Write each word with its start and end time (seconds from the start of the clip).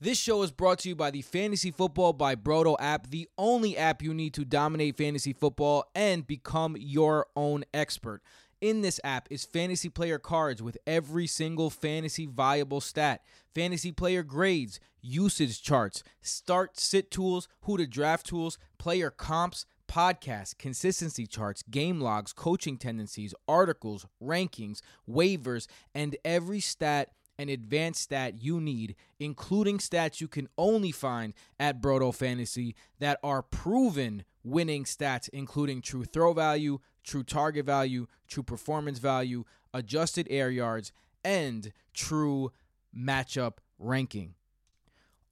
This 0.00 0.18
show 0.18 0.42
is 0.42 0.50
brought 0.50 0.80
to 0.80 0.88
you 0.88 0.96
by 0.96 1.12
the 1.12 1.22
Fantasy 1.22 1.70
Football 1.70 2.14
by 2.14 2.34
Brodo 2.34 2.76
app, 2.80 3.10
the 3.10 3.28
only 3.38 3.78
app 3.78 4.02
you 4.02 4.12
need 4.12 4.34
to 4.34 4.44
dominate 4.44 4.96
fantasy 4.96 5.32
football 5.32 5.88
and 5.94 6.26
become 6.26 6.76
your 6.76 7.28
own 7.36 7.64
expert. 7.72 8.20
In 8.60 8.80
this 8.80 8.98
app 9.04 9.28
is 9.30 9.44
fantasy 9.44 9.88
player 9.88 10.18
cards 10.18 10.60
with 10.60 10.76
every 10.84 11.28
single 11.28 11.70
fantasy 11.70 12.26
viable 12.26 12.80
stat, 12.80 13.22
fantasy 13.54 13.92
player 13.92 14.24
grades, 14.24 14.80
usage 15.00 15.62
charts, 15.62 16.02
start 16.20 16.78
sit 16.78 17.12
tools, 17.12 17.46
who 17.62 17.76
to 17.76 17.86
draft 17.86 18.26
tools, 18.26 18.58
player 18.78 19.10
comps, 19.10 19.64
podcasts, 19.88 20.58
consistency 20.58 21.24
charts, 21.24 21.62
game 21.70 22.00
logs, 22.00 22.32
coaching 22.32 22.78
tendencies, 22.78 23.32
articles, 23.46 24.06
rankings, 24.20 24.80
waivers, 25.08 25.68
and 25.94 26.16
every 26.24 26.58
stat 26.58 27.10
and 27.38 27.50
advanced 27.50 28.02
stat 28.02 28.42
you 28.42 28.60
need, 28.60 28.94
including 29.18 29.78
stats 29.78 30.20
you 30.20 30.28
can 30.28 30.48
only 30.56 30.92
find 30.92 31.34
at 31.58 31.80
Brodo 31.80 32.14
Fantasy 32.14 32.74
that 33.00 33.18
are 33.22 33.42
proven 33.42 34.24
winning 34.42 34.84
stats, 34.84 35.28
including 35.30 35.80
true 35.82 36.04
throw 36.04 36.32
value, 36.32 36.78
true 37.02 37.22
target 37.22 37.66
value, 37.66 38.06
true 38.28 38.42
performance 38.42 38.98
value, 38.98 39.44
adjusted 39.72 40.26
air 40.30 40.50
yards, 40.50 40.92
and 41.24 41.72
true 41.92 42.52
matchup 42.96 43.58
ranking. 43.78 44.34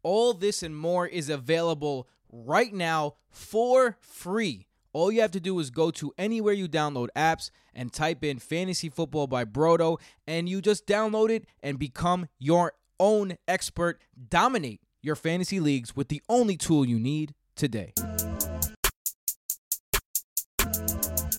All 0.03 0.35
this 0.35 0.63
and 0.63 0.77
more 0.77 1.07
is 1.07 1.29
available 1.29 2.09
right 2.31 2.73
now 2.73 3.15
for 3.31 3.97
free. 4.01 4.67
All 4.95 5.11
you 5.11 5.23
have 5.23 5.31
to 5.31 5.41
do 5.41 5.59
is 5.59 5.71
go 5.71 5.91
to 5.93 6.13
anywhere 6.19 6.53
you 6.53 6.69
download 6.69 7.09
apps 7.17 7.51
and 7.75 7.91
type 7.91 8.23
in 8.23 8.39
Fantasy 8.39 8.91
Football 8.91 9.27
by 9.27 9.47
Brodo, 9.47 9.99
and 10.27 10.51
you 10.51 10.61
just 10.61 10.87
download 10.87 11.31
it 11.31 11.47
and 11.63 11.79
become 11.79 12.27
your 12.39 12.75
own 13.01 13.39
expert. 13.49 14.03
Dominate 14.29 14.83
your 15.01 15.17
fantasy 15.17 15.61
leagues 15.61 15.97
with 15.97 16.09
the 16.09 16.21
only 16.29 16.59
tool 16.59 16.85
you 16.85 16.99
need 16.99 17.33
today. 17.57 17.95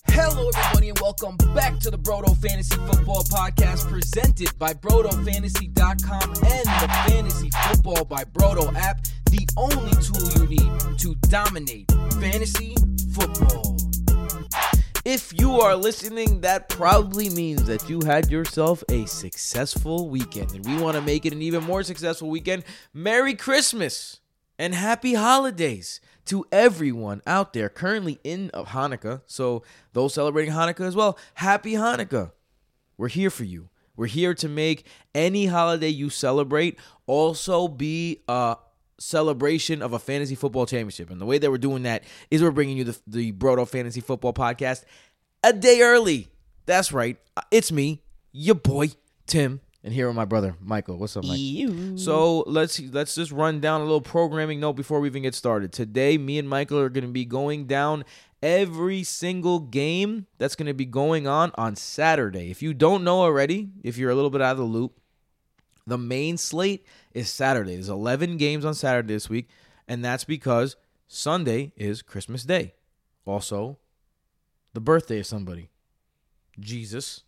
Hello, 0.08 0.50
everybody, 0.56 0.88
and 0.88 0.98
welcome 0.98 1.36
back 1.54 1.78
to 1.78 1.92
the 1.92 1.98
Brodo 1.98 2.36
Fantasy 2.36 2.76
Football 2.86 3.22
Podcast 3.24 3.88
presented 3.88 4.50
by 4.58 4.72
BrodoFantasy.com 4.74 6.28
and 6.30 6.66
the 6.66 7.04
Fantasy 7.06 7.50
Football 7.68 8.04
by 8.04 8.24
Brodo 8.24 8.74
app, 8.74 9.04
the 9.30 9.46
only 9.56 9.92
tool 10.02 10.42
you 10.42 10.48
need 10.48 10.98
to 10.98 11.14
dominate 11.28 11.88
fantasy 12.20 12.74
football. 13.14 13.76
If 15.04 15.38
you 15.38 15.60
are 15.60 15.76
listening, 15.76 16.40
that 16.40 16.68
probably 16.68 17.28
means 17.28 17.64
that 17.64 17.88
you 17.88 18.00
had 18.04 18.30
yourself 18.30 18.82
a 18.90 19.04
successful 19.06 20.08
weekend, 20.08 20.52
and 20.52 20.64
we 20.64 20.82
want 20.82 20.96
to 20.96 21.02
make 21.02 21.26
it 21.26 21.32
an 21.32 21.42
even 21.42 21.62
more 21.62 21.82
successful 21.82 22.30
weekend. 22.30 22.64
Merry 22.92 23.34
Christmas 23.34 24.20
and 24.58 24.74
happy 24.74 25.14
holidays 25.14 26.00
to 26.26 26.46
everyone 26.50 27.20
out 27.26 27.52
there 27.52 27.68
currently 27.68 28.18
in 28.24 28.50
Hanukkah. 28.54 29.20
So, 29.26 29.62
those 29.92 30.14
celebrating 30.14 30.54
Hanukkah 30.54 30.86
as 30.86 30.96
well, 30.96 31.18
happy 31.34 31.72
Hanukkah. 31.72 32.32
We're 32.96 33.08
here 33.08 33.30
for 33.30 33.44
you. 33.44 33.68
We're 33.96 34.06
here 34.06 34.34
to 34.34 34.48
make 34.48 34.86
any 35.14 35.46
holiday 35.46 35.88
you 35.88 36.10
celebrate 36.10 36.78
also 37.06 37.68
be 37.68 38.22
a 38.26 38.56
celebration 38.98 39.82
of 39.82 39.92
a 39.92 39.98
fantasy 39.98 40.34
football 40.34 40.66
championship. 40.66 41.10
And 41.10 41.20
the 41.20 41.26
way 41.26 41.38
that 41.38 41.50
we're 41.50 41.58
doing 41.58 41.82
that 41.84 42.04
is 42.30 42.42
we're 42.42 42.50
bringing 42.50 42.76
you 42.76 42.84
the, 42.84 42.98
the 43.06 43.32
Brodo 43.32 43.68
Fantasy 43.68 44.00
Football 44.00 44.32
Podcast 44.32 44.84
a 45.42 45.52
day 45.52 45.80
early. 45.82 46.28
That's 46.66 46.92
right. 46.92 47.16
It's 47.50 47.70
me, 47.70 48.02
your 48.32 48.54
boy, 48.54 48.90
Tim. 49.26 49.60
And 49.82 49.92
here 49.92 50.06
with 50.06 50.16
my 50.16 50.24
brother 50.24 50.56
Michael. 50.60 50.96
What's 50.96 51.14
up, 51.14 51.24
Mike? 51.24 51.38
So 51.98 52.40
let's 52.46 52.80
let's 52.80 53.14
just 53.14 53.30
run 53.30 53.60
down 53.60 53.82
a 53.82 53.84
little 53.84 54.00
programming 54.00 54.58
note 54.58 54.72
before 54.74 54.98
we 54.98 55.08
even 55.08 55.22
get 55.22 55.34
started. 55.34 55.72
Today, 55.72 56.16
me 56.16 56.38
and 56.38 56.48
Michael 56.48 56.78
are 56.78 56.88
going 56.88 57.04
to 57.04 57.12
be 57.12 57.26
going 57.26 57.66
down 57.66 58.04
every 58.42 59.02
single 59.02 59.60
game 59.60 60.26
that's 60.38 60.54
going 60.54 60.68
to 60.68 60.74
be 60.74 60.86
going 60.86 61.26
on 61.26 61.52
on 61.56 61.76
Saturday. 61.76 62.50
If 62.50 62.62
you 62.62 62.72
don't 62.72 63.04
know 63.04 63.20
already, 63.20 63.68
if 63.82 63.98
you're 63.98 64.10
a 64.10 64.14
little 64.14 64.30
bit 64.30 64.40
out 64.40 64.52
of 64.52 64.58
the 64.58 64.64
loop, 64.64 64.98
the 65.86 65.98
main 65.98 66.38
slate 66.38 66.86
is 67.14 67.30
Saturday. 67.30 67.74
There's 67.74 67.88
11 67.88 68.36
games 68.36 68.64
on 68.64 68.74
Saturday 68.74 69.14
this 69.14 69.30
week, 69.30 69.48
and 69.88 70.04
that's 70.04 70.24
because 70.24 70.76
Sunday 71.08 71.72
is 71.76 72.02
Christmas 72.02 72.44
Day. 72.44 72.74
Also, 73.24 73.78
the 74.74 74.80
birthday 74.80 75.20
of 75.20 75.26
somebody, 75.26 75.70
Jesus, 76.58 77.22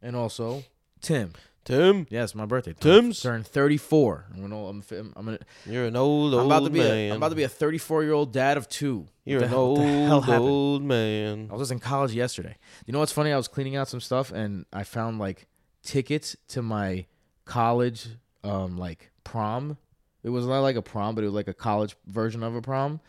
and 0.00 0.16
also 0.16 0.64
Tim. 1.00 1.32
Tim, 1.64 2.08
Yes, 2.10 2.34
my 2.34 2.44
birthday. 2.44 2.72
Tim's? 2.72 3.20
turned 3.22 3.46
34. 3.46 4.26
I'm 4.34 4.40
gonna, 4.40 4.66
I'm, 4.66 4.82
I'm, 4.90 5.12
I'm 5.14 5.24
gonna, 5.26 5.38
you're 5.64 5.84
an 5.84 5.94
old 5.94 6.34
I'm 6.34 6.40
old 6.40 6.46
about 6.46 6.64
to 6.64 6.70
be, 6.70 6.80
man. 6.80 6.90
a, 6.90 7.10
I'm 7.10 7.16
about 7.18 7.28
to 7.28 7.36
be 7.36 7.44
a 7.44 7.48
34 7.48 8.02
year 8.02 8.12
old 8.14 8.32
dad 8.32 8.56
of 8.56 8.68
two. 8.68 9.06
you're 9.24 9.38
What 9.38 9.44
an 9.44 9.48
hell- 9.50 9.74
what 9.76 10.26
the 10.26 10.32
hell 10.32 10.42
old 10.42 10.50
old 10.50 10.82
man. 10.82 11.46
I 11.50 11.52
was 11.54 11.60
just 11.62 11.70
in 11.72 11.78
college 11.78 12.12
yesterday. 12.14 12.56
You 12.84 12.92
know 12.92 12.98
what's 12.98 13.12
funny? 13.12 13.30
I 13.32 13.36
was 13.36 13.46
cleaning 13.46 13.76
out 13.76 13.86
some 13.86 14.00
stuff 14.00 14.32
and 14.32 14.66
I 14.72 14.82
found 14.82 15.20
like 15.20 15.46
tickets 15.84 16.34
to 16.48 16.62
my 16.62 17.06
college 17.44 18.08
um 18.42 18.76
like 18.76 19.11
prom. 19.24 19.78
It 20.22 20.30
was 20.30 20.46
not 20.46 20.60
like 20.60 20.76
a 20.76 20.82
prom, 20.82 21.14
but 21.14 21.24
it 21.24 21.28
was 21.28 21.34
like 21.34 21.48
a 21.48 21.54
college 21.54 21.96
version 22.06 22.42
of 22.42 22.54
a 22.54 22.62
prom 22.62 23.00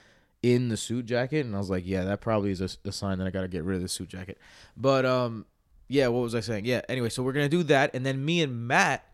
in 0.42 0.68
the 0.68 0.78
suit 0.78 1.06
jacket 1.06 1.46
and 1.46 1.56
I 1.56 1.58
was 1.58 1.70
like, 1.70 1.84
yeah, 1.86 2.04
that 2.04 2.20
probably 2.20 2.52
is 2.52 2.60
a, 2.60 2.70
a 2.86 2.92
sign 2.92 3.18
that 3.20 3.28
I 3.28 3.30
got 3.30 3.42
to 3.42 3.48
get 3.48 3.64
rid 3.64 3.78
of 3.78 3.82
the 3.82 3.88
suit 3.88 4.10
jacket. 4.10 4.38
But 4.76 5.06
um 5.06 5.46
yeah, 5.88 6.08
what 6.08 6.22
was 6.22 6.36
I 6.36 6.40
saying? 6.42 6.66
Yeah, 6.66 6.82
anyway, 6.90 7.10
so 7.10 7.24
we're 7.24 7.34
going 7.34 7.50
to 7.50 7.58
do 7.58 7.64
that 7.64 7.92
and 7.94 8.06
then 8.06 8.24
me 8.24 8.42
and 8.42 8.68
Matt 8.68 9.06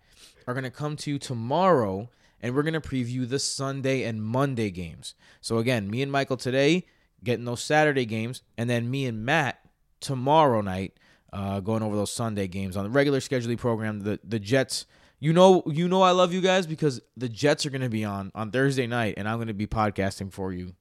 are 0.48 0.54
going 0.54 0.64
to 0.64 0.72
come 0.72 0.96
to 0.98 1.12
you 1.12 1.20
tomorrow 1.20 2.10
and 2.42 2.56
we're 2.56 2.64
going 2.64 2.74
to 2.74 2.82
preview 2.82 3.30
the 3.30 3.38
Sunday 3.38 4.04
and 4.04 4.24
Monday 4.24 4.72
games. 4.72 5.14
So 5.42 5.58
again, 5.58 5.90
me 5.90 6.02
and 6.02 6.12
Michael 6.12 6.38
today 6.38 6.86
getting 7.24 7.46
those 7.46 7.62
Saturday 7.62 8.06
games 8.06 8.42
and 8.58 8.70
then 8.70 8.90
me 8.90 9.06
and 9.06 9.24
Matt 9.24 9.60
tomorrow 10.00 10.62
night 10.62 10.94
uh, 11.32 11.60
going 11.60 11.84
over 11.84 11.96
those 11.96 12.12
Sunday 12.12 12.48
games 12.48 12.76
on 12.76 12.84
the 12.84 12.90
regular 12.90 13.20
scheduling 13.20 13.58
program. 13.58 14.00
The 14.02 14.20
the 14.24 14.40
Jets, 14.40 14.86
you 15.20 15.34
know, 15.34 15.64
you 15.66 15.88
know, 15.88 16.02
I 16.02 16.12
love 16.12 16.34
you 16.34 16.42
guys 16.42 16.66
because 16.68 17.02
the 17.18 17.30
Jets 17.30 17.66
are 17.66 17.70
going 17.70 17.82
to 17.82 17.90
be 17.90 18.06
on 18.06 18.32
on 18.36 18.52
Thursday 18.52 18.88
night, 18.88 19.16
and 19.18 19.28
I'm 19.28 19.38
going 19.38 19.48
to 19.48 19.54
be 19.54 19.68
podcasting 19.68 20.32
for 20.32 20.54
you 20.54 20.74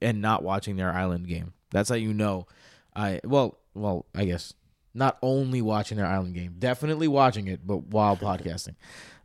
and 0.00 0.20
not 0.20 0.42
watching 0.42 0.76
their 0.76 0.92
island 0.92 1.26
game. 1.26 1.52
That's 1.70 1.88
how 1.88 1.96
you 1.96 2.14
know. 2.14 2.46
I 2.94 3.20
well, 3.24 3.58
well, 3.74 4.06
I 4.14 4.24
guess 4.24 4.54
not 4.94 5.18
only 5.22 5.62
watching 5.62 5.96
their 5.96 6.06
island 6.06 6.34
game, 6.34 6.56
definitely 6.58 7.08
watching 7.08 7.48
it, 7.48 7.66
but 7.66 7.86
while 7.86 8.16
podcasting. 8.16 8.74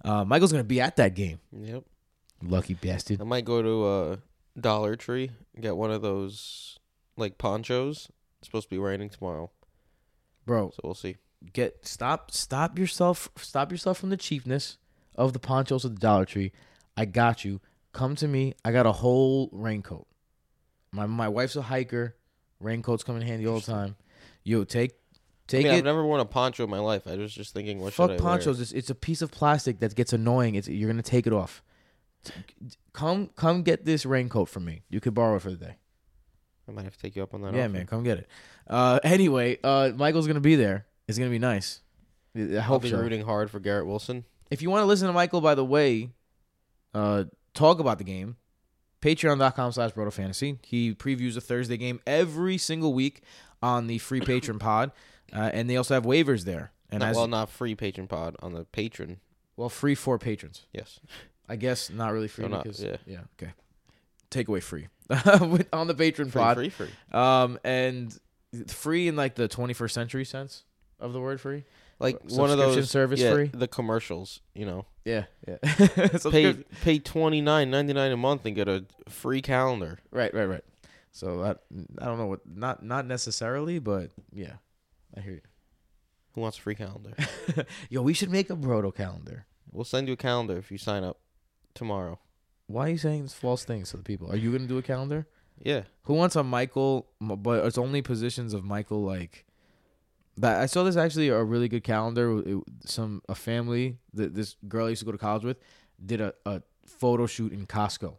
Uh, 0.03 0.23
Michael's 0.23 0.51
going 0.51 0.63
to 0.63 0.67
be 0.67 0.81
at 0.81 0.97
that 0.97 1.15
game. 1.15 1.39
Yep. 1.51 1.83
Lucky 2.43 2.75
bastard. 2.75 3.21
I 3.21 3.23
might 3.23 3.45
go 3.45 3.61
to 3.61 3.85
uh, 3.85 4.15
Dollar 4.59 4.95
Tree 4.95 5.31
get 5.59 5.75
one 5.75 5.91
of 5.91 6.01
those 6.01 6.77
like 7.17 7.37
ponchos. 7.37 8.09
It's 8.39 8.47
supposed 8.47 8.67
to 8.69 8.75
be 8.75 8.77
raining 8.77 9.09
tomorrow, 9.09 9.49
Bro, 10.45 10.71
so 10.71 10.81
we'll 10.83 10.93
see. 10.93 11.17
Get 11.53 11.85
stop 11.85 12.31
stop 12.31 12.77
yourself 12.77 13.29
stop 13.37 13.71
yourself 13.71 13.97
from 13.97 14.09
the 14.09 14.17
cheapness 14.17 14.77
of 15.15 15.33
the 15.33 15.39
ponchos 15.39 15.85
at 15.85 15.93
the 15.93 15.99
Dollar 15.99 16.25
Tree. 16.25 16.51
I 16.97 17.05
got 17.05 17.45
you. 17.45 17.61
Come 17.93 18.15
to 18.17 18.27
me. 18.27 18.53
I 18.63 18.71
got 18.71 18.85
a 18.85 18.91
whole 18.91 19.49
raincoat. 19.51 20.07
My 20.91 21.05
my 21.05 21.29
wife's 21.29 21.55
a 21.55 21.61
hiker. 21.61 22.15
Raincoats 22.59 23.03
come 23.03 23.15
in 23.17 23.21
handy 23.21 23.47
all 23.47 23.59
the 23.59 23.71
time. 23.71 23.95
Yo, 24.43 24.63
take 24.63 24.91
I 24.91 24.95
take 25.47 25.63
mean, 25.65 25.73
it. 25.73 25.77
I've 25.79 25.83
never 25.85 26.05
worn 26.05 26.21
a 26.21 26.25
poncho 26.25 26.63
in 26.63 26.69
my 26.69 26.79
life. 26.79 27.07
I 27.07 27.15
was 27.15 27.33
just 27.33 27.53
thinking, 27.53 27.79
what 27.79 27.93
Fuck 27.93 28.09
should 28.09 28.13
I 28.13 28.17
do. 28.17 28.23
Fuck 28.23 28.31
ponchos. 28.31 28.59
It's, 28.61 28.71
it's 28.71 28.89
a 28.89 28.95
piece 28.95 29.21
of 29.21 29.31
plastic 29.31 29.79
that 29.79 29.95
gets 29.95 30.13
annoying. 30.13 30.55
It's 30.55 30.67
you're 30.67 30.89
gonna 30.89 31.01
take 31.01 31.27
it 31.27 31.33
off. 31.33 31.63
Come 32.93 33.29
come 33.35 33.61
get 33.61 33.85
this 33.85 34.05
raincoat 34.05 34.49
from 34.49 34.65
me. 34.65 34.83
You 34.89 34.99
could 34.99 35.13
borrow 35.13 35.35
it 35.35 35.41
for 35.41 35.51
the 35.51 35.57
day. 35.57 35.75
I 36.67 36.71
might 36.71 36.83
have 36.83 36.95
to 36.95 36.99
take 36.99 37.15
you 37.15 37.23
up 37.23 37.33
on 37.33 37.41
that. 37.41 37.53
Yeah, 37.53 37.65
offer. 37.65 37.73
man, 37.73 37.85
come 37.85 38.03
get 38.03 38.17
it. 38.19 38.27
Uh, 38.67 38.99
anyway, 39.03 39.59
uh, 39.63 39.91
Michael's 39.95 40.27
gonna 40.27 40.39
be 40.39 40.55
there. 40.55 40.85
It's 41.07 41.17
gonna 41.17 41.29
be 41.31 41.39
nice. 41.39 41.81
I 42.35 42.55
I'll 42.55 42.61
hope 42.61 42.81
be 42.83 42.89
so. 42.89 42.97
rooting 42.97 43.21
hard 43.25 43.49
for 43.51 43.59
Garrett 43.59 43.85
Wilson. 43.87 44.25
if 44.51 44.61
you 44.61 44.69
want 44.69 44.81
to 44.81 44.85
listen 44.85 45.07
to 45.07 45.13
Michael, 45.13 45.41
by 45.41 45.55
the 45.55 45.63
way, 45.65 46.09
uh, 46.93 47.25
talk 47.53 47.79
about 47.79 47.97
the 47.97 48.03
game, 48.03 48.35
patreon.com 49.01 49.71
slash 49.71 49.91
Brodo 49.91 50.11
Fantasy. 50.11 50.59
He 50.63 50.93
previews 50.93 51.37
a 51.37 51.41
Thursday 51.41 51.77
game 51.77 51.99
every 52.05 52.57
single 52.57 52.93
week 52.93 53.21
on 53.61 53.87
the 53.87 53.97
free 53.99 54.19
patron 54.21 54.59
pod. 54.59 54.91
Uh, 55.33 55.49
and 55.53 55.69
they 55.69 55.77
also 55.77 55.93
have 55.93 56.03
waivers 56.03 56.43
there. 56.45 56.71
And 56.91 56.99
Not- 57.01 57.09
as 57.09 57.15
well, 57.15 57.27
not 57.27 57.49
free 57.49 57.73
patron 57.75 58.07
pod 58.07 58.35
on 58.41 58.53
the 58.53 58.65
patron. 58.65 59.19
well, 59.57 59.69
free 59.69 59.95
for 59.95 60.19
patrons. 60.19 60.65
Yes. 60.73 60.99
I 61.49 61.55
guess 61.55 61.89
not 61.89 62.11
really 62.13 62.27
free 62.27 62.45
No, 62.47 62.57
not- 62.57 62.79
yeah. 62.79 62.97
yeah, 63.07 63.19
okay. 63.41 63.53
Take 64.29 64.47
away 64.49 64.59
free 64.59 64.87
on 65.73 65.87
the 65.87 65.95
patron 65.95 66.29
Free, 66.29 66.41
pod. 66.41 66.57
free, 66.57 66.69
free. 66.69 66.89
Um, 67.11 67.57
and 67.63 68.17
free 68.67 69.07
in 69.07 69.15
like 69.15 69.35
the 69.35 69.47
21st 69.47 69.91
century 69.91 70.25
sense 70.25 70.63
of 70.99 71.13
the 71.13 71.19
word 71.19 71.39
free. 71.41 71.63
Like 71.99 72.19
one 72.29 72.49
of 72.49 72.57
those 72.57 72.89
service 72.89 73.21
yeah, 73.21 73.31
free? 73.33 73.47
The 73.53 73.67
commercials, 73.67 74.41
you 74.53 74.65
know, 74.65 74.85
Yeah, 75.05 75.25
yeah. 75.47 75.57
pay 76.29 76.53
pay 76.83 76.99
twenty 76.99 77.41
nine 77.41 77.71
ninety 77.71 77.93
nine 77.93 78.11
a 78.11 78.17
month 78.17 78.45
and 78.45 78.55
get 78.55 78.67
a 78.67 78.85
free 79.07 79.41
calendar. 79.41 79.99
Right, 80.11 80.33
right, 80.33 80.45
right. 80.45 80.63
So 81.11 81.41
I, 81.41 81.51
I 82.01 82.05
don't 82.05 82.17
know 82.17 82.25
what 82.25 82.41
not 82.45 82.83
not 82.83 83.05
necessarily, 83.05 83.79
but 83.79 84.11
yeah, 84.33 84.55
I 85.15 85.21
hear 85.21 85.33
you. 85.33 85.41
Who 86.33 86.41
wants 86.41 86.57
a 86.57 86.61
free 86.61 86.75
calendar? 86.75 87.13
Yo, 87.89 88.01
we 88.01 88.13
should 88.13 88.29
make 88.29 88.49
a 88.49 88.57
Brodo 88.57 88.93
calendar. 88.93 89.45
we'll 89.71 89.85
send 89.85 90.07
you 90.07 90.15
a 90.15 90.17
calendar 90.17 90.57
if 90.57 90.69
you 90.69 90.77
sign 90.77 91.05
up 91.05 91.19
tomorrow. 91.73 92.19
Why 92.67 92.87
are 92.87 92.89
you 92.89 92.97
saying 92.97 93.21
these 93.21 93.33
false 93.33 93.63
things 93.63 93.91
to 93.91 93.97
the 93.97 94.03
people? 94.03 94.29
Are 94.29 94.35
you 94.35 94.51
gonna 94.51 94.67
do 94.67 94.77
a 94.77 94.81
calendar? 94.81 95.27
Yeah. 95.63 95.83
Who 96.03 96.13
wants 96.15 96.35
a 96.35 96.43
Michael? 96.43 97.07
But 97.21 97.63
it's 97.65 97.77
only 97.77 98.01
positions 98.01 98.53
of 98.53 98.65
Michael. 98.65 99.01
Like 99.03 99.45
that. 100.37 100.61
I 100.61 100.65
saw 100.65 100.83
this 100.83 100.95
actually 100.97 101.29
a 101.29 101.43
really 101.43 101.67
good 101.67 101.83
calendar. 101.83 102.39
It- 102.45 102.63
some 102.85 103.21
a 103.29 103.35
family 103.35 103.97
that 104.13 104.33
this 104.35 104.55
girl 104.67 104.85
I 104.87 104.89
used 104.89 104.99
to 104.99 105.05
go 105.05 105.11
to 105.11 105.17
college 105.17 105.43
with 105.43 105.57
did 106.03 106.21
a, 106.21 106.33
a 106.45 106.61
photo 106.85 107.25
shoot 107.25 107.51
in 107.53 107.65
Costco, 107.67 108.15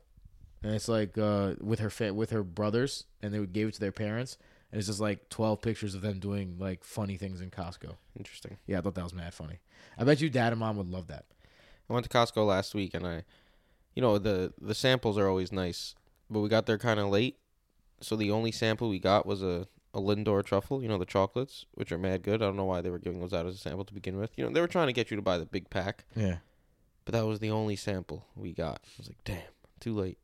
and 0.63 0.75
it's 0.75 0.89
like 0.89 1.17
uh, 1.19 1.55
with 1.61 1.79
her 1.81 1.91
fa- 1.91 2.15
with 2.15 2.31
her 2.31 2.43
brothers, 2.43 3.05
and 3.23 3.33
they 3.33 3.39
would 3.41 3.53
gave 3.53 3.69
it 3.69 3.75
to 3.75 3.81
their 3.81 3.93
parents, 3.93 4.39
and 4.73 4.79
it's 4.79 4.89
just 4.89 5.01
like 5.01 5.29
twelve 5.29 5.61
pictures 5.63 5.95
of 5.95 6.01
them 6.03 6.19
doing 6.19 6.57
like 6.59 6.85
funny 6.85 7.17
things 7.17 7.41
in 7.41 7.51
Costco. 7.51 7.97
Interesting. 8.19 8.57
Yeah, 8.67 8.79
I 8.79 8.81
thought 8.81 8.95
that 8.95 9.05
was 9.05 9.15
mad 9.15 9.35
funny. 9.35 9.61
I 9.99 10.05
bet 10.05 10.21
you 10.21 10.31
dad 10.31 10.53
and 10.53 10.61
mom 10.61 10.77
would 10.79 10.89
love 10.89 11.07
that. 11.09 11.25
I 11.89 11.93
went 11.93 12.05
to 12.05 12.11
Costco 12.11 12.45
last 12.47 12.75
week 12.75 12.95
and 12.95 13.07
I, 13.07 13.23
you 13.95 14.03
know, 14.03 14.19
the 14.19 14.53
the 14.61 14.75
samples 14.75 15.17
are 15.19 15.29
always 15.29 15.53
nice, 15.53 15.95
but 16.31 16.41
we 16.41 16.49
got 16.49 16.67
there 16.67 16.79
kind 16.79 16.99
of 16.99 17.09
late, 17.09 17.37
so 18.01 18.17
the 18.17 18.31
only 18.31 18.51
sample 18.53 18.89
we 18.89 18.99
got 18.99 19.25
was 19.27 19.43
a 19.43 19.69
a 19.97 20.01
Lindor 20.01 20.45
truffle. 20.45 20.83
You 20.83 20.89
know, 20.89 20.99
the 20.99 21.07
chocolates, 21.07 21.65
which 21.75 21.91
are 21.91 21.99
mad 21.99 22.23
good. 22.23 22.43
I 22.43 22.47
don't 22.47 22.57
know 22.57 22.65
why 22.67 22.81
they 22.83 22.91
were 22.91 22.99
giving 22.99 23.21
those 23.21 23.33
out 23.33 23.47
as 23.47 23.55
a 23.55 23.59
sample 23.59 23.85
to 23.87 23.95
begin 23.95 24.17
with. 24.19 24.31
You 24.37 24.45
know, 24.45 24.51
they 24.53 24.61
were 24.61 24.69
trying 24.69 24.89
to 24.89 24.93
get 24.93 25.11
you 25.11 25.17
to 25.17 25.23
buy 25.23 25.39
the 25.39 25.47
big 25.47 25.71
pack, 25.71 26.05
Yeah. 26.15 26.37
but 27.05 27.13
that 27.15 27.25
was 27.27 27.39
the 27.41 27.51
only 27.51 27.77
sample 27.77 28.27
we 28.37 28.53
got. 28.53 28.81
I 28.85 28.89
was 28.99 29.09
like, 29.09 29.25
damn, 29.25 29.43
too 29.81 29.95
late. 29.95 30.19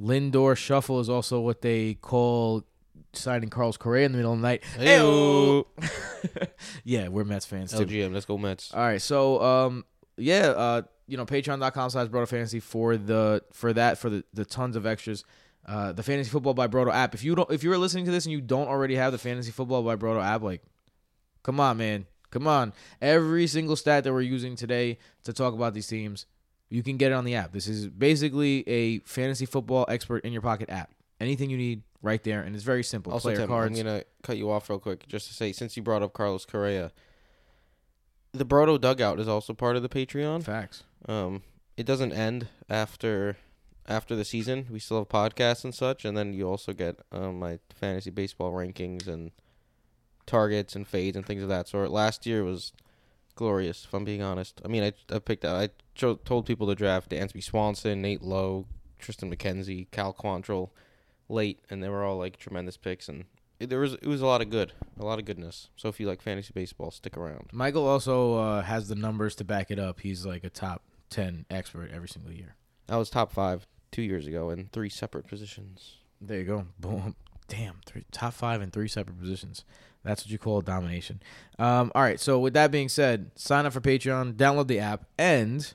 Lindor 0.00 0.56
shuffle 0.56 1.00
is 1.00 1.08
also 1.08 1.40
what 1.40 1.62
they 1.62 1.94
call 1.94 2.64
signing 3.14 3.48
Carlos 3.48 3.76
Correa 3.78 4.04
in 4.06 4.12
the 4.12 4.18
middle 4.18 4.34
of 4.34 4.38
the 4.40 4.46
night. 4.46 4.62
Heyo. 4.76 5.64
yeah, 6.84 7.08
we're 7.08 7.24
Mets 7.24 7.46
fans 7.46 7.72
too. 7.72 7.86
LGM, 7.86 8.12
let's 8.12 8.26
go 8.26 8.36
Mets. 8.38 8.72
All 8.74 8.80
right, 8.80 9.00
so 9.00 9.40
um, 9.42 9.84
yeah, 10.18 10.48
uh, 10.48 10.82
you 11.06 11.16
know, 11.16 11.24
Patreon.com 11.24 11.90
slash 11.90 12.08
Brodo 12.08 12.28
Fantasy 12.28 12.60
for 12.60 12.96
the 12.96 13.42
for 13.52 13.72
that 13.72 13.96
for 13.98 14.10
the 14.10 14.24
the 14.34 14.44
tons 14.44 14.76
of 14.76 14.84
extras. 14.86 15.24
Uh, 15.66 15.92
the 15.92 16.02
Fantasy 16.02 16.30
Football 16.30 16.54
by 16.54 16.68
Brodo 16.68 16.92
app. 16.92 17.12
If 17.12 17.24
you 17.24 17.34
don't, 17.34 17.50
if 17.50 17.64
you're 17.64 17.76
listening 17.76 18.04
to 18.04 18.12
this 18.12 18.24
and 18.24 18.32
you 18.32 18.40
don't 18.40 18.68
already 18.68 18.94
have 18.94 19.10
the 19.10 19.18
Fantasy 19.18 19.50
Football 19.50 19.82
by 19.82 19.96
Brodo 19.96 20.22
app, 20.22 20.42
like, 20.42 20.62
come 21.42 21.58
on, 21.58 21.76
man, 21.76 22.06
come 22.30 22.46
on. 22.46 22.72
Every 23.02 23.48
single 23.48 23.74
stat 23.74 24.04
that 24.04 24.12
we're 24.12 24.20
using 24.20 24.54
today 24.54 24.98
to 25.24 25.32
talk 25.32 25.54
about 25.54 25.74
these 25.74 25.88
teams, 25.88 26.26
you 26.68 26.84
can 26.84 26.96
get 26.96 27.10
it 27.10 27.14
on 27.16 27.24
the 27.24 27.34
app. 27.34 27.52
This 27.52 27.66
is 27.66 27.88
basically 27.88 28.66
a 28.68 29.00
fantasy 29.00 29.44
football 29.44 29.84
expert 29.88 30.24
in 30.24 30.32
your 30.32 30.42
pocket 30.42 30.70
app. 30.70 30.92
Anything 31.18 31.50
you 31.50 31.56
need, 31.56 31.82
right 32.02 32.22
there, 32.22 32.42
and 32.42 32.54
it's 32.54 32.64
very 32.64 32.84
simple. 32.84 33.12
Also, 33.12 33.28
Player 33.28 33.38
Tim, 33.38 33.48
cards. 33.48 33.78
I'm 33.78 33.84
gonna 33.84 34.04
cut 34.22 34.36
you 34.36 34.50
off 34.50 34.70
real 34.70 34.78
quick 34.78 35.06
just 35.08 35.28
to 35.28 35.34
say, 35.34 35.52
since 35.52 35.76
you 35.76 35.82
brought 35.82 36.02
up 36.02 36.12
Carlos 36.12 36.44
Correa, 36.44 36.92
the 38.32 38.46
Brodo 38.46 38.80
dugout 38.80 39.18
is 39.18 39.28
also 39.28 39.52
part 39.52 39.76
of 39.76 39.82
the 39.82 39.88
Patreon. 39.88 40.44
Facts. 40.44 40.84
Um, 41.08 41.42
it 41.76 41.86
doesn't 41.86 42.12
end 42.12 42.48
after 42.68 43.36
after 43.88 44.16
the 44.16 44.24
season. 44.24 44.66
We 44.70 44.78
still 44.78 44.98
have 44.98 45.08
podcasts 45.08 45.64
and 45.64 45.74
such, 45.74 46.04
and 46.04 46.16
then 46.16 46.32
you 46.32 46.48
also 46.48 46.72
get 46.72 47.00
um, 47.12 47.38
my 47.38 47.58
fantasy 47.74 48.10
baseball 48.10 48.52
rankings 48.52 49.06
and 49.06 49.30
targets 50.26 50.74
and 50.74 50.86
fades 50.86 51.16
and 51.16 51.24
things 51.24 51.42
of 51.42 51.48
that 51.48 51.68
sort. 51.68 51.90
Last 51.90 52.26
year 52.26 52.44
was 52.44 52.72
glorious, 53.34 53.84
if 53.84 53.94
I'm 53.94 54.04
being 54.04 54.22
honest. 54.22 54.60
I 54.64 54.68
mean, 54.68 54.82
I 54.82 54.92
I 55.14 55.18
picked 55.18 55.44
out. 55.44 55.56
I 55.56 55.68
cho- 55.94 56.16
told 56.16 56.46
people 56.46 56.66
to 56.66 56.74
draft 56.74 57.10
Dansby 57.10 57.42
Swanson, 57.42 58.02
Nate 58.02 58.22
Lowe, 58.22 58.66
Triston 59.00 59.32
McKenzie, 59.32 59.90
Cal 59.90 60.12
Quantrill 60.12 60.70
late, 61.28 61.60
and 61.70 61.82
they 61.82 61.88
were 61.88 62.04
all 62.04 62.18
like 62.18 62.38
tremendous 62.38 62.76
picks, 62.76 63.08
and 63.08 63.24
it, 63.60 63.70
there 63.70 63.80
was 63.80 63.94
it 63.94 64.06
was 64.06 64.20
a 64.20 64.26
lot 64.26 64.42
of 64.42 64.50
good, 64.50 64.72
a 64.98 65.04
lot 65.04 65.18
of 65.18 65.24
goodness. 65.24 65.70
So 65.76 65.88
if 65.88 66.00
you 66.00 66.06
like 66.06 66.22
fantasy 66.22 66.52
baseball, 66.54 66.90
stick 66.90 67.16
around. 67.16 67.50
Michael 67.52 67.86
also 67.86 68.34
uh, 68.34 68.62
has 68.62 68.88
the 68.88 68.94
numbers 68.94 69.34
to 69.36 69.44
back 69.44 69.70
it 69.70 69.78
up. 69.78 70.00
He's 70.00 70.26
like 70.26 70.44
a 70.44 70.50
top 70.50 70.82
ten 71.08 71.46
expert 71.50 71.90
every 71.92 72.08
single 72.08 72.32
year. 72.32 72.56
I 72.88 72.96
was 72.96 73.10
top 73.10 73.32
five 73.32 73.66
two 73.92 74.02
years 74.02 74.26
ago 74.26 74.50
in 74.50 74.68
three 74.72 74.88
separate 74.88 75.26
positions. 75.26 75.96
There 76.20 76.38
you 76.38 76.44
go. 76.44 76.66
Boom. 76.78 77.14
Damn. 77.48 77.80
Three, 77.86 78.04
top 78.10 78.34
five 78.34 78.62
in 78.62 78.70
three 78.70 78.88
separate 78.88 79.18
positions. 79.20 79.64
That's 80.04 80.24
what 80.24 80.30
you 80.30 80.38
call 80.38 80.60
domination. 80.60 81.20
Um, 81.58 81.90
all 81.94 82.02
right. 82.02 82.20
So 82.20 82.38
with 82.38 82.54
that 82.54 82.70
being 82.70 82.88
said, 82.88 83.30
sign 83.34 83.66
up 83.66 83.72
for 83.72 83.80
Patreon, 83.80 84.34
download 84.34 84.68
the 84.68 84.78
app, 84.78 85.04
and 85.18 85.72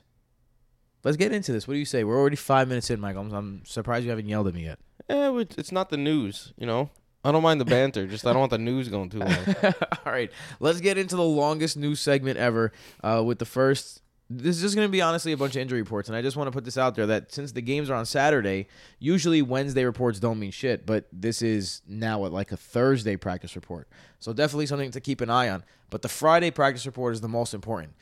let's 1.04 1.16
get 1.16 1.32
into 1.32 1.52
this. 1.52 1.68
What 1.68 1.74
do 1.74 1.78
you 1.78 1.84
say? 1.84 2.02
We're 2.02 2.18
already 2.18 2.36
five 2.36 2.68
minutes 2.68 2.90
in, 2.90 2.98
Michael. 3.00 3.22
I'm, 3.22 3.32
I'm 3.32 3.64
surprised 3.64 4.04
you 4.04 4.10
haven't 4.10 4.28
yelled 4.28 4.48
at 4.48 4.54
me 4.54 4.64
yet. 4.64 4.78
Eh, 5.08 5.44
it's 5.58 5.72
not 5.72 5.90
the 5.90 5.96
news, 5.96 6.52
you 6.56 6.66
know. 6.66 6.90
I 7.24 7.30
don't 7.30 7.42
mind 7.42 7.60
the 7.60 7.64
banter, 7.64 8.06
just 8.06 8.26
I 8.26 8.30
don't 8.32 8.40
want 8.40 8.50
the 8.50 8.58
news 8.58 8.88
going 8.88 9.08
too 9.08 9.20
long. 9.20 9.36
All 9.62 10.12
right, 10.12 10.30
let's 10.58 10.80
get 10.80 10.98
into 10.98 11.14
the 11.14 11.22
longest 11.22 11.76
news 11.76 12.00
segment 12.00 12.36
ever 12.36 12.72
uh, 13.04 13.22
with 13.24 13.38
the 13.38 13.44
first. 13.44 14.02
This 14.30 14.56
is 14.56 14.62
just 14.62 14.74
going 14.74 14.88
to 14.88 14.92
be 14.92 15.02
honestly 15.02 15.32
a 15.32 15.36
bunch 15.36 15.56
of 15.56 15.62
injury 15.62 15.80
reports, 15.82 16.08
and 16.08 16.16
I 16.16 16.22
just 16.22 16.36
want 16.38 16.46
to 16.48 16.52
put 16.52 16.64
this 16.64 16.78
out 16.78 16.94
there 16.94 17.06
that 17.06 17.32
since 17.32 17.52
the 17.52 17.60
games 17.60 17.90
are 17.90 17.94
on 17.94 18.06
Saturday, 18.06 18.66
usually 18.98 19.42
Wednesday 19.42 19.84
reports 19.84 20.18
don't 20.20 20.38
mean 20.38 20.50
shit, 20.50 20.86
but 20.86 21.06
this 21.12 21.42
is 21.42 21.82
now 21.86 22.24
at 22.24 22.32
like 22.32 22.50
a 22.50 22.56
Thursday 22.56 23.16
practice 23.16 23.54
report, 23.56 23.88
so 24.20 24.32
definitely 24.32 24.66
something 24.66 24.90
to 24.90 25.00
keep 25.00 25.20
an 25.20 25.28
eye 25.28 25.50
on. 25.50 25.64
But 25.90 26.00
the 26.00 26.08
Friday 26.08 26.50
practice 26.50 26.86
report 26.86 27.12
is 27.12 27.20
the 27.20 27.28
most 27.28 27.52
important, 27.52 27.92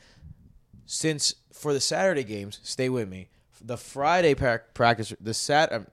since 0.85 1.35
for 1.51 1.73
the 1.73 1.81
Saturday 1.81 2.23
games, 2.23 2.59
stay 2.63 2.87
with 2.87 3.09
me. 3.09 3.27
The 3.63 3.77
Friday 3.77 4.33
prac 4.33 4.73
practice, 4.73 5.13
the 5.19 5.33
Sat, 5.33 5.71
um, 5.73 5.85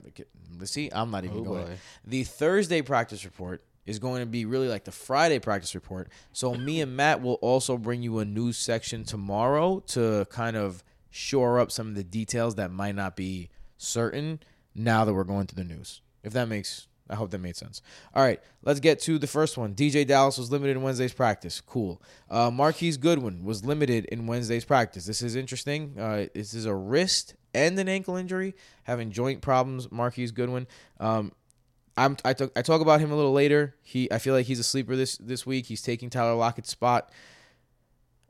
let's 0.57 0.71
see, 0.71 0.89
I'm 0.93 1.11
not 1.11 1.25
even 1.25 1.39
Oh, 1.39 1.43
going. 1.43 1.65
boy. 1.65 1.73
The 2.05 2.23
Thursday 2.23 2.81
practice 2.81 3.25
report 3.25 3.61
is 3.89 3.99
going 3.99 4.21
to 4.21 4.25
be 4.25 4.45
really 4.45 4.67
like 4.67 4.85
the 4.85 4.91
Friday 4.91 5.39
practice 5.39 5.75
report. 5.75 6.09
So 6.31 6.53
me 6.53 6.81
and 6.81 6.95
Matt 6.95 7.21
will 7.21 7.39
also 7.41 7.77
bring 7.77 8.03
you 8.03 8.19
a 8.19 8.25
news 8.25 8.57
section 8.57 9.03
tomorrow 9.03 9.81
to 9.87 10.25
kind 10.29 10.55
of 10.55 10.83
shore 11.09 11.59
up 11.59 11.71
some 11.71 11.87
of 11.89 11.95
the 11.95 12.03
details 12.03 12.55
that 12.55 12.71
might 12.71 12.95
not 12.95 13.15
be 13.15 13.49
certain 13.77 14.39
now 14.75 15.05
that 15.05 15.13
we're 15.13 15.23
going 15.23 15.47
through 15.47 15.63
the 15.63 15.73
news. 15.73 16.01
If 16.23 16.33
that 16.33 16.47
makes 16.47 16.87
I 17.09 17.15
hope 17.15 17.31
that 17.31 17.39
made 17.39 17.55
sense. 17.55 17.81
All 18.13 18.23
right, 18.23 18.39
let's 18.61 18.79
get 18.79 18.99
to 19.01 19.17
the 19.17 19.25
first 19.25 19.57
one. 19.57 19.73
DeeJay 19.73 20.05
Dallas 20.05 20.37
was 20.37 20.51
limited 20.51 20.77
in 20.77 20.83
Wednesday's 20.83 21.13
practice. 21.13 21.59
Cool. 21.59 22.01
Uh, 22.29 22.51
Marquise 22.51 22.97
Goodwin 22.97 23.43
was 23.43 23.65
limited 23.65 24.05
in 24.05 24.27
Wednesday's 24.27 24.63
practice. 24.63 25.05
This 25.05 25.23
is 25.23 25.35
interesting. 25.35 25.95
Uh, 25.97 26.27
this 26.35 26.53
is 26.53 26.65
a 26.65 26.75
wrist 26.75 27.33
and 27.53 27.79
an 27.79 27.89
ankle 27.89 28.15
injury, 28.15 28.53
having 28.83 29.09
joint 29.09 29.41
problems. 29.41 29.91
Marquise 29.91 30.31
Goodwin. 30.31 30.67
Um, 30.99 31.31
I'm 31.99 32.15
I 32.23 32.33
talk 32.33 32.51
I 32.55 32.61
talk 32.61 32.81
about 32.81 33.01
him 33.01 33.11
a 33.11 33.15
little 33.15 33.33
later. 33.33 33.75
He 33.81 34.11
I 34.11 34.19
feel 34.19 34.33
like 34.33 34.45
he's 34.45 34.59
a 34.59 34.63
sleeper 34.63 34.95
this 34.95 35.17
this 35.17 35.45
week. 35.45 35.65
He's 35.65 35.81
taking 35.81 36.09
Tyler 36.09 36.33
Lockett's 36.33 36.69
spot. 36.69 37.11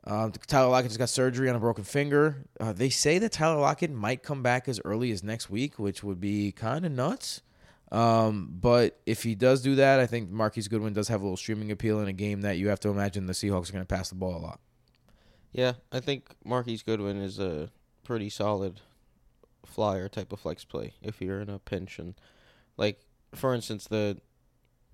Um, 0.04 0.32
Tyler 0.32 0.70
Lockett 0.70 0.90
just 0.90 0.98
got 0.98 1.10
surgery 1.10 1.48
on 1.48 1.56
a 1.56 1.60
broken 1.60 1.84
finger. 1.84 2.44
Uh, 2.58 2.72
they 2.72 2.88
say 2.88 3.18
that 3.18 3.32
Tyler 3.32 3.60
Lockett 3.60 3.90
might 3.90 4.22
come 4.22 4.42
back 4.42 4.66
as 4.66 4.80
early 4.84 5.12
as 5.12 5.22
next 5.22 5.50
week, 5.50 5.78
which 5.78 6.02
would 6.02 6.20
be 6.20 6.52
kind 6.52 6.84
of 6.86 6.92
nuts. 6.92 7.42
Um, 7.92 8.48
but 8.60 8.98
if 9.04 9.22
he 9.22 9.34
does 9.34 9.62
do 9.62 9.74
that, 9.76 10.00
I 10.00 10.06
think 10.06 10.30
Marquise 10.30 10.68
Goodwin 10.68 10.94
does 10.94 11.08
have 11.08 11.20
a 11.20 11.24
little 11.24 11.36
streaming 11.36 11.70
appeal 11.70 12.00
in 12.00 12.08
a 12.08 12.12
game 12.12 12.40
that 12.42 12.56
you 12.56 12.68
have 12.68 12.80
to 12.80 12.88
imagine 12.88 13.26
the 13.26 13.34
Seahawks 13.34 13.68
are 13.68 13.72
going 13.72 13.84
to 13.84 13.94
pass 13.94 14.08
the 14.08 14.14
ball 14.14 14.36
a 14.36 14.38
lot. 14.38 14.60
Yeah, 15.52 15.74
I 15.92 16.00
think 16.00 16.34
Marquise 16.44 16.82
Goodwin 16.82 17.18
is 17.18 17.38
a 17.38 17.70
pretty 18.04 18.30
solid 18.30 18.80
flyer 19.66 20.08
type 20.08 20.32
of 20.32 20.40
flex 20.40 20.64
play 20.64 20.94
if 21.02 21.20
you're 21.20 21.40
in 21.40 21.50
a 21.50 21.58
pinch 21.58 21.98
and 21.98 22.14
like 22.76 23.00
for 23.34 23.54
instance 23.54 23.86
the 23.86 24.18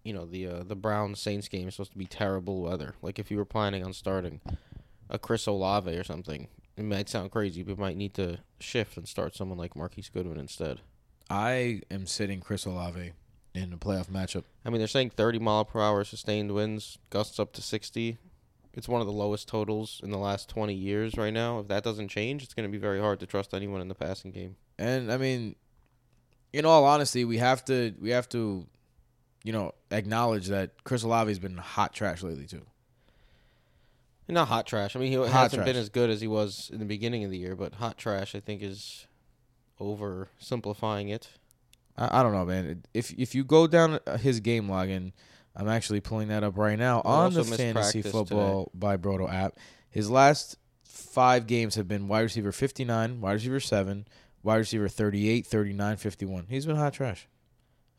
you 0.06 0.12
know 0.12 0.24
the 0.24 0.46
uh, 0.46 0.62
the 0.62 0.76
Brown 0.76 1.14
Saints 1.16 1.48
game 1.48 1.66
is 1.66 1.74
supposed 1.74 1.92
to 1.92 1.98
be 1.98 2.06
terrible 2.06 2.62
weather. 2.62 2.94
Like 3.02 3.18
if 3.18 3.30
you 3.30 3.36
were 3.36 3.44
planning 3.44 3.84
on 3.84 3.92
starting 3.92 4.40
a 5.10 5.18
Chris 5.18 5.46
Olave 5.46 5.90
or 5.90 6.04
something, 6.04 6.46
it 6.76 6.84
might 6.84 7.08
sound 7.08 7.32
crazy, 7.32 7.62
but 7.62 7.72
you 7.72 7.82
might 7.82 7.96
need 7.96 8.14
to 8.14 8.38
shift 8.60 8.96
and 8.96 9.08
start 9.08 9.34
someone 9.34 9.58
like 9.58 9.74
Marquise 9.74 10.08
Goodwin 10.08 10.38
instead. 10.38 10.80
I 11.28 11.82
am 11.90 12.06
sitting 12.06 12.40
Chris 12.40 12.66
Olave 12.66 13.12
in 13.52 13.72
a 13.72 13.76
playoff 13.76 14.08
matchup. 14.08 14.44
I 14.64 14.70
mean, 14.70 14.78
they're 14.78 14.86
saying 14.86 15.10
30 15.10 15.40
mile 15.40 15.64
per 15.64 15.80
hour 15.80 16.04
sustained 16.04 16.52
winds, 16.52 16.98
gusts 17.10 17.40
up 17.40 17.52
to 17.54 17.62
60. 17.62 18.18
It's 18.74 18.88
one 18.88 19.00
of 19.00 19.06
the 19.06 19.12
lowest 19.12 19.48
totals 19.48 20.00
in 20.04 20.10
the 20.10 20.18
last 20.18 20.48
20 20.50 20.74
years 20.74 21.16
right 21.16 21.32
now. 21.32 21.60
If 21.60 21.68
that 21.68 21.82
doesn't 21.82 22.08
change, 22.08 22.42
it's 22.42 22.54
going 22.54 22.68
to 22.68 22.72
be 22.72 22.78
very 22.78 23.00
hard 23.00 23.18
to 23.20 23.26
trust 23.26 23.54
anyone 23.54 23.80
in 23.80 23.88
the 23.88 23.94
passing 23.94 24.30
game. 24.30 24.56
And 24.78 25.10
I 25.10 25.16
mean, 25.16 25.56
in 26.56 26.64
all 26.64 26.84
honesty, 26.84 27.24
we 27.24 27.38
have 27.38 27.64
to 27.66 27.94
we 28.00 28.10
have 28.10 28.28
to, 28.30 28.66
you 29.44 29.52
know, 29.52 29.72
acknowledge 29.90 30.46
that 30.48 30.82
Chris 30.84 31.02
Olave 31.02 31.30
has 31.30 31.38
been 31.38 31.56
hot 31.58 31.92
trash 31.92 32.22
lately 32.22 32.46
too. 32.46 32.62
Not 34.28 34.48
hot 34.48 34.66
trash. 34.66 34.96
I 34.96 34.98
mean, 34.98 35.12
he 35.12 35.16
Hot 35.18 35.28
hasn't 35.28 35.60
trash. 35.60 35.66
been 35.66 35.76
as 35.76 35.88
good 35.88 36.10
as 36.10 36.20
he 36.20 36.26
was 36.26 36.68
in 36.72 36.80
the 36.80 36.84
beginning 36.84 37.22
of 37.22 37.30
the 37.30 37.38
year, 37.38 37.54
but 37.54 37.74
hot 37.74 37.96
trash, 37.96 38.34
I 38.34 38.40
think, 38.40 38.60
is 38.60 39.06
oversimplifying 39.80 41.10
it. 41.14 41.28
I, 41.96 42.20
I 42.20 42.22
don't 42.22 42.32
know, 42.32 42.44
man. 42.44 42.82
If 42.92 43.12
if 43.16 43.34
you 43.34 43.44
go 43.44 43.66
down 43.66 44.00
his 44.20 44.40
game 44.40 44.68
log, 44.68 44.88
and 44.88 45.12
I'm 45.54 45.68
actually 45.68 46.00
pulling 46.00 46.28
that 46.28 46.42
up 46.42 46.56
right 46.58 46.78
now 46.78 47.02
He 47.02 47.08
on 47.08 47.34
the 47.34 47.44
Fantasy 47.44 48.02
Football 48.02 48.70
by 48.74 48.96
Brodo 48.96 49.32
app, 49.32 49.56
his 49.90 50.10
last 50.10 50.56
five 50.82 51.46
games 51.46 51.76
have 51.76 51.86
been 51.86 52.08
wide 52.08 52.20
receiver 52.22 52.50
59, 52.52 53.20
wide 53.20 53.32
receiver 53.32 53.60
7, 53.60 54.08
wide 54.46 54.56
receiver 54.58 54.88
38, 54.88 55.44
39, 55.44 55.96
51. 55.96 56.46
He's 56.48 56.64
been 56.64 56.76
hot 56.76 56.94
trash. 56.94 57.28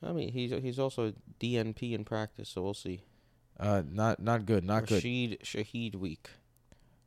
I 0.01 0.13
mean, 0.13 0.29
he's 0.29 0.51
he's 0.51 0.79
also 0.79 1.13
DNP 1.39 1.93
in 1.93 2.05
practice, 2.05 2.49
so 2.49 2.61
we'll 2.61 2.73
see. 2.73 3.03
Uh, 3.59 3.81
not 3.89 4.19
not 4.19 4.45
good, 4.45 4.63
not 4.63 4.85
good. 4.85 5.03
Rashid 5.03 5.39
Shaheed 5.43 5.95
week. 5.95 6.29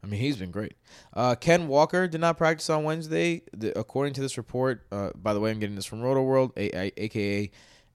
I 0.03 0.07
mean, 0.07 0.21
he's 0.21 0.37
been 0.37 0.51
great. 0.51 0.75
Uh, 1.13 1.35
Ken 1.35 1.69
Walker 1.69 2.09
did 2.09 2.21
not 2.21 2.39
practice 2.39 2.71
on 2.71 2.85
Wednesday, 2.85 3.43
the, 3.55 3.79
according 3.79 4.15
to 4.15 4.21
this 4.21 4.39
report. 4.39 4.87
Uh, 4.91 5.11
by 5.15 5.35
the 5.35 5.41
way, 5.41 5.51
I'm 5.51 5.61
getting 5.61 5.77
this 5.77 5.85
from 5.85 6.01
Roto 6.01 6.23
World, 6.23 6.53
a, 6.57 6.71
a, 6.77 6.93
aka 6.97 7.51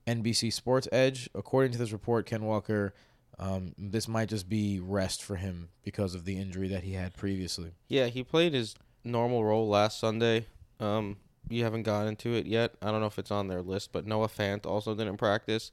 NBC 0.06 0.52
Sports 0.52 0.88
Edge. 0.92 1.28
According 1.34 1.72
to 1.72 1.78
this 1.78 1.92
report, 1.92 2.26
Ken 2.26 2.44
Walker, 2.44 2.94
um, 3.38 3.74
this 3.76 4.08
might 4.08 4.28
just 4.28 4.48
be 4.48 4.80
rest 4.80 5.22
for 5.22 5.36
him 5.36 5.68
because 5.82 6.14
of 6.14 6.24
the 6.24 6.38
injury 6.38 6.68
that 6.68 6.84
he 6.84 6.92
had 6.92 7.14
previously. 7.14 7.72
Yeah, 7.88 8.06
he 8.06 8.22
played 8.22 8.54
his 8.54 8.76
normal 9.04 9.44
role 9.44 9.68
last 9.68 9.98
Sunday. 9.98 10.46
Um, 10.78 11.16
you 11.48 11.64
haven't 11.64 11.84
gotten 11.84 12.08
into 12.08 12.34
it 12.34 12.46
yet. 12.46 12.74
I 12.82 12.90
don't 12.90 13.00
know 13.00 13.06
if 13.06 13.18
it's 13.18 13.30
on 13.30 13.48
their 13.48 13.62
list, 13.62 13.92
but 13.92 14.06
Noah 14.06 14.28
Fant 14.28 14.66
also 14.66 14.94
didn't 14.94 15.16
practice, 15.16 15.70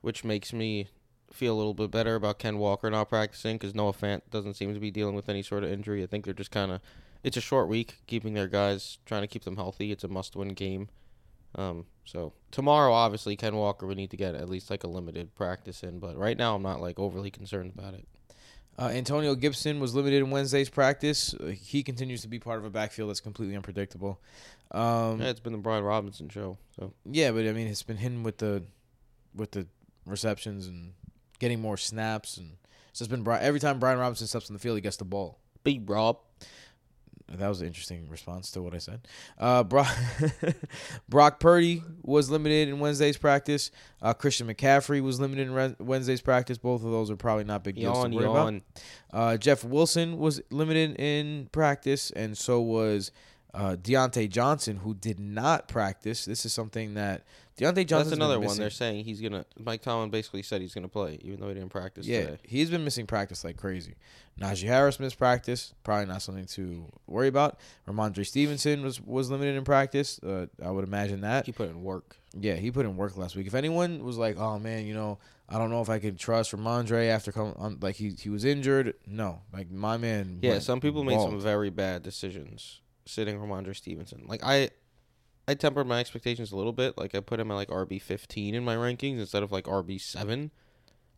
which 0.00 0.24
makes 0.24 0.52
me 0.52 0.88
feel 1.32 1.54
a 1.54 1.56
little 1.56 1.74
bit 1.74 1.90
better 1.90 2.14
about 2.14 2.38
Ken 2.38 2.58
Walker 2.58 2.90
not 2.90 3.08
practicing 3.08 3.56
because 3.56 3.74
Noah 3.74 3.92
Fant 3.92 4.22
doesn't 4.30 4.54
seem 4.54 4.74
to 4.74 4.80
be 4.80 4.90
dealing 4.90 5.14
with 5.14 5.28
any 5.28 5.42
sort 5.42 5.64
of 5.64 5.70
injury. 5.70 6.02
I 6.02 6.06
think 6.06 6.24
they're 6.24 6.34
just 6.34 6.50
kind 6.50 6.72
of. 6.72 6.80
It's 7.22 7.36
a 7.36 7.40
short 7.40 7.68
week, 7.68 7.98
keeping 8.06 8.34
their 8.34 8.48
guys, 8.48 8.98
trying 9.06 9.22
to 9.22 9.28
keep 9.28 9.44
them 9.44 9.56
healthy. 9.56 9.92
It's 9.92 10.02
a 10.02 10.08
must-win 10.08 10.48
game. 10.48 10.88
Um, 11.54 11.86
so 12.04 12.32
tomorrow, 12.50 12.92
obviously, 12.92 13.36
Ken 13.36 13.54
Walker 13.54 13.86
would 13.86 13.96
need 13.96 14.10
to 14.10 14.16
get 14.16 14.34
at 14.34 14.48
least 14.48 14.70
like 14.70 14.82
a 14.82 14.88
limited 14.88 15.34
practice 15.34 15.82
in, 15.82 16.00
but 16.00 16.16
right 16.16 16.36
now, 16.36 16.56
I'm 16.56 16.62
not 16.62 16.80
like 16.80 16.98
overly 16.98 17.30
concerned 17.30 17.72
about 17.76 17.94
it. 17.94 18.08
Uh, 18.78 18.88
Antonio 18.88 19.34
Gibson 19.34 19.80
was 19.80 19.94
limited 19.94 20.18
in 20.22 20.30
Wednesday's 20.30 20.70
practice. 20.70 21.34
Uh, 21.34 21.46
he 21.46 21.82
continues 21.82 22.22
to 22.22 22.28
be 22.28 22.38
part 22.38 22.58
of 22.58 22.64
a 22.64 22.70
backfield 22.70 23.10
that's 23.10 23.20
completely 23.20 23.54
unpredictable. 23.54 24.20
Um, 24.70 25.20
Yeah, 25.20 25.28
it's 25.28 25.40
been 25.40 25.52
the 25.52 25.58
Brian 25.58 25.84
Robinson 25.84 26.28
show. 26.28 26.56
So 26.78 26.92
Yeah, 27.04 27.32
but 27.32 27.46
I 27.46 27.52
mean, 27.52 27.66
it's 27.66 27.82
been 27.82 27.98
hidden 27.98 28.22
with 28.22 28.38
the 28.38 28.64
with 29.34 29.52
the 29.52 29.66
receptions 30.06 30.66
and 30.66 30.94
getting 31.38 31.60
more 31.60 31.76
snaps, 31.76 32.36
and 32.38 32.56
it's 32.90 32.98
just 33.00 33.10
been 33.10 33.26
every 33.28 33.60
time 33.60 33.78
Brian 33.78 33.98
Robinson 33.98 34.26
steps 34.26 34.48
on 34.50 34.54
the 34.54 34.60
field, 34.60 34.76
he 34.76 34.80
gets 34.80 34.96
the 34.96 35.04
ball. 35.04 35.38
big 35.64 35.88
Rob. 35.88 36.18
That 37.38 37.48
was 37.48 37.60
an 37.60 37.66
interesting 37.66 38.08
response 38.08 38.50
to 38.52 38.62
what 38.62 38.74
I 38.74 38.78
said. 38.78 39.06
Uh, 39.38 39.64
Brock, 39.64 39.94
Brock 41.08 41.40
Purdy 41.40 41.82
was 42.02 42.30
limited 42.30 42.68
in 42.68 42.78
Wednesday's 42.78 43.16
practice. 43.16 43.70
Uh, 44.00 44.12
Christian 44.12 44.46
McCaffrey 44.46 45.00
was 45.00 45.20
limited 45.20 45.46
in 45.48 45.54
Re- 45.54 45.76
Wednesday's 45.78 46.20
practice. 46.20 46.58
Both 46.58 46.84
of 46.84 46.90
those 46.90 47.10
are 47.10 47.16
probably 47.16 47.44
not 47.44 47.64
big 47.64 47.76
deals 47.76 47.96
Yawn, 47.96 48.10
to 48.10 48.16
worry 48.16 48.26
about. 48.26 48.62
Uh, 49.12 49.36
Jeff 49.36 49.64
Wilson 49.64 50.18
was 50.18 50.40
limited 50.50 50.96
in 50.98 51.48
practice, 51.52 52.10
and 52.10 52.36
so 52.36 52.60
was 52.60 53.12
uh, 53.54 53.76
Diontae 53.80 54.30
Johnson, 54.30 54.78
who 54.78 54.94
did 54.94 55.20
not 55.20 55.68
practice. 55.68 56.24
This 56.24 56.46
is 56.46 56.52
something 56.52 56.94
that 56.94 57.24
Diontae 57.58 57.86
Johnson. 57.86 58.10
That's 58.10 58.12
another 58.12 58.40
one. 58.40 58.56
They're 58.56 58.70
saying 58.70 59.04
he's 59.04 59.20
gonna. 59.20 59.44
Mike 59.58 59.82
Tomlin 59.82 60.08
basically 60.10 60.42
said 60.42 60.62
he's 60.62 60.72
gonna 60.74 60.88
play, 60.88 61.18
even 61.22 61.38
though 61.40 61.48
he 61.48 61.54
didn't 61.54 61.68
practice 61.68 62.06
Yeah, 62.06 62.20
today. 62.22 62.38
he's 62.44 62.70
been 62.70 62.82
missing 62.84 63.06
practice 63.06 63.44
like 63.44 63.58
crazy. 63.58 63.94
Najee 64.40 64.66
Harris 64.66 64.98
missed 64.98 65.18
practice. 65.18 65.74
Probably 65.84 66.06
not 66.06 66.22
something 66.22 66.46
to 66.46 66.86
worry 67.06 67.28
about. 67.28 67.58
Rhamondre 67.86 68.26
Stevenson 68.26 68.82
was 68.82 69.00
was 69.02 69.30
limited 69.30 69.54
in 69.56 69.64
practice. 69.64 70.18
Uh, 70.22 70.46
I 70.64 70.70
would 70.70 70.84
imagine 70.84 71.20
that. 71.20 71.44
He 71.44 71.52
put 71.52 71.68
in 71.68 71.82
work. 71.82 72.16
Yeah, 72.38 72.54
he 72.54 72.70
put 72.70 72.86
in 72.86 72.96
work 72.96 73.18
last 73.18 73.36
week. 73.36 73.46
If 73.46 73.54
anyone 73.54 74.02
was 74.02 74.16
like, 74.16 74.38
"Oh 74.38 74.58
man, 74.58 74.86
you 74.86 74.94
know, 74.94 75.18
I 75.46 75.58
don't 75.58 75.68
know 75.68 75.82
if 75.82 75.90
I 75.90 75.98
could 75.98 76.18
trust 76.18 76.52
Rhamondre 76.52 77.10
after 77.10 77.30
coming 77.32 77.52
on, 77.58 77.76
like 77.82 77.96
he 77.96 78.14
he 78.18 78.30
was 78.30 78.46
injured," 78.46 78.94
no, 79.06 79.40
like 79.52 79.70
my 79.70 79.98
man. 79.98 80.38
Yeah, 80.40 80.58
some 80.60 80.80
people 80.80 81.04
made 81.04 81.20
some 81.20 81.38
very 81.38 81.68
bad 81.68 82.02
decisions 82.02 82.80
sitting 83.06 83.38
Rhamondre 83.38 83.76
Stevenson. 83.76 84.24
Like 84.26 84.42
I, 84.44 84.70
I 85.46 85.54
tempered 85.54 85.86
my 85.86 86.00
expectations 86.00 86.52
a 86.52 86.56
little 86.56 86.72
bit. 86.72 86.96
Like 86.96 87.14
I 87.14 87.20
put 87.20 87.40
him 87.40 87.50
at 87.50 87.54
like 87.54 87.68
RB 87.68 88.00
fifteen 88.00 88.54
in 88.54 88.64
my 88.64 88.76
rankings 88.76 89.18
instead 89.18 89.42
of 89.42 89.52
like 89.52 89.64
RB 89.64 90.00
seven. 90.00 90.50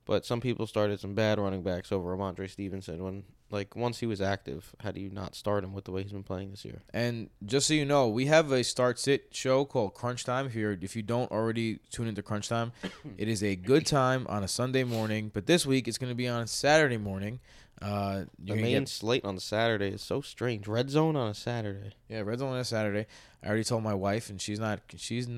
But 0.06 0.26
some 0.26 0.40
people 0.40 0.66
started 0.66 1.00
some 1.00 1.14
bad 1.14 1.38
running 1.38 1.62
backs 1.62 1.90
over 1.90 2.14
Rhamondre 2.14 2.50
Stevenson 2.50 3.02
when 3.02 3.24
like 3.50 3.74
once 3.74 4.00
he 4.00 4.06
was 4.06 4.20
active. 4.20 4.74
How 4.80 4.90
do 4.90 5.00
you 5.00 5.08
not 5.08 5.34
start 5.34 5.64
him 5.64 5.72
with 5.72 5.84
the 5.84 5.92
way 5.92 6.02
he's 6.02 6.12
been 6.12 6.22
playing 6.22 6.50
this 6.50 6.64
year? 6.64 6.82
And 6.92 7.30
just 7.46 7.68
so 7.68 7.74
you 7.74 7.86
know, 7.86 8.08
we 8.08 8.26
have 8.26 8.52
a 8.52 8.62
start 8.62 8.98
sit 8.98 9.28
show 9.34 9.64
called 9.64 9.94
Crunch 9.94 10.24
Time. 10.24 10.46
If 10.46 10.54
you're 10.54 10.72
if 10.72 10.94
you 10.94 11.02
don't 11.02 11.30
already 11.30 11.78
tune 11.90 12.06
into 12.06 12.22
Crunch 12.22 12.48
Time, 12.48 12.72
it 13.18 13.28
is 13.28 13.42
a 13.42 13.56
good 13.56 13.86
time 13.86 14.26
on 14.28 14.44
a 14.44 14.48
Sunday 14.48 14.84
morning. 14.84 15.30
But 15.32 15.46
this 15.46 15.64
week 15.64 15.88
it's 15.88 15.96
going 15.96 16.10
to 16.10 16.16
be 16.16 16.28
on 16.28 16.42
a 16.42 16.46
Saturday 16.46 16.98
morning. 16.98 17.40
Uh, 17.82 18.24
The 18.38 18.54
main 18.54 18.80
get 18.80 18.88
slate 18.88 19.24
on 19.24 19.38
Saturday 19.38 19.88
is 19.88 20.02
so 20.02 20.20
strange. 20.20 20.66
Red 20.68 20.90
zone 20.90 21.16
on 21.16 21.28
a 21.28 21.34
Saturday. 21.34 21.92
yeah, 22.08 22.20
Red 22.20 22.38
Zone 22.38 22.52
on 22.52 22.58
a 22.58 22.64
Saturday. 22.64 23.06
I 23.42 23.46
already 23.48 23.64
told 23.64 23.82
my 23.82 23.94
wife, 23.94 24.30
and 24.30 24.40
she's 24.40 24.58
not. 24.60 24.80
She's. 24.96 25.28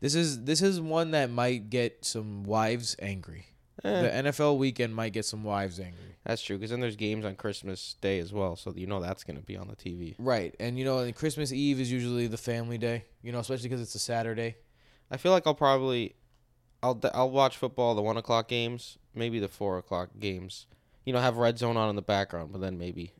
This 0.00 0.14
is 0.14 0.44
this 0.44 0.62
is 0.62 0.80
one 0.80 1.10
that 1.12 1.30
might 1.30 1.70
get 1.70 2.04
some 2.04 2.44
wives 2.44 2.94
angry. 3.00 3.46
Eh, 3.84 4.02
The 4.02 4.30
NFL 4.30 4.58
weekend 4.58 4.94
might 4.94 5.12
get 5.12 5.24
some 5.24 5.44
wives 5.44 5.78
angry. 5.80 6.16
that's 6.24 6.42
true. 6.42 6.56
Because 6.58 6.70
then 6.70 6.80
there's 6.80 6.96
games 6.96 7.24
on 7.24 7.36
Christmas 7.36 7.94
Day 8.00 8.18
as 8.18 8.32
well, 8.32 8.54
so 8.56 8.72
you 8.76 8.86
know 8.86 9.00
that's 9.00 9.24
gonna 9.24 9.40
be 9.40 9.56
on 9.56 9.68
the 9.68 9.76
TV. 9.76 10.14
Right, 10.18 10.54
and 10.60 10.78
you 10.78 10.84
know, 10.84 10.98
and 10.98 11.14
Christmas 11.14 11.52
Eve 11.52 11.80
is 11.80 11.90
usually 11.90 12.26
the 12.26 12.36
family 12.36 12.76
day. 12.78 13.04
You 13.22 13.32
know, 13.32 13.38
especially 13.38 13.68
because 13.68 13.80
it's 13.80 13.94
a 13.94 13.98
Saturday. 14.00 14.56
I 15.10 15.16
feel 15.16 15.32
like 15.32 15.46
I'll 15.46 15.54
probably, 15.54 16.16
I'll 16.82 17.00
I'll 17.14 17.30
watch 17.30 17.56
football 17.56 17.94
the 17.94 18.02
one 18.02 18.16
o'clock 18.16 18.46
games, 18.48 18.98
maybe 19.14 19.38
the 19.38 19.48
four 19.48 19.78
o'clock 19.78 20.10
games. 20.20 20.66
You 21.08 21.14
know, 21.14 21.20
have 21.20 21.38
red 21.38 21.58
zone 21.58 21.78
on 21.78 21.88
in 21.88 21.96
the 21.96 22.02
background, 22.02 22.52
but 22.52 22.60
then 22.60 22.76
maybe 22.76 23.14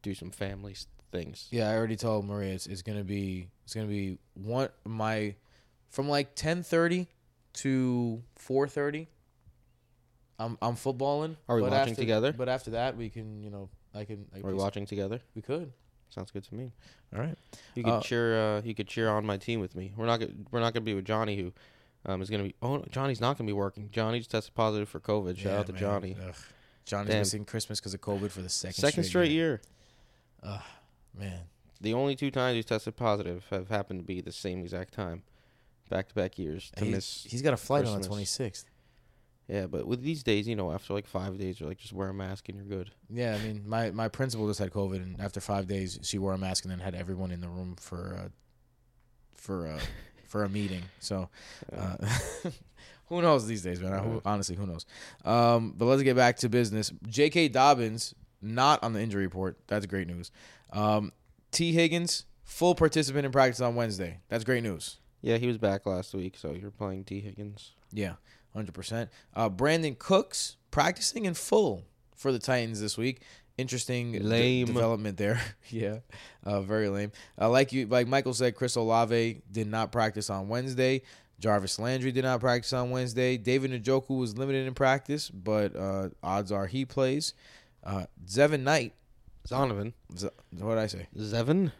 do 0.00 0.14
some 0.14 0.30
family 0.30 0.74
things. 1.12 1.46
Yeah, 1.50 1.68
I 1.68 1.74
already 1.76 1.94
told 1.96 2.24
Maria 2.24 2.54
it's, 2.54 2.66
it's 2.66 2.80
gonna 2.80 3.04
be 3.04 3.48
it's 3.64 3.74
gonna 3.74 3.86
be 3.86 4.16
one 4.32 4.70
my 4.86 5.34
from 5.90 6.08
like 6.08 6.34
ten 6.34 6.62
thirty 6.62 7.06
to 7.56 8.22
four 8.36 8.66
thirty. 8.66 9.08
I'm 10.38 10.56
I'm 10.62 10.74
footballing. 10.74 11.36
Are 11.46 11.56
we 11.56 11.62
watching 11.64 11.76
after- 11.80 11.94
together? 11.96 12.32
But 12.32 12.48
after 12.48 12.70
that, 12.70 12.96
we 12.96 13.10
can 13.10 13.42
you 13.42 13.50
know 13.50 13.68
I 13.94 14.06
can. 14.06 14.24
I 14.34 14.38
Are 14.38 14.46
we 14.50 14.54
watching 14.54 14.86
together? 14.86 15.20
We 15.34 15.42
could. 15.42 15.70
Sounds 16.08 16.30
good 16.30 16.44
to 16.44 16.54
me. 16.54 16.72
All 17.14 17.20
right. 17.20 17.36
You 17.74 17.84
could 17.84 17.92
Uh, 17.92 18.00
cheer. 18.00 18.40
Uh, 18.56 18.62
you 18.62 18.74
could 18.74 18.88
cheer 18.88 19.10
on 19.10 19.26
my 19.26 19.36
team 19.36 19.60
with 19.60 19.76
me. 19.76 19.92
We're 19.98 20.06
not. 20.06 20.18
Gonna, 20.20 20.32
we're 20.50 20.60
not 20.60 20.72
gonna 20.72 20.84
be 20.86 20.94
with 20.94 21.04
Johnny, 21.04 21.36
who 21.36 21.52
um, 22.06 22.22
is 22.22 22.30
gonna 22.30 22.44
be. 22.44 22.54
Oh, 22.62 22.82
Johnny's 22.90 23.20
not 23.20 23.36
gonna 23.36 23.48
be 23.48 23.52
working. 23.52 23.90
Johnny 23.92 24.18
just 24.20 24.30
tested 24.30 24.54
positive 24.54 24.88
for 24.88 24.98
COVID. 24.98 25.36
Shout 25.36 25.52
Yeah, 25.52 25.58
out 25.58 25.66
to 25.66 25.72
man. 25.74 25.80
Johnny. 25.82 26.16
Ugh. 26.26 26.34
Johnny's 26.84 27.10
Damn. 27.10 27.18
missing 27.20 27.44
Christmas 27.44 27.80
because 27.80 27.94
of 27.94 28.00
COVID 28.00 28.30
for 28.30 28.42
the 28.42 28.48
second 28.48 28.74
Second 28.80 29.04
straight 29.04 29.30
year. 29.30 29.60
Ugh, 30.42 30.60
man. 31.18 31.40
The 31.80 31.94
only 31.94 32.14
two 32.16 32.30
times 32.30 32.56
he's 32.56 32.64
tested 32.64 32.96
positive 32.96 33.44
have 33.50 33.68
happened 33.68 34.00
to 34.00 34.04
be 34.04 34.20
the 34.20 34.32
same 34.32 34.60
exact 34.60 34.94
time, 34.94 35.22
back 35.90 36.08
to 36.08 36.14
back 36.14 36.38
years 36.38 36.70
to 36.76 36.84
He's, 36.84 36.94
miss. 36.94 37.24
he's 37.28 37.42
got 37.42 37.52
a 37.54 37.56
flight 37.56 37.80
on 37.80 37.84
the 37.86 37.90
Christmas. 37.92 38.06
twenty 38.06 38.24
sixth. 38.24 38.66
Yeah, 39.48 39.66
but 39.66 39.86
with 39.86 40.00
these 40.02 40.22
days, 40.22 40.48
you 40.48 40.56
know, 40.56 40.72
after 40.72 40.94
like 40.94 41.06
five 41.06 41.36
days, 41.36 41.60
you're 41.60 41.68
like 41.68 41.76
just 41.76 41.92
wear 41.92 42.08
a 42.08 42.14
mask 42.14 42.48
and 42.48 42.56
you're 42.56 42.66
good. 42.66 42.90
Yeah, 43.10 43.34
I 43.38 43.44
mean, 43.46 43.62
my, 43.66 43.90
my 43.90 44.08
principal 44.08 44.46
just 44.48 44.58
had 44.58 44.70
COVID, 44.70 44.96
and 44.96 45.20
after 45.20 45.38
five 45.38 45.66
days, 45.66 45.98
she 46.02 46.16
wore 46.18 46.32
a 46.32 46.38
mask 46.38 46.64
and 46.64 46.72
then 46.72 46.78
had 46.78 46.94
everyone 46.94 47.30
in 47.30 47.42
the 47.42 47.48
room 47.48 47.76
for 47.78 48.18
uh, 48.18 48.28
for 49.34 49.66
uh, 49.66 49.80
for 50.28 50.44
a 50.44 50.48
meeting. 50.48 50.82
So, 50.98 51.28
uh, 51.76 51.96
who 53.08 53.22
knows 53.22 53.46
these 53.46 53.62
days, 53.62 53.80
man? 53.80 54.02
Who, 54.02 54.22
honestly, 54.24 54.56
who 54.56 54.66
knows? 54.66 54.86
Um, 55.24 55.74
but 55.76 55.84
let's 55.86 56.02
get 56.02 56.16
back 56.16 56.36
to 56.38 56.48
business. 56.48 56.92
J.K. 57.06 57.48
Dobbins 57.48 58.14
not 58.40 58.82
on 58.82 58.92
the 58.92 59.00
injury 59.00 59.24
report. 59.24 59.58
That's 59.66 59.86
great 59.86 60.06
news. 60.06 60.30
Um, 60.72 61.12
Tee 61.50 61.72
Higgins 61.72 62.24
full 62.44 62.74
participant 62.74 63.26
in 63.26 63.32
practice 63.32 63.60
on 63.60 63.74
Wednesday. 63.74 64.18
That's 64.28 64.44
great 64.44 64.62
news. 64.62 64.98
Yeah, 65.22 65.38
he 65.38 65.46
was 65.46 65.58
back 65.58 65.86
last 65.86 66.14
week, 66.14 66.36
so 66.36 66.52
you're 66.52 66.70
playing 66.70 67.04
Tee 67.04 67.20
Higgins. 67.20 67.72
Yeah, 67.92 68.14
hundred 68.52 68.74
percent. 68.74 69.10
Uh, 69.34 69.48
Brandin 69.48 69.98
Cooks 69.98 70.56
practicing 70.70 71.24
in 71.24 71.34
full 71.34 71.84
for 72.14 72.30
the 72.32 72.38
Titans 72.38 72.80
this 72.80 72.98
week. 72.98 73.22
Interesting 73.56 74.12
de- 74.12 74.18
Lame. 74.20 74.66
development 74.66 75.16
there. 75.16 75.40
yeah, 75.70 75.98
uh, 76.44 76.60
very 76.60 76.88
lame. 76.88 77.12
Uh, 77.40 77.48
like 77.48 77.72
you, 77.72 77.86
like 77.86 78.08
Michael 78.08 78.34
said, 78.34 78.56
Chris 78.56 78.74
Olave 78.74 79.42
did 79.50 79.68
not 79.68 79.92
practice 79.92 80.28
on 80.28 80.48
Wednesday. 80.48 81.02
Jarvis 81.40 81.78
Landry 81.78 82.12
did 82.12 82.24
not 82.24 82.40
practice 82.40 82.72
on 82.72 82.90
Wednesday. 82.90 83.36
David 83.36 83.70
Njoku 83.70 84.18
was 84.18 84.38
limited 84.38 84.66
in 84.66 84.74
practice, 84.74 85.28
but 85.30 85.74
uh, 85.76 86.08
odds 86.22 86.50
are 86.52 86.66
he 86.66 86.84
plays. 86.84 87.34
Uh, 87.82 88.06
Zevin 88.26 88.60
Knight. 88.60 88.94
Zonovan. 89.48 89.92
Z- 90.16 90.30
what 90.58 90.76
did 90.76 90.78
I 90.78 90.86
say? 90.86 91.06
Zevin? 91.18 91.70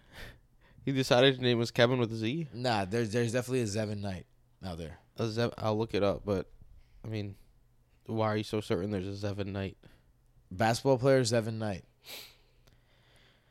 He 0.84 0.92
decided 0.92 1.34
his 1.34 1.40
name 1.40 1.58
was 1.58 1.70
Kevin 1.70 1.98
with 1.98 2.12
a 2.12 2.16
Z? 2.16 2.48
Nah, 2.52 2.84
there's 2.84 3.10
there's 3.10 3.32
definitely 3.32 3.62
a 3.62 3.64
Zevin 3.64 4.02
Knight 4.02 4.26
out 4.64 4.76
there. 4.76 4.98
A 5.16 5.22
Zev- 5.22 5.54
I'll 5.56 5.78
look 5.78 5.94
it 5.94 6.02
up, 6.02 6.22
but 6.26 6.50
I 7.02 7.08
mean, 7.08 7.36
why 8.04 8.26
are 8.26 8.36
you 8.36 8.42
so 8.44 8.60
certain 8.60 8.90
there's 8.90 9.24
a 9.24 9.26
Zevin 9.26 9.46
Knight? 9.46 9.78
Basketball 10.50 10.98
player 10.98 11.22
Zevin 11.22 11.54
Knight. 11.54 11.84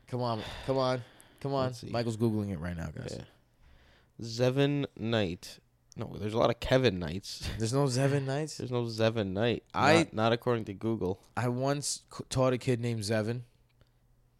Come 0.06 0.22
on, 0.22 0.42
come 0.66 0.78
on, 0.78 1.02
come 1.40 1.54
on. 1.54 1.72
Michael's 1.90 2.16
googling 2.16 2.52
it 2.52 2.60
right 2.60 2.76
now, 2.76 2.90
guys. 2.96 3.16
Yeah. 3.18 3.24
Zevin 4.22 4.86
Knight. 4.96 5.58
No, 5.96 6.12
there's 6.18 6.34
a 6.34 6.38
lot 6.38 6.50
of 6.50 6.58
Kevin 6.58 6.98
Knights. 6.98 7.48
There's 7.58 7.72
no 7.72 7.84
Zevin 7.84 8.24
Knights. 8.24 8.56
There's 8.58 8.72
no 8.72 8.82
Zevin 8.86 9.28
Knight. 9.28 9.62
I- 9.72 9.98
not, 9.98 10.12
not 10.14 10.32
according 10.32 10.64
to 10.64 10.74
Google. 10.74 11.20
I 11.36 11.46
once 11.48 12.02
c- 12.12 12.24
taught 12.28 12.52
a 12.52 12.58
kid 12.58 12.80
named 12.80 13.02
Zevin. 13.02 13.42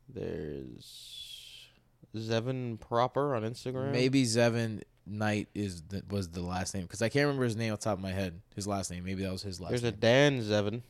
There's 0.08 1.68
Zevin 2.16 2.78
proper 2.80 3.34
on 3.34 3.42
Instagram. 3.42 3.92
Maybe 3.92 4.24
Zevin 4.24 4.82
Knight 5.06 5.48
is 5.54 5.82
the, 5.82 6.02
was 6.08 6.28
the 6.30 6.40
last 6.42 6.74
name 6.74 6.84
because 6.84 7.02
I 7.02 7.08
can't 7.08 7.26
remember 7.26 7.44
his 7.44 7.56
name 7.56 7.72
off 7.72 7.80
the 7.80 7.84
top 7.84 7.98
of 7.98 8.02
my 8.02 8.12
head. 8.12 8.40
His 8.54 8.66
last 8.66 8.90
name. 8.90 9.04
Maybe 9.04 9.22
that 9.22 9.32
was 9.32 9.42
his 9.42 9.60
last 9.60 9.72
name. 9.72 9.80
there's 9.80 9.92
a. 9.94 9.96
Dan 9.96 10.40
Zevin. 10.40 10.82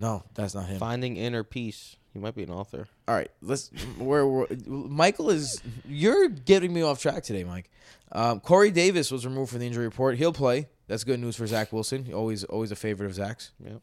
No, 0.00 0.22
that's 0.34 0.54
not 0.54 0.66
him. 0.66 0.78
Finding 0.78 1.16
Inner 1.16 1.42
Peace. 1.44 1.96
He 2.12 2.18
might 2.18 2.34
be 2.34 2.42
an 2.42 2.50
author. 2.50 2.88
All 3.06 3.14
right, 3.14 3.30
let's. 3.42 3.68
Where 3.98 4.46
Michael 4.66 5.30
is. 5.30 5.60
You're 5.86 6.28
getting 6.28 6.72
me 6.72 6.82
off 6.82 7.00
track 7.00 7.22
today, 7.22 7.44
Mike. 7.44 7.70
Um, 8.12 8.40
Corey 8.40 8.70
Davis 8.70 9.10
was 9.10 9.26
removed 9.26 9.50
from 9.50 9.60
the 9.60 9.66
injury 9.66 9.84
report. 9.84 10.16
He'll 10.16 10.32
play. 10.32 10.68
That's 10.86 11.04
good 11.04 11.20
news 11.20 11.36
for 11.36 11.46
Zach 11.46 11.72
Wilson. 11.72 12.10
Always, 12.14 12.44
always 12.44 12.72
a 12.72 12.76
favorite 12.76 13.06
of 13.06 13.14
Zach's. 13.14 13.50
Yep. 13.62 13.82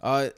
Uh, 0.00 0.28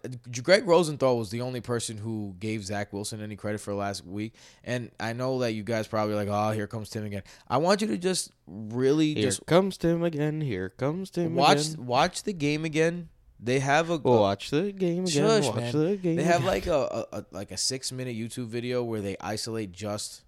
Greg 0.43 0.67
Rosenthal 0.67 1.19
was 1.19 1.31
the 1.31 1.43
only 1.43 1.61
person 1.61 1.99
who 1.99 2.35
gave 2.41 2.65
Zach 2.65 2.93
Wilson 2.93 3.23
any 3.23 3.37
credit 3.37 3.61
for 3.61 3.75
last 3.75 4.07
week, 4.07 4.35
and 4.65 4.91
I 4.99 5.13
know 5.13 5.41
that 5.41 5.53
you 5.53 5.63
guys 5.63 5.87
probably 5.87 6.15
like, 6.15 6.29
oh, 6.29 6.51
here 6.53 6.67
comes 6.67 6.89
Tim 6.89 7.05
again. 7.05 7.23
I 7.47 7.59
want 7.59 7.83
you 7.83 7.87
to 7.89 7.99
just 7.99 8.33
really 8.47 9.15
Here 9.15 9.25
just 9.25 9.45
comes 9.47 9.77
Tim 9.77 10.03
again. 10.03 10.41
Here 10.41 10.71
comes 10.71 11.11
Tim 11.11 11.35
watch 11.35 11.69
again. 11.73 11.87
watch 11.87 12.23
the 12.23 12.33
game 12.33 12.65
again. 12.65 13.11
They 13.43 13.59
have 13.61 13.89
a 13.91 13.97
Watch 13.97 14.51
the 14.51 14.71
game 14.73 15.05
again. 15.05 15.07
Shush, 15.07 15.47
Watch 15.47 15.57
man. 15.57 15.73
the 15.73 15.97
game. 15.97 16.17
They 16.17 16.25
have 16.25 16.43
again. 16.43 16.47
like 16.47 16.67
a, 16.67 17.07
a, 17.13 17.19
a 17.19 17.25
like 17.31 17.51
a 17.51 17.57
six 17.57 17.91
minute 17.91 18.15
YouTube 18.17 18.47
video 18.47 18.83
where 18.85 19.01
they 19.01 19.17
isolate 19.21 19.73
just 19.73 20.23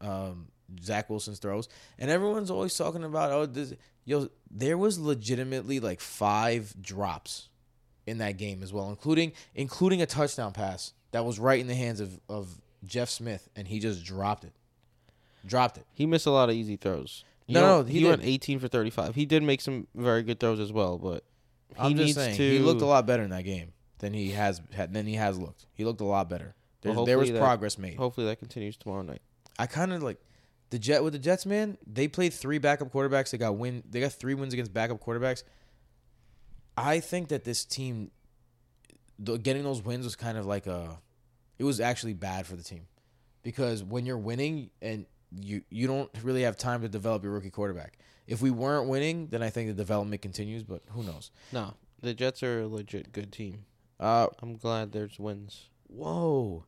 um, 0.00 0.48
Zach 0.82 1.10
Wilson's 1.10 1.38
throws, 1.38 1.68
and 1.98 2.10
everyone's 2.10 2.50
always 2.50 2.74
talking 2.74 3.04
about 3.04 3.30
oh 3.32 3.46
this 3.46 3.74
yo 4.04 4.28
there 4.50 4.78
was 4.78 4.98
legitimately 4.98 5.80
like 5.80 6.00
five 6.00 6.74
drops 6.80 7.48
in 8.06 8.18
that 8.18 8.38
game 8.38 8.62
as 8.62 8.72
well, 8.72 8.88
including 8.88 9.32
including 9.54 10.00
a 10.00 10.06
touchdown 10.06 10.52
pass 10.52 10.92
that 11.12 11.24
was 11.24 11.38
right 11.38 11.60
in 11.60 11.66
the 11.66 11.74
hands 11.74 12.00
of 12.00 12.18
of 12.28 12.60
Jeff 12.84 13.10
Smith, 13.10 13.48
and 13.54 13.68
he 13.68 13.80
just 13.80 14.02
dropped 14.04 14.44
it, 14.44 14.52
dropped 15.44 15.76
it. 15.76 15.84
He 15.92 16.06
missed 16.06 16.26
a 16.26 16.30
lot 16.30 16.48
of 16.48 16.54
easy 16.54 16.76
throws. 16.76 17.24
You 17.46 17.54
No, 17.54 17.60
know, 17.60 17.82
no, 17.82 17.84
he 17.88 18.00
he, 18.00 18.04
went 18.06 18.22
18 18.24 18.58
for 18.58 18.66
35. 18.68 19.14
He 19.14 19.24
did 19.26 19.42
make 19.42 19.60
some 19.60 19.86
very 19.94 20.22
good 20.22 20.40
throws 20.40 20.58
as 20.58 20.72
well, 20.72 20.98
but 20.98 21.22
he 21.74 21.80
I'm 21.82 21.92
needs 21.94 22.14
just 22.14 22.14
saying 22.16 22.36
to. 22.36 22.50
he 22.50 22.58
looked 22.58 22.82
a 22.82 22.86
lot 22.86 23.06
better 23.06 23.22
in 23.22 23.30
that 23.30 23.42
game 23.44 23.72
than 23.98 24.12
he 24.12 24.30
has 24.32 24.60
than 24.90 25.06
he 25.06 25.14
has 25.14 25.38
looked. 25.38 25.66
He 25.74 25.84
looked 25.84 26.00
a 26.00 26.04
lot 26.04 26.28
better. 26.28 26.54
There, 26.82 26.92
Well, 26.92 27.04
there 27.06 27.18
was 27.18 27.30
that- 27.32 27.38
progress 27.40 27.78
made. 27.78 27.96
Hopefully 27.96 28.26
that 28.26 28.38
continues 28.38 28.76
tomorrow 28.76 29.02
night. 29.02 29.22
I 29.58 29.66
kind 29.66 29.92
of 29.92 30.02
like 30.02 30.18
the 30.70 30.78
Jet 30.78 31.02
with 31.02 31.12
the 31.14 31.18
Jets, 31.18 31.46
man. 31.46 31.78
They 31.86 32.08
played 32.08 32.32
three 32.34 32.58
backup 32.58 32.92
quarterbacks. 32.92 33.30
They 33.30 33.38
got 33.38 33.56
win. 33.56 33.82
They 33.88 34.00
got 34.00 34.12
three 34.12 34.34
wins 34.34 34.52
against 34.52 34.72
backup 34.74 35.00
quarterbacks. 35.04 35.42
I 36.76 37.00
think 37.00 37.28
that 37.28 37.44
this 37.44 37.64
team, 37.64 38.10
getting 39.24 39.62
those 39.64 39.82
wins 39.82 40.04
was 40.04 40.14
kind 40.16 40.36
of 40.36 40.44
like 40.46 40.66
a, 40.66 40.98
it 41.58 41.64
was 41.64 41.80
actually 41.80 42.12
bad 42.12 42.46
for 42.46 42.54
the 42.56 42.62
team, 42.62 42.86
because 43.42 43.82
when 43.82 44.04
you're 44.04 44.18
winning 44.18 44.70
and 44.82 45.06
you 45.40 45.62
you 45.70 45.86
don't 45.86 46.10
really 46.22 46.42
have 46.42 46.56
time 46.56 46.82
to 46.82 46.88
develop 46.88 47.22
your 47.24 47.32
rookie 47.32 47.50
quarterback. 47.50 47.98
If 48.26 48.42
we 48.42 48.50
weren't 48.50 48.88
winning, 48.88 49.28
then 49.28 49.42
I 49.42 49.50
think 49.50 49.68
the 49.68 49.74
development 49.74 50.22
continues. 50.22 50.64
But 50.64 50.82
who 50.90 51.02
knows? 51.02 51.30
No, 51.52 51.74
the 52.00 52.14
Jets 52.14 52.42
are 52.42 52.62
a 52.62 52.66
legit 52.66 53.12
good 53.12 53.32
team. 53.32 53.64
Uh, 53.98 54.26
I'm 54.42 54.56
glad 54.56 54.92
there's 54.92 55.18
wins. 55.18 55.68
whoa. 55.86 56.64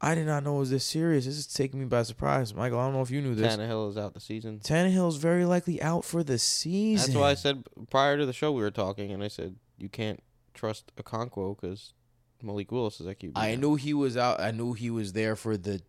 I 0.00 0.14
did 0.14 0.26
not 0.26 0.42
know 0.44 0.56
it 0.56 0.58
was 0.58 0.70
this 0.70 0.84
serious. 0.84 1.24
This 1.24 1.38
is 1.38 1.46
taking 1.46 1.80
me 1.80 1.86
by 1.86 2.02
surprise, 2.02 2.52
Michael. 2.54 2.78
I 2.78 2.84
don't 2.84 2.92
know 2.92 3.00
if 3.00 3.10
you 3.10 3.22
knew 3.22 3.34
this. 3.34 3.56
Tannehill 3.56 3.88
is 3.88 3.96
out 3.96 4.12
the 4.12 4.20
season. 4.20 4.58
Tannehill 4.58 5.08
is 5.08 5.16
very 5.16 5.46
likely 5.46 5.80
out 5.80 6.04
for 6.04 6.22
the 6.22 6.38
season. 6.38 7.12
That's 7.14 7.18
why 7.18 7.30
I 7.30 7.34
said 7.34 7.64
prior 7.90 8.18
to 8.18 8.26
the 8.26 8.34
show 8.34 8.52
we 8.52 8.60
were 8.60 8.70
talking, 8.70 9.12
and 9.12 9.24
I 9.24 9.28
said 9.28 9.56
you 9.78 9.88
can't 9.88 10.22
trust 10.52 10.92
a 10.98 11.02
Okonkwo 11.02 11.58
because 11.58 11.94
Malik 12.42 12.70
Willis 12.70 13.00
is 13.00 13.06
at 13.06 13.18
QB. 13.18 13.32
I 13.36 13.54
knew 13.54 13.76
he 13.76 13.94
was 13.94 14.16
out. 14.16 14.40
I 14.40 14.50
knew 14.50 14.74
he 14.74 14.90
was 14.90 15.14
there 15.14 15.36
for 15.36 15.56
the 15.56 15.80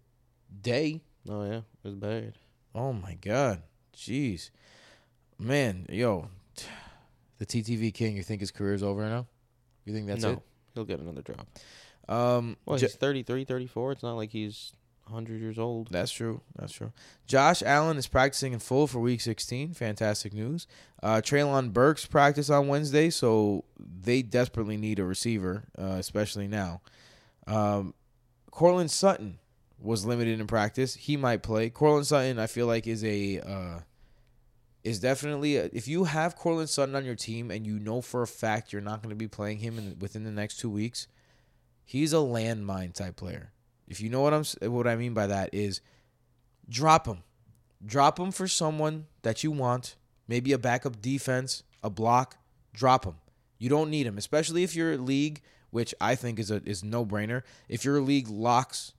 day. 0.62 1.02
Oh 1.28 1.44
yeah, 1.44 1.58
it 1.58 1.64
was 1.84 1.96
bad. 1.96 2.36
Oh 2.74 2.94
my 2.94 3.16
god, 3.16 3.64
jeez, 3.94 4.50
man, 5.40 5.86
yo, 5.90 6.30
the 7.38 7.46
TTV 7.46 7.94
king. 7.94 8.16
You 8.18 8.24
think 8.24 8.42
his 8.42 8.52
career's 8.52 8.84
over 8.84 9.08
now? 9.08 9.28
You 9.86 9.94
think 9.94 10.08
that's 10.08 10.24
no, 10.24 10.42
he'll 10.74 10.86
get 10.86 11.00
another 11.00 11.22
job. 11.22 11.46
it? 11.56 12.12
Um, 12.12 12.58
Well, 12.66 12.78
he's 12.78 12.96
33, 12.96 13.46
34. 13.46 13.92
It's 13.94 14.04
not 14.04 14.14
like 14.14 14.32
he's 14.32 14.74
100 15.06 15.40
years 15.40 15.60
old. 15.60 15.90
That's 15.92 16.12
true. 16.12 16.42
That's 16.56 16.74
true. 16.74 16.92
Josh 17.28 17.62
Allen 17.64 17.98
is 17.98 18.08
practicing 18.08 18.54
in 18.54 18.60
full 18.60 18.88
for 18.88 19.00
Week 19.00 19.22
16. 19.22 19.74
Fantastic 19.74 20.34
news. 20.34 20.68
Uh, 21.04 21.22
Treylon 21.24 21.72
Burks 21.72 22.06
practiced 22.06 22.50
on 22.50 22.68
Wednesday, 22.68 23.10
so 23.10 23.66
they 23.80 24.22
desperately 24.22 24.78
need 24.78 25.00
a 25.00 25.04
receiver, 25.04 25.66
uh, 25.78 25.98
especially 26.00 26.48
now. 26.48 26.82
Um, 27.46 27.94
Courtland 28.50 28.90
Sutton 28.90 29.38
was 29.80 30.06
limited 30.06 30.40
in 30.40 30.48
practice. 30.48 30.96
He 30.96 31.18
might 31.18 31.44
play. 31.44 31.70
Courtland 31.70 32.08
Sutton, 32.08 32.40
I 32.40 32.48
feel 32.48 32.66
like, 32.66 32.88
is 32.88 33.04
a 33.04 33.40
uh, 33.42 33.80
is 34.86 35.00
definitely 35.00 35.58
a, 35.58 35.66
if 35.74 35.88
you 35.88 36.04
have 36.04 36.36
Courtland 36.36 36.70
Sutton 36.70 36.96
on 36.96 37.04
your 37.04 37.16
team 37.16 37.50
and 37.50 37.66
you 37.66 37.80
know 37.80 38.02
for 38.02 38.22
a 38.22 38.28
fact 38.28 38.72
you're 38.72 38.84
not 38.84 39.02
going 39.02 39.10
to 39.10 39.16
be 39.16 39.28
playing 39.28 39.58
him 39.58 39.80
in, 39.80 39.98
within 40.00 40.24
the 40.24 40.32
next 40.32 40.58
two 40.58 40.70
weeks, 40.70 41.08
he's 41.84 42.14
a 42.14 42.18
landmine 42.18 42.94
type 42.94 43.16
player. 43.16 43.52
If 43.88 44.00
you 44.00 44.10
know 44.10 44.22
what 44.22 44.34
I'm 44.34 44.44
what 44.72 44.88
I 44.88 44.96
mean 44.96 45.16
by 45.16 45.28
that 45.28 45.50
is 45.54 45.82
drop 46.70 47.08
him. 47.08 47.24
Drop 47.84 48.20
him 48.20 48.32
for 48.32 48.48
someone 48.48 49.08
that 49.24 49.44
you 49.44 49.52
want, 49.52 49.96
maybe 50.28 50.54
a 50.54 50.58
backup 50.58 51.02
defense, 51.02 51.64
a 51.84 51.90
block, 51.90 52.38
drop 52.74 53.06
him. 53.06 53.16
You 53.58 53.70
don't 53.70 53.90
need 53.90 54.06
him, 54.06 54.18
especially 54.18 54.64
if 54.64 54.76
you're 54.76 54.94
a 54.94 54.98
league, 54.98 55.42
which 55.72 55.96
I 56.00 56.14
think 56.14 56.40
is 56.40 56.52
a 56.52 56.62
is 56.64 56.84
no 56.84 57.04
brainer. 57.04 57.42
If 57.68 57.86
your 57.86 58.02
league 58.02 58.28
locks 58.28 58.94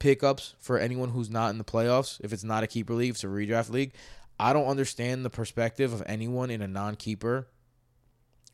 pickups 0.00 0.54
for 0.58 0.78
anyone 0.78 1.10
who's 1.10 1.30
not 1.30 1.50
in 1.50 1.58
the 1.58 1.64
playoffs, 1.64 2.20
if 2.24 2.32
it's 2.32 2.42
not 2.42 2.64
a 2.64 2.66
keeper 2.66 2.94
league, 2.94 3.10
it's 3.10 3.22
a 3.22 3.28
redraft 3.28 3.70
league, 3.70 3.92
I 4.40 4.54
don't 4.54 4.68
understand 4.68 5.22
the 5.22 5.30
perspective 5.30 5.92
of 5.92 6.02
anyone 6.06 6.50
in 6.50 6.62
a 6.62 6.66
non-keeper 6.66 7.46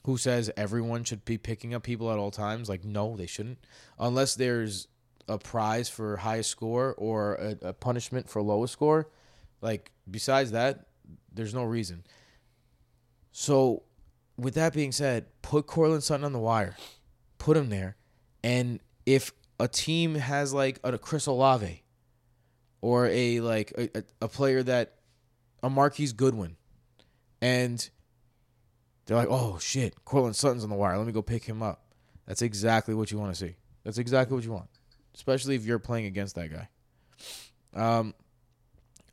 who 0.04 0.16
says 0.16 0.50
everyone 0.56 1.04
should 1.04 1.24
be 1.24 1.38
picking 1.38 1.74
up 1.74 1.84
people 1.84 2.10
at 2.10 2.18
all 2.18 2.32
times. 2.32 2.68
Like, 2.68 2.84
no, 2.84 3.16
they 3.16 3.26
shouldn't, 3.26 3.58
unless 3.96 4.34
there's 4.34 4.88
a 5.28 5.38
prize 5.38 5.88
for 5.88 6.16
highest 6.16 6.50
score 6.50 6.92
or 6.98 7.34
a, 7.34 7.68
a 7.68 7.72
punishment 7.72 8.28
for 8.28 8.42
lowest 8.42 8.72
score. 8.72 9.08
Like, 9.60 9.92
besides 10.10 10.50
that, 10.50 10.86
there's 11.32 11.54
no 11.54 11.62
reason. 11.62 12.02
So, 13.30 13.84
with 14.36 14.54
that 14.54 14.74
being 14.74 14.90
said, 14.90 15.26
put 15.40 15.68
Courtland 15.68 16.02
Sutton 16.02 16.24
on 16.24 16.32
the 16.32 16.40
wire, 16.40 16.76
put 17.38 17.56
him 17.56 17.68
there, 17.68 17.96
and 18.42 18.80
if 19.04 19.30
a 19.60 19.68
team 19.68 20.16
has 20.16 20.52
like 20.52 20.80
a 20.82 20.98
Chris 20.98 21.26
Olave 21.26 21.84
or 22.80 23.06
a 23.06 23.40
like 23.40 23.72
a, 23.78 23.98
a, 23.98 24.04
a 24.22 24.28
player 24.28 24.62
that 24.64 24.95
a 25.62 25.70
Marquise 25.70 26.12
Goodwin, 26.12 26.56
and 27.40 27.88
they're 29.06 29.16
like, 29.16 29.28
oh 29.30 29.58
shit, 29.60 30.04
Courtland 30.04 30.36
Sutton's 30.36 30.64
on 30.64 30.70
the 30.70 30.76
wire. 30.76 30.96
Let 30.96 31.06
me 31.06 31.12
go 31.12 31.22
pick 31.22 31.44
him 31.44 31.62
up. 31.62 31.84
That's 32.26 32.42
exactly 32.42 32.94
what 32.94 33.10
you 33.10 33.18
want 33.18 33.34
to 33.34 33.38
see. 33.38 33.56
That's 33.84 33.98
exactly 33.98 34.34
what 34.34 34.44
you 34.44 34.52
want, 34.52 34.68
especially 35.14 35.54
if 35.54 35.64
you're 35.64 35.78
playing 35.78 36.06
against 36.06 36.34
that 36.34 36.50
guy. 36.52 36.68
Um, 37.74 38.14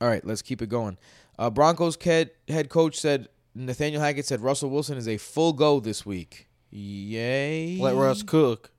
all 0.02 0.08
right, 0.08 0.26
let's 0.26 0.42
keep 0.42 0.62
it 0.62 0.70
going. 0.70 0.98
Uh, 1.38 1.50
Broncos 1.50 1.98
head 2.02 2.32
head 2.48 2.70
coach 2.70 3.00
said 3.00 3.30
Nathaniel 3.56 4.02
Hackett 4.02 4.26
said 4.26 4.42
Russell 4.42 4.70
Wilson 4.70 4.98
is 4.98 5.08
a 5.08 5.18
full 5.18 5.54
go 5.54 5.80
this 5.80 6.06
week. 6.06 6.48
Yay! 6.72 7.78
Let 7.80 7.96
Russ 7.96 8.24
cook. 8.24 8.72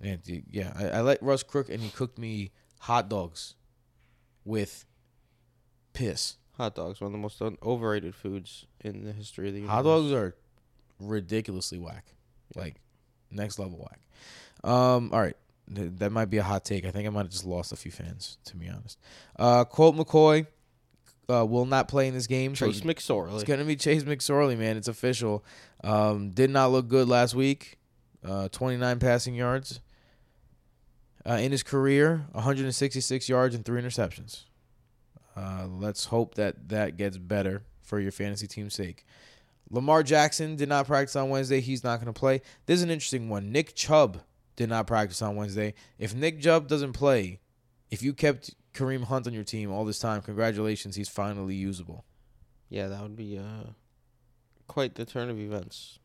And, 0.00 0.20
yeah, 0.50 0.72
I, 0.76 0.98
I 0.98 1.00
let 1.00 1.20
Russ 1.22 1.42
cook, 1.42 1.68
and 1.68 1.82
he 1.82 1.90
cooked 1.90 2.18
me 2.18 2.52
hot 2.80 3.08
dogs 3.08 3.56
with 4.44 4.84
piss. 5.98 6.36
Hot 6.56 6.74
dogs, 6.74 7.00
one 7.00 7.06
of 7.08 7.12
the 7.12 7.18
most 7.18 7.40
un- 7.40 7.56
overrated 7.62 8.14
foods 8.14 8.66
in 8.80 9.04
the 9.04 9.12
history 9.12 9.48
of 9.48 9.54
the 9.54 9.60
universe. 9.60 9.74
Hot 9.76 9.82
dogs 9.84 10.12
are 10.12 10.34
ridiculously 11.00 11.78
whack, 11.78 12.04
like 12.56 12.76
next 13.30 13.58
level 13.58 13.78
whack. 13.78 14.00
Um, 14.68 15.10
all 15.12 15.20
right, 15.20 15.36
Th- 15.72 15.90
that 15.96 16.10
might 16.10 16.26
be 16.30 16.38
a 16.38 16.42
hot 16.42 16.64
take. 16.64 16.84
I 16.84 16.90
think 16.90 17.06
I 17.06 17.10
might 17.10 17.22
have 17.22 17.30
just 17.30 17.44
lost 17.44 17.72
a 17.72 17.76
few 17.76 17.92
fans, 17.92 18.38
to 18.46 18.56
be 18.56 18.68
honest. 18.68 18.98
Uh, 19.38 19.64
Colt 19.64 19.96
McCoy 19.96 20.46
uh, 21.30 21.46
will 21.46 21.66
not 21.66 21.86
play 21.88 22.08
in 22.08 22.14
this 22.14 22.26
game. 22.26 22.56
so 22.56 22.68
McSorley. 22.68 23.34
it's 23.34 23.44
gonna 23.44 23.64
be 23.64 23.76
Trace 23.76 24.02
McSorley, 24.02 24.56
man. 24.58 24.76
It's 24.76 24.88
official. 24.88 25.44
Um, 25.84 26.30
did 26.30 26.50
not 26.50 26.72
look 26.72 26.88
good 26.88 27.08
last 27.08 27.34
week. 27.34 27.78
Uh, 28.24 28.48
29 28.48 28.98
passing 28.98 29.34
yards. 29.34 29.80
Uh, 31.24 31.34
in 31.34 31.52
his 31.52 31.62
career, 31.62 32.26
166 32.32 33.28
yards 33.28 33.54
and 33.54 33.64
three 33.64 33.80
interceptions. 33.80 34.44
Uh, 35.38 35.66
let's 35.68 36.06
hope 36.06 36.34
that 36.34 36.68
that 36.68 36.96
gets 36.96 37.16
better 37.16 37.62
for 37.82 38.00
your 38.00 38.10
fantasy 38.10 38.48
team's 38.48 38.74
sake. 38.74 39.06
Lamar 39.70 40.02
Jackson 40.02 40.56
did 40.56 40.68
not 40.68 40.86
practice 40.86 41.14
on 41.14 41.28
Wednesday. 41.28 41.60
He's 41.60 41.84
not 41.84 42.00
going 42.00 42.12
to 42.12 42.18
play. 42.18 42.40
This 42.66 42.78
is 42.78 42.82
an 42.82 42.90
interesting 42.90 43.28
one. 43.28 43.52
Nick 43.52 43.74
Chubb 43.74 44.22
did 44.56 44.68
not 44.68 44.86
practice 44.86 45.22
on 45.22 45.36
Wednesday. 45.36 45.74
If 45.98 46.14
Nick 46.14 46.40
Chubb 46.40 46.66
doesn't 46.66 46.94
play, 46.94 47.38
if 47.90 48.02
you 48.02 48.14
kept 48.14 48.54
Kareem 48.74 49.04
Hunt 49.04 49.26
on 49.26 49.32
your 49.32 49.44
team 49.44 49.70
all 49.70 49.84
this 49.84 50.00
time, 50.00 50.22
congratulations. 50.22 50.96
He's 50.96 51.08
finally 51.08 51.54
usable. 51.54 52.04
Yeah, 52.68 52.88
that 52.88 53.02
would 53.02 53.16
be 53.16 53.38
uh, 53.38 53.70
quite 54.66 54.96
the 54.96 55.04
turn 55.04 55.30
of 55.30 55.38
events. 55.38 56.00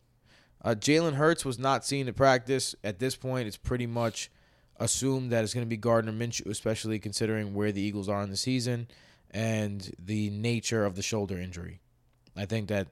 Uh, 0.61 0.75
Jalen 0.75 1.15
Hurts 1.15 1.43
was 1.43 1.57
not 1.57 1.85
seen 1.85 2.05
to 2.05 2.13
practice. 2.13 2.75
At 2.83 2.99
this 2.99 3.15
point, 3.15 3.47
it's 3.47 3.57
pretty 3.57 3.87
much 3.87 4.29
assumed 4.77 5.31
that 5.31 5.43
it's 5.43 5.53
going 5.53 5.65
to 5.65 5.69
be 5.69 5.77
Gardner 5.77 6.11
Minshew, 6.11 6.47
especially 6.47 6.99
considering 6.99 7.53
where 7.53 7.71
the 7.71 7.81
Eagles 7.81 8.09
are 8.09 8.21
in 8.21 8.29
the 8.29 8.37
season 8.37 8.87
and 9.33 9.91
the 9.99 10.29
nature 10.29 10.85
of 10.85 10.95
the 10.95 11.01
shoulder 11.01 11.37
injury. 11.39 11.81
I 12.35 12.45
think 12.45 12.67
that, 12.69 12.87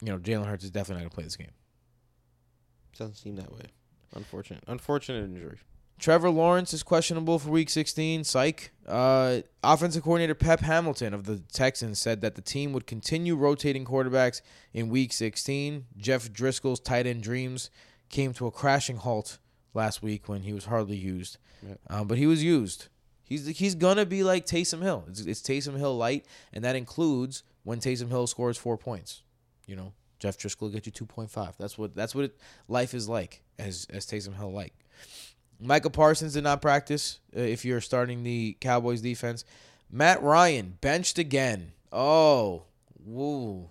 you 0.00 0.08
know, 0.12 0.18
Jalen 0.18 0.46
Hurts 0.46 0.64
is 0.64 0.70
definitely 0.70 1.02
not 1.04 1.10
going 1.10 1.10
to 1.10 1.14
play 1.14 1.24
this 1.24 1.36
game. 1.36 1.50
Doesn't 2.98 3.16
seem 3.16 3.36
that 3.36 3.52
way. 3.52 3.66
Unfortunate, 4.14 4.62
unfortunate 4.66 5.24
injury. 5.24 5.58
Trevor 5.98 6.30
Lawrence 6.30 6.72
is 6.74 6.82
questionable 6.82 7.38
for 7.38 7.50
Week 7.50 7.70
16. 7.70 8.24
Psych. 8.24 8.72
Uh, 8.86 9.40
offensive 9.62 10.02
coordinator 10.02 10.34
Pep 10.34 10.60
Hamilton 10.60 11.14
of 11.14 11.24
the 11.24 11.38
Texans 11.52 11.98
said 12.00 12.20
that 12.20 12.34
the 12.34 12.42
team 12.42 12.72
would 12.72 12.86
continue 12.86 13.36
rotating 13.36 13.84
quarterbacks 13.84 14.40
in 14.72 14.88
Week 14.88 15.12
16. 15.12 15.86
Jeff 15.96 16.30
Driskel's 16.32 16.80
tight 16.80 17.06
end 17.06 17.22
dreams 17.22 17.70
came 18.10 18.32
to 18.34 18.46
a 18.46 18.50
crashing 18.50 18.96
halt 18.98 19.38
last 19.72 20.02
week 20.02 20.28
when 20.28 20.42
he 20.42 20.52
was 20.52 20.66
hardly 20.66 20.96
used, 20.96 21.38
Yeah. 21.66 21.74
uh, 21.88 22.04
but 22.04 22.18
he 22.18 22.26
was 22.26 22.42
used. 22.44 22.88
He's 23.24 23.46
he's 23.46 23.74
gonna 23.74 24.06
be 24.06 24.22
like 24.22 24.46
Taysom 24.46 24.82
Hill. 24.82 25.04
It's, 25.08 25.20
it's 25.20 25.40
Taysom 25.40 25.78
Hill 25.78 25.96
light, 25.96 26.26
and 26.52 26.64
that 26.64 26.76
includes 26.76 27.42
when 27.62 27.80
Taysom 27.80 28.08
Hill 28.08 28.26
scores 28.26 28.58
four 28.58 28.76
points. 28.76 29.22
You 29.66 29.76
know, 29.76 29.92
Jeff 30.18 30.36
Driskel 30.36 30.70
get 30.70 30.86
you 30.86 30.92
two 30.92 31.06
point 31.06 31.30
five. 31.30 31.54
That's 31.58 31.78
what 31.78 31.94
that's 31.94 32.14
what 32.14 32.26
it, 32.26 32.36
life 32.68 32.94
is 32.94 33.08
like 33.08 33.42
as 33.58 33.86
as 33.90 34.06
Taysom 34.06 34.36
Hill 34.36 34.52
like. 34.52 34.74
Michael 35.60 35.90
Parsons 35.90 36.34
did 36.34 36.44
not 36.44 36.60
practice. 36.60 37.20
Uh, 37.34 37.40
if 37.40 37.64
you're 37.64 37.80
starting 37.80 38.22
the 38.22 38.56
Cowboys 38.60 39.00
defense, 39.00 39.44
Matt 39.90 40.22
Ryan 40.22 40.76
benched 40.80 41.18
again. 41.18 41.72
Oh, 41.92 42.64
woo. 43.04 43.70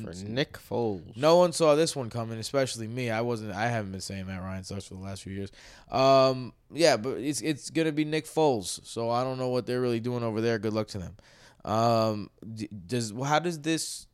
For 0.00 0.14
Nick 0.24 0.54
Foles. 0.54 1.16
No 1.16 1.36
one 1.36 1.52
saw 1.52 1.74
this 1.74 1.94
one 1.94 2.10
coming, 2.10 2.38
especially 2.38 2.86
me. 2.86 3.10
I 3.10 3.20
wasn't. 3.20 3.52
I 3.52 3.68
haven't 3.68 3.92
been 3.92 4.00
saying 4.00 4.26
Matt 4.26 4.42
Ryan 4.42 4.64
sucks 4.64 4.86
for 4.86 4.94
the 4.94 5.00
last 5.00 5.22
few 5.22 5.32
years. 5.32 5.50
Um, 5.90 6.52
yeah, 6.72 6.96
but 6.96 7.18
it's 7.18 7.40
it's 7.40 7.70
gonna 7.70 7.92
be 7.92 8.04
Nick 8.04 8.26
Foles. 8.26 8.84
So 8.86 9.10
I 9.10 9.24
don't 9.24 9.38
know 9.38 9.48
what 9.48 9.66
they're 9.66 9.80
really 9.80 10.00
doing 10.00 10.22
over 10.22 10.40
there. 10.40 10.58
Good 10.58 10.72
luck 10.72 10.88
to 10.88 10.98
them. 10.98 11.16
Um, 11.64 12.30
does 12.86 13.12
how 13.24 13.38
does 13.38 13.60
this 13.60 14.06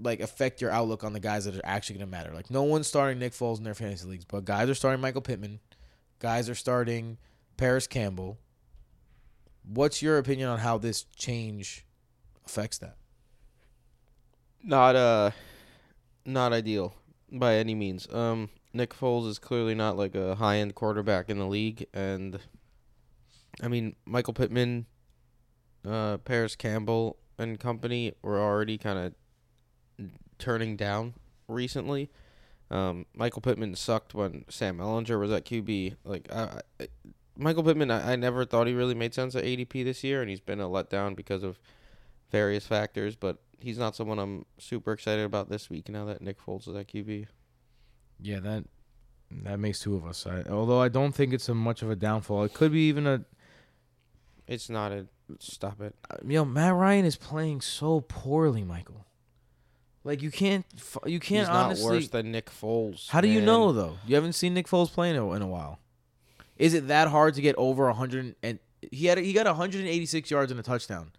like 0.00 0.20
affect 0.20 0.60
your 0.60 0.70
outlook 0.70 1.04
on 1.04 1.12
the 1.12 1.20
guys 1.20 1.44
that 1.44 1.56
are 1.56 1.64
actually 1.64 1.98
gonna 1.98 2.10
matter? 2.10 2.32
Like 2.32 2.50
no 2.50 2.62
one's 2.62 2.86
starting 2.86 3.18
Nick 3.18 3.32
Foles 3.32 3.58
in 3.58 3.64
their 3.64 3.74
fantasy 3.74 4.06
leagues, 4.06 4.24
but 4.24 4.44
guys 4.44 4.68
are 4.68 4.74
starting 4.74 5.00
Michael 5.00 5.20
Pittman. 5.20 5.60
Guys 6.18 6.48
are 6.48 6.54
starting 6.54 7.18
Parris 7.56 7.86
Campbell. 7.86 8.38
What's 9.66 10.02
your 10.02 10.18
opinion 10.18 10.48
on 10.48 10.58
how 10.58 10.78
this 10.78 11.04
change 11.16 11.86
affects 12.46 12.78
that? 12.78 12.96
Not 14.64 14.96
uh, 14.96 15.30
not 16.24 16.52
ideal 16.54 16.94
by 17.30 17.56
any 17.56 17.74
means. 17.74 18.12
Um, 18.12 18.48
Nick 18.72 18.94
Foles 18.94 19.28
is 19.28 19.38
clearly 19.38 19.74
not 19.74 19.96
like 19.96 20.14
a 20.14 20.36
high 20.36 20.56
end 20.56 20.74
quarterback 20.74 21.28
in 21.28 21.38
the 21.38 21.46
league, 21.46 21.86
and 21.92 22.40
I 23.62 23.68
mean 23.68 23.94
Michael 24.06 24.32
Pittman, 24.32 24.86
uh, 25.86 26.16
Parris 26.18 26.56
Campbell 26.56 27.18
and 27.38 27.60
company 27.60 28.14
were 28.22 28.40
already 28.40 28.78
kind 28.78 28.98
of 28.98 30.10
turning 30.38 30.76
down 30.76 31.14
recently. 31.46 32.10
Um, 32.70 33.06
Michael 33.14 33.42
Pittman 33.42 33.74
sucked 33.74 34.14
when 34.14 34.44
Sam 34.48 34.78
Ehlinger 34.78 35.20
was 35.20 35.30
at 35.30 35.44
QB. 35.44 35.96
Like 36.04 36.32
I, 36.32 36.60
I, 36.80 36.88
Michael 37.36 37.62
Pittman, 37.62 37.90
I, 37.90 38.12
I 38.12 38.16
never 38.16 38.44
thought 38.44 38.66
he 38.66 38.72
really 38.72 38.94
made 38.94 39.14
sense 39.14 39.34
at 39.34 39.44
ADP 39.44 39.84
this 39.84 40.02
year, 40.02 40.20
and 40.20 40.30
he's 40.30 40.40
been 40.40 40.60
a 40.60 40.68
letdown 40.68 41.14
because 41.14 41.42
of 41.42 41.58
various 42.30 42.66
factors. 42.66 43.14
But 43.14 43.38
he's 43.64 43.78
not 43.78 43.96
someone 43.96 44.18
I'm 44.18 44.44
super 44.58 44.92
excited 44.92 45.24
about 45.24 45.48
this 45.48 45.70
week 45.70 45.88
now 45.88 46.04
that 46.04 46.20
Nick 46.20 46.38
Foles 46.44 46.68
is 46.68 46.74
at 46.74 46.88
QB. 46.88 47.26
Yeah, 48.20 48.40
that 48.40 48.64
that 49.30 49.58
makes 49.58 49.80
two 49.80 49.96
of 49.96 50.04
us. 50.06 50.26
I, 50.26 50.42
although 50.50 50.80
I 50.80 50.88
don't 50.88 51.12
think 51.12 51.32
it's 51.32 51.48
a 51.48 51.54
much 51.54 51.82
of 51.82 51.90
a 51.90 51.96
downfall. 51.96 52.44
It 52.44 52.54
could 52.54 52.72
be 52.72 52.88
even 52.88 53.06
a. 53.06 53.24
It's 54.46 54.68
not 54.68 54.92
a 54.92 55.06
stop 55.38 55.80
it. 55.80 55.94
Uh, 56.10 56.16
you 56.24 56.34
know, 56.34 56.44
Matt 56.44 56.74
Ryan 56.74 57.04
is 57.04 57.16
playing 57.16 57.62
so 57.62 58.02
poorly, 58.02 58.62
Michael. 58.62 59.06
Like 60.04 60.20
you 60.20 60.30
can't, 60.30 60.66
you 61.06 61.18
can't 61.18 61.40
he's 61.40 61.48
not 61.48 61.66
honestly. 61.66 61.96
worse 61.96 62.08
than 62.08 62.30
Nick 62.30 62.50
Foles. 62.50 63.08
how 63.08 63.22
do 63.22 63.28
you 63.28 63.40
know 63.40 63.72
though? 63.72 63.96
You 64.06 64.16
haven't 64.16 64.34
seen 64.34 64.52
Nick 64.52 64.66
Foles 64.66 64.92
play 64.92 65.08
in 65.08 65.16
a, 65.16 65.46
while. 65.46 65.78
Is 66.58 66.74
it 66.74 66.88
that 66.88 67.08
hard 67.08 67.34
to 67.34 67.40
get 67.40 67.56
over 67.56 67.90
hundred 67.90 68.36
and 68.42 68.58
he 68.92 69.06
had 69.06 69.16
he 69.16 69.32
got 69.32 69.46
186 69.46 70.30
yards 70.30 70.50
and 70.50 70.60
a 70.60 70.62
touchdown, 70.62 71.12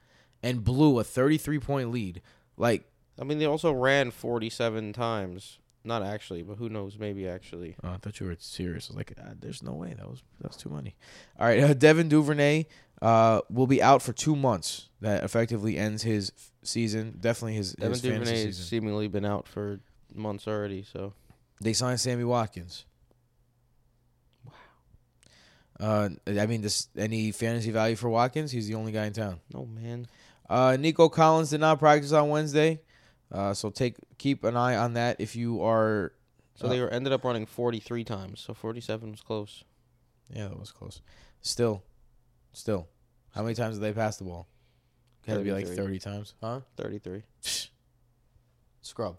and 0.43 0.63
blew 0.63 0.99
a 0.99 1.03
33 1.03 1.60
point 1.60 1.91
lead. 1.91 2.21
Like 2.58 2.86
I 3.20 3.24
mean, 3.24 3.38
they 3.39 3.46
also 3.46 3.72
ran 3.72 4.12
47 4.12 4.94
times. 4.94 5.60
Not 5.88 6.02
actually, 6.02 6.41
but 6.41 6.58
who 6.58 6.68
knows? 6.68 6.98
Maybe 6.98 7.28
actually. 7.28 7.76
Oh, 7.84 7.89
I 7.91 7.98
thought 7.98 8.20
you 8.20 8.26
were 8.26 8.36
serious. 8.39 8.89
I 8.89 8.94
was 8.94 8.98
like, 8.98 9.13
uh, 9.20 9.34
"There's 9.39 9.62
no 9.62 9.74
way 9.74 9.94
that 9.96 10.10
was 10.10 10.24
that 10.41 10.48
was 10.48 10.58
too 10.58 10.70
many." 10.70 10.96
All 11.39 11.46
right, 11.46 11.60
uh, 11.62 11.74
Devin 11.76 12.10
Duvernay 12.10 12.65
uh, 13.04 13.41
will 13.52 13.68
be 13.68 13.84
out 13.84 14.02
for 14.02 14.12
two 14.12 14.36
months. 14.36 14.89
That 15.02 15.24
effectively 15.24 15.78
ends 15.78 16.02
his 16.02 16.32
f- 16.36 16.52
season. 16.63 17.18
Definitely 17.20 17.54
his, 17.58 17.74
Devin 17.74 17.91
his 17.91 18.02
Duvernay 18.02 18.32
has 18.32 18.41
season. 18.58 18.65
seemingly 18.65 19.08
been 19.08 19.26
out 19.26 19.48
for 19.48 19.80
months 20.12 20.48
already. 20.48 20.82
So 20.91 21.13
They 21.62 21.74
signed 21.74 22.00
Sammy 22.00 22.24
Watkins. 22.24 22.86
Wow. 24.44 24.54
Uh, 25.80 26.10
I 26.28 26.46
mean, 26.48 26.62
this 26.63 26.88
any 26.98 27.32
fantasy 27.32 27.70
value 27.70 27.96
for 27.96 28.10
Watkins? 28.10 28.52
He's 28.52 28.68
the 28.68 28.74
only 28.74 28.91
guy 28.91 29.06
in 29.06 29.13
town. 29.13 29.39
no 29.54 29.65
man. 29.68 30.08
Uh, 30.49 30.77
Nico 30.79 31.10
Collins 31.10 31.49
did 31.49 31.60
not 31.60 31.79
practice 31.79 32.12
on 32.12 32.29
Wednesday, 32.29 32.81
uh, 33.31 33.53
so 33.53 33.69
take 33.69 33.95
keep 34.17 34.43
an 34.43 34.55
eye 34.55 34.75
on 34.75 34.93
that 34.93 35.19
if 35.19 35.36
you 35.36 35.63
are. 35.63 36.13
So 36.55 36.67
Uh, 36.67 36.69
they 36.69 36.79
were 36.79 36.89
ended 36.89 37.12
up 37.12 37.23
running 37.23 37.45
43 37.45 38.03
times. 38.03 38.39
So 38.39 38.53
47 38.53 39.12
was 39.12 39.21
close. 39.21 39.63
Yeah, 40.29 40.47
that 40.47 40.60
was 40.60 40.71
close. 40.71 41.01
Still, 41.41 41.84
still, 42.53 42.88
how 43.31 43.43
many 43.43 43.55
times 43.55 43.75
did 43.75 43.81
they 43.81 43.93
pass 43.93 44.17
the 44.17 44.23
ball? 44.23 44.47
Had 45.27 45.38
to 45.39 45.43
be 45.43 45.51
like 45.51 45.67
thirty 45.67 45.97
times, 45.99 46.36
huh? 46.41 46.62
33. 46.77 47.23
Scrub. 48.81 49.17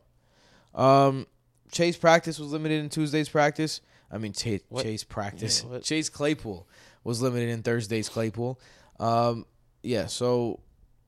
Um, 0.74 1.26
Chase 1.72 1.96
practice 1.96 2.38
was 2.38 2.52
limited 2.52 2.80
in 2.80 2.88
Tuesday's 2.88 3.28
practice. 3.28 3.80
I 4.10 4.18
mean, 4.18 4.32
Chase, 4.32 4.62
Chase 4.80 5.02
practice. 5.04 5.64
Yeah. 5.68 5.80
Chase 5.80 6.08
Claypool 6.08 6.68
was 7.02 7.20
limited 7.20 7.48
in 7.48 7.62
Thursday's 7.62 8.08
Claypool. 8.08 8.60
Um, 9.00 9.46
yeah. 9.82 10.06
So, 10.06 10.60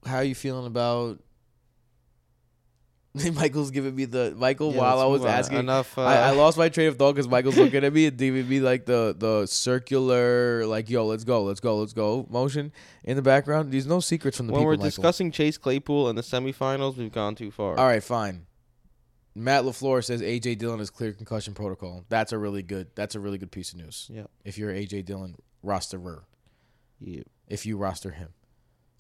how 0.06 0.16
are 0.16 0.24
you 0.24 0.34
feeling 0.34 0.66
about? 0.66 1.18
Michael's 3.34 3.70
giving 3.70 3.96
me 3.96 4.04
the 4.04 4.34
Michael 4.36 4.72
Yeah, 4.72 4.80
while 4.80 5.00
I 5.00 5.06
was 5.06 5.24
asking. 5.24 5.58
enough. 5.58 5.96
Uh, 5.98 6.02
I, 6.02 6.14
I 6.16 6.30
lost 6.30 6.56
my 6.58 6.68
train 6.68 6.88
of 6.88 6.96
thought 6.96 7.14
because 7.14 7.26
Michael's 7.26 7.56
looking 7.58 7.82
at 7.84 7.92
me 7.92 8.06
and 8.06 8.16
giving 8.16 8.48
me 8.48 8.60
like 8.60 8.84
the 8.86 9.14
the 9.18 9.46
circular 9.46 10.64
like 10.66 10.88
yo 10.90 11.06
let's 11.06 11.24
go 11.24 11.42
let's 11.42 11.58
go 11.58 11.78
let's 11.78 11.92
go 11.94 12.26
motion 12.30 12.70
in 13.04 13.16
the 13.16 13.22
background. 13.22 13.72
There's 13.72 13.86
no 13.86 14.00
secrets 14.00 14.36
from 14.36 14.46
the 14.46 14.52
when 14.52 14.60
people. 14.60 14.66
we're 14.66 14.72
Michael. 14.74 14.84
discussing 14.86 15.30
Chase 15.32 15.58
Claypool 15.58 16.08
and 16.08 16.18
the 16.18 16.22
semifinals, 16.22 16.96
we've 16.96 17.10
gone 17.12 17.34
too 17.34 17.50
far. 17.50 17.76
All 17.78 17.86
right, 17.86 18.02
fine. 18.04 18.46
Matt 19.34 19.64
Lafleur 19.64 20.04
says 20.04 20.20
AJ 20.20 20.58
Dillon 20.58 20.78
is 20.80 20.90
clear 20.90 21.12
concussion 21.12 21.54
protocol. 21.54 22.04
That's 22.08 22.32
a 22.32 22.38
really 22.38 22.62
good. 22.62 22.88
That's 22.94 23.14
a 23.14 23.20
really 23.20 23.38
good 23.38 23.50
piece 23.50 23.72
of 23.72 23.78
news. 23.78 24.08
Yeah. 24.12 24.24
If 24.44 24.58
you're 24.58 24.72
AJ 24.72 25.06
Dillon 25.06 25.34
rosterer, 25.64 26.22
You. 27.00 27.24
if 27.48 27.64
you 27.66 27.78
roster 27.78 28.10
him, 28.10 28.28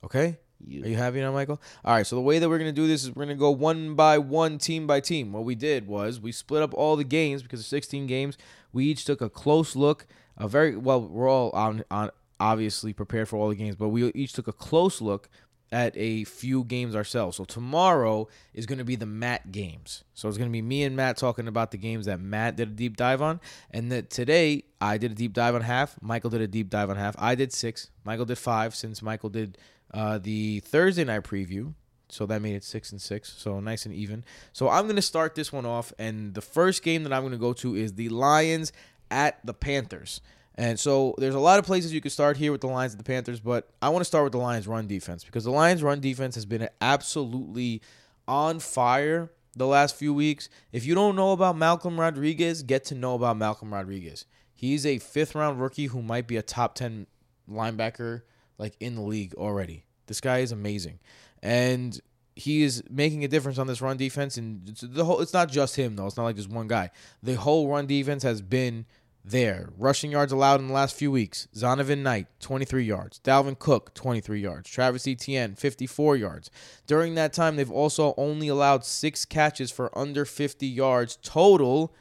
okay. 0.02 0.38
You. 0.66 0.84
Are 0.84 0.88
you 0.88 0.96
happy 0.96 1.20
now, 1.20 1.32
Michael? 1.32 1.60
All 1.84 1.94
right. 1.94 2.06
So 2.06 2.16
the 2.16 2.22
way 2.22 2.38
that 2.38 2.48
we're 2.48 2.58
gonna 2.58 2.72
do 2.72 2.86
this 2.86 3.04
is 3.04 3.14
we're 3.14 3.24
gonna 3.24 3.36
go 3.36 3.50
one 3.50 3.94
by 3.94 4.18
one, 4.18 4.58
team 4.58 4.86
by 4.86 5.00
team. 5.00 5.32
What 5.32 5.44
we 5.44 5.54
did 5.54 5.86
was 5.86 6.20
we 6.20 6.32
split 6.32 6.62
up 6.62 6.74
all 6.74 6.96
the 6.96 7.04
games 7.04 7.42
because 7.42 7.60
of 7.60 7.66
16 7.66 8.06
games. 8.06 8.36
We 8.72 8.86
each 8.86 9.04
took 9.04 9.20
a 9.20 9.30
close 9.30 9.76
look. 9.76 10.06
A 10.36 10.48
very 10.48 10.76
well. 10.76 11.00
We're 11.02 11.28
all 11.28 11.50
on 11.50 11.84
on 11.90 12.10
obviously 12.40 12.92
prepared 12.92 13.28
for 13.28 13.36
all 13.36 13.48
the 13.48 13.56
games, 13.56 13.76
but 13.76 13.88
we 13.88 14.12
each 14.12 14.32
took 14.32 14.48
a 14.48 14.52
close 14.52 15.00
look 15.00 15.28
at 15.70 15.92
a 15.96 16.24
few 16.24 16.64
games 16.64 16.94
ourselves. 16.96 17.36
So 17.36 17.44
tomorrow 17.44 18.28
is 18.54 18.66
going 18.66 18.78
to 18.78 18.84
be 18.84 18.96
the 18.96 19.06
Matt 19.06 19.52
games. 19.52 20.04
So 20.14 20.28
it's 20.28 20.38
going 20.38 20.48
to 20.48 20.52
be 20.52 20.62
me 20.62 20.82
and 20.84 20.96
Matt 20.96 21.16
talking 21.16 21.46
about 21.46 21.70
the 21.70 21.76
games 21.76 22.06
that 22.06 22.20
Matt 22.20 22.56
did 22.56 22.68
a 22.68 22.72
deep 22.72 22.96
dive 22.96 23.20
on, 23.20 23.40
and 23.70 23.92
that 23.92 24.10
today 24.10 24.64
I 24.80 24.98
did 24.98 25.12
a 25.12 25.14
deep 25.14 25.32
dive 25.32 25.54
on 25.54 25.62
half. 25.62 25.96
Michael 26.00 26.30
did 26.30 26.40
a 26.40 26.46
deep 26.46 26.70
dive 26.70 26.90
on 26.90 26.96
half. 26.96 27.14
I 27.18 27.34
did 27.34 27.52
six. 27.52 27.90
Michael 28.04 28.24
did 28.24 28.38
five. 28.38 28.74
Since 28.74 29.02
Michael 29.02 29.30
did 29.30 29.58
uh, 29.92 30.18
the 30.18 30.60
Thursday 30.60 31.04
night 31.04 31.24
preview. 31.24 31.74
So 32.10 32.24
that 32.26 32.40
made 32.40 32.54
it 32.54 32.64
six 32.64 32.90
and 32.90 33.00
six. 33.00 33.34
So 33.36 33.60
nice 33.60 33.84
and 33.84 33.94
even. 33.94 34.24
So 34.52 34.68
I'm 34.68 34.86
gonna 34.86 35.02
start 35.02 35.34
this 35.34 35.52
one 35.52 35.66
off, 35.66 35.92
and 35.98 36.34
the 36.34 36.40
first 36.40 36.82
game 36.82 37.02
that 37.04 37.12
I'm 37.12 37.22
gonna 37.22 37.36
go 37.36 37.52
to 37.54 37.74
is 37.76 37.94
the 37.94 38.08
Lions 38.08 38.72
at 39.10 39.44
the 39.44 39.52
Panthers. 39.52 40.20
And 40.54 40.78
so 40.80 41.14
there's 41.18 41.36
a 41.36 41.40
lot 41.40 41.60
of 41.60 41.64
places 41.64 41.92
you 41.92 42.00
could 42.00 42.10
start 42.10 42.36
here 42.36 42.50
with 42.50 42.62
the 42.62 42.66
Lions 42.66 42.92
and 42.92 42.98
the 42.98 43.04
Panthers, 43.04 43.38
but 43.38 43.70
I 43.80 43.90
want 43.90 44.00
to 44.00 44.04
start 44.04 44.24
with 44.24 44.32
the 44.32 44.38
Lions 44.38 44.66
run 44.66 44.88
defense 44.88 45.22
because 45.22 45.44
the 45.44 45.52
Lions 45.52 45.84
run 45.84 46.00
defense 46.00 46.34
has 46.34 46.46
been 46.46 46.68
absolutely 46.80 47.80
on 48.26 48.58
fire 48.58 49.30
the 49.54 49.68
last 49.68 49.94
few 49.94 50.12
weeks. 50.12 50.48
If 50.72 50.84
you 50.84 50.96
don't 50.96 51.14
know 51.14 51.30
about 51.30 51.56
Malcolm 51.56 51.98
Rodriguez, 52.00 52.64
get 52.64 52.84
to 52.86 52.96
know 52.96 53.14
about 53.14 53.36
Malcolm 53.36 53.72
Rodriguez. 53.72 54.24
He's 54.52 54.84
a 54.84 54.98
fifth 54.98 55.36
round 55.36 55.60
rookie 55.60 55.86
who 55.86 56.02
might 56.02 56.26
be 56.26 56.36
a 56.36 56.42
top 56.42 56.74
10 56.74 57.06
linebacker 57.48 58.22
like 58.58 58.76
in 58.80 58.94
the 58.94 59.02
league 59.02 59.34
already. 59.34 59.84
This 60.06 60.20
guy 60.20 60.38
is 60.38 60.52
amazing. 60.52 60.98
And 61.42 61.98
he 62.34 62.62
is 62.62 62.82
making 62.88 63.24
a 63.24 63.28
difference 63.28 63.58
on 63.58 63.66
this 63.66 63.80
run 63.80 63.96
defense 63.96 64.36
and 64.36 64.68
it's 64.68 64.80
the 64.82 65.04
whole 65.04 65.20
it's 65.20 65.32
not 65.32 65.50
just 65.50 65.76
him 65.76 65.96
though. 65.96 66.06
It's 66.06 66.16
not 66.16 66.24
like 66.24 66.36
just 66.36 66.50
one 66.50 66.68
guy. 66.68 66.90
The 67.22 67.34
whole 67.34 67.68
run 67.68 67.86
defense 67.86 68.22
has 68.22 68.42
been 68.42 68.86
there. 69.24 69.70
Rushing 69.76 70.12
yards 70.12 70.32
allowed 70.32 70.60
in 70.60 70.68
the 70.68 70.72
last 70.72 70.94
few 70.94 71.10
weeks. 71.10 71.48
Zonovan 71.54 72.02
Knight, 72.02 72.26
23 72.40 72.84
yards. 72.84 73.20
Dalvin 73.20 73.58
Cook, 73.58 73.92
23 73.94 74.40
yards. 74.40 74.70
Travis 74.70 75.06
Etienne, 75.06 75.54
54 75.54 76.16
yards. 76.16 76.50
During 76.86 77.14
that 77.16 77.32
time, 77.32 77.56
they've 77.56 77.70
also 77.70 78.14
only 78.16 78.48
allowed 78.48 78.84
six 78.84 79.24
catches 79.24 79.70
for 79.70 79.96
under 79.96 80.24
50 80.24 80.66
yards 80.66 81.18
total 81.22 81.92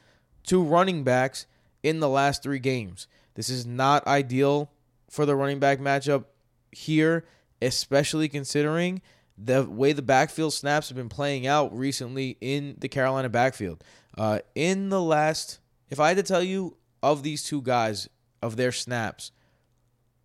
to 0.44 0.62
running 0.62 1.04
backs 1.04 1.46
in 1.82 2.00
the 2.00 2.08
last 2.08 2.42
three 2.42 2.58
games. 2.58 3.06
This 3.34 3.48
is 3.48 3.66
not 3.66 4.06
ideal 4.06 4.70
for 5.10 5.26
the 5.26 5.36
running 5.36 5.58
back 5.58 5.78
matchup 5.78 6.24
here, 6.72 7.24
especially 7.62 8.28
considering 8.28 9.02
the 9.36 9.64
way 9.64 9.92
the 9.92 10.02
backfield 10.02 10.52
snaps 10.52 10.88
have 10.88 10.96
been 10.96 11.08
playing 11.08 11.46
out 11.46 11.76
recently 11.76 12.36
in 12.40 12.74
the 12.78 12.88
Carolina 12.88 13.28
backfield. 13.28 13.82
Uh, 14.16 14.40
in 14.54 14.88
the 14.88 15.00
last, 15.00 15.60
if 15.90 16.00
I 16.00 16.08
had 16.08 16.16
to 16.16 16.22
tell 16.22 16.42
you 16.42 16.76
of 17.02 17.22
these 17.22 17.44
two 17.44 17.62
guys, 17.62 18.08
of 18.42 18.56
their 18.56 18.72
snaps, 18.72 19.30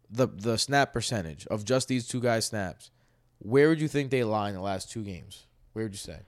the 0.10 0.28
the 0.28 0.58
snap 0.58 0.94
percentage 0.94 1.46
of 1.48 1.64
just 1.64 1.88
these 1.88 2.08
two 2.08 2.20
guys' 2.20 2.46
snaps, 2.46 2.92
where 3.40 3.70
would 3.70 3.82
you 3.82 3.88
think 3.88 4.10
they 4.10 4.24
lie 4.24 4.50
in 4.50 4.56
the 4.56 4.62
last 4.62 4.92
two 4.92 5.04
games? 5.04 5.46
Where 5.74 5.86
would 5.86 5.94
you 5.94 5.98
say? 5.98 6.20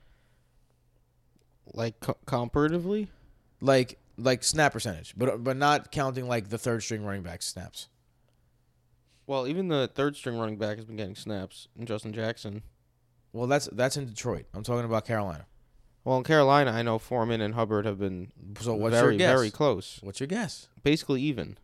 Like 1.74 1.98
co- 2.00 2.16
comparatively, 2.26 3.08
Like 3.60 3.98
like 4.16 4.44
snap 4.44 4.72
percentage, 4.72 5.14
but 5.16 5.42
but 5.42 5.56
not 5.56 5.90
counting 5.90 6.28
like 6.28 6.48
the 6.48 6.58
third 6.58 6.82
string 6.82 7.04
running 7.04 7.22
back 7.22 7.42
snaps. 7.42 7.88
Well, 9.26 9.46
even 9.46 9.68
the 9.68 9.90
third 9.94 10.16
string 10.16 10.38
running 10.38 10.56
back 10.58 10.76
has 10.76 10.84
been 10.84 10.96
getting 10.96 11.14
snaps. 11.16 11.68
And 11.78 11.86
Justin 11.86 12.12
Jackson. 12.12 12.62
Well, 13.32 13.46
that's 13.46 13.68
that's 13.72 13.96
in 13.96 14.06
Detroit. 14.06 14.46
I'm 14.54 14.62
talking 14.62 14.84
about 14.84 15.04
Carolina. 15.04 15.46
Well, 16.04 16.18
in 16.18 16.24
Carolina, 16.24 16.70
I 16.70 16.82
know 16.82 16.98
Foreman 17.00 17.40
and 17.40 17.54
Hubbard 17.54 17.84
have 17.84 17.98
been 17.98 18.30
So 18.60 18.74
what's 18.74 18.94
very, 18.94 19.14
your 19.14 19.18
guess? 19.18 19.36
very 19.36 19.50
close, 19.50 19.98
What's 20.02 20.20
your 20.20 20.28
guess? 20.28 20.68
basically 20.84 21.20
even. 21.22 21.58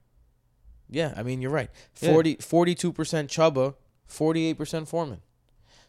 Yeah, 0.91 1.15
I 1.17 1.23
mean 1.23 1.41
you're 1.41 1.51
right. 1.53 1.71
Yeah. 2.01 2.11
40 2.13 2.37
42% 2.37 2.93
Chuba, 2.93 3.75
48% 4.11 4.89
Foreman. 4.89 5.21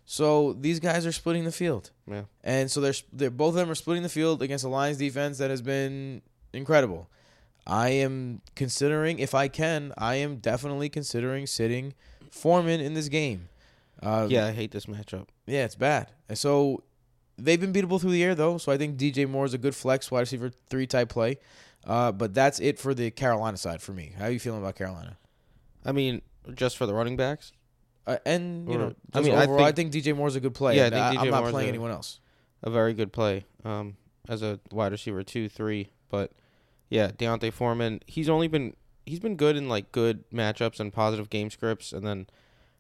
So 0.06 0.54
these 0.54 0.80
guys 0.80 1.06
are 1.06 1.12
splitting 1.12 1.46
the 1.46 1.52
field. 1.52 1.92
Yeah. 2.06 2.24
And 2.44 2.70
so 2.70 2.80
they're, 2.80 2.94
they're 3.12 3.30
both 3.30 3.50
of 3.50 3.56
them 3.56 3.70
are 3.72 3.76
splitting 3.76 4.04
the 4.04 4.10
field 4.10 4.42
against 4.42 4.64
a 4.66 4.70
Lions 4.70 4.98
defense 4.98 5.38
that 5.40 5.50
has 5.50 5.62
been 5.62 6.22
incredible. 6.54 7.10
I 7.66 7.90
am 7.90 8.42
considering 8.56 9.20
if 9.20 9.34
I 9.34 9.48
can, 9.48 9.94
I 9.98 10.16
am 10.16 10.38
definitely 10.38 10.90
considering 10.90 11.48
sitting 11.48 11.94
Foreman 12.30 12.82
in 12.82 12.94
this 12.94 13.08
game. 13.10 13.48
Uh, 14.02 14.28
yeah, 14.30 14.48
I 14.48 14.52
hate 14.52 14.72
this 14.72 14.86
matchup. 14.88 15.28
Yeah, 15.46 15.64
it's 15.64 15.76
bad. 15.76 16.12
And 16.28 16.38
so 16.38 16.84
they've 17.38 17.60
been 17.62 17.72
beatable 17.72 18.02
through 18.02 18.12
the 18.12 18.24
air 18.24 18.36
though. 18.36 18.58
So 18.58 18.72
I 18.72 18.78
think 18.78 18.98
DJ 18.98 19.30
Moore 19.30 19.46
is 19.46 19.54
a 19.54 19.58
good 19.58 19.76
flex 19.76 20.12
wide 20.12 20.22
receiver 20.22 20.52
three 20.70 20.88
type 20.88 21.10
play. 21.10 21.38
Uh, 21.86 22.12
but 22.12 22.34
that's 22.34 22.60
it 22.60 22.80
for 22.80 22.94
the 22.94 23.12
Carolina 23.12 23.58
side 23.58 23.82
for 23.82 23.92
me. 23.94 24.14
How 24.18 24.26
are 24.26 24.32
you 24.32 24.40
feeling 24.40 24.62
about 24.62 24.76
Carolina? 24.76 25.18
I 25.86 25.92
mean, 25.92 26.22
just 26.56 26.78
for 26.78 26.86
the 26.86 26.94
running 26.94 27.16
backs. 27.18 27.52
Uh, 28.08 28.18
and 28.26 28.68
you 28.68 28.76
Or- 28.76 28.78
know, 28.78 28.96
I 29.14 29.20
mean, 29.22 29.30
mean, 29.30 29.38
I 29.38 29.44
overall, 29.44 29.62
I 29.64 29.72
think- 29.72 29.92
think, 29.94 30.06
DJ 30.06 30.14
Moore's 30.16 30.36
a 30.36 30.42
good 30.42 30.54
play. 30.54 30.76
Yeah, 30.78 30.88
I 30.88 30.90
think 30.90 31.02
I 31.02 31.14
DJ 31.16 31.26
am 31.26 31.32
not 31.32 31.40
Moore's 31.42 31.52
playing 31.52 31.68
a- 31.68 31.70
anyone 31.70 31.92
else. 31.92 32.20
a 32.62 32.70
very 32.70 32.94
good 32.94 33.14
play 33.14 33.46
um, 33.64 33.96
as 34.28 34.42
a 34.42 34.60
wide 34.72 34.92
receiver 34.92 35.24
two, 35.24 35.48
three. 35.50 35.90
But 36.10 36.32
yeah, 36.94 37.08
D'Onta 37.08 37.52
Foreman, 37.52 38.02
he's 38.06 38.30
only 38.30 38.48
been 38.48 38.76
he's 39.04 39.20
been 39.20 39.36
good 39.36 39.56
in 39.58 39.68
like 39.68 39.92
good 39.92 40.30
matchups 40.30 40.80
and 40.80 40.94
positive 40.94 41.28
game 41.28 41.50
scripts, 41.50 41.92
and 41.92 42.06
then 42.06 42.28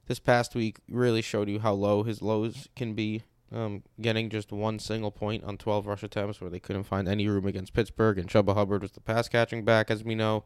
this 0.05 0.19
past 0.19 0.53
week 0.53 0.77
really 0.87 1.23
showed 1.23 1.49
you 1.49 1.59
how 1.59 1.73
low 1.73 2.03
his 2.03 2.21
lows 2.21 2.69
can 2.75 2.93
be. 2.93 3.23
Um, 3.51 3.83
getting 4.01 4.29
just 4.29 4.51
one 4.51 4.79
single 4.79 5.11
point 5.11 5.43
on 5.43 5.57
12 5.57 5.85
rush 5.85 6.01
attempts 6.01 6.41
where 6.41 6.49
they 6.49 6.59
couldn't 6.59 6.83
find 6.83 7.07
any 7.07 7.27
room 7.27 7.47
against 7.47 7.73
Pittsburgh, 7.73 8.19
and 8.19 8.29
Chuba 8.29 8.53
Hubbard 8.53 8.83
was 8.83 8.91
the 8.91 8.99
pass 8.99 9.27
catching 9.27 9.65
back, 9.65 9.89
as 9.89 10.03
we 10.03 10.13
know. 10.13 10.43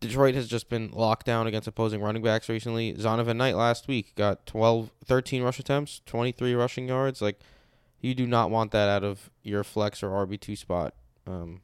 Detroit 0.00 0.34
has 0.34 0.46
just 0.46 0.68
been 0.68 0.90
locked 0.90 1.24
down 1.24 1.46
against 1.46 1.68
opposing 1.68 2.02
running 2.02 2.22
backs 2.22 2.50
recently. 2.50 2.94
Zonovan 2.94 3.36
Knight 3.36 3.56
last 3.56 3.88
week 3.88 4.14
got 4.14 4.44
12, 4.46 4.90
13 5.06 5.42
rush 5.42 5.58
attempts, 5.58 6.02
23 6.04 6.54
rushing 6.54 6.88
yards. 6.88 7.22
Like, 7.22 7.40
you 8.00 8.14
do 8.14 8.26
not 8.26 8.50
want 8.50 8.72
that 8.72 8.90
out 8.90 9.04
of 9.04 9.30
your 9.42 9.64
flex 9.64 10.02
or 10.02 10.10
RB 10.10 10.40
two 10.40 10.56
spot 10.56 10.94
um, 11.26 11.60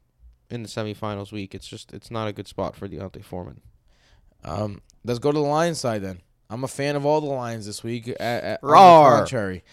in 0.52 0.62
the 0.62 0.68
semifinals 0.68 1.32
week. 1.32 1.54
It's 1.54 1.66
just 1.66 1.92
it's 1.92 2.10
not 2.10 2.28
a 2.28 2.32
good 2.32 2.46
spot 2.46 2.76
for 2.76 2.86
D'Onta 2.86 3.24
Foreman. 3.24 3.60
Um, 4.44 4.82
let's 5.04 5.18
go 5.18 5.32
to 5.32 5.38
the 5.38 5.44
Lions 5.44 5.80
side 5.80 6.02
then. 6.02 6.20
I'm 6.50 6.64
a 6.64 6.68
fan 6.68 6.96
of 6.96 7.06
all 7.06 7.20
the 7.20 7.28
Lions 7.28 7.64
this 7.64 7.82
week. 7.82 8.08
At, 8.08 8.20
at, 8.20 8.62
on 8.62 9.12
the 9.12 9.18
contrary, 9.18 9.64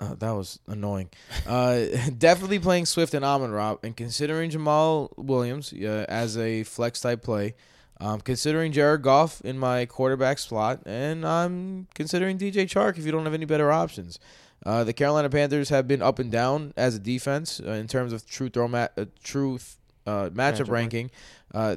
uh, 0.00 0.14
that 0.16 0.32
was 0.32 0.58
annoying. 0.66 1.10
Uh, 1.46 1.84
definitely 2.18 2.58
playing 2.58 2.86
Swift 2.86 3.14
and 3.14 3.24
Amon 3.24 3.52
Ra, 3.52 3.76
and 3.82 3.96
considering 3.96 4.50
Jamaal 4.50 5.16
Williams 5.16 5.72
uh, 5.72 6.04
as 6.08 6.36
a 6.36 6.64
flex 6.64 7.00
type 7.00 7.22
play. 7.22 7.54
Um, 7.98 8.20
considering 8.20 8.72
Jared 8.72 9.00
Goff 9.00 9.40
in 9.40 9.58
my 9.58 9.86
quarterback 9.86 10.38
slot, 10.38 10.82
and 10.84 11.26
I'm 11.26 11.86
considering 11.94 12.36
DJ 12.36 12.64
Chark 12.64 12.98
if 12.98 13.06
you 13.06 13.12
don't 13.12 13.24
have 13.24 13.32
any 13.32 13.46
better 13.46 13.72
options. 13.72 14.18
Uh, 14.66 14.84
the 14.84 14.92
Carolina 14.92 15.30
Panthers 15.30 15.70
have 15.70 15.88
been 15.88 16.02
up 16.02 16.18
and 16.18 16.30
down 16.30 16.74
as 16.76 16.94
a 16.94 16.98
defense 16.98 17.58
uh, 17.64 17.70
in 17.70 17.86
terms 17.86 18.12
of 18.12 18.26
true 18.26 18.50
throw 18.50 18.68
mat, 18.68 18.92
uh, 18.98 19.06
true 19.24 19.58
uh, 20.06 20.30
matchup, 20.30 20.32
Matchup 20.32 20.70
ranking. 20.70 21.10
Uh, 21.54 21.76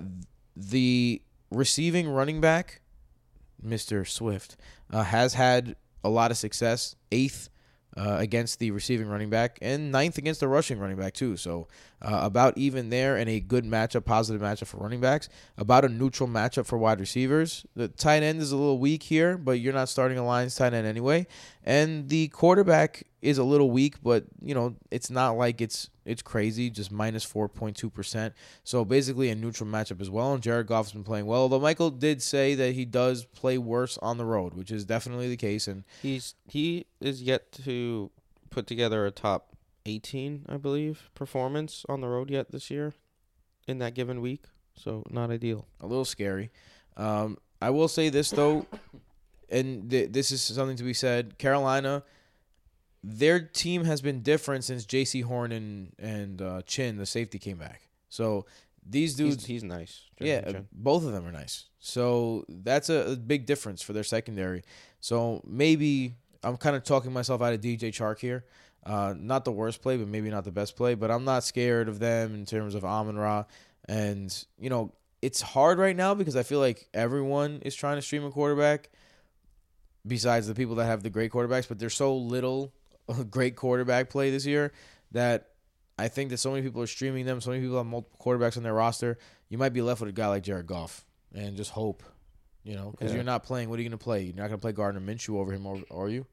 the 0.55 1.21
receiving 1.51 2.09
running 2.09 2.41
back, 2.41 2.81
Mr. 3.65 4.07
Swift, 4.07 4.57
uh, 4.91 5.03
has 5.03 5.33
had 5.33 5.75
a 6.03 6.09
lot 6.09 6.31
of 6.31 6.37
success. 6.37 6.95
Eighth 7.11 7.49
uh, 7.97 8.17
against 8.19 8.59
the 8.59 8.71
receiving 8.71 9.07
running 9.07 9.29
back, 9.29 9.57
and 9.61 9.91
ninth 9.91 10.17
against 10.17 10.39
the 10.39 10.47
rushing 10.47 10.79
running 10.79 10.97
back 10.97 11.13
too. 11.13 11.35
So 11.35 11.67
uh, 12.01 12.19
about 12.21 12.57
even 12.57 12.89
there, 12.89 13.17
and 13.17 13.29
a 13.29 13.39
good 13.39 13.65
matchup, 13.65 14.05
positive 14.05 14.41
matchup 14.41 14.67
for 14.67 14.77
running 14.77 15.01
backs. 15.01 15.27
About 15.57 15.85
a 15.85 15.89
neutral 15.89 16.29
matchup 16.29 16.65
for 16.65 16.77
wide 16.77 16.99
receivers. 16.99 17.65
The 17.75 17.87
tight 17.87 18.23
end 18.23 18.41
is 18.41 18.51
a 18.51 18.57
little 18.57 18.79
weak 18.79 19.03
here, 19.03 19.37
but 19.37 19.53
you're 19.53 19.73
not 19.73 19.89
starting 19.89 20.17
a 20.17 20.25
Lions 20.25 20.55
tight 20.55 20.73
end 20.73 20.87
anyway. 20.87 21.27
And 21.63 22.09
the 22.09 22.27
quarterback 22.29 23.03
is 23.21 23.37
a 23.37 23.43
little 23.43 23.69
weak, 23.71 23.95
but 24.01 24.25
you 24.41 24.53
know 24.55 24.75
it's 24.91 25.09
not 25.09 25.31
like 25.37 25.61
it's 25.61 25.89
it's 26.05 26.21
crazy, 26.21 26.69
just 26.69 26.91
minus 26.91 27.23
four 27.23 27.47
point 27.49 27.75
two 27.77 27.89
percent. 27.89 28.33
So 28.63 28.85
basically 28.85 29.29
a 29.29 29.35
neutral 29.35 29.69
matchup 29.69 30.01
as 30.01 30.09
well. 30.09 30.33
And 30.33 30.41
Jared 30.43 30.67
Goff's 30.67 30.91
been 30.91 31.03
playing 31.03 31.25
well, 31.25 31.41
although 31.41 31.59
Michael 31.59 31.89
did 31.91 32.21
say 32.21 32.55
that 32.55 32.73
he 32.73 32.85
does 32.85 33.25
play 33.25 33.57
worse 33.57 33.97
on 34.01 34.17
the 34.17 34.25
road, 34.25 34.53
which 34.53 34.71
is 34.71 34.85
definitely 34.85 35.27
the 35.29 35.37
case. 35.37 35.67
And 35.67 35.83
He's 36.01 36.35
he 36.47 36.85
is 37.01 37.21
yet 37.21 37.51
to 37.65 38.09
put 38.49 38.65
together 38.67 39.05
a 39.05 39.11
top 39.11 39.55
18, 39.85 40.45
I 40.49 40.57
believe, 40.57 41.09
performance 41.13 41.85
on 41.89 42.01
the 42.01 42.07
road 42.07 42.29
yet 42.29 42.51
this 42.51 42.69
year 42.71 42.93
in 43.67 43.79
that 43.79 43.93
given 43.93 44.21
week. 44.21 44.45
So 44.75 45.03
not 45.09 45.29
ideal. 45.29 45.67
a 45.81 45.85
little 45.87 46.05
scary. 46.05 46.51
Um, 46.95 47.37
I 47.61 47.69
will 47.69 47.87
say 47.89 48.09
this 48.09 48.29
though, 48.31 48.65
and 49.49 49.89
th- 49.89 50.11
this 50.11 50.31
is 50.31 50.41
something 50.41 50.77
to 50.77 50.83
be 50.83 50.93
said. 50.93 51.37
Carolina, 51.37 52.03
their 53.03 53.39
team 53.39 53.85
has 53.85 54.01
been 54.01 54.21
different 54.21 54.63
since 54.63 54.85
Jaycee 54.85 55.23
Horn 55.23 55.51
and 55.51 55.93
and 55.99 56.41
uh, 56.41 56.61
Chinn, 56.63 56.97
the 56.97 57.05
safety, 57.05 57.39
came 57.39 57.57
back. 57.57 57.81
So 58.09 58.45
these 58.85 59.15
dudes, 59.15 59.45
He's, 59.45 59.61
he's 59.61 59.63
nice. 59.63 60.01
yeah, 60.19 60.41
uh, 60.45 60.51
Chinn. 60.51 60.67
both 60.71 61.05
of 61.05 61.11
them 61.11 61.25
are 61.25 61.31
nice. 61.31 61.65
So 61.79 62.45
that's 62.49 62.89
a, 62.89 63.11
a 63.11 63.15
big 63.15 63.45
difference 63.45 63.81
for 63.81 63.93
their 63.93 64.03
secondary. 64.03 64.63
So 64.99 65.41
maybe 65.45 66.15
I'm 66.43 66.57
kind 66.57 66.75
of 66.75 66.83
talking 66.83 67.13
myself 67.13 67.41
out 67.41 67.53
of 67.53 67.61
DJ 67.61 67.89
Chark 67.91 68.19
here. 68.19 68.45
Uh, 68.85 69.13
not 69.17 69.45
the 69.45 69.51
worst 69.51 69.81
play, 69.81 69.97
but 69.97 70.07
maybe 70.07 70.29
not 70.29 70.43
the 70.45 70.51
best 70.51 70.75
play. 70.75 70.95
But 70.95 71.11
I'm 71.11 71.25
not 71.25 71.43
scared 71.43 71.87
of 71.89 71.99
them 71.99 72.33
in 72.33 72.45
terms 72.45 72.75
of 72.75 72.83
Amon 72.83 73.17
Ra. 73.17 73.43
And, 73.87 74.45
you 74.57 74.69
know, 74.69 74.93
it's 75.21 75.41
hard 75.41 75.77
right 75.79 75.95
now 75.95 76.13
because 76.15 76.35
I 76.35 76.43
feel 76.43 76.59
like 76.59 76.87
everyone 76.93 77.59
is 77.63 77.75
trying 77.75 77.97
to 77.97 78.01
stream 78.01 78.23
a 78.25 78.31
quarterback 78.31 78.89
besides 80.07 80.47
the 80.47 80.55
people 80.55 80.75
that 80.75 80.85
have 80.85 81.03
the 81.03 81.09
great 81.09 81.31
quarterbacks. 81.31 81.67
But 81.67 81.79
there's 81.79 81.93
so 81.95 82.15
little 82.15 82.73
great 83.29 83.55
quarterback 83.55 84.09
play 84.09 84.31
this 84.31 84.45
year 84.45 84.71
that 85.11 85.49
I 85.97 86.07
think 86.07 86.29
that 86.29 86.37
so 86.37 86.51
many 86.51 86.61
people 86.61 86.81
are 86.81 86.87
streaming 86.87 87.25
them. 87.25 87.41
So 87.41 87.49
many 87.51 87.61
people 87.61 87.77
have 87.77 87.85
multiple 87.85 88.17
quarterbacks 88.23 88.57
on 88.57 88.63
their 88.63 88.73
roster. 88.73 89.17
You 89.49 89.57
might 89.57 89.73
be 89.73 89.81
left 89.81 89.99
with 90.01 90.09
a 90.09 90.13
guy 90.13 90.27
like 90.27 90.43
Jared 90.43 90.67
Goff 90.67 91.05
and 91.33 91.57
just 91.57 91.71
hope, 91.71 92.03
you 92.63 92.75
know, 92.75 92.91
because 92.91 93.11
Yeah. 93.11 93.15
you're 93.15 93.23
not 93.25 93.43
playing. 93.43 93.69
What 93.69 93.79
are 93.79 93.81
you 93.81 93.89
going 93.89 93.97
to 93.97 94.03
play? 94.03 94.23
You're 94.23 94.35
not 94.35 94.47
going 94.47 94.59
to 94.59 94.61
play 94.61 94.71
Gardner 94.71 95.01
Minshew 95.01 95.37
over 95.37 95.51
him, 95.51 95.65
or 95.65 95.81
are 95.91 96.09
you? 96.09 96.25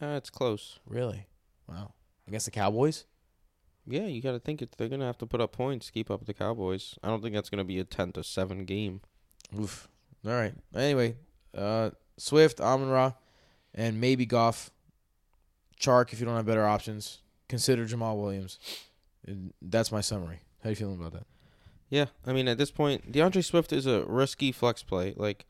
Uh, 0.00 0.14
it's 0.16 0.30
close. 0.30 0.80
Really? 0.86 1.26
Wow. 1.68 1.92
Against 2.26 2.46
the 2.46 2.50
Cowboys? 2.50 3.04
Yeah, 3.86 4.06
you 4.06 4.20
got 4.22 4.32
to 4.32 4.38
think 4.40 4.62
it. 4.62 4.74
They're 4.78 4.88
gonna 4.88 5.06
have 5.06 5.18
to 5.18 5.26
put 5.26 5.40
up 5.40 5.52
points, 5.52 5.86
to 5.86 5.92
keep 5.92 6.08
up 6.10 6.20
with 6.20 6.26
the 6.28 6.34
Cowboys. 6.34 6.98
I 7.02 7.08
don't 7.08 7.20
think 7.22 7.34
that's 7.34 7.50
gonna 7.50 7.64
be 7.64 7.78
a 7.80 7.84
ten 7.84 8.12
to 8.12 8.22
seven 8.22 8.64
game. 8.64 9.00
Oof. 9.58 9.88
All 10.24 10.32
right. 10.32 10.54
Anyway, 10.74 11.16
uh, 11.56 11.90
Swift, 12.16 12.60
Amon 12.60 12.90
Ra, 12.90 13.12
and 13.74 14.00
maybe 14.00 14.24
Goff. 14.24 14.70
Chark, 15.82 16.12
if 16.12 16.20
you 16.20 16.26
don't 16.26 16.36
have 16.36 16.46
better 16.46 16.66
options, 16.66 17.18
consider 17.48 17.84
Jamaal 17.84 18.20
Williams. 18.20 18.58
And 19.26 19.52
that's 19.60 19.92
my 19.92 20.00
summary. 20.00 20.40
How 20.62 20.70
you 20.70 20.76
feeling 20.76 20.98
about 20.98 21.12
that? 21.12 21.26
Yeah, 21.90 22.06
I 22.26 22.32
mean 22.32 22.48
at 22.48 22.56
this 22.56 22.70
point, 22.70 23.12
D'Andre 23.12 23.42
Swift 23.42 23.72
is 23.72 23.84
a 23.84 24.04
risky 24.06 24.52
flex 24.52 24.82
play. 24.82 25.12
Like, 25.16 25.44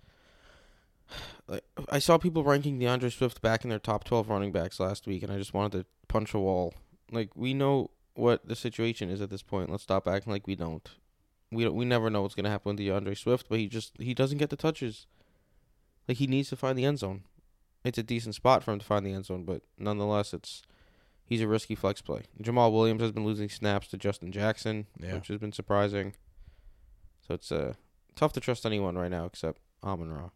like 1.46 1.62
I 1.88 1.98
saw 2.00 2.18
people 2.18 2.42
ranking 2.42 2.78
D'Andre 2.78 3.10
Swift 3.10 3.40
back 3.42 3.62
in 3.62 3.70
their 3.70 3.78
top 3.78 4.04
twelve 4.04 4.28
running 4.28 4.50
backs 4.50 4.80
last 4.80 5.06
week, 5.06 5.22
and 5.22 5.30
I 5.30 5.38
just 5.38 5.54
wanted 5.54 5.78
to 5.78 5.86
punch 6.08 6.34
a 6.34 6.40
wall. 6.40 6.74
Like 7.12 7.36
we 7.36 7.54
know 7.54 7.90
what 8.14 8.48
the 8.48 8.56
situation 8.56 9.08
is 9.08 9.20
at 9.20 9.30
this 9.30 9.42
point. 9.42 9.70
Let's 9.70 9.84
stop 9.84 10.08
acting 10.08 10.32
like 10.32 10.46
we 10.46 10.56
don't. 10.56 10.88
We 11.52 11.64
don't, 11.64 11.76
we 11.76 11.84
never 11.84 12.10
know 12.10 12.22
what's 12.22 12.34
gonna 12.34 12.50
happen 12.50 12.74
with 12.74 12.84
D'Andre 12.84 13.14
Swift, 13.14 13.46
but 13.48 13.58
he 13.58 13.68
just 13.68 13.92
he 13.98 14.14
doesn't 14.14 14.38
get 14.38 14.50
the 14.50 14.56
touches. 14.56 15.06
Like 16.08 16.16
he 16.16 16.26
needs 16.26 16.48
to 16.48 16.56
find 16.56 16.76
the 16.76 16.84
end 16.84 16.98
zone. 16.98 17.22
It's 17.84 17.98
a 17.98 18.02
decent 18.02 18.34
spot 18.34 18.62
for 18.62 18.72
him 18.72 18.78
to 18.78 18.84
find 18.86 19.04
the 19.04 19.12
end 19.12 19.26
zone, 19.26 19.44
but 19.44 19.62
nonetheless, 19.78 20.32
it's 20.32 20.62
he's 21.24 21.40
a 21.40 21.48
risky 21.48 21.74
flex 21.74 22.00
play. 22.00 22.22
Jamaal 22.42 22.72
Williams 22.72 23.02
has 23.02 23.10
been 23.12 23.24
losing 23.24 23.48
snaps 23.48 23.88
to 23.88 23.96
Justin 23.96 24.30
Jackson, 24.32 24.86
Yeah. 25.00 25.14
which 25.14 25.28
has 25.28 25.38
been 25.38 25.52
surprising. 25.52 26.14
So 27.26 27.34
it's 27.34 27.50
uh, 27.50 27.74
tough 28.14 28.32
to 28.34 28.40
trust 28.40 28.64
anyone 28.66 28.96
right 28.96 29.10
now 29.10 29.24
except 29.24 29.60
Amon 29.82 30.12
Ra. 30.12 30.30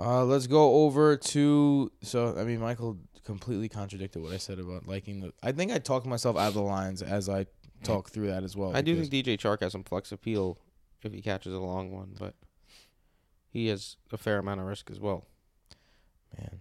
Uh, 0.00 0.24
let's 0.24 0.46
go 0.46 0.84
over 0.84 1.16
to 1.16 1.90
so 2.02 2.36
I 2.38 2.44
mean 2.44 2.60
Michael 2.60 2.98
completely 3.24 3.68
contradicted 3.68 4.22
what 4.22 4.32
I 4.32 4.36
said 4.38 4.58
about 4.58 4.86
liking 4.86 5.20
the. 5.20 5.32
I 5.42 5.52
think 5.52 5.72
I 5.72 5.78
talked 5.78 6.06
myself 6.06 6.36
out 6.36 6.48
of 6.48 6.54
the 6.54 6.62
lines 6.62 7.02
as 7.02 7.28
I 7.28 7.46
talk 7.82 8.10
through 8.10 8.28
that 8.28 8.42
as 8.44 8.56
well. 8.56 8.74
I 8.76 8.80
do 8.82 8.94
think 8.96 9.10
DJ 9.12 9.36
Chark 9.38 9.60
has 9.60 9.72
some 9.72 9.84
flex 9.84 10.10
appeal 10.12 10.58
if 11.02 11.12
he 11.12 11.20
catches 11.20 11.52
a 11.52 11.58
long 11.58 11.90
one, 11.92 12.14
but 12.18 12.34
he 13.50 13.68
has 13.68 13.96
a 14.12 14.16
fair 14.16 14.38
amount 14.38 14.60
of 14.60 14.66
risk 14.66 14.90
as 14.90 14.98
well. 15.00 15.24
Man, 16.36 16.60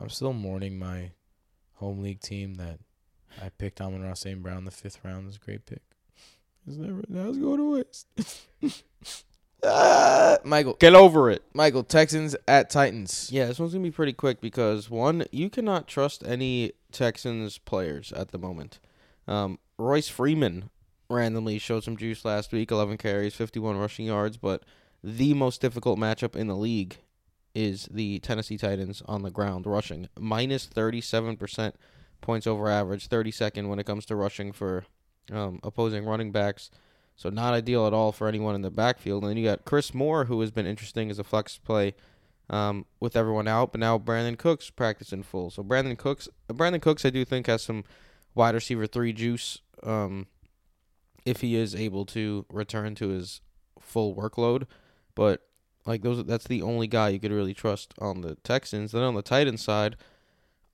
I'm 0.00 0.08
still 0.08 0.32
mourning 0.32 0.78
my 0.78 1.12
home 1.74 2.02
league 2.02 2.20
team 2.20 2.54
that 2.54 2.78
I 3.42 3.50
picked 3.50 3.80
Amon 3.80 4.02
Ra 4.02 4.14
St. 4.14 4.42
Brown 4.42 4.64
the 4.64 4.70
fifth 4.70 4.98
round 5.04 5.26
was 5.26 5.36
a 5.36 5.40
great 5.40 5.66
pick. 5.66 5.82
It's 6.66 6.76
never 6.76 7.02
now 7.08 7.28
it's 7.28 7.38
going 7.38 7.58
to 7.58 7.72
waste. 7.72 8.06
Ah, 9.64 10.38
Michael, 10.44 10.74
Get 10.74 10.94
over 10.94 11.30
it. 11.30 11.42
Michael, 11.52 11.82
Texans 11.82 12.36
at 12.46 12.70
Titans. 12.70 13.28
Yeah, 13.32 13.46
this 13.46 13.58
one's 13.58 13.72
gonna 13.72 13.82
be 13.82 13.90
pretty 13.90 14.12
quick 14.12 14.40
because 14.40 14.88
one, 14.88 15.24
you 15.32 15.50
cannot 15.50 15.88
trust 15.88 16.22
any 16.24 16.72
Texans 16.92 17.58
players 17.58 18.12
at 18.12 18.30
the 18.30 18.38
moment. 18.38 18.78
Um, 19.26 19.58
Royce 19.76 20.08
Freeman 20.08 20.70
randomly 21.10 21.58
showed 21.58 21.82
some 21.82 21.96
juice 21.96 22.24
last 22.24 22.52
week, 22.52 22.70
11 22.70 22.98
carries, 22.98 23.34
51 23.34 23.76
rushing 23.76 24.06
yards, 24.06 24.36
but 24.36 24.62
the 25.02 25.34
most 25.34 25.60
difficult 25.60 25.98
matchup 25.98 26.36
in 26.36 26.46
the 26.46 26.56
league 26.56 26.98
is 27.58 27.88
the 27.90 28.20
Tennessee 28.20 28.56
Titans 28.56 29.02
on 29.06 29.22
the 29.22 29.32
ground 29.32 29.66
rushing, 29.66 30.08
minus 30.16 30.64
37% 30.64 31.72
points 32.20 32.46
over 32.46 32.68
average, 32.70 33.08
32nd 33.08 33.68
when 33.68 33.80
it 33.80 33.86
comes 33.86 34.06
to 34.06 34.14
rushing 34.14 34.52
for 34.52 34.84
um, 35.32 35.58
opposing 35.64 36.04
running 36.04 36.30
backs. 36.30 36.70
So 37.16 37.30
not 37.30 37.54
ideal 37.54 37.84
at 37.88 37.92
all 37.92 38.12
for 38.12 38.28
anyone 38.28 38.54
in 38.54 38.62
the 38.62 38.70
backfield. 38.70 39.24
And 39.24 39.30
then 39.30 39.36
you 39.36 39.44
got 39.44 39.64
Chris 39.64 39.92
Moore, 39.92 40.26
who 40.26 40.40
has 40.40 40.52
been 40.52 40.66
interesting 40.66 41.10
as 41.10 41.18
a 41.18 41.24
flex 41.24 41.58
play 41.58 41.96
um, 42.48 42.86
with 43.00 43.16
everyone 43.16 43.48
out, 43.48 43.72
but 43.72 43.80
now 43.80 43.98
Brandin 43.98 44.38
Cooks 44.38 44.70
practicing 44.70 45.24
full. 45.24 45.50
So 45.50 45.64
Brandin 45.64 45.98
Cooks, 45.98 46.28
Brandin 46.48 46.80
Cooks, 46.80 47.04
I 47.04 47.10
do 47.10 47.24
think 47.24 47.48
has 47.48 47.62
some 47.62 47.82
wide 48.36 48.54
receiver 48.54 48.86
three 48.86 49.12
juice 49.12 49.58
um, 49.82 50.28
if 51.26 51.40
he 51.40 51.56
is 51.56 51.74
able 51.74 52.06
to 52.06 52.46
return 52.50 52.94
to 52.94 53.08
his 53.08 53.40
full 53.80 54.14
workload. 54.14 54.68
But 55.16 55.47
like 55.88 56.02
those, 56.02 56.22
that's 56.24 56.46
the 56.46 56.62
only 56.62 56.86
guy 56.86 57.08
you 57.08 57.18
could 57.18 57.32
really 57.32 57.54
trust 57.54 57.94
on 57.98 58.20
the 58.20 58.34
Texans. 58.36 58.92
Then 58.92 59.02
on 59.02 59.14
the 59.14 59.22
Titans 59.22 59.62
side, 59.62 59.96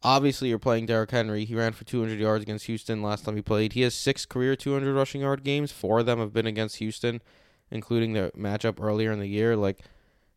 obviously 0.02 0.48
you're 0.48 0.58
playing 0.58 0.86
Derrick 0.86 1.12
Henry. 1.12 1.44
He 1.44 1.54
ran 1.54 1.72
for 1.72 1.84
200 1.84 2.18
yards 2.18 2.42
against 2.42 2.66
Houston 2.66 3.00
last 3.00 3.24
time 3.24 3.36
he 3.36 3.42
played. 3.42 3.74
He 3.74 3.82
has 3.82 3.94
six 3.94 4.26
career 4.26 4.56
200 4.56 4.92
rushing 4.92 5.20
yard 5.20 5.44
games. 5.44 5.70
Four 5.70 6.00
of 6.00 6.06
them 6.06 6.18
have 6.18 6.32
been 6.32 6.46
against 6.46 6.78
Houston, 6.78 7.22
including 7.70 8.12
the 8.12 8.32
matchup 8.36 8.82
earlier 8.82 9.12
in 9.12 9.20
the 9.20 9.28
year. 9.28 9.56
Like 9.56 9.84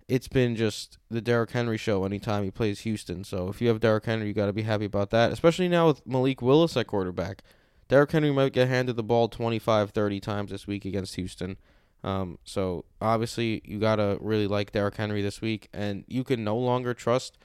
it's 0.07 0.27
been 0.27 0.55
just 0.55 0.99
the 1.09 1.21
Derrick 1.21 1.51
Henry 1.51 1.77
show 1.77 2.05
anytime 2.05 2.43
he 2.43 2.51
plays 2.51 2.81
Houston. 2.81 3.23
So 3.23 3.49
if 3.49 3.59
you 3.59 3.69
have 3.69 3.79
Derrick 3.79 4.05
Henry, 4.05 4.27
you 4.27 4.33
got 4.33 4.45
to 4.45 4.53
be 4.53 4.61
happy 4.61 4.85
about 4.85 5.09
that, 5.09 5.33
especially 5.33 5.67
now 5.67 5.87
with 5.87 6.05
Malik 6.05 6.41
Willis 6.41 6.77
at 6.77 6.85
quarterback. 6.85 7.41
Derrick 7.87 8.11
Henry 8.11 8.31
might 8.31 8.53
get 8.53 8.67
handed 8.67 8.95
the 8.95 9.03
ball 9.03 9.27
25, 9.27 9.89
30 9.89 10.19
times 10.19 10.51
this 10.51 10.67
week 10.67 10.85
against 10.85 11.15
Houston. 11.15 11.57
Um, 12.03 12.37
so 12.43 12.85
obviously 13.01 13.61
you 13.65 13.79
got 13.79 13.97
to 13.97 14.17
really 14.21 14.47
like 14.47 14.71
Derrick 14.71 14.95
Henry 14.95 15.21
this 15.21 15.41
week, 15.41 15.67
and 15.73 16.03
you 16.07 16.23
can 16.23 16.43
no 16.43 16.57
longer 16.57 16.93
trust 16.93 17.37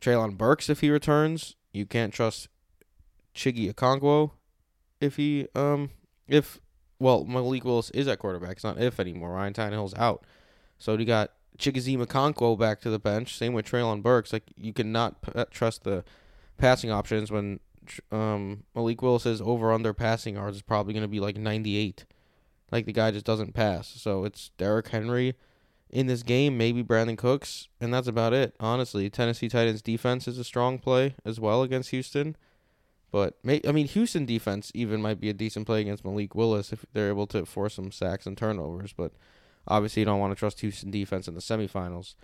Treylon 0.00 0.36
Burks 0.36 0.68
if 0.68 0.80
he 0.80 0.90
returns. 0.90 1.56
You 1.72 1.86
can't 1.86 2.12
trust 2.12 2.48
Chiggy 3.34 3.72
Okonkwo 3.72 4.32
if 5.00 5.16
he 5.16 5.46
um 5.54 5.90
if 6.28 6.60
well 6.98 7.24
Malik 7.24 7.64
Willis 7.64 7.90
is 7.90 8.08
at 8.08 8.18
quarterback. 8.18 8.52
It's 8.52 8.64
not 8.64 8.80
if 8.80 8.98
anymore. 8.98 9.32
Ryan 9.32 9.54
Tannehill's 9.54 9.94
out, 9.94 10.24
so 10.78 10.96
you 10.96 11.04
got 11.04 11.32
Chigoziem 11.58 12.04
Okonkwo 12.04 12.58
back 12.58 12.80
to 12.80 12.90
the 12.90 12.98
bench. 12.98 13.36
Same 13.36 13.52
with 13.52 13.66
Treylon 13.66 14.02
Burks. 14.02 14.32
Like 14.32 14.44
you 14.56 14.72
cannot 14.72 15.22
p- 15.22 15.32
trust 15.50 15.84
the 15.84 16.04
passing 16.58 16.90
options 16.90 17.30
when 17.30 17.60
um 18.10 18.64
Malik 18.74 19.02
Willis's 19.02 19.40
over 19.40 19.72
under 19.72 19.92
passing 19.94 20.34
yards 20.34 20.56
is 20.56 20.62
probably 20.62 20.92
going 20.92 21.02
to 21.02 21.08
be 21.08 21.20
like 21.20 21.36
98. 21.36 22.04
Like 22.70 22.86
the 22.86 22.92
guy 22.92 23.10
just 23.10 23.26
doesn't 23.26 23.54
pass. 23.54 23.88
So 23.88 24.24
it's 24.24 24.50
Derrick 24.58 24.88
Henry 24.88 25.34
in 25.90 26.06
this 26.06 26.22
game, 26.22 26.56
maybe 26.56 26.84
Brandin 26.84 27.18
Cooks, 27.18 27.68
and 27.80 27.92
that's 27.92 28.06
about 28.06 28.32
it. 28.32 28.54
Honestly, 28.60 29.10
Tennessee 29.10 29.48
Titans 29.48 29.82
defense 29.82 30.28
is 30.28 30.38
a 30.38 30.44
strong 30.44 30.78
play 30.78 31.16
as 31.24 31.40
well 31.40 31.62
against 31.62 31.90
Houston. 31.90 32.36
But 33.10 33.34
I 33.44 33.72
mean, 33.72 33.88
Houston 33.88 34.24
defense 34.24 34.70
even 34.72 35.02
might 35.02 35.20
be 35.20 35.28
a 35.28 35.34
decent 35.34 35.66
play 35.66 35.80
against 35.80 36.04
Malik 36.04 36.34
Willis 36.34 36.72
if 36.72 36.86
they're 36.92 37.08
able 37.08 37.26
to 37.28 37.44
force 37.44 37.74
some 37.74 37.90
sacks 37.90 38.24
and 38.24 38.38
turnovers. 38.38 38.92
But 38.92 39.12
obviously, 39.66 40.00
you 40.00 40.06
don't 40.06 40.20
want 40.20 40.32
to 40.32 40.38
trust 40.38 40.60
Houston 40.60 40.92
defense 40.92 41.26
in 41.26 41.34
the 41.34 41.40
semifinals. 41.40 42.14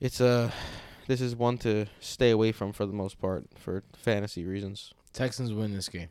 It's 0.00 0.20
a 0.20 0.52
this 1.06 1.22
is 1.22 1.34
one 1.34 1.56
to 1.58 1.86
stay 2.00 2.30
away 2.30 2.52
from 2.52 2.72
for 2.72 2.84
the 2.84 2.92
most 2.92 3.18
part 3.18 3.46
for 3.56 3.84
fantasy 3.94 4.44
reasons. 4.44 4.92
Texans 5.14 5.52
win 5.52 5.72
this 5.72 5.88
game. 5.88 6.08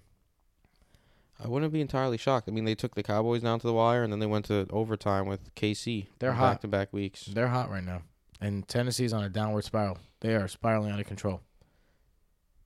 I 1.43 1.47
wouldn't 1.47 1.73
be 1.73 1.82
entirely 1.82 2.17
shocked. 2.17 2.47
I 2.47 2.51
mean, 2.51 2.65
they 2.65 2.75
took 2.75 2.95
the 2.95 3.03
Cowboys 3.03 3.41
down 3.41 3.60
to 3.60 3.67
the 3.67 3.73
wire, 3.73 4.03
and 4.03 4.12
then 4.12 4.19
they 4.19 4.25
went 4.25 4.45
to 4.45 4.65
overtime 4.69 5.25
with 5.25 5.53
KC. 5.56 6.08
They're 6.19 6.34
hot. 6.34 6.53
back 6.53 6.62
to 6.62 6.67
back 6.67 6.93
weeks. 6.93 7.25
They're 7.25 7.49
hot 7.49 7.69
right 7.69 7.84
now, 7.84 8.03
and 8.39 8.67
Tennessee's 8.67 9.13
on 9.13 9.23
a 9.23 9.29
downward 9.29 9.63
spiral. 9.65 9.97
They 10.21 10.36
are 10.36 10.47
spiraling 10.47 10.91
out 10.91 10.99
of 10.99 11.06
control. 11.06 11.41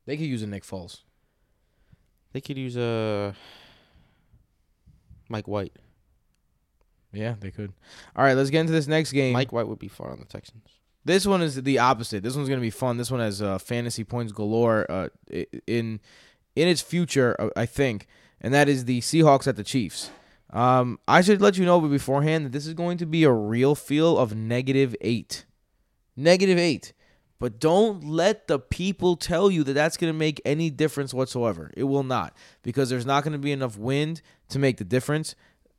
They 0.06 0.16
could 0.16 0.28
use 0.28 0.44
a 0.44 0.48
Nick 0.48 0.63
Foles. 0.63 1.02
They 2.34 2.42
could 2.42 2.58
use 2.58 2.78
a 2.78 3.36
Mike 5.28 5.48
White. 5.48 5.76
Yeah, 7.12 7.36
they 7.40 7.52
could. 7.52 7.74
All 8.16 8.24
right, 8.24 8.36
let's 8.36 8.50
get 8.50 8.62
into 8.62 8.74
this 8.74 8.88
next 8.88 9.12
game. 9.12 9.34
Mike 9.34 9.52
White 9.52 9.68
would 9.68 9.80
be 9.80 9.88
fun 9.88 10.12
on 10.12 10.20
the 10.20 10.26
Texans. 10.26 10.63
This 11.04 11.26
one 11.26 11.42
is 11.42 11.56
the 11.63 11.80
opposite. 11.80 12.22
This 12.22 12.36
one's 12.36 12.50
gonna 12.50 12.62
be 12.62 12.70
fun. 12.70 12.98
This 12.98 13.10
one 13.10 13.22
has 13.22 13.42
uh, 13.42 13.58
fantasy 13.58 14.04
points 14.04 14.34
galore 14.34 14.86
uh, 14.90 15.08
in 15.66 16.00
in 16.56 16.68
its 16.68 16.82
future, 16.82 17.36
uh, 17.40 17.50
I 17.56 17.66
think, 17.66 18.08
and 18.41 18.54
that 18.54 18.69
is 18.69 18.86
the 18.86 19.02
Seahawks 19.02 19.47
at 19.47 19.56
the 19.56 19.63
Chiefs. 19.63 20.12
Um, 20.52 21.00
I 21.08 21.21
should 21.21 21.41
let 21.41 21.58
you 21.58 21.65
know 21.65 21.82
beforehand 21.82 22.45
that 22.45 22.52
this 22.52 22.67
is 22.67 22.73
going 22.73 22.97
to 23.00 23.06
be 23.06 23.23
a 23.23 23.32
real 23.32 23.76
feel 23.76 24.17
of 24.17 24.36
negative 24.36 24.95
eight, 25.02 25.45
negative 26.15 26.58
eight. 26.58 26.93
But 27.39 27.60
don't 27.60 28.04
let 28.04 28.47
the 28.47 28.58
people 28.58 29.15
tell 29.15 29.52
you 29.52 29.63
that 29.63 29.73
that's 29.73 29.97
going 29.97 30.12
to 30.12 30.17
make 30.17 30.41
any 30.43 30.71
difference 30.71 31.13
whatsoever. 31.13 31.71
It 31.78 31.84
will 31.84 32.04
not, 32.04 32.36
because 32.63 32.89
there's 32.89 33.06
not 33.06 33.23
going 33.23 33.34
to 33.34 33.39
be 33.39 33.52
enough 33.52 33.78
wind 33.78 34.23
to 34.50 34.58
make 34.58 34.78
the 34.78 34.84
difference. 34.84 35.36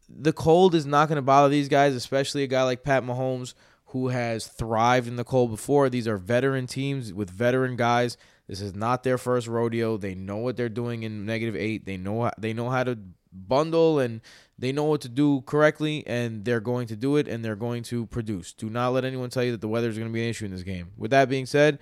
The 0.08 0.32
cold 0.32 0.74
is 0.74 0.86
not 0.86 1.08
going 1.08 1.16
to 1.16 1.22
bother 1.22 1.48
these 1.48 1.68
guys, 1.68 1.94
especially 1.94 2.44
a 2.44 2.46
guy 2.46 2.62
like 2.62 2.84
Pat 2.84 3.02
Mahomes 3.02 3.54
who 3.86 4.08
has 4.08 4.46
thrived 4.46 5.08
in 5.08 5.16
the 5.16 5.24
cold 5.24 5.50
before. 5.50 5.88
These 5.88 6.06
are 6.06 6.16
veteran 6.16 6.66
teams 6.66 7.12
with 7.12 7.30
veteran 7.30 7.74
guys. 7.74 8.16
This 8.48 8.62
is 8.62 8.74
not 8.74 9.02
their 9.02 9.18
first 9.18 9.46
rodeo. 9.46 9.98
They 9.98 10.14
know 10.14 10.38
what 10.38 10.56
they're 10.56 10.70
doing 10.70 11.02
in 11.02 11.26
negative 11.26 11.54
eight. 11.54 11.84
They 11.84 11.98
know 11.98 12.30
they 12.38 12.54
know 12.54 12.70
how 12.70 12.82
to 12.84 12.98
bundle 13.30 13.98
and 13.98 14.22
they 14.58 14.72
know 14.72 14.84
what 14.84 15.02
to 15.02 15.08
do 15.08 15.42
correctly, 15.42 16.02
and 16.06 16.44
they're 16.44 16.60
going 16.60 16.88
to 16.88 16.96
do 16.96 17.16
it 17.16 17.28
and 17.28 17.44
they're 17.44 17.54
going 17.54 17.82
to 17.84 18.06
produce. 18.06 18.52
Do 18.52 18.70
not 18.70 18.92
let 18.92 19.04
anyone 19.04 19.30
tell 19.30 19.44
you 19.44 19.52
that 19.52 19.60
the 19.60 19.68
weather 19.68 19.88
is 19.88 19.98
going 19.98 20.08
to 20.08 20.12
be 20.12 20.22
an 20.22 20.30
issue 20.30 20.46
in 20.46 20.50
this 20.50 20.62
game. 20.62 20.88
With 20.96 21.10
that 21.10 21.28
being 21.28 21.46
said, 21.46 21.78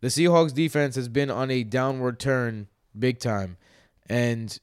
the 0.00 0.08
Seahawks 0.08 0.54
defense 0.54 0.96
has 0.96 1.08
been 1.08 1.30
on 1.30 1.50
a 1.50 1.64
downward 1.64 2.18
turn 2.18 2.68
big 2.98 3.20
time, 3.20 3.58
and 4.08 4.58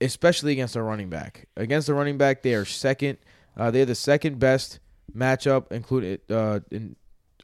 especially 0.00 0.52
against 0.52 0.76
a 0.76 0.82
running 0.82 1.08
back. 1.08 1.48
Against 1.56 1.86
the 1.86 1.94
running 1.94 2.18
back, 2.18 2.42
they 2.42 2.54
are 2.54 2.64
second. 2.66 3.18
Uh, 3.56 3.70
they're 3.70 3.86
the 3.86 3.94
second 3.94 4.38
best 4.38 4.80
matchup, 5.16 5.72
included 5.72 6.20
uh, 6.30 6.60
in 6.70 6.94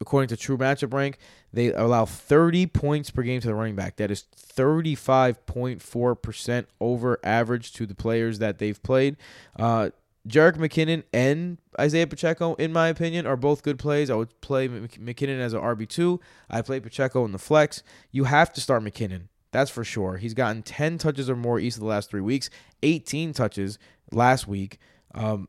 according 0.00 0.28
to 0.28 0.36
True 0.36 0.58
Matchup 0.58 0.92
Rank. 0.92 1.18
They 1.52 1.72
allow 1.72 2.04
30 2.06 2.66
points 2.68 3.10
per 3.10 3.22
game 3.22 3.40
to 3.40 3.48
the 3.48 3.54
running 3.54 3.76
back. 3.76 3.96
That 3.96 4.10
is 4.10 4.24
35.4% 4.36 6.66
over 6.80 7.18
average 7.22 7.72
to 7.74 7.84
the 7.86 7.94
players 7.94 8.38
that 8.38 8.58
they've 8.58 8.82
played. 8.82 9.18
Uh, 9.58 9.90
Jerick 10.26 10.56
McKinnon 10.56 11.02
and 11.12 11.58
Isaiah 11.78 12.06
Pacheco, 12.06 12.54
in 12.54 12.72
my 12.72 12.88
opinion, 12.88 13.26
are 13.26 13.36
both 13.36 13.62
good 13.62 13.78
plays. 13.78 14.08
I 14.08 14.14
would 14.14 14.40
play 14.40 14.68
McKinnon 14.68 15.40
as 15.40 15.52
an 15.52 15.60
RB2. 15.60 16.20
I 16.48 16.62
play 16.62 16.80
Pacheco 16.80 17.24
in 17.24 17.32
the 17.32 17.38
flex. 17.38 17.82
You 18.12 18.24
have 18.24 18.52
to 18.52 18.60
start 18.60 18.84
McKinnon. 18.84 19.22
That's 19.50 19.70
for 19.70 19.84
sure. 19.84 20.16
He's 20.16 20.34
gotten 20.34 20.62
10 20.62 20.98
touches 20.98 21.28
or 21.28 21.36
more 21.36 21.58
each 21.58 21.74
of 21.74 21.80
the 21.80 21.86
last 21.86 22.10
three 22.10 22.20
weeks, 22.20 22.48
18 22.82 23.32
touches 23.32 23.78
last 24.10 24.48
week. 24.48 24.78
Um, 25.14 25.48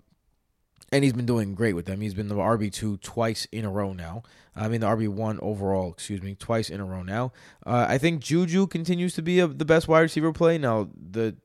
and 0.93 1.03
he's 1.03 1.13
been 1.13 1.25
doing 1.25 1.55
great 1.55 1.73
with 1.73 1.87
them. 1.87 2.01
He's 2.01 2.13
been 2.13 2.27
the 2.27 2.35
RB 2.35 2.71
two 2.71 2.97
twice 2.97 3.47
in 3.51 3.65
a 3.65 3.71
row 3.71 3.93
now. 3.93 4.21
I 4.55 4.67
mean 4.67 4.81
the 4.81 4.87
RB 4.87 5.09
one 5.09 5.39
overall, 5.41 5.91
excuse 5.91 6.21
me, 6.21 6.35
twice 6.35 6.69
in 6.69 6.79
a 6.79 6.85
row 6.85 7.01
now. 7.01 7.31
Uh, 7.65 7.87
I 7.89 7.97
think 7.97 8.21
Juju 8.21 8.67
continues 8.67 9.15
to 9.15 9.23
be 9.23 9.39
a, 9.39 9.47
the 9.47 9.65
best 9.65 9.87
wide 9.87 10.01
receiver 10.01 10.31
play. 10.31 10.59
Now 10.59 10.89
the 10.95 11.35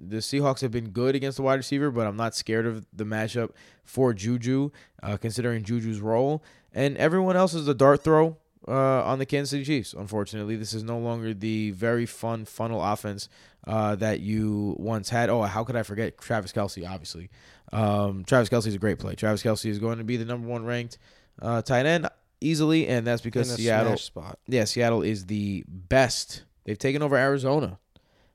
the 0.00 0.18
Seahawks 0.18 0.62
have 0.62 0.70
been 0.70 0.88
good 0.88 1.14
against 1.14 1.36
the 1.36 1.42
wide 1.42 1.56
receiver, 1.56 1.90
but 1.90 2.06
I'm 2.06 2.16
not 2.16 2.34
scared 2.34 2.64
of 2.64 2.86
the 2.92 3.04
matchup 3.04 3.50
for 3.84 4.14
Juju, 4.14 4.70
uh, 5.02 5.18
considering 5.18 5.64
Juju's 5.64 6.00
role. 6.00 6.42
And 6.72 6.96
everyone 6.96 7.36
else 7.36 7.52
is 7.52 7.68
a 7.68 7.74
dart 7.74 8.04
throw. 8.04 8.38
Uh, 8.68 9.02
on 9.02 9.18
the 9.18 9.24
Kansas 9.24 9.50
City 9.50 9.64
Chiefs. 9.64 9.94
Unfortunately, 9.94 10.54
this 10.54 10.74
is 10.74 10.82
no 10.82 10.98
longer 10.98 11.32
the 11.32 11.70
very 11.70 12.04
fun 12.04 12.44
funnel 12.44 12.84
offense 12.84 13.30
uh, 13.66 13.96
that 13.96 14.20
you 14.20 14.76
once 14.78 15.08
had. 15.08 15.30
Oh, 15.30 15.42
how 15.42 15.64
could 15.64 15.74
I 15.76 15.82
forget 15.82 16.18
Travis 16.18 16.52
Kelce? 16.52 16.86
Obviously, 16.86 17.30
um, 17.72 18.24
Travis 18.24 18.50
Kelce 18.50 18.66
is 18.66 18.74
a 18.74 18.78
great 18.78 18.98
play. 18.98 19.14
Travis 19.14 19.42
Kelce 19.42 19.70
is 19.70 19.78
going 19.78 19.98
to 19.98 20.04
be 20.04 20.18
the 20.18 20.26
number 20.26 20.46
one 20.46 20.66
ranked 20.66 20.98
uh, 21.40 21.62
tight 21.62 21.86
end 21.86 22.08
easily, 22.40 22.86
and 22.86 23.06
that's 23.06 23.22
because 23.22 23.54
Seattle. 23.54 23.96
spot. 23.96 24.38
Yeah, 24.46 24.64
Seattle 24.64 25.02
is 25.02 25.26
the 25.26 25.64
best. 25.66 26.44
They've 26.64 26.78
taken 26.78 27.02
over 27.02 27.16
Arizona 27.16 27.78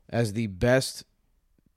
as 0.09 0.33
the 0.33 0.47
best 0.47 1.03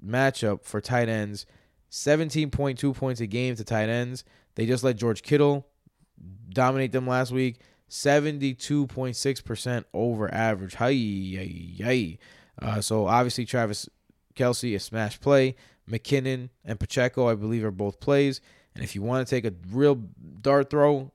matchup 0.04 0.64
for 0.64 0.80
tight 0.80 1.08
ends. 1.08 1.46
17.2 1.90 2.94
points 2.94 3.20
a 3.20 3.26
game 3.26 3.54
to 3.56 3.64
tight 3.64 3.88
ends. 3.88 4.24
They 4.54 4.66
just 4.66 4.82
let 4.84 4.96
George 4.96 5.22
Kittle 5.22 5.66
dominate 6.48 6.92
them 6.92 7.06
last 7.06 7.32
week. 7.32 7.60
72.6% 7.88 9.84
over 9.92 10.32
average. 10.32 10.74
Hi, 10.74 10.92
hi, 10.92 11.72
hi. 11.82 12.18
Uh, 12.60 12.80
so 12.80 13.06
obviously 13.06 13.44
Travis 13.44 13.88
Kelce, 14.34 14.74
a 14.74 14.80
smash 14.80 15.20
play. 15.20 15.56
McKinnon 15.88 16.50
and 16.64 16.80
Pacheco, 16.80 17.28
I 17.28 17.34
believe, 17.34 17.64
are 17.64 17.70
both 17.70 18.00
plays. 18.00 18.40
And 18.74 18.82
if 18.82 18.94
you 18.94 19.02
want 19.02 19.26
to 19.26 19.34
take 19.34 19.44
a 19.44 19.54
real 19.70 20.02
dart 20.40 20.68
throw, 20.68 21.12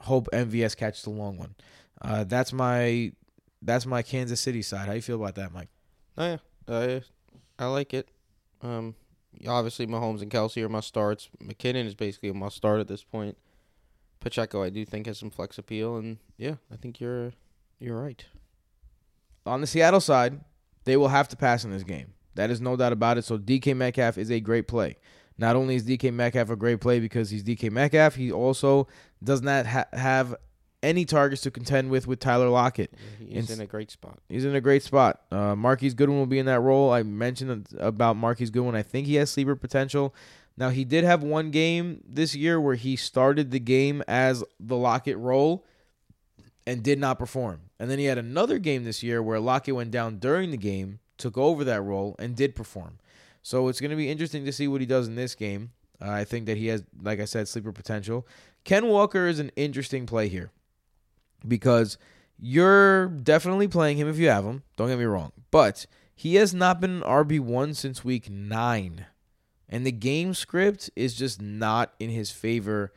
hope 0.00 0.28
MVS 0.32 0.76
catches 0.76 1.02
the 1.02 1.10
long 1.10 1.38
one. 1.38 1.54
Uh, 2.00 2.24
that's 2.24 2.52
my 2.52 3.12
that's 3.62 3.86
my 3.86 4.02
Kansas 4.02 4.40
City 4.40 4.62
side. 4.62 4.86
How 4.86 4.92
you 4.92 5.02
feel 5.02 5.16
about 5.16 5.34
that, 5.36 5.52
Mike? 5.52 5.70
Oh 6.16 6.26
yeah, 6.26 6.36
I 6.68 7.02
I 7.58 7.66
like 7.66 7.94
it. 7.94 8.08
Um, 8.62 8.94
obviously 9.46 9.86
Mahomes 9.86 10.22
and 10.22 10.30
Kelce 10.30 10.62
are 10.62 10.68
must 10.68 10.88
starts. 10.88 11.28
McKinnon 11.42 11.86
is 11.86 11.94
basically 11.94 12.28
a 12.28 12.34
must 12.34 12.56
start 12.56 12.80
at 12.80 12.88
this 12.88 13.02
point. 13.02 13.36
Pacheco, 14.20 14.62
I 14.62 14.70
do 14.70 14.84
think 14.84 15.06
has 15.06 15.18
some 15.18 15.30
flex 15.30 15.58
appeal, 15.58 15.96
and 15.96 16.18
yeah, 16.36 16.54
I 16.72 16.76
think 16.76 17.00
you're 17.00 17.32
you're 17.78 18.00
right. 18.00 18.24
On 19.46 19.60
the 19.60 19.66
Seattle 19.66 20.00
side, 20.00 20.40
they 20.84 20.96
will 20.96 21.08
have 21.08 21.28
to 21.28 21.36
pass 21.36 21.64
in 21.64 21.70
this 21.70 21.84
game. 21.84 22.12
That 22.34 22.50
is 22.50 22.60
no 22.60 22.76
doubt 22.76 22.92
about 22.92 23.18
it. 23.18 23.24
So 23.24 23.38
DK 23.38 23.76
Metcalf 23.76 24.18
is 24.18 24.30
a 24.30 24.40
great 24.40 24.68
play. 24.68 24.96
Not 25.38 25.56
only 25.56 25.76
is 25.76 25.84
DK 25.84 26.12
Metcalf 26.12 26.50
a 26.50 26.56
great 26.56 26.80
play 26.80 27.00
because 27.00 27.30
he's 27.30 27.44
DK 27.44 27.70
Metcalf, 27.70 28.16
he 28.16 28.30
also 28.32 28.88
does 29.22 29.40
not 29.40 29.66
ha- 29.66 29.86
have 29.92 30.34
any 30.82 31.04
targets 31.04 31.42
to 31.42 31.50
contend 31.50 31.90
with 31.90 32.06
with 32.06 32.20
Tyler 32.20 32.48
Lockett. 32.48 32.94
He's 33.18 33.50
in 33.50 33.60
a 33.60 33.66
great 33.66 33.90
spot. 33.90 34.18
He's 34.28 34.44
in 34.44 34.54
a 34.54 34.60
great 34.60 34.82
spot. 34.82 35.22
Uh, 35.30 35.56
Marquise 35.56 35.94
Goodwin 35.94 36.18
will 36.18 36.26
be 36.26 36.38
in 36.38 36.46
that 36.46 36.60
role. 36.60 36.92
I 36.92 37.02
mentioned 37.02 37.66
about 37.78 38.16
Marquise 38.16 38.50
Goodwin. 38.50 38.74
I 38.74 38.82
think 38.82 39.06
he 39.06 39.16
has 39.16 39.30
sleeper 39.30 39.56
potential. 39.56 40.14
Now 40.58 40.70
he 40.70 40.84
did 40.84 41.04
have 41.04 41.22
one 41.22 41.52
game 41.52 42.02
this 42.04 42.34
year 42.34 42.60
where 42.60 42.74
he 42.74 42.96
started 42.96 43.52
the 43.52 43.60
game 43.60 44.02
as 44.08 44.42
the 44.58 44.76
Lockett 44.76 45.16
role 45.16 45.64
and 46.66 46.82
did 46.82 46.98
not 46.98 47.16
perform. 47.18 47.60
And 47.78 47.88
then 47.88 48.00
he 48.00 48.06
had 48.06 48.18
another 48.18 48.58
game 48.58 48.82
this 48.82 49.00
year 49.00 49.22
where 49.22 49.38
Lockett 49.38 49.76
went 49.76 49.92
down 49.92 50.18
during 50.18 50.50
the 50.50 50.56
game, 50.56 50.98
took 51.16 51.38
over 51.38 51.62
that 51.62 51.82
role, 51.82 52.16
and 52.18 52.34
did 52.34 52.56
perform. 52.56 52.98
So 53.40 53.68
it's 53.68 53.80
going 53.80 53.92
to 53.92 53.96
be 53.96 54.10
interesting 54.10 54.44
to 54.46 54.52
see 54.52 54.66
what 54.66 54.80
he 54.80 54.86
does 54.86 55.06
in 55.06 55.14
this 55.14 55.36
game. 55.36 55.70
Uh, 56.02 56.10
I 56.10 56.24
think 56.24 56.46
that 56.46 56.56
he 56.56 56.66
has, 56.66 56.82
like 57.00 57.20
I 57.20 57.24
said, 57.24 57.46
sleeper 57.46 57.72
potential. 57.72 58.26
Ken 58.64 58.88
Walker 58.88 59.28
is 59.28 59.38
an 59.38 59.52
interesting 59.54 60.06
play 60.06 60.26
here 60.26 60.50
because 61.46 61.98
you're 62.36 63.06
definitely 63.06 63.68
playing 63.68 63.96
him 63.96 64.08
if 64.08 64.18
you 64.18 64.28
have 64.28 64.44
him. 64.44 64.64
Don't 64.76 64.88
get 64.88 64.98
me 64.98 65.04
wrong. 65.04 65.30
But 65.52 65.86
he 66.16 66.34
has 66.34 66.52
not 66.52 66.80
been 66.80 66.96
an 66.96 67.02
RB1 67.02 67.76
since 67.76 68.04
week 68.04 68.28
nine. 68.28 69.06
And 69.68 69.84
the 69.84 69.92
game 69.92 70.34
script 70.34 70.90
is 70.96 71.14
just 71.14 71.42
not 71.42 71.92
in 71.98 72.10
his 72.10 72.30
favor 72.30 72.92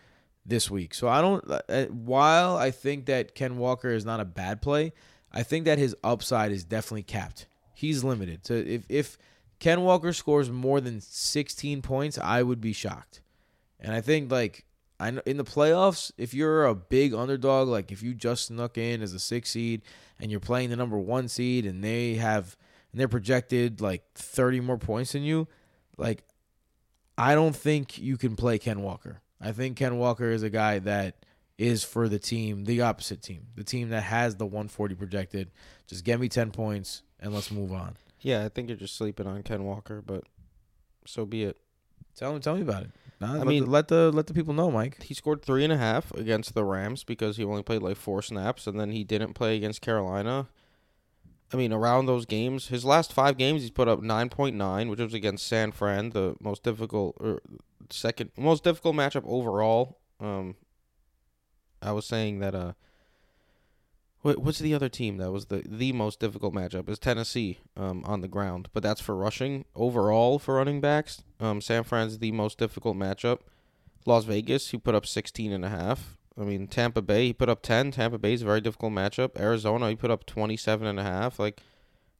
this 0.45 0.71
week. 0.71 0.93
So 0.93 1.07
I 1.07 1.21
don't, 1.21 1.43
uh, 1.69 1.85
while 1.87 2.57
I 2.57 2.71
think 2.71 3.05
that 3.05 3.35
Ken 3.35 3.57
Walker 3.57 3.89
is 3.89 4.05
not 4.05 4.19
a 4.19 4.25
bad 4.25 4.61
play, 4.61 4.93
I 5.31 5.43
think 5.43 5.65
that 5.65 5.77
his 5.77 5.95
upside 6.03 6.51
is 6.51 6.63
definitely 6.63 7.03
capped. 7.03 7.47
He's 7.73 8.03
limited. 8.03 8.45
So 8.45 8.53
if, 8.53 8.85
if 8.89 9.17
Ken 9.59 9.81
Walker 9.81 10.13
scores 10.13 10.49
more 10.49 10.81
than 10.81 11.01
16 11.01 11.81
points, 11.81 12.17
I 12.17 12.41
would 12.43 12.61
be 12.61 12.73
shocked. 12.73 13.21
And 13.79 13.93
I 13.93 14.01
think 14.01 14.31
like 14.31 14.65
I 14.99 15.09
in 15.25 15.37
the 15.37 15.43
playoffs, 15.43 16.11
if 16.17 16.33
you're 16.33 16.65
a 16.65 16.75
big 16.75 17.13
underdog, 17.13 17.67
like 17.67 17.91
if 17.91 18.03
you 18.03 18.13
just 18.13 18.47
snuck 18.47 18.77
in 18.77 19.01
as 19.01 19.13
a 19.13 19.19
six 19.19 19.51
seed 19.51 19.81
and 20.19 20.29
you're 20.29 20.39
playing 20.39 20.69
the 20.69 20.75
number 20.75 20.97
one 20.97 21.27
seed 21.27 21.65
and 21.65 21.83
they 21.83 22.15
have 22.15 22.55
and 22.91 22.99
they're 22.99 23.07
projected 23.07 23.81
like 23.81 24.03
30 24.15 24.59
more 24.59 24.77
points 24.77 25.13
than 25.13 25.23
you, 25.23 25.47
like 25.97 26.23
I 27.17 27.35
don't 27.35 27.55
think 27.55 27.97
you 27.97 28.17
can 28.17 28.35
play 28.35 28.57
Ken 28.57 28.81
Walker. 28.81 29.21
I 29.39 29.51
think 29.51 29.77
Ken 29.77 29.97
Walker 29.97 30.29
is 30.29 30.43
a 30.43 30.49
guy 30.49 30.79
that 30.79 31.25
is 31.57 31.83
for 31.83 32.07
the 32.09 32.19
team, 32.19 32.65
the 32.65 32.81
opposite 32.81 33.21
team, 33.21 33.47
the 33.55 33.63
team 33.63 33.89
that 33.89 34.01
has 34.03 34.35
the 34.35 34.45
140 34.45 34.95
projected. 34.95 35.51
Just 35.87 36.03
get 36.03 36.19
me 36.19 36.29
10 36.29 36.51
points 36.51 37.03
and 37.19 37.33
let's 37.33 37.51
move 37.51 37.71
on. 37.71 37.95
Yeah, 38.21 38.45
I 38.45 38.49
think 38.49 38.69
you're 38.69 38.77
just 38.77 38.95
sleeping 38.95 39.27
on 39.27 39.43
Ken 39.43 39.63
Walker, 39.63 40.01
but 40.05 40.23
so 41.05 41.25
be 41.25 41.43
it. 41.43 41.57
Tell 42.15 42.33
me, 42.33 42.39
tell 42.39 42.55
me 42.55 42.61
about 42.61 42.83
it. 42.83 42.91
Nah, 43.19 43.35
I 43.35 43.37
let 43.37 43.47
mean- 43.47 43.65
the, 43.65 43.69
let 43.69 43.87
the 43.87 44.11
let 44.11 44.27
the 44.27 44.33
people 44.33 44.53
know, 44.53 44.71
Mike. 44.71 45.01
He 45.03 45.13
scored 45.13 45.43
three 45.43 45.63
and 45.63 45.71
a 45.71 45.77
half 45.77 46.11
against 46.13 46.53
the 46.55 46.63
Rams 46.63 47.03
because 47.03 47.37
he 47.37 47.43
only 47.43 47.63
played 47.63 47.81
like 47.83 47.97
four 47.97 48.21
snaps, 48.21 48.65
and 48.67 48.79
then 48.79 48.89
he 48.91 49.03
didn't 49.03 49.33
play 49.33 49.55
against 49.55 49.81
Carolina. 49.81 50.47
I 51.53 51.57
mean, 51.57 51.73
around 51.73 52.05
those 52.05 52.25
games, 52.25 52.67
his 52.67 52.85
last 52.85 53.11
five 53.11 53.37
games, 53.37 53.61
he's 53.61 53.71
put 53.71 53.87
up 53.87 54.01
nine 54.01 54.29
point 54.29 54.55
nine, 54.55 54.89
which 54.89 54.99
was 54.99 55.13
against 55.13 55.47
San 55.47 55.71
Fran, 55.71 56.11
the 56.11 56.35
most 56.39 56.63
difficult 56.63 57.17
or 57.19 57.41
second 57.89 58.31
most 58.37 58.63
difficult 58.63 58.95
matchup 58.95 59.23
overall. 59.25 59.99
Um, 60.19 60.55
I 61.81 61.91
was 61.91 62.05
saying 62.05 62.39
that 62.39 62.55
uh, 62.55 62.73
what 64.21 64.37
what's 64.37 64.59
the 64.59 64.73
other 64.73 64.89
team 64.89 65.17
that 65.17 65.31
was 65.31 65.47
the 65.47 65.63
the 65.67 65.91
most 65.91 66.19
difficult 66.19 66.53
matchup 66.53 66.87
is 66.87 66.99
Tennessee 66.99 67.59
um 67.75 68.03
on 68.05 68.21
the 68.21 68.27
ground, 68.27 68.69
but 68.71 68.83
that's 68.83 69.01
for 69.01 69.15
rushing 69.15 69.65
overall 69.75 70.39
for 70.39 70.55
running 70.55 70.79
backs. 70.79 71.23
Um, 71.39 71.59
San 71.59 71.83
Fran's 71.83 72.19
the 72.19 72.31
most 72.31 72.57
difficult 72.57 72.95
matchup. 72.95 73.39
Las 74.05 74.23
Vegas, 74.25 74.69
he 74.69 74.77
put 74.77 74.95
up 74.95 75.05
16 75.05 75.51
and 75.51 75.65
a 75.65 75.69
half. 75.69 76.17
I 76.39 76.43
mean, 76.43 76.67
Tampa 76.67 77.01
Bay, 77.01 77.27
he 77.27 77.33
put 77.33 77.49
up 77.49 77.61
10. 77.61 77.91
Tampa 77.91 78.17
Bay's 78.17 78.41
a 78.41 78.45
very 78.45 78.61
difficult 78.61 78.93
matchup. 78.93 79.39
Arizona, 79.39 79.89
he 79.89 79.95
put 79.95 80.11
up 80.11 80.25
27 80.25 80.87
and 80.87 80.99
a 80.99 81.03
half. 81.03 81.39
Like 81.39 81.61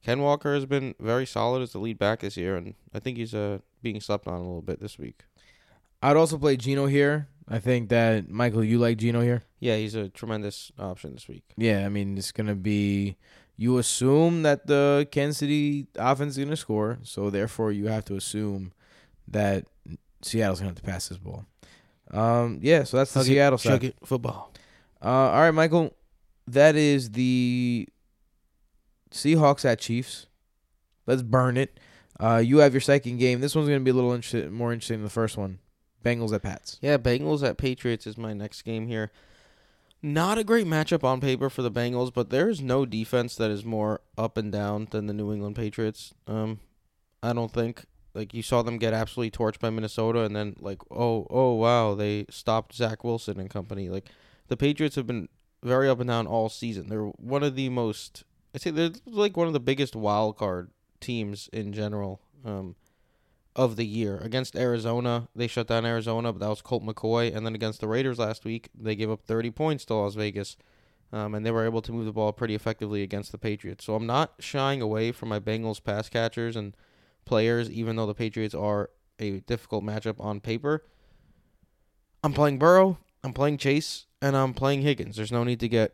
Ken 0.03 0.21
Walker 0.21 0.53
has 0.53 0.65
been 0.65 0.95
very 0.99 1.25
solid 1.25 1.61
as 1.61 1.71
the 1.71 1.79
lead 1.79 1.97
back 1.97 2.19
this 2.19 2.37
year 2.37 2.55
and 2.55 2.75
I 2.93 2.99
think 2.99 3.17
he's 3.17 3.33
uh 3.33 3.59
being 3.81 4.01
slept 4.01 4.27
on 4.27 4.35
a 4.35 4.39
little 4.39 4.61
bit 4.61 4.79
this 4.79 4.97
week. 4.97 5.23
I'd 6.01 6.17
also 6.17 6.37
play 6.37 6.57
Geno 6.57 6.87
here. 6.87 7.27
I 7.47 7.59
think 7.59 7.89
that 7.89 8.29
Michael, 8.29 8.63
you 8.63 8.79
like 8.79 8.97
Geno 8.97 9.21
here. 9.21 9.43
Yeah, 9.59 9.75
he's 9.75 9.95
a 9.95 10.09
tremendous 10.09 10.71
option 10.79 11.13
this 11.13 11.27
week. 11.27 11.43
Yeah, 11.57 11.85
I 11.85 11.89
mean 11.89 12.17
it's 12.17 12.31
gonna 12.31 12.55
be. 12.55 13.17
You 13.57 13.77
assume 13.77 14.41
that 14.41 14.65
the 14.65 15.07
Kansas 15.11 15.37
City 15.37 15.87
offense 15.95 16.37
is 16.37 16.43
gonna 16.43 16.55
score, 16.55 16.97
so 17.03 17.29
therefore 17.29 17.71
you 17.71 17.87
have 17.87 18.05
to 18.05 18.15
assume 18.15 18.71
that 19.27 19.65
Seattle's 20.23 20.59
gonna 20.59 20.69
have 20.69 20.77
to 20.77 20.83
pass 20.83 21.09
this 21.09 21.19
ball. 21.19 21.45
Um, 22.11 22.59
yeah, 22.61 22.83
so 22.83 22.97
that's 22.97 23.13
the 23.13 23.19
Hug 23.19 23.27
it, 23.27 23.31
Seattle 23.31 23.57
side. 23.57 23.83
It, 23.83 23.95
football. 24.03 24.51
Uh, 25.03 25.07
all 25.07 25.41
right, 25.41 25.51
Michael, 25.51 25.95
that 26.47 26.75
is 26.75 27.11
the 27.11 27.87
Seahawks 29.11 29.65
at 29.65 29.79
Chiefs. 29.79 30.27
Let's 31.07 31.21
burn 31.21 31.57
it. 31.57 31.79
Uh, 32.19 32.37
you 32.37 32.59
have 32.59 32.73
your 32.73 32.81
second 32.81 33.17
game. 33.17 33.41
This 33.41 33.55
one's 33.55 33.67
gonna 33.67 33.79
be 33.79 33.91
a 33.91 33.93
little 33.93 34.11
interesting, 34.11 34.51
more 34.51 34.71
interesting 34.71 34.97
than 34.97 35.05
the 35.05 35.09
first 35.09 35.37
one. 35.37 35.59
Bengals 36.03 36.33
at 36.33 36.43
Pats. 36.43 36.77
Yeah, 36.81 36.97
Bengals 36.97 37.47
at 37.47 37.57
Patriots 37.57 38.05
is 38.05 38.17
my 38.17 38.33
next 38.33 38.63
game 38.63 38.87
here. 38.87 39.11
Not 40.03 40.39
a 40.39 40.43
great 40.43 40.65
matchup 40.65 41.03
on 41.03 41.21
paper 41.21 41.49
for 41.49 41.61
the 41.61 41.71
Bengals, 41.71 42.11
but 42.11 42.31
there 42.31 42.49
is 42.49 42.59
no 42.59 42.85
defense 42.85 43.35
that 43.35 43.51
is 43.51 43.63
more 43.63 44.01
up 44.17 44.35
and 44.35 44.51
down 44.51 44.87
than 44.89 45.05
the 45.05 45.13
New 45.13 45.31
England 45.31 45.55
Patriots. 45.55 46.13
Um, 46.25 46.59
I 47.21 47.33
don't 47.33 47.53
think 47.53 47.85
like 48.13 48.33
you 48.33 48.41
saw 48.41 48.61
them 48.61 48.77
get 48.77 48.93
absolutely 48.93 49.31
torched 49.31 49.59
by 49.59 49.69
Minnesota, 49.69 50.21
and 50.21 50.35
then 50.35 50.55
like 50.59 50.79
oh 50.91 51.27
oh 51.29 51.53
wow 51.53 51.95
they 51.95 52.25
stopped 52.29 52.75
Zach 52.75 53.03
Wilson 53.03 53.39
and 53.39 53.49
company. 53.49 53.89
Like 53.89 54.09
the 54.47 54.57
Patriots 54.57 54.95
have 54.95 55.07
been 55.07 55.29
very 55.63 55.89
up 55.89 55.99
and 55.99 56.09
down 56.09 56.27
all 56.27 56.49
season. 56.49 56.89
They're 56.89 57.05
one 57.05 57.43
of 57.43 57.55
the 57.55 57.69
most 57.69 58.23
I 58.53 58.57
say 58.57 58.71
they're 58.71 58.91
like 59.05 59.37
one 59.37 59.47
of 59.47 59.53
the 59.53 59.59
biggest 59.59 59.95
wild 59.95 60.37
card 60.37 60.71
teams 60.99 61.49
in 61.53 61.73
general. 61.73 62.21
Um, 62.43 62.75
of 63.55 63.75
the 63.75 63.85
year. 63.85 64.17
Against 64.17 64.55
Arizona, 64.55 65.27
they 65.35 65.47
shut 65.47 65.67
down 65.67 65.85
Arizona, 65.85 66.31
but 66.31 66.39
that 66.39 66.49
was 66.49 66.61
Colt 66.61 66.83
McCoy. 66.83 67.35
And 67.35 67.45
then 67.45 67.55
against 67.55 67.81
the 67.81 67.87
Raiders 67.87 68.19
last 68.19 68.45
week, 68.45 68.69
they 68.77 68.95
gave 68.95 69.11
up 69.11 69.23
30 69.23 69.51
points 69.51 69.85
to 69.85 69.95
Las 69.95 70.15
Vegas. 70.15 70.57
Um, 71.13 71.35
and 71.35 71.45
they 71.45 71.51
were 71.51 71.65
able 71.65 71.81
to 71.81 71.91
move 71.91 72.05
the 72.05 72.13
ball 72.13 72.31
pretty 72.31 72.55
effectively 72.55 73.03
against 73.03 73.33
the 73.33 73.37
Patriots. 73.37 73.83
So 73.83 73.95
I'm 73.95 74.07
not 74.07 74.33
shying 74.39 74.81
away 74.81 75.11
from 75.11 75.29
my 75.29 75.39
Bengals 75.39 75.83
pass 75.83 76.07
catchers 76.07 76.55
and 76.55 76.75
players, 77.25 77.69
even 77.69 77.95
though 77.95 78.05
the 78.05 78.13
Patriots 78.13 78.55
are 78.55 78.89
a 79.19 79.39
difficult 79.41 79.83
matchup 79.83 80.19
on 80.19 80.39
paper. 80.39 80.83
I'm 82.23 82.33
playing 82.33 82.59
Burrow, 82.59 82.97
I'm 83.23 83.33
playing 83.33 83.57
Chase, 83.57 84.05
and 84.21 84.35
I'm 84.35 84.53
playing 84.53 84.81
Higgins. 84.81 85.15
There's 85.15 85.31
no 85.31 85.43
need 85.43 85.59
to 85.61 85.67
get 85.67 85.93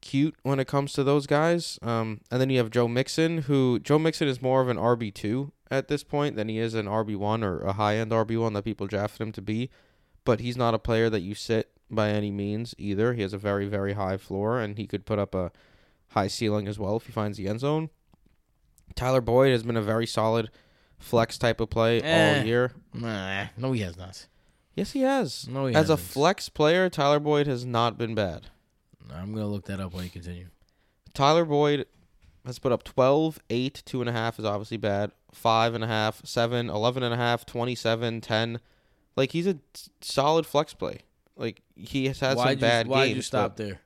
cute 0.00 0.36
when 0.42 0.60
it 0.60 0.68
comes 0.68 0.92
to 0.92 1.04
those 1.04 1.26
guys. 1.26 1.78
Um, 1.82 2.20
and 2.30 2.40
then 2.40 2.50
you 2.50 2.58
have 2.58 2.70
Joe 2.70 2.88
Mixon, 2.88 3.42
who 3.42 3.78
Joe 3.80 3.98
Mixon 3.98 4.28
is 4.28 4.40
more 4.40 4.60
of 4.60 4.68
an 4.68 4.76
RB 4.76 5.12
two 5.12 5.52
at 5.70 5.88
this 5.88 6.04
point 6.04 6.36
than 6.36 6.48
he 6.48 6.58
is 6.58 6.74
an 6.74 6.86
RB 6.86 7.16
one 7.16 7.42
or 7.42 7.60
a 7.60 7.72
high 7.72 7.96
end 7.96 8.12
RB 8.12 8.40
one 8.40 8.52
that 8.52 8.64
people 8.64 8.86
drafted 8.86 9.20
him 9.20 9.32
to 9.32 9.42
be. 9.42 9.70
But 10.24 10.40
he's 10.40 10.56
not 10.56 10.74
a 10.74 10.78
player 10.78 11.10
that 11.10 11.20
you 11.20 11.34
sit 11.34 11.72
by 11.90 12.10
any 12.10 12.30
means 12.30 12.74
either. 12.78 13.14
He 13.14 13.22
has 13.22 13.32
a 13.32 13.38
very, 13.38 13.66
very 13.66 13.92
high 13.92 14.16
floor, 14.16 14.60
and 14.60 14.76
he 14.76 14.86
could 14.86 15.06
put 15.06 15.18
up 15.18 15.34
a 15.34 15.52
high 16.08 16.26
ceiling 16.28 16.66
as 16.66 16.78
well 16.78 16.96
if 16.96 17.06
he 17.06 17.12
finds 17.12 17.38
the 17.38 17.48
end 17.48 17.60
zone. 17.60 17.90
Tyler 18.94 19.20
Boyd 19.20 19.52
has 19.52 19.62
been 19.62 19.76
a 19.76 19.82
very 19.82 20.06
solid 20.06 20.50
flex 20.98 21.38
type 21.38 21.60
of 21.60 21.70
play 21.70 22.00
Eh. 22.02 22.38
all 22.40 22.44
year. 22.46 22.72
Nah, 22.92 23.46
no, 23.56 23.72
he 23.72 23.80
has 23.82 23.96
not. 23.96 24.26
Yes, 24.74 24.92
he 24.92 25.00
has. 25.02 25.48
No, 25.48 25.66
he 25.66 25.74
As 25.74 25.88
a 25.88 25.94
hasn't. 25.94 26.10
flex 26.10 26.48
player, 26.48 26.88
Tyler 26.90 27.18
Boyd 27.20 27.46
has 27.46 27.64
not 27.64 27.96
been 27.96 28.14
bad. 28.14 28.48
I'm 29.12 29.32
gonna 29.32 29.46
look 29.46 29.66
that 29.66 29.80
up 29.80 29.92
while 29.94 30.02
you 30.02 30.10
continue. 30.10 30.48
Tyler 31.14 31.44
Boyd 31.44 31.86
has 32.44 32.58
put 32.58 32.72
up 32.72 32.84
12, 32.84 33.38
8, 33.48 33.82
2.5 33.86 34.38
is 34.38 34.44
obviously 34.44 34.76
bad, 34.76 35.12
5.5, 35.34 36.26
7, 36.26 36.68
11.5, 36.68 37.44
27, 37.46 38.20
10. 38.20 38.60
Like, 39.16 39.32
he's 39.32 39.46
a 39.46 39.56
solid 40.00 40.44
flex 40.46 40.74
play. 40.74 41.00
Like, 41.36 41.62
he 41.74 42.06
has 42.06 42.20
had 42.20 42.36
why'd 42.36 42.58
some 42.58 42.60
bad 42.60 42.86
you, 42.86 42.92
why'd 42.92 43.06
games. 43.08 43.16
you 43.16 43.22
stop 43.22 43.56
there? 43.56 43.80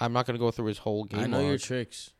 I'm 0.00 0.12
not 0.12 0.26
going 0.26 0.34
to 0.34 0.38
go 0.40 0.50
through 0.50 0.66
his 0.66 0.78
whole 0.78 1.04
game 1.04 1.20
I 1.20 1.26
know 1.26 1.38
log. 1.40 1.46
your 1.48 1.58
tricks. 1.58 2.10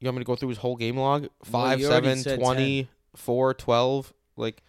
You 0.00 0.06
want 0.06 0.16
me 0.16 0.20
to 0.24 0.26
go 0.26 0.34
through 0.36 0.48
his 0.50 0.58
whole 0.58 0.76
game 0.76 0.96
log? 0.96 1.28
5, 1.44 1.80
you 1.80 1.86
already 1.86 2.06
7, 2.08 2.18
said 2.18 2.38
20, 2.40 2.88
4, 3.14 3.54
12. 3.54 4.12
Like, 4.36 4.62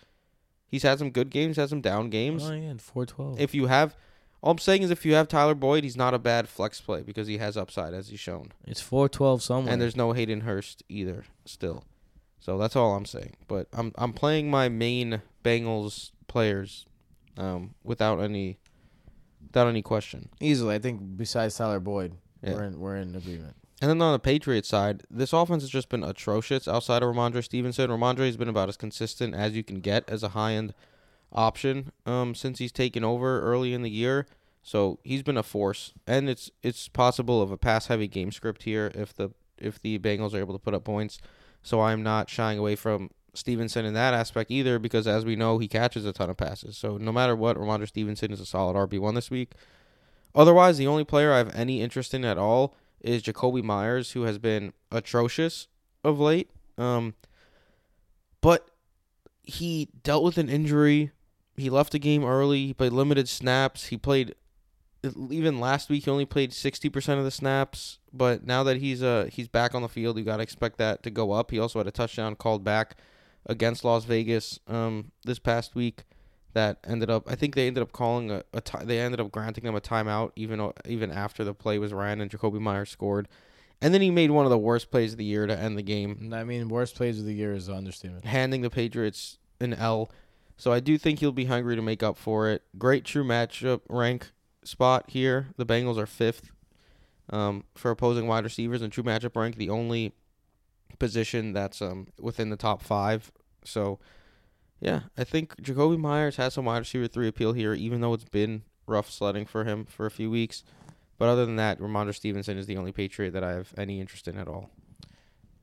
he's 0.68 0.84
had 0.84 1.00
some 1.00 1.10
good 1.12 1.30
games, 1.30 1.58
had 1.58 1.70
some 1.70 1.82
down 1.82 2.10
games. 2.10 2.44
Oh 2.50 2.54
yeah, 2.54 2.74
four 2.78 3.06
twelve. 3.06 3.40
If 3.40 3.54
you 3.56 3.68
have, 3.68 3.96
all 4.42 4.52
I'm 4.52 4.58
saying 4.58 4.82
is 4.84 4.92
if 4.92 5.06
you 5.06 5.14
have 5.14 5.28
Tyler 5.28 5.56
Boyd, 5.56 5.84
he's 5.84 5.96
not 5.96 6.14
a 6.14 6.20
bad 6.20 6.50
flex 6.50 6.82
play 6.82 7.02
because 7.04 7.28
he 7.28 7.38
has 7.38 7.56
upside, 7.56 7.94
as 7.94 8.10
he's 8.10 8.20
shown. 8.20 8.52
It's 8.66 8.82
four 8.82 9.08
twelve 9.08 9.42
somewhere. 9.44 9.72
And 9.72 9.82
there's 9.82 9.96
no 9.96 10.12
Hayden 10.14 10.42
Hurst 10.42 10.84
either 10.90 11.24
still. 11.46 11.84
So 12.40 12.58
that's 12.58 12.76
all 12.76 12.96
I'm 12.96 13.06
saying. 13.06 13.36
But 13.48 13.68
I'm 13.72 13.92
I'm 13.96 14.14
playing 14.14 14.50
my 14.50 14.68
main 14.68 15.22
Bengals 15.46 16.12
players 16.28 16.86
um, 17.38 17.76
without 17.84 18.20
any 18.20 18.58
without 19.46 19.68
any 19.68 19.82
question. 19.82 20.30
easily. 20.40 20.76
I 20.76 20.80
think 20.80 21.02
besides 21.18 21.56
Tyler 21.56 21.80
Boyd, 21.80 22.16
Yeah. 22.42 22.54
we're 22.56 22.64
in 22.64 22.80
we're 22.80 22.96
in 22.98 23.16
agreement. 23.16 23.56
And 23.82 23.90
then 23.90 24.02
on 24.04 24.14
the 24.14 24.20
Patriots 24.20 24.70
side, 24.70 25.04
this 25.10 25.34
offense 25.34 25.64
has 25.64 25.72
just 25.72 25.90
been 25.90 26.04
atrocious 26.04 26.68
outside 26.68 27.02
of 27.02 27.10
Rhamondre 27.10 27.44
Stevenson. 27.44 27.90
Rhamondre 27.90 28.28
has 28.28 28.38
been 28.38 28.48
about 28.48 28.70
as 28.70 28.78
consistent 28.78 29.34
as 29.34 29.56
you 29.56 29.64
can 29.64 29.80
get 29.80 30.08
as 30.08 30.22
a 30.22 30.30
high 30.30 30.54
end 30.54 30.76
option 31.34 31.92
um, 32.06 32.36
since 32.36 32.60
he's 32.60 32.72
taken 32.72 33.04
over 33.04 33.42
early 33.42 33.74
in 33.74 33.82
the 33.82 33.90
year. 33.90 34.28
So 34.62 35.00
he's 35.04 35.24
been 35.24 35.38
a 35.38 35.44
force, 35.44 35.94
and 36.06 36.30
it's 36.30 36.52
it's 36.62 36.88
possible 36.88 37.42
of 37.42 37.52
a 37.52 37.58
pass 37.58 37.88
heavy 37.88 38.08
game 38.08 38.32
script 38.32 38.64
here 38.64 38.92
if 38.94 39.16
the 39.16 39.32
if 39.58 39.82
the 39.82 39.98
Bengals 39.98 40.36
are 40.36 40.40
able 40.40 40.54
to 40.54 40.64
put 40.64 40.76
up 40.76 40.84
points. 40.84 41.20
So 41.64 41.82
I'm 41.82 42.04
not 42.04 42.30
shying 42.30 42.60
away 42.60 42.76
from 42.76 43.10
Stevenson 43.34 43.86
in 43.86 43.96
that 43.96 44.14
aspect 44.14 44.52
either 44.52 44.78
because 44.78 45.08
as 45.08 45.26
we 45.26 45.36
know 45.36 45.58
he 45.58 45.68
catches 45.68 46.06
a 46.06 46.14
ton 46.14 46.30
of 46.30 46.38
passes. 46.38 46.78
So 46.78 46.98
no 46.98 47.12
matter 47.12 47.36
what, 47.36 47.58
Rhamondre 47.58 47.88
Stevenson 47.88 48.32
is 48.32 48.40
a 48.40 48.46
solid 48.46 48.76
RB 48.76 49.00
one 49.00 49.16
this 49.16 49.32
week. 49.32 49.54
Otherwise, 50.36 50.78
the 50.78 50.88
only 50.88 51.04
player 51.04 51.34
I 51.34 51.40
have 51.40 51.56
any 51.56 51.82
interest 51.82 52.14
in 52.14 52.24
at 52.24 52.38
all 52.38 52.76
is 53.04 53.24
Jakobi 53.24 53.64
Meyers, 53.64 54.12
who 54.12 54.24
has 54.24 54.38
been 54.38 54.74
atrocious 54.92 55.68
of 56.04 56.20
late. 56.20 56.50
Um, 56.78 57.16
but 58.42 58.70
he 59.44 59.90
dealt 60.04 60.24
with 60.24 60.38
an 60.38 60.50
injury. 60.50 61.12
He 61.58 61.70
left 61.70 61.92
the 61.92 62.00
game 62.00 62.24
early. 62.24 62.68
He 62.68 62.74
played 62.74 62.94
limited 62.94 63.28
snaps. 63.28 63.88
He 63.88 63.98
played 63.98 64.36
even 65.30 65.60
last 65.60 65.90
week. 65.90 66.06
He 66.06 66.12
only 66.12 66.26
played 66.26 66.54
sixty 66.54 66.90
percent 66.90 67.20
of 67.20 67.26
the 67.26 67.32
snaps. 67.32 68.00
But 68.14 68.46
now 68.46 68.64
that 68.64 68.78
he's 68.78 69.04
uh 69.04 69.30
he's 69.32 69.48
back 69.48 69.76
on 69.76 69.82
the 69.82 69.90
field, 69.90 70.18
you 70.18 70.24
got 70.24 70.38
to 70.38 70.44
expect 70.44 70.78
that 70.78 71.04
to 71.04 71.10
go 71.10 71.32
up. 71.32 71.52
He 71.52 71.60
also 71.60 71.80
had 71.80 71.88
a 71.88 71.92
touchdown 71.92 72.36
called 72.36 72.64
back 72.64 72.98
against 73.46 73.84
Las 73.84 74.06
Vegas 74.06 74.60
um 74.68 75.12
this 75.26 75.40
past 75.40 75.76
week. 75.76 76.04
That 76.54 76.80
ended 76.86 77.10
up, 77.10 77.30
I 77.30 77.36
think 77.36 77.56
they 77.56 77.68
ended 77.68 77.82
up 77.82 77.92
calling 77.92 78.30
a, 78.30 78.44
a 78.54 78.62
they 78.86 79.00
ended 79.00 79.20
up 79.22 79.32
granting 79.32 79.64
them 79.64 79.76
a 79.76 79.82
timeout 79.82 80.32
even 80.36 80.72
even 80.86 81.12
after 81.12 81.44
the 81.44 81.54
play 81.54 81.80
was 81.80 81.94
ran 81.94 82.20
and 82.20 82.30
Jakobi 82.30 82.60
Meyers 82.60 82.90
scored, 82.90 83.28
and 83.82 83.94
then 83.94 84.02
he 84.02 84.12
made 84.12 84.32
one 84.32 84.46
of 84.46 84.52
the 84.52 84.58
worst 84.58 84.92
plays 84.92 85.14
of 85.14 85.18
the 85.18 85.26
year 85.26 85.48
to 85.48 85.58
end 85.58 85.78
the 85.78 85.82
game 85.82 86.32
I 86.34 86.44
mean, 86.44 86.68
worst 86.68 86.96
plays 86.96 87.20
of 87.20 87.26
the 87.26 87.34
year 87.34 87.54
is 87.54 87.68
an 87.68 87.76
understatement. 87.76 88.26
handing 88.26 88.62
the 88.62 88.70
Patriots 88.70 89.38
an 89.60 89.74
L. 89.74 90.12
So 90.58 90.72
I 90.72 90.80
do 90.80 90.98
think 90.98 91.20
he'll 91.20 91.32
be 91.32 91.46
hungry 91.46 91.76
to 91.76 91.82
make 91.82 92.04
up 92.04 92.18
for 92.18 92.50
it. 92.50 92.64
Great 92.78 93.06
true 93.06 93.24
matchup 93.24 93.82
rank 93.90 94.32
spot 94.64 95.06
here. 95.10 95.48
The 95.58 95.66
Bengals 95.66 95.98
are 95.98 96.06
fifth 96.06 96.52
um, 97.32 97.64
for 97.76 97.92
opposing 97.92 98.28
wide 98.28 98.44
receivers 98.44 98.82
and 98.82 98.92
true 98.92 99.04
matchup 99.04 99.36
rank, 99.36 99.56
the 99.56 99.70
only 99.70 100.14
position 101.00 101.54
that's 101.54 101.82
um, 101.82 102.08
within 102.20 102.50
the 102.50 102.58
top 102.58 102.82
five. 102.82 103.32
So 103.64 104.00
yeah, 104.82 105.02
I 105.18 105.24
think 105.24 105.56
Jakobi 105.62 105.98
Meyers 105.98 106.36
has 106.38 106.56
some 106.56 106.66
wide 106.66 106.80
receiver 106.80 107.08
three 107.08 107.28
appeal 107.28 107.54
here, 107.54 107.74
even 107.74 108.02
though 108.02 108.14
it's 108.14 108.26
been 108.26 108.64
rough 108.88 109.10
sledding 109.10 109.46
for 109.46 109.64
him 109.64 109.86
for 109.86 110.08
a 110.08 110.12
few 110.12 110.30
weeks. 110.30 110.64
But 111.20 111.30
other 111.30 111.46
than 111.46 111.56
that, 111.58 111.80
Rhamondre 111.80 112.16
Stevenson 112.16 112.58
is 112.58 112.66
the 112.66 112.78
only 112.78 112.92
Patriot 112.92 113.32
that 113.32 113.44
I 113.44 113.52
have 113.52 113.74
any 113.78 114.02
interest 114.02 114.28
in 114.28 114.40
at 114.40 114.48
all. 114.48 114.72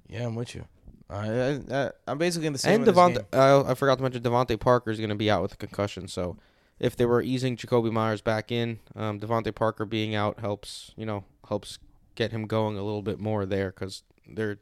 Yeah, 0.06 0.24
I'm 0.24 0.36
with 0.36 0.54
you. 0.54 0.66
I, 1.10 1.60
I, 1.70 1.90
I'm 2.06 2.18
basically 2.18 2.46
in 2.46 2.52
the 2.52 2.60
same. 2.60 2.76
And 2.76 2.86
with 2.86 2.94
this 2.94 3.02
DeVante, 3.02 3.30
game. 3.32 3.40
I, 3.40 3.72
I 3.72 3.74
forgot 3.74 3.96
to 3.96 4.02
mention 4.02 4.22
DeVante 4.22 4.60
Parker 4.60 4.90
is 4.90 4.98
going 4.98 5.08
to 5.10 5.16
be 5.16 5.30
out 5.30 5.42
with 5.42 5.54
a 5.54 5.56
concussion. 5.56 6.06
So 6.06 6.36
if 6.78 6.94
they 6.94 7.06
were 7.06 7.20
easing 7.20 7.56
Jakobi 7.56 7.90
Meyers 7.90 8.20
back 8.20 8.52
in, 8.52 8.78
um, 8.94 9.18
DeVante 9.18 9.52
Parker 9.52 9.84
being 9.84 10.14
out 10.14 10.38
helps, 10.38 10.92
you 10.96 11.04
know, 11.04 11.24
helps 11.48 11.78
get 12.14 12.30
him 12.30 12.46
going 12.46 12.76
a 12.76 12.82
little 12.82 13.02
bit 13.02 13.18
more 13.18 13.44
there 13.44 13.70
because 13.70 14.04
they're 14.28 14.58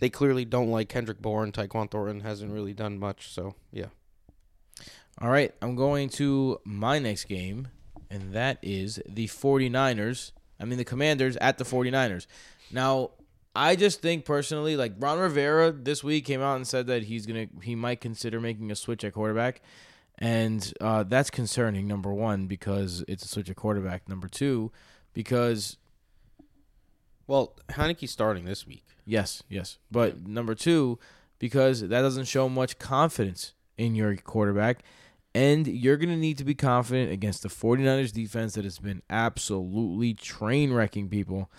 they 0.00 0.10
clearly 0.10 0.44
don't 0.44 0.70
like 0.70 0.88
Kendrick 0.88 1.20
Bourne. 1.22 1.52
Tyquan 1.52 1.90
Thornton 1.90 2.20
hasn't 2.20 2.52
really 2.52 2.72
done 2.72 2.98
much. 2.98 3.32
So 3.32 3.54
yeah, 3.70 3.86
All 5.20 5.30
right, 5.30 5.54
I'm 5.62 5.76
going 5.76 6.08
to 6.10 6.58
my 6.64 6.98
next 6.98 7.24
game, 7.24 7.68
and 8.10 8.32
that 8.32 8.58
is 8.62 9.00
the 9.08 9.28
49ers. 9.28 10.32
I 10.58 10.64
mean, 10.64 10.78
the 10.78 10.84
Commanders 10.84 11.36
at 11.36 11.58
the 11.58 11.64
49ers. 11.64 12.26
Now, 12.70 13.10
I 13.54 13.76
just 13.76 14.00
think 14.00 14.24
personally, 14.24 14.76
like 14.76 14.94
Ron 14.98 15.18
Rivera 15.18 15.72
this 15.72 16.02
week 16.04 16.24
came 16.24 16.40
out 16.40 16.56
and 16.56 16.66
said 16.66 16.86
that 16.86 17.04
he's 17.04 17.26
gonna 17.26 17.46
he 17.62 17.74
might 17.74 18.00
consider 18.00 18.40
making 18.40 18.70
a 18.70 18.76
switch 18.76 19.04
at 19.04 19.12
quarterback, 19.12 19.60
and 20.18 20.72
uh, 20.80 21.02
that's 21.02 21.30
concerning. 21.30 21.86
Number 21.88 22.12
one, 22.12 22.46
because 22.46 23.04
it's 23.08 23.24
a 23.24 23.28
switch 23.28 23.50
at 23.50 23.56
quarterback. 23.56 24.08
Number 24.08 24.28
two, 24.28 24.70
because 25.12 25.76
well 27.26 27.56
Heineke's 27.70 28.12
starting 28.12 28.44
this 28.44 28.66
week. 28.66 28.84
Yes, 29.04 29.42
yes. 29.48 29.78
But 29.90 30.26
number 30.26 30.54
two, 30.54 30.98
because 31.38 31.80
that 31.80 32.02
doesn't 32.02 32.26
show 32.26 32.48
much 32.48 32.78
confidence 32.78 33.54
in 33.76 33.94
your 33.94 34.14
quarterback. 34.16 34.82
And 35.34 35.66
you're 35.66 35.96
going 35.96 36.10
to 36.10 36.16
need 36.16 36.38
to 36.38 36.44
be 36.44 36.54
confident 36.54 37.12
against 37.12 37.42
the 37.42 37.48
49ers 37.48 38.12
defense 38.12 38.54
that 38.54 38.64
has 38.64 38.78
been 38.78 39.02
absolutely 39.08 40.12
train 40.12 40.72
wrecking 40.72 41.08
people. 41.08 41.50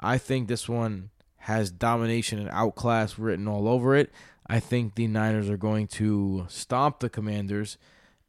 I 0.00 0.18
think 0.18 0.48
this 0.48 0.68
one 0.68 1.10
has 1.38 1.70
domination 1.70 2.38
and 2.38 2.50
outclass 2.50 3.18
written 3.18 3.46
all 3.46 3.68
over 3.68 3.94
it. 3.94 4.10
I 4.46 4.58
think 4.58 4.94
the 4.94 5.06
Niners 5.06 5.48
are 5.48 5.56
going 5.56 5.86
to 5.88 6.46
stomp 6.48 6.98
the 6.98 7.08
Commanders. 7.08 7.78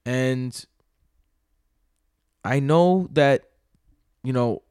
And 0.05 0.65
I 2.45 2.59
know 2.59 3.09
that, 3.13 3.45
you 4.23 4.33
know, 4.33 4.61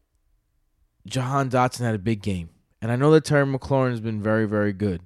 Jahan 1.07 1.51
Dotson 1.51 1.81
had 1.81 1.95
a 1.95 1.99
big 1.99 2.23
game. 2.23 2.51
And 2.83 2.91
I 2.91 2.97
know 2.97 3.11
that 3.13 3.25
Terry 3.25 3.47
McLaurin 3.47 3.91
has 3.91 4.01
been 4.01 4.23
very, 4.23 4.47
very 4.47 4.73
good. 4.73 5.03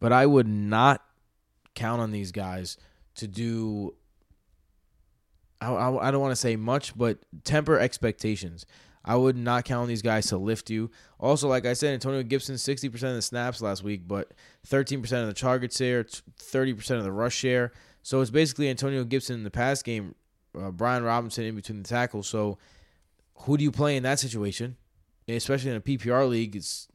But 0.00 0.12
I 0.12 0.26
would 0.26 0.46
not 0.46 1.02
count 1.74 2.00
on 2.00 2.12
these 2.12 2.32
guys 2.32 2.76
to 3.16 3.26
do. 3.26 3.94
I, 5.60 5.72
I, 5.72 6.08
I 6.08 6.10
don't 6.10 6.20
want 6.20 6.32
to 6.32 6.36
say 6.36 6.56
much, 6.56 6.96
but 6.96 7.18
temper 7.44 7.78
expectations. 7.78 8.66
I 9.06 9.14
would 9.14 9.36
not 9.36 9.64
count 9.64 9.82
on 9.82 9.88
these 9.88 10.02
guys 10.02 10.26
to 10.26 10.36
lift 10.36 10.68
you. 10.68 10.90
Also, 11.20 11.48
like 11.48 11.64
I 11.64 11.74
said, 11.74 11.94
Antonio 11.94 12.24
Gibson, 12.24 12.56
60% 12.56 12.92
of 12.92 13.14
the 13.14 13.22
snaps 13.22 13.62
last 13.62 13.84
week, 13.84 14.02
but 14.06 14.32
13% 14.66 15.00
of 15.22 15.28
the 15.28 15.32
target 15.32 15.72
share, 15.72 16.02
30% 16.02 16.90
of 16.98 17.04
the 17.04 17.12
rush 17.12 17.34
share. 17.34 17.72
So 18.02 18.20
it's 18.20 18.32
basically 18.32 18.68
Antonio 18.68 19.04
Gibson 19.04 19.36
in 19.36 19.44
the 19.44 19.50
pass 19.50 19.80
game, 19.80 20.16
uh, 20.60 20.72
Brian 20.72 21.04
Robinson 21.04 21.44
in 21.44 21.54
between 21.54 21.82
the 21.82 21.88
tackles. 21.88 22.26
So 22.26 22.58
who 23.40 23.56
do 23.56 23.62
you 23.62 23.70
play 23.70 23.96
in 23.96 24.02
that 24.02 24.18
situation? 24.18 24.76
Especially 25.28 25.70
in 25.70 25.76
a 25.76 25.80
PPR 25.80 26.28
league, 26.28 26.56
it's 26.56 26.88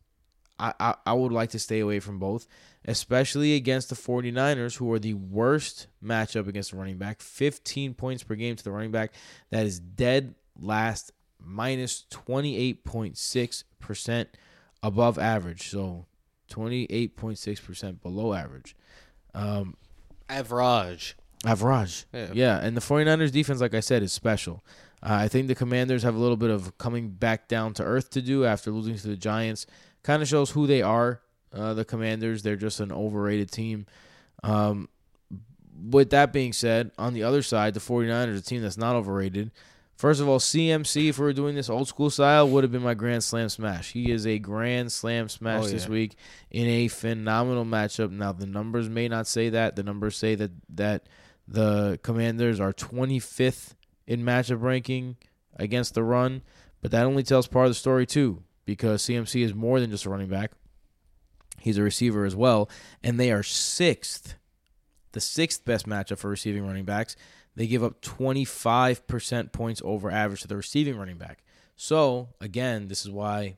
I, 0.62 0.74
I, 0.80 0.96
I 1.08 1.14
would 1.14 1.32
like 1.32 1.50
to 1.52 1.60
stay 1.60 1.80
away 1.80 2.00
from 2.00 2.20
both, 2.20 2.48
especially 2.86 3.56
against 3.56 3.90
the 3.90 3.96
49ers, 3.96 4.78
who 4.78 4.92
are 4.94 5.00
the 5.00 5.16
worst 5.16 5.88
matchup 6.04 6.48
against 6.48 6.72
the 6.72 6.78
running 6.78 6.98
back. 6.98 7.22
15 7.22 7.94
points 7.96 8.24
per 8.24 8.36
game 8.36 8.56
to 8.56 8.64
the 8.64 8.72
running 8.72 8.92
back. 8.92 9.14
That 9.50 9.66
is 9.66 9.80
dead 9.80 10.36
last, 10.60 11.12
minus 11.40 12.06
28.6% 12.12 14.26
above 14.84 15.18
average. 15.20 15.70
So 15.70 16.06
28.6% 16.52 18.02
below 18.02 18.34
average. 18.34 18.76
Um, 19.34 19.76
Average. 20.30 21.16
average. 21.46 22.06
Yeah. 22.14 22.28
Yeah, 22.34 22.60
and 22.60 22.78
the 22.78 22.82
49ers 22.82 23.32
defense, 23.32 23.62
like 23.62 23.74
I 23.74 23.80
said, 23.80 24.04
is 24.04 24.14
special. 24.14 24.64
Uh, 25.04 25.14
I 25.14 25.28
think 25.28 25.48
the 25.48 25.56
Commanders 25.56 26.04
have 26.04 26.14
a 26.16 26.20
little 26.20 26.38
bit 26.38 26.52
of 26.52 26.78
coming 26.78 27.10
back 27.10 27.48
down 27.48 27.74
to 27.76 27.84
earth 27.84 28.10
to 28.12 28.22
do 28.22 28.46
after 28.46 28.70
losing 28.72 28.96
to 28.98 29.08
the 29.08 29.18
Giants. 29.18 29.66
Kind 30.04 30.22
of 30.22 30.28
shows 30.28 30.52
who 30.52 30.68
they 30.68 30.82
are, 30.82 31.22
uh, 31.54 31.74
the 31.74 31.86
Commanders. 31.86 32.42
They're 32.44 32.56
just 32.56 32.80
an 32.80 32.92
overrated 32.92 33.52
team. 33.52 33.86
Um, 34.44 34.90
with 35.90 36.10
that 36.12 36.32
being 36.34 36.54
said, 36.54 36.92
on 36.98 37.14
the 37.14 37.24
other 37.24 37.42
side, 37.42 37.74
the 37.74 37.80
49ers, 37.80 38.38
a 38.38 38.42
team 38.42 38.62
that's 38.62 38.78
not 38.78 38.96
overrated. 38.96 39.52
First 39.96 40.20
of 40.20 40.28
all, 40.28 40.40
CMC, 40.40 41.10
if 41.10 41.20
we 41.20 41.26
were 41.26 41.34
doing 41.34 41.54
this 41.54 41.70
old 41.70 41.88
school 41.88 42.10
style, 42.10 42.50
would 42.50 42.64
have 42.64 42.72
been 42.72 42.82
my 42.82 42.96
grand 42.96 43.24
slam 43.24 43.50
smash. 43.50 43.92
He 43.92 44.12
is 44.12 44.26
a 44.26 44.40
grand 44.40 44.92
slam 44.92 45.30
smash 45.30 45.66
Oh, 45.66 45.68
this 45.68 45.88
week 45.88 46.16
in 46.50 46.68
a 46.68 46.88
phenomenal 46.88 47.66
matchup. 47.66 48.10
Now 48.10 48.32
the 48.32 48.48
numbers 48.48 48.90
may 48.90 49.08
not 49.08 49.28
say 49.28 49.50
that. 49.50 49.76
The 49.76 49.84
numbers 49.84 50.18
say 50.18 50.34
that 50.36 50.52
that 50.74 51.06
the 51.48 52.00
Commanders 52.02 52.60
are 52.60 52.74
25th 52.74 53.76
in 54.08 54.24
matchup 54.24 54.62
ranking 54.64 55.18
against 55.56 55.94
the 55.94 56.04
run, 56.04 56.42
but 56.82 56.90
that 56.92 57.06
only 57.06 57.22
tells 57.22 57.46
part 57.46 57.68
of 57.68 57.72
the 57.72 57.76
story 57.76 58.08
too, 58.08 58.42
because 58.72 59.04
CMC 59.04 59.44
is 59.44 59.54
more 59.54 59.82
than 59.82 59.92
just 59.92 60.06
a 60.06 60.10
running 60.10 60.30
back. 60.30 60.52
He's 61.60 61.78
a 61.78 61.84
receiver 61.84 62.24
as 62.24 62.36
well, 62.36 62.70
and 63.04 63.20
they 63.20 63.32
are 63.32 63.44
sixth, 63.44 64.36
the 65.12 65.20
sixth 65.20 65.66
best 65.66 65.88
matchup 65.88 66.18
for 66.18 66.30
receiving 66.30 66.66
running 66.66 66.86
backs. 66.86 67.18
They 67.56 67.68
give 67.68 67.84
up 67.84 68.02
25% 68.02 69.52
points 69.52 69.82
over 69.84 70.10
average 70.10 70.42
to 70.42 70.48
the 70.48 70.56
receiving 70.56 70.98
running 70.98 71.18
back. 71.18 71.44
So, 71.76 72.30
again, 72.40 72.88
this 72.88 73.04
is 73.04 73.12
why 73.12 73.58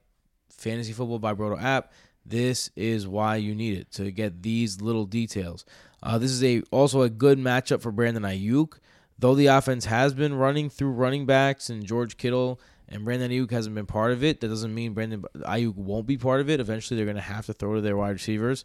Fantasy 0.49 0.93
Football 0.93 1.20
by 1.20 1.36
Brodo 1.36 1.61
app, 1.61 1.93
this 2.26 2.72
is 2.76 3.07
why 3.07 3.36
you 3.36 3.53
need 3.53 3.78
it 3.78 3.91
to 3.91 4.11
get 4.11 4.41
these 4.41 4.82
little 4.82 5.05
details. 5.05 5.64
Uh, 6.01 6.18
this 6.18 6.32
is 6.32 6.43
a 6.43 6.64
also 6.72 7.01
a 7.03 7.09
good 7.09 7.38
matchup 7.38 7.82
for 7.82 7.91
Brandon 7.91 8.24
Aiyuk. 8.24 8.80
Though 9.20 9.36
the 9.36 9.47
offense 9.47 9.86
has 9.86 10.14
been 10.16 10.34
running 10.34 10.70
through 10.70 10.91
running 10.91 11.26
backs 11.26 11.70
and 11.70 11.86
George 11.86 12.18
Kittle 12.18 12.59
and 12.93 13.03
Brandon 13.03 13.31
Aiyuk 13.31 13.51
hasn't 13.51 13.75
been 13.75 13.87
part 13.87 14.11
of 14.11 14.23
it, 14.23 14.39
that 14.41 14.47
doesn't 14.47 14.73
mean 14.73 14.93
Brandon 14.93 15.23
Aiyuk 15.37 15.75
won't 15.75 16.05
be 16.05 16.17
part 16.17 16.41
of 16.41 16.49
it. 16.49 16.59
Eventually, 16.59 16.95
they're 16.95 17.05
going 17.05 17.15
to 17.15 17.21
have 17.21 17.47
to 17.47 17.53
throw 17.53 17.75
to 17.75 17.81
their 17.81 17.97
wide 17.97 18.11
receivers. 18.11 18.63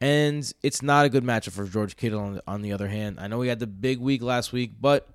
And 0.00 0.50
it's 0.62 0.82
not 0.82 1.04
a 1.04 1.08
good 1.08 1.24
matchup 1.24 1.52
for 1.52 1.64
George 1.66 1.96
Kittle 1.96 2.20
on 2.20 2.34
the, 2.34 2.42
on 2.46 2.62
the 2.62 2.72
other 2.72 2.88
hand. 2.88 3.18
I 3.20 3.28
know 3.28 3.40
he 3.42 3.48
had 3.48 3.60
the 3.60 3.66
big 3.66 4.00
week 4.00 4.22
last 4.22 4.52
week, 4.52 4.72
but 4.80 5.08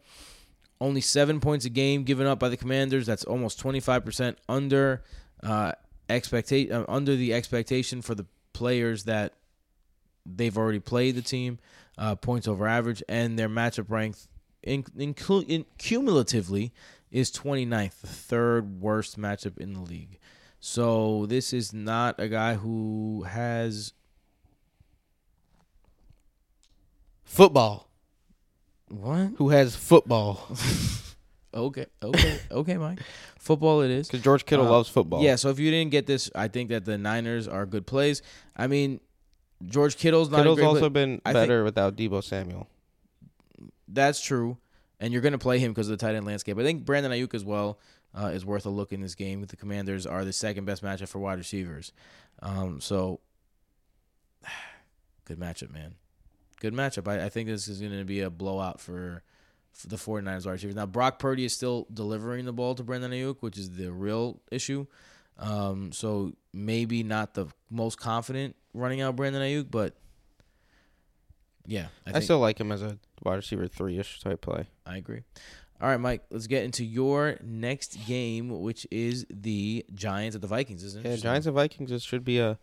only 0.79 1.01
seven 1.01 1.39
points 1.39 1.65
a 1.65 1.69
game 1.69 2.03
given 2.03 2.27
up 2.27 2.39
by 2.39 2.49
the 2.49 2.57
Commanders. 2.57 3.05
That's 3.05 3.23
almost 3.25 3.61
25% 3.61 4.35
under 4.47 5.03
uh, 5.43 5.73
expectation 6.07 6.71
uh, 6.71 6.85
under 6.87 7.15
the 7.15 7.33
expectation 7.33 8.01
for 8.01 8.15
the 8.15 8.25
players 8.53 9.03
that 9.03 9.33
they've 10.25 10.57
already 10.57 10.79
played 10.79 11.15
the 11.15 11.21
team, 11.21 11.59
uh, 11.97 12.15
points 12.15 12.47
over 12.47 12.67
average, 12.67 13.03
and 13.09 13.37
their 13.37 13.49
matchup 13.49 13.89
rank 13.89 14.15
in, 14.63 14.85
in, 14.97 15.15
in 15.47 15.65
cumulatively 15.77 16.73
is 17.15 17.31
29th, 17.31 18.01
the 18.01 18.07
third 18.07 18.81
worst 18.81 19.17
matchup 19.17 19.57
in 19.57 19.71
the 19.73 19.79
league. 19.79 20.19
So 20.59 21.25
this 21.27 21.53
is 21.53 21.71
not 21.73 22.19
a 22.19 22.27
guy 22.27 22.55
who 22.55 23.23
has 23.27 23.93
Football. 27.23 27.87
what? 28.89 29.31
Who 29.37 29.49
has 29.49 29.75
football? 29.75 30.47
Okay, 31.55 31.85
okay, 32.03 32.39
okay, 32.51 32.75
Mike. 32.77 32.99
Football 33.39 33.79
it 33.79 33.89
is. 33.89 34.09
Because 34.09 34.21
George 34.21 34.43
Kittle 34.45 34.67
Uh, 34.67 34.71
loves 34.71 34.89
football. 34.89 35.21
Yeah, 35.23 35.37
so 35.37 35.47
if 35.47 35.57
you 35.57 35.71
didn't 35.71 35.91
get 35.91 36.05
this, 36.05 36.29
I 36.35 36.49
think 36.49 36.67
that 36.67 36.83
the 36.83 36.97
Niners 36.97 37.47
are 37.47 37.65
good 37.65 37.87
plays. 37.87 38.21
I 38.57 38.67
mean, 38.67 38.99
George 39.65 39.95
Kittle's 39.95 40.29
not 40.29 40.41
a 40.41 40.43
Kittle's 40.43 40.59
also 40.59 40.79
play- 40.81 40.89
been 40.89 41.21
I 41.25 41.31
better 41.31 41.63
without 41.63 41.95
Deebo 41.95 42.21
Samuel. 42.21 42.67
That's 43.87 44.19
true, 44.19 44.57
and 44.99 45.11
you're 45.11 45.21
going 45.21 45.33
to 45.33 45.37
play 45.37 45.59
him 45.59 45.71
because 45.71 45.89
of 45.89 45.97
the 45.97 46.05
tight 46.05 46.15
end 46.15 46.25
landscape. 46.25 46.57
I 46.57 46.63
think 46.63 46.85
Brandon 46.85 47.11
Aiyuk 47.11 47.33
as 47.33 47.43
well 47.43 47.79
uh, 48.13 48.27
is 48.27 48.45
worth 48.45 48.65
a 48.65 48.69
look 48.69 48.91
in 48.91 49.01
this 49.01 49.15
game. 49.15 49.43
The 49.43 49.57
Commanders 49.57 50.05
are 50.05 50.25
the 50.25 50.33
second 50.33 50.65
best 50.65 50.83
matchup 50.83 51.09
for 51.09 51.19
wide 51.19 51.37
receivers, 51.37 51.91
um, 52.41 52.81
so 52.81 53.19
good 55.25 55.39
matchup, 55.39 55.73
man. 55.73 55.95
Good 56.59 56.73
matchup. 56.73 57.07
I, 57.07 57.25
I 57.25 57.29
think 57.29 57.49
this 57.49 57.67
is 57.67 57.79
going 57.79 57.97
to 57.97 58.05
be 58.05 58.21
a 58.21 58.29
blowout 58.29 58.79
for, 58.79 59.23
for 59.73 59.87
the 59.87 59.97
49ers 59.97 60.45
wide 60.45 60.53
receivers. 60.53 60.75
Now 60.75 60.85
Brock 60.85 61.19
Purdy 61.19 61.45
is 61.45 61.53
still 61.53 61.87
delivering 61.93 62.45
the 62.45 62.53
ball 62.53 62.75
to 62.75 62.83
Brandon 62.83 63.11
Aiyuk, 63.11 63.37
which 63.41 63.57
is 63.57 63.71
the 63.71 63.91
real 63.91 64.41
issue. 64.51 64.87
Um, 65.37 65.91
so 65.91 66.33
maybe 66.53 67.03
not 67.03 67.33
the 67.33 67.47
most 67.69 67.99
confident 67.99 68.55
running 68.73 69.01
out 69.01 69.15
Brandon 69.15 69.41
Ayuk, 69.41 69.69
but 69.69 69.95
yeah, 71.67 71.87
I, 72.05 72.17
I, 72.17 72.19
still 72.19 72.39
like 72.39 72.59
him 72.59 72.71
as 72.71 72.81
a 72.81 72.97
wide 73.23 73.35
receiver 73.35 73.67
three 73.67 73.97
ish 73.97 74.19
type 74.19 74.41
play. 74.41 74.67
I 74.85 74.97
agree. 74.97 75.23
All 75.81 75.89
right, 75.89 75.99
Mike, 75.99 76.23
let's 76.31 76.47
get 76.47 76.63
into 76.63 76.85
your 76.85 77.37
next 77.43 77.97
game, 78.07 78.61
which 78.61 78.87
is 78.91 79.25
the 79.29 79.85
Giants 79.93 80.35
at 80.35 80.41
the 80.41 80.47
Vikings. 80.47 80.83
Isn't 80.83 81.05
it? 81.05 81.09
Yeah, 81.09 81.15
Giants 81.17 81.47
and 81.47 81.55
Vikings. 81.55 81.89
This 81.89 82.03
should 82.03 82.23
be 82.23 82.39
a 82.39 82.57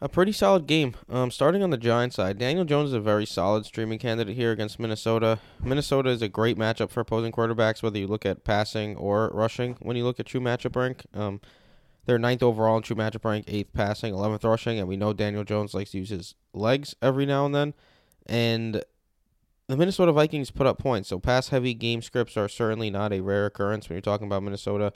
a 0.00 0.08
pretty 0.08 0.32
solid 0.32 0.66
game. 0.66 0.94
Um, 1.08 1.30
starting 1.30 1.62
on 1.62 1.70
the 1.70 1.76
Giants 1.76 2.16
side, 2.16 2.38
Daniel 2.38 2.64
Jones 2.64 2.90
is 2.90 2.94
a 2.94 3.00
very 3.00 3.24
solid 3.24 3.64
streaming 3.64 3.98
candidate 3.98 4.36
here 4.36 4.52
against 4.52 4.78
Minnesota. 4.78 5.38
Minnesota 5.62 6.10
is 6.10 6.20
a 6.20 6.28
great 6.28 6.58
matchup 6.58 6.90
for 6.90 7.00
opposing 7.00 7.32
quarterbacks, 7.32 7.82
whether 7.82 7.98
you 7.98 8.06
look 8.06 8.26
at 8.26 8.44
passing 8.44 8.96
or 8.96 9.30
rushing. 9.32 9.76
When 9.80 9.96
you 9.96 10.04
look 10.04 10.20
at 10.20 10.26
true 10.26 10.40
matchup 10.40 10.76
rank, 10.76 11.04
um, 11.14 11.40
they're 12.06 12.18
ninth 12.18 12.42
overall 12.42 12.76
in 12.76 12.82
true 12.82 12.96
matchup 12.96 13.24
rank, 13.24 13.46
eighth 13.48 13.72
passing, 13.72 14.12
eleventh 14.12 14.44
rushing, 14.44 14.78
and 14.78 14.88
we 14.88 14.96
know 14.96 15.12
Daniel 15.12 15.44
Jones 15.44 15.74
likes 15.74 15.92
to 15.92 15.98
use 15.98 16.10
his 16.10 16.34
legs 16.52 16.94
every 17.00 17.24
now 17.24 17.46
and 17.46 17.54
then. 17.54 17.74
And 18.26 18.82
the 19.66 19.76
Minnesota 19.76 20.12
Vikings 20.12 20.50
put 20.50 20.66
up 20.66 20.78
points, 20.78 21.08
so 21.08 21.18
pass 21.18 21.48
heavy 21.48 21.74
game 21.74 22.02
scripts 22.02 22.36
are 22.36 22.48
certainly 22.48 22.90
not 22.90 23.12
a 23.12 23.20
rare 23.20 23.46
occurrence 23.46 23.88
when 23.88 23.96
you're 23.96 24.02
talking 24.02 24.26
about 24.26 24.42
Minnesota. 24.42 24.92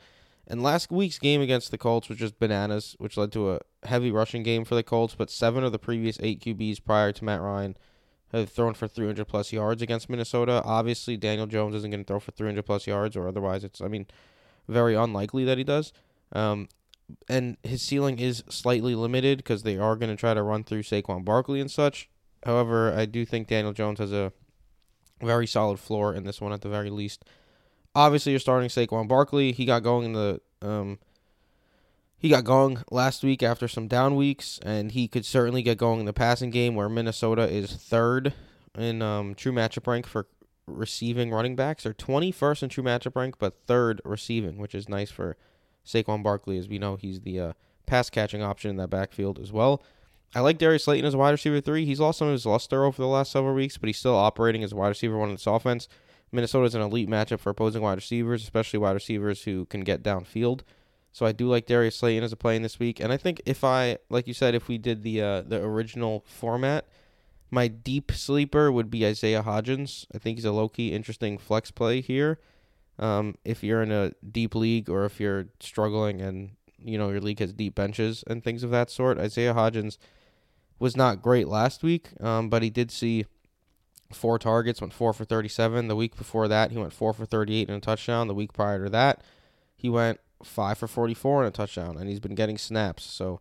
And 0.47 0.62
last 0.62 0.91
week's 0.91 1.18
game 1.18 1.43
against 1.43 1.70
the 1.70 1.79
Colts 1.79 2.09
was 2.09 2.18
just 2.18 2.39
bananas, 2.39 2.97
which 2.99 3.18
led 3.18 3.33
to 3.33 3.53
a 3.53 3.61
heavy 3.85 4.11
rushing 4.11 4.43
game 4.43 4.64
for 4.64 4.74
the 4.74 4.83
Colts. 4.83 5.14
But 5.14 5.31
seven 5.31 5.62
of 5.62 5.72
the 5.72 5.79
previous 5.79 6.18
eight 6.22 6.41
QBs 6.41 6.83
prior 6.85 7.12
to 7.12 7.24
Matt 7.24 7.43
Ryan 7.43 7.76
have 8.33 8.49
thrown 8.49 8.74
for 8.74 8.89
300 8.89 9.26
plus 9.26 9.53
yards 9.53 9.83
against 9.83 10.09
Minnesota. 10.09 10.62
Obviously, 10.64 11.16
Daniel 11.16 11.47
Jones 11.47 11.74
isn't 11.74 11.91
going 11.91 12.05
to 12.05 12.07
throw 12.07 12.20
for 12.20 12.31
300 12.31 12.64
plus 12.64 12.87
yards, 12.87 13.16
or 13.16 13.29
otherwise, 13.29 13.62
it's, 13.62 13.81
I 13.81 13.89
mean, 13.89 14.07
very 14.66 14.95
unlikely 14.95 15.45
that 15.45 15.59
he 15.59 15.64
does. 15.64 15.93
Um, 16.33 16.68
and 17.29 17.57
his 17.62 17.83
ceiling 17.83 18.18
is 18.18 18.43
slightly 18.49 18.95
limited 18.95 19.39
because 19.39 19.62
they 19.62 19.79
are 19.79 19.97
going 19.97 20.11
to 20.11 20.16
try 20.16 20.35
to 20.35 20.43
run 20.43 20.64
through 20.64 20.83
Saquon 20.83 21.24
Barkley 21.24 21.61
and 21.61 21.70
such. 21.70 22.09
However, 22.45 22.93
I 22.95 23.07
do 23.07 23.24
think 23.24 23.49
Daniel 23.49 23.72
Jones 23.72 23.99
has 23.99 24.12
a 24.12 24.32
very 25.20 25.47
solid 25.47 25.78
floor 25.78 26.14
in 26.14 26.24
this 26.24 26.41
one 26.41 26.53
at 26.53 26.61
the 26.61 26.68
very 26.68 26.91
least. 26.91 27.24
Obviously, 27.95 28.32
you're 28.32 28.39
starting 28.39 28.68
Saquon 28.68 29.09
Barkley. 29.09 29.53
He 29.53 29.64
got 29.64 29.82
going 29.82 30.07
in 30.07 30.12
the 30.12 30.41
um, 30.62 30.99
he 32.16 32.28
got 32.28 32.45
going 32.45 32.78
last 32.91 33.22
week 33.22 33.43
after 33.43 33.68
some 33.68 33.86
down 33.86 34.16
weeks, 34.16 34.59
and 34.64 34.93
he 34.93 35.07
could 35.09 35.24
certainly 35.24 35.62
get 35.62 35.78
going 35.78 36.01
in 36.01 36.07
the 36.07 36.12
passing 36.12 36.51
game 36.51 36.74
where 36.74 36.89
Minnesota 36.89 37.49
is 37.49 37.72
third 37.72 38.34
in 38.76 39.03
um, 39.03 39.34
true 39.34 39.53
matchup 39.53 39.86
rank 39.86 40.07
for 40.07 40.26
receiving 40.66 41.30
running 41.30 41.57
backs. 41.57 41.84
They're 41.84 41.95
21st 41.95 42.64
in 42.64 42.68
true 42.68 42.84
matchup 42.84 43.16
rank, 43.16 43.36
but 43.39 43.62
third 43.66 44.01
receiving, 44.05 44.59
which 44.59 44.74
is 44.74 44.89
nice 44.89 45.11
for 45.11 45.36
Saquon 45.86 46.22
Barkley, 46.22 46.59
as 46.59 46.68
we 46.68 46.78
know 46.78 46.97
he's 46.97 47.20
the 47.20 47.41
uh, 47.41 47.53
pass 47.86 48.11
catching 48.11 48.43
option 48.43 48.70
in 48.70 48.76
that 48.76 48.91
backfield 48.91 49.39
as 49.39 49.53
well. 49.53 49.82
I 50.35 50.41
like 50.41 50.59
Darius 50.59 50.85
Slayton 50.85 51.07
as 51.07 51.14
a 51.14 51.18
wide 51.18 51.31
receiver 51.31 51.61
three. 51.61 51.85
He's 51.87 52.01
lost 52.01 52.18
some 52.18 52.29
of 52.29 52.33
his 52.33 52.47
luster 52.47 52.85
over 52.85 53.01
the 53.01 53.09
last 53.09 53.33
several 53.33 53.55
weeks, 53.55 53.79
but 53.79 53.89
he's 53.89 53.99
still 53.99 54.14
operating 54.14 54.62
as 54.62 54.72
a 54.72 54.76
wide 54.76 54.89
receiver 54.89 55.16
one 55.16 55.31
in 55.31 55.35
this 55.37 55.47
offense. 55.47 55.89
Minnesota 56.31 56.66
is 56.66 56.74
an 56.74 56.83
elite 56.83 57.09
matchup 57.09 57.41
for 57.41 57.51
opposing 57.51 57.83
wide 57.83 57.95
receivers, 57.95 58.43
especially 58.43 58.79
wide 58.79 58.93
receivers 58.93 59.45
who 59.45 59.64
can 59.66 59.81
get 59.81 60.03
downfield. 60.03 60.61
So 61.12 61.24
I 61.24 61.33
do 61.33 61.49
like 61.49 61.66
Darius 61.66 61.97
Slayton 61.97 62.22
as 62.22 62.33
a 62.33 62.37
play 62.37 62.55
in 62.55 62.62
this 62.62 62.79
week, 62.79 63.01
and 63.01 63.12
I 63.12 63.16
think 63.16 63.41
if 63.47 63.64
I, 63.64 63.99
like 64.11 64.29
you 64.29 64.35
said, 64.35 64.55
if 64.55 64.68
we 64.68 64.76
did 64.76 65.03
the 65.03 65.22
uh, 65.22 65.43
the 65.43 65.62
original 65.62 66.22
format, 66.26 66.87
my 67.51 67.66
deep 67.66 68.12
sleeper 68.12 68.70
would 68.70 68.91
be 68.91 69.07
Isaiah 69.07 69.43
Hodgins. 69.43 70.07
I 70.14 70.18
think 70.18 70.37
he's 70.37 70.45
a 70.45 70.53
low 70.53 70.68
key 70.68 70.93
interesting 70.93 71.39
flex 71.39 71.70
play 71.70 72.03
here. 72.03 72.39
Um, 72.99 73.37
if 73.45 73.64
you're 73.64 73.83
in 73.83 73.91
a 73.91 74.12
deep 74.31 74.55
league 74.55 74.91
or 74.91 75.05
if 75.07 75.18
you're 75.18 75.47
struggling 75.61 76.20
and 76.20 76.51
you 76.79 76.99
know 76.99 77.11
your 77.11 77.20
league 77.20 77.41
has 77.41 77.53
deep 77.53 77.74
benches 77.74 78.22
and 78.26 78.45
things 78.45 78.62
of 78.62 78.70
that 78.70 78.91
sort, 78.91 79.18
Isaiah 79.18 79.55
Hodgins 79.55 79.97
was 80.79 80.97
not 80.97 81.22
great 81.22 81.49
last 81.49 81.83
week, 81.83 82.11
um, 82.20 82.49
but 82.49 82.62
he 82.62 82.70
did 82.70 82.91
see 82.91 83.26
four 84.12 84.39
targets, 84.39 84.81
went 84.81 84.93
four 84.93 85.12
for 85.12 85.24
37. 85.24 85.89
The 85.89 85.97
week 85.97 86.16
before 86.16 86.49
that, 86.49 86.70
he 86.70 86.79
went 86.79 86.93
four 86.93 87.12
for 87.12 87.26
38 87.26 87.68
and 87.68 87.79
a 87.79 87.81
touchdown. 87.81 88.29
The 88.29 88.35
week 88.35 88.53
prior 88.53 88.85
to 88.85 88.91
that, 88.91 89.22
he 89.76 89.89
went 89.89 90.20
five 90.43 90.79
for 90.79 90.87
44 90.87 91.45
and 91.45 91.49
a 91.49 91.57
touchdown, 91.57 91.97
and 91.97 92.09
he's 92.09 92.20
been 92.20 92.35
getting 92.35 92.59
snaps. 92.59 93.05
So, 93.05 93.41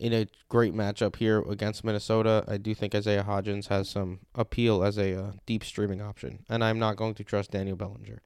in 0.00 0.12
a 0.12 0.26
great 0.48 0.74
matchup 0.74 1.16
here 1.16 1.38
against 1.38 1.84
Minnesota, 1.84 2.44
I 2.48 2.56
do 2.56 2.74
think 2.74 2.94
Isaiah 2.94 3.24
Hodgins 3.26 3.68
has 3.68 3.88
some 3.88 4.20
appeal 4.34 4.82
as 4.82 4.98
a 4.98 5.16
uh, 5.16 5.32
deep 5.46 5.64
streaming 5.64 6.02
option, 6.02 6.44
and 6.48 6.64
I'm 6.64 6.80
not 6.80 6.96
going 6.96 7.14
to 7.14 7.24
trust 7.24 7.52
Daniel 7.52 7.76
Bellinger. 7.76 8.20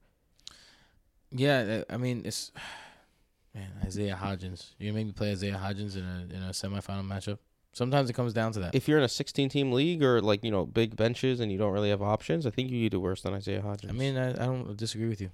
Yeah, 1.31 1.83
I 1.89 1.97
mean 1.97 2.23
it's 2.25 2.51
man 3.53 3.71
Isaiah 3.83 4.19
Hodgins. 4.21 4.71
You 4.77 4.87
gonna 4.87 4.97
make 4.97 5.07
me 5.07 5.11
play 5.11 5.31
Isaiah 5.31 5.61
Hodgins 5.63 5.95
in 5.95 6.03
a 6.03 6.35
in 6.35 6.41
a 6.41 6.49
semifinal 6.49 7.07
matchup. 7.07 7.37
Sometimes 7.71 8.09
it 8.09 8.13
comes 8.13 8.33
down 8.33 8.51
to 8.53 8.59
that. 8.59 8.75
If 8.75 8.87
you're 8.87 8.97
in 8.97 9.03
a 9.03 9.09
16 9.09 9.49
team 9.49 9.71
league 9.71 10.03
or 10.03 10.21
like 10.21 10.43
you 10.43 10.51
know 10.51 10.65
big 10.65 10.95
benches 10.95 11.39
and 11.39 11.51
you 11.51 11.57
don't 11.57 11.71
really 11.71 11.89
have 11.89 12.01
options, 12.01 12.45
I 12.45 12.49
think 12.49 12.71
you 12.71 12.89
do 12.89 12.99
worse 12.99 13.21
than 13.21 13.33
Isaiah 13.33 13.61
Hodgins. 13.61 13.89
I 13.89 13.93
mean, 13.93 14.17
I, 14.17 14.31
I 14.31 14.45
don't 14.45 14.75
disagree 14.75 15.07
with 15.07 15.21
you. 15.21 15.29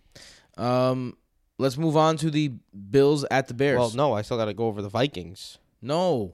Um, 0.57 1.17
let's 1.57 1.77
move 1.77 1.95
on 1.97 2.17
to 2.17 2.29
the 2.29 2.49
Bills 2.89 3.25
at 3.31 3.47
the 3.47 3.53
Bears. 3.53 3.79
well, 3.79 3.91
no, 3.91 4.13
I 4.13 4.21
still 4.21 4.37
got 4.37 4.45
to 4.45 4.53
go 4.53 4.67
over 4.67 4.81
the 4.81 4.89
Vikings. 4.89 5.57
no, 5.81 6.33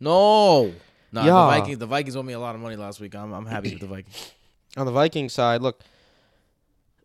no, 0.00 0.72
no. 1.12 1.22
Yeah. 1.22 1.26
The 1.26 1.60
Vikings. 1.60 1.78
The 1.78 1.86
Vikings 1.86 2.16
owe 2.16 2.22
me 2.22 2.32
a 2.32 2.40
lot 2.40 2.54
of 2.54 2.60
money 2.60 2.76
last 2.76 3.00
week. 3.00 3.14
I'm 3.14 3.32
I'm 3.32 3.46
happy 3.46 3.70
with 3.70 3.80
the 3.80 3.86
Vikings. 3.86 4.32
On 4.76 4.86
the 4.86 4.92
Vikings 4.92 5.34
side, 5.34 5.60
look, 5.60 5.82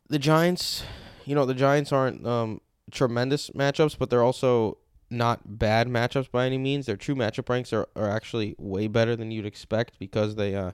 the 0.08 0.18
Giants, 0.18 0.84
you 1.26 1.36
know 1.36 1.46
the 1.46 1.54
Giants 1.54 1.92
aren't 1.92 2.26
um, 2.26 2.62
tremendous 2.92 3.50
matchups, 3.52 3.98
but 4.00 4.10
they're 4.10 4.24
also 4.24 4.78
not 5.10 5.60
bad 5.60 5.88
matchups 5.88 6.30
by 6.32 6.46
any 6.46 6.58
means. 6.58 6.86
Their 6.86 6.98
true 6.98 7.16
matchup 7.16 7.50
ranks 7.50 7.72
are, 7.74 7.88
are 7.96 8.10
actually 8.10 8.56
way 8.58 8.88
better 8.88 9.16
than 9.16 9.32
you'd 9.32 9.46
expect 9.46 10.00
because 10.00 10.36
they 10.36 10.56
uh 10.56 10.72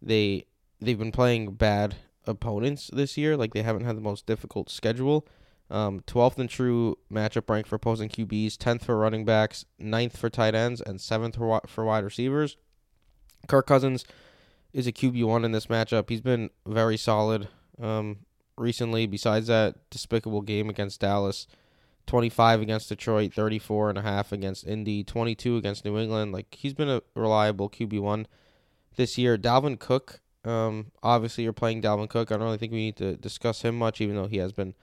they 0.00 0.46
they've 0.80 0.98
been 0.98 1.12
playing 1.12 1.52
bad 1.54 1.96
opponents 2.26 2.90
this 2.92 3.16
year. 3.16 3.36
Like 3.36 3.54
they 3.54 3.62
haven't 3.62 3.84
had 3.84 3.96
the 3.96 4.02
most 4.02 4.26
difficult 4.26 4.70
schedule. 4.70 5.26
Um, 5.70 6.00
12th 6.00 6.38
in 6.38 6.48
true 6.48 6.98
matchup 7.10 7.48
rank 7.48 7.66
for 7.66 7.76
opposing 7.76 8.10
QBs, 8.10 8.56
10th 8.56 8.82
for 8.82 8.98
running 8.98 9.24
backs, 9.24 9.64
9th 9.80 10.12
for 10.18 10.28
tight 10.28 10.54
ends, 10.54 10.82
and 10.82 10.98
7th 10.98 11.36
for, 11.36 11.62
for 11.66 11.84
wide 11.86 12.04
receivers. 12.04 12.58
Kirk 13.48 13.66
Cousins 13.66 14.04
is 14.74 14.86
a 14.86 14.92
QB1 14.92 15.44
in 15.44 15.52
this 15.52 15.66
matchup. 15.66 16.10
He's 16.10 16.20
been 16.20 16.50
very 16.66 16.98
solid 16.98 17.48
um, 17.80 18.18
recently. 18.58 19.06
Besides 19.06 19.46
that 19.46 19.76
despicable 19.88 20.42
game 20.42 20.68
against 20.68 21.00
Dallas, 21.00 21.46
25 22.06 22.60
against 22.60 22.88
Detroit, 22.88 23.32
34 23.32 23.90
and 23.90 23.98
a 23.98 24.02
half 24.02 24.32
against 24.32 24.66
Indy, 24.66 25.04
22 25.04 25.56
against 25.56 25.84
New 25.84 25.98
England. 25.98 26.32
Like 26.32 26.54
he's 26.54 26.74
been 26.74 26.88
a 26.88 27.02
reliable 27.14 27.70
QB1 27.70 28.26
this 28.96 29.16
year. 29.16 29.38
Dalvin 29.38 29.78
Cook, 29.78 30.20
um, 30.44 30.92
obviously 31.02 31.44
you're 31.44 31.52
playing 31.52 31.82
Dalvin 31.82 32.08
Cook. 32.08 32.30
I 32.30 32.36
don't 32.36 32.44
really 32.44 32.58
think 32.58 32.72
we 32.72 32.78
need 32.78 32.96
to 32.96 33.16
discuss 33.16 33.62
him 33.62 33.78
much, 33.78 34.00
even 34.00 34.16
though 34.16 34.26
he 34.26 34.38
has 34.38 34.52
been 34.52 34.74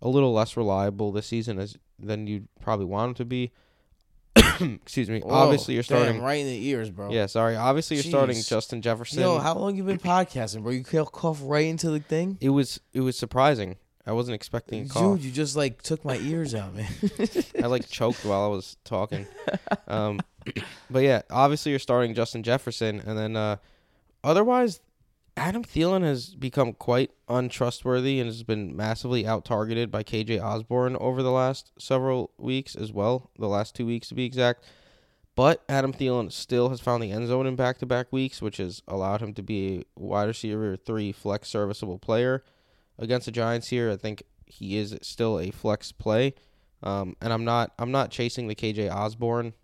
a 0.00 0.08
little 0.08 0.32
less 0.32 0.56
reliable 0.56 1.12
this 1.12 1.26
season 1.26 1.58
as 1.58 1.76
than 1.98 2.26
you'd 2.26 2.48
probably 2.60 2.86
want 2.86 3.10
him 3.10 3.14
to 3.14 3.24
be. 3.24 3.52
Excuse 4.60 5.10
me. 5.10 5.20
Whoa, 5.20 5.34
obviously 5.34 5.74
you're 5.74 5.82
damn, 5.82 6.02
starting. 6.02 6.22
right 6.22 6.40
in 6.40 6.46
the 6.46 6.66
ears, 6.68 6.90
bro. 6.90 7.10
Yeah, 7.10 7.26
sorry. 7.26 7.54
Obviously 7.54 7.96
you're 7.98 8.04
starting 8.04 8.40
Justin 8.42 8.82
Jefferson. 8.82 9.20
Yo, 9.20 9.38
how 9.38 9.54
long 9.54 9.76
you 9.76 9.84
been 9.84 9.98
podcasting, 9.98 10.62
bro? 10.62 10.72
You 10.72 10.82
cough 10.82 11.40
right 11.42 11.66
into 11.66 11.90
the 11.90 12.00
thing. 12.00 12.38
it 12.40 12.48
was 12.48 12.80
it 12.92 13.00
was 13.00 13.16
surprising. 13.16 13.76
I 14.06 14.12
wasn't 14.12 14.34
expecting 14.34 14.86
a 14.86 14.88
cough. 14.88 15.16
Dude, 15.16 15.24
you 15.24 15.30
just 15.30 15.56
like 15.56 15.82
took 15.82 16.04
my 16.04 16.16
ears 16.16 16.54
out, 16.54 16.74
man. 16.74 16.90
I 17.62 17.66
like 17.66 17.88
choked 17.88 18.24
while 18.24 18.44
I 18.44 18.48
was 18.48 18.76
talking. 18.84 19.26
Um, 19.86 20.20
but 20.90 21.00
yeah, 21.00 21.22
obviously 21.30 21.70
you're 21.70 21.78
starting 21.78 22.14
Justin 22.14 22.42
Jefferson, 22.42 23.00
and 23.06 23.16
then 23.16 23.36
uh, 23.36 23.56
otherwise, 24.24 24.80
Adam 25.36 25.62
Thielen 25.62 26.02
has 26.02 26.34
become 26.34 26.72
quite 26.72 27.12
untrustworthy 27.28 28.18
and 28.18 28.26
has 28.26 28.42
been 28.42 28.76
massively 28.76 29.26
out 29.26 29.44
targeted 29.44 29.90
by 29.90 30.02
KJ 30.02 30.42
Osborn 30.42 30.96
over 30.96 31.22
the 31.22 31.30
last 31.30 31.70
several 31.78 32.32
weeks 32.36 32.74
as 32.74 32.92
well. 32.92 33.30
The 33.38 33.48
last 33.48 33.74
two 33.74 33.86
weeks 33.86 34.08
to 34.08 34.14
be 34.14 34.24
exact. 34.24 34.64
But 35.34 35.62
Adam 35.68 35.94
Thielen 35.94 36.30
still 36.30 36.68
has 36.68 36.80
found 36.80 37.02
the 37.02 37.10
end 37.10 37.28
zone 37.28 37.46
in 37.46 37.56
back 37.56 37.78
to 37.78 37.86
back 37.86 38.12
weeks, 38.12 38.42
which 38.42 38.58
has 38.58 38.82
allowed 38.86 39.22
him 39.22 39.32
to 39.34 39.42
be 39.42 39.86
a 39.96 40.00
wide 40.00 40.28
receiver 40.28 40.76
three 40.76 41.12
flex 41.12 41.48
serviceable 41.48 41.98
player 41.98 42.44
against 42.98 43.26
the 43.26 43.32
Giants 43.32 43.68
here. 43.68 43.90
I 43.90 43.96
think 43.96 44.22
he 44.46 44.76
is 44.76 44.96
still 45.02 45.38
a 45.38 45.50
flex 45.50 45.92
play. 45.92 46.34
Um, 46.82 47.16
and 47.20 47.32
I'm 47.32 47.44
not 47.44 47.72
I'm 47.78 47.92
not 47.92 48.10
chasing 48.10 48.48
the 48.48 48.54
KJ 48.54 48.92
Osborn 48.92 49.54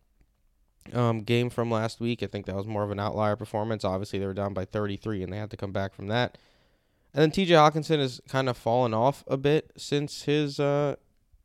um, 0.92 1.20
game 1.20 1.50
from 1.50 1.70
last 1.70 2.00
week. 2.00 2.22
I 2.22 2.26
think 2.26 2.46
that 2.46 2.54
was 2.54 2.66
more 2.66 2.84
of 2.84 2.90
an 2.90 3.00
outlier 3.00 3.36
performance. 3.36 3.84
Obviously, 3.84 4.18
they 4.18 4.26
were 4.26 4.34
down 4.34 4.54
by 4.54 4.64
33 4.64 5.22
and 5.22 5.32
they 5.32 5.38
had 5.38 5.50
to 5.50 5.56
come 5.56 5.72
back 5.72 5.94
from 5.94 6.06
that. 6.08 6.38
And 7.12 7.22
then 7.22 7.30
TJ 7.30 7.48
Hockenson 7.48 7.98
has 7.98 8.20
kind 8.28 8.48
of 8.48 8.56
fallen 8.56 8.94
off 8.94 9.24
a 9.26 9.36
bit 9.36 9.72
since 9.76 10.22
his 10.22 10.60
uh, 10.60 10.96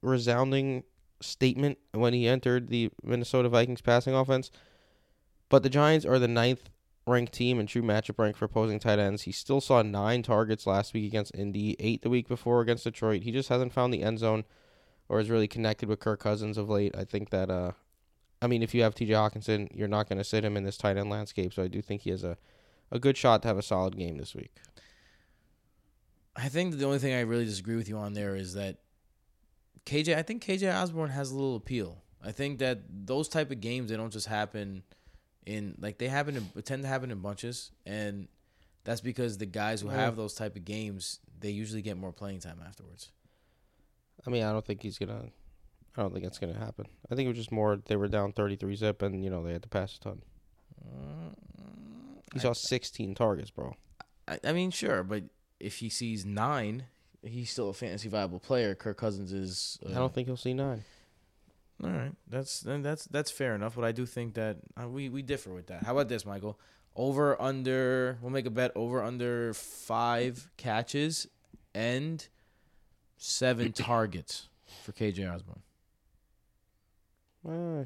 resounding 0.02 0.84
statement 1.22 1.78
when 1.94 2.14
he 2.14 2.28
entered 2.28 2.68
the 2.68 2.92
Minnesota 3.02 3.50
Vikings 3.50 3.82
passing 3.82 4.14
offense. 4.14 4.52
But 5.50 5.64
the 5.64 5.70
Giants 5.70 6.06
are 6.06 6.20
the 6.20 6.28
ninth 6.28 6.70
ranked 7.06 7.34
team 7.34 7.60
and 7.60 7.68
true 7.68 7.82
matchup 7.82 8.18
rank 8.18 8.38
for 8.38 8.46
opposing 8.46 8.80
tight 8.80 9.00
ends. 9.00 9.24
He 9.24 9.32
still 9.32 9.62
saw 9.62 9.82
nine 9.82 10.24
targets 10.24 10.66
last 10.66 10.94
week 10.94 11.06
against 11.06 11.36
Indy, 11.36 11.76
eight 11.80 12.02
the 12.02 12.10
week 12.10 12.28
before 12.28 12.62
against 12.62 12.86
Detroit. 12.86 13.24
He 13.24 13.32
just 13.32 13.50
hasn't 13.50 13.74
found 13.74 13.94
the 13.94 14.04
end 14.04 14.20
zone 14.20 14.46
or 15.10 15.20
is 15.20 15.30
really 15.30 15.48
connected 15.48 15.90
with 15.90 16.00
Kirk 16.00 16.20
Cousins 16.20 16.58
of 16.58 16.70
late. 16.70 16.96
I 16.96 17.04
think 17.04 17.30
that 17.32 17.50
uh 17.50 17.72
I 18.42 18.48
mean 18.48 18.64
if 18.64 18.74
you 18.74 18.84
have 18.84 18.96
TJ 18.96 19.10
Hockenson, 19.10 19.70
you're 19.74 19.88
not 19.88 20.08
going 20.08 20.18
to 20.18 20.24
sit 20.24 20.46
him 20.46 20.58
in 20.58 20.64
this 20.64 20.78
tight 20.78 20.98
end 20.98 21.10
landscape, 21.10 21.54
so 21.54 21.64
I 21.64 21.68
do 21.68 21.82
think 21.82 22.02
he 22.02 22.10
has 22.10 22.24
a 22.24 22.38
a 22.92 23.00
good 23.00 23.18
shot 23.18 23.42
to 23.42 23.48
have 23.48 23.58
a 23.58 23.64
solid 23.64 23.98
game 23.98 24.18
this 24.18 24.36
week. 24.36 24.56
I 26.36 26.50
think 26.50 26.78
the 26.78 26.86
only 26.86 27.00
thing 27.00 27.14
I 27.14 27.22
really 27.22 27.46
disagree 27.46 27.76
with 27.76 27.90
you 27.90 27.98
on 27.98 28.14
there 28.14 28.36
is 28.36 28.54
that 28.54 28.78
KJ. 29.86 30.16
I 30.16 30.22
think 30.24 30.44
KJ 30.44 30.74
Osborn 30.74 31.10
has 31.10 31.32
a 31.32 31.36
little 31.36 31.56
appeal. 31.56 32.04
I 32.24 32.32
think 32.32 32.60
that 32.60 32.80
those 32.90 33.28
type 33.28 33.52
of 33.52 33.60
games 33.60 33.90
they 33.90 33.98
don't 33.98 34.14
just 34.14 34.28
happen 34.28 34.84
in 35.46 35.76
like 35.80 35.98
they 35.98 36.08
happen 36.08 36.36
in, 36.38 36.64
tend 36.64 36.84
to 36.84 36.90
happen 36.90 37.12
in 37.12 37.20
bunches, 37.20 37.72
and 37.86 38.28
that's 38.84 39.02
because 39.02 39.38
the 39.38 39.46
guys 39.46 39.82
who 39.82 39.90
have 39.90 40.16
those 40.16 40.34
type 40.34 40.56
of 40.56 40.66
games 40.66 41.20
they 41.40 41.50
usually 41.50 41.82
get 41.82 41.98
more 41.98 42.12
playing 42.12 42.40
time 42.40 42.62
afterwards. 42.66 43.12
I 44.26 44.30
mean, 44.30 44.44
I 44.44 44.52
don't 44.52 44.66
think 44.66 44.82
he's 44.82 44.98
going 44.98 45.10
to 45.10 45.30
I 45.96 46.02
don't 46.02 46.14
think 46.14 46.26
it's 46.26 46.40
to 46.40 46.54
happen. 46.54 46.88
I 47.12 47.16
think 47.16 47.28
it 47.28 47.30
was 47.30 47.38
just 47.38 47.52
more 47.52 47.80
they 47.86 47.96
were 47.96 48.08
down 48.08 48.32
33 48.34 48.76
zip 48.76 49.02
and 49.02 49.24
you 49.24 49.30
know, 49.30 49.44
they 49.44 49.54
had 49.54 49.64
to 49.64 49.70
pass 49.70 49.96
a 49.96 50.00
ton. 50.00 50.22
He 52.34 52.40
saw 52.40 52.54
16 52.54 53.14
targets, 53.14 53.52
bro. 53.52 53.76
I, 54.28 54.40
I 54.44 54.54
mean, 54.54 54.72
sure, 54.72 55.04
but 55.04 55.24
if 55.60 55.78
he 55.78 55.90
sees 55.90 56.26
nine, 56.26 56.86
he's 57.22 57.52
still 57.52 57.70
a 57.70 57.74
fantasy 57.74 58.10
viable 58.10 58.40
player. 58.40 58.74
Kirk 58.74 58.98
Cousins 58.98 59.32
is. 59.32 59.78
Uh, 59.86 59.92
I 59.92 59.96
don't 59.96 60.12
think 60.12 60.28
he'll 60.28 60.36
see 60.36 60.56
9. 60.56 60.84
All 61.84 61.90
right, 61.90 62.12
that's 62.30 62.62
that's 62.62 63.06
that's 63.06 63.32
fair 63.32 63.56
enough. 63.56 63.76
But 63.76 63.84
I 63.84 63.92
do 63.92 64.06
think 64.06 64.36
that 64.36 64.58
uh, 64.82 64.88
we 64.88 65.10
we 65.10 65.22
differ 65.22 65.54
with 65.54 65.68
that. 65.68 65.84
How 65.84 65.92
about 65.92 66.08
this, 66.08 66.26
Michael? 66.26 66.60
Over 66.96 67.42
under. 67.42 68.18
We'll 68.22 68.32
make 68.32 68.46
a 68.46 68.52
bet. 68.52 68.72
Over 68.76 69.04
under 69.04 69.54
five 69.54 70.50
catches 70.58 71.28
and 71.74 72.26
seven 73.18 73.72
targets 73.74 74.48
for 74.84 74.92
KJ 74.92 75.34
Osborn. 75.34 75.62
Uh, 77.48 77.84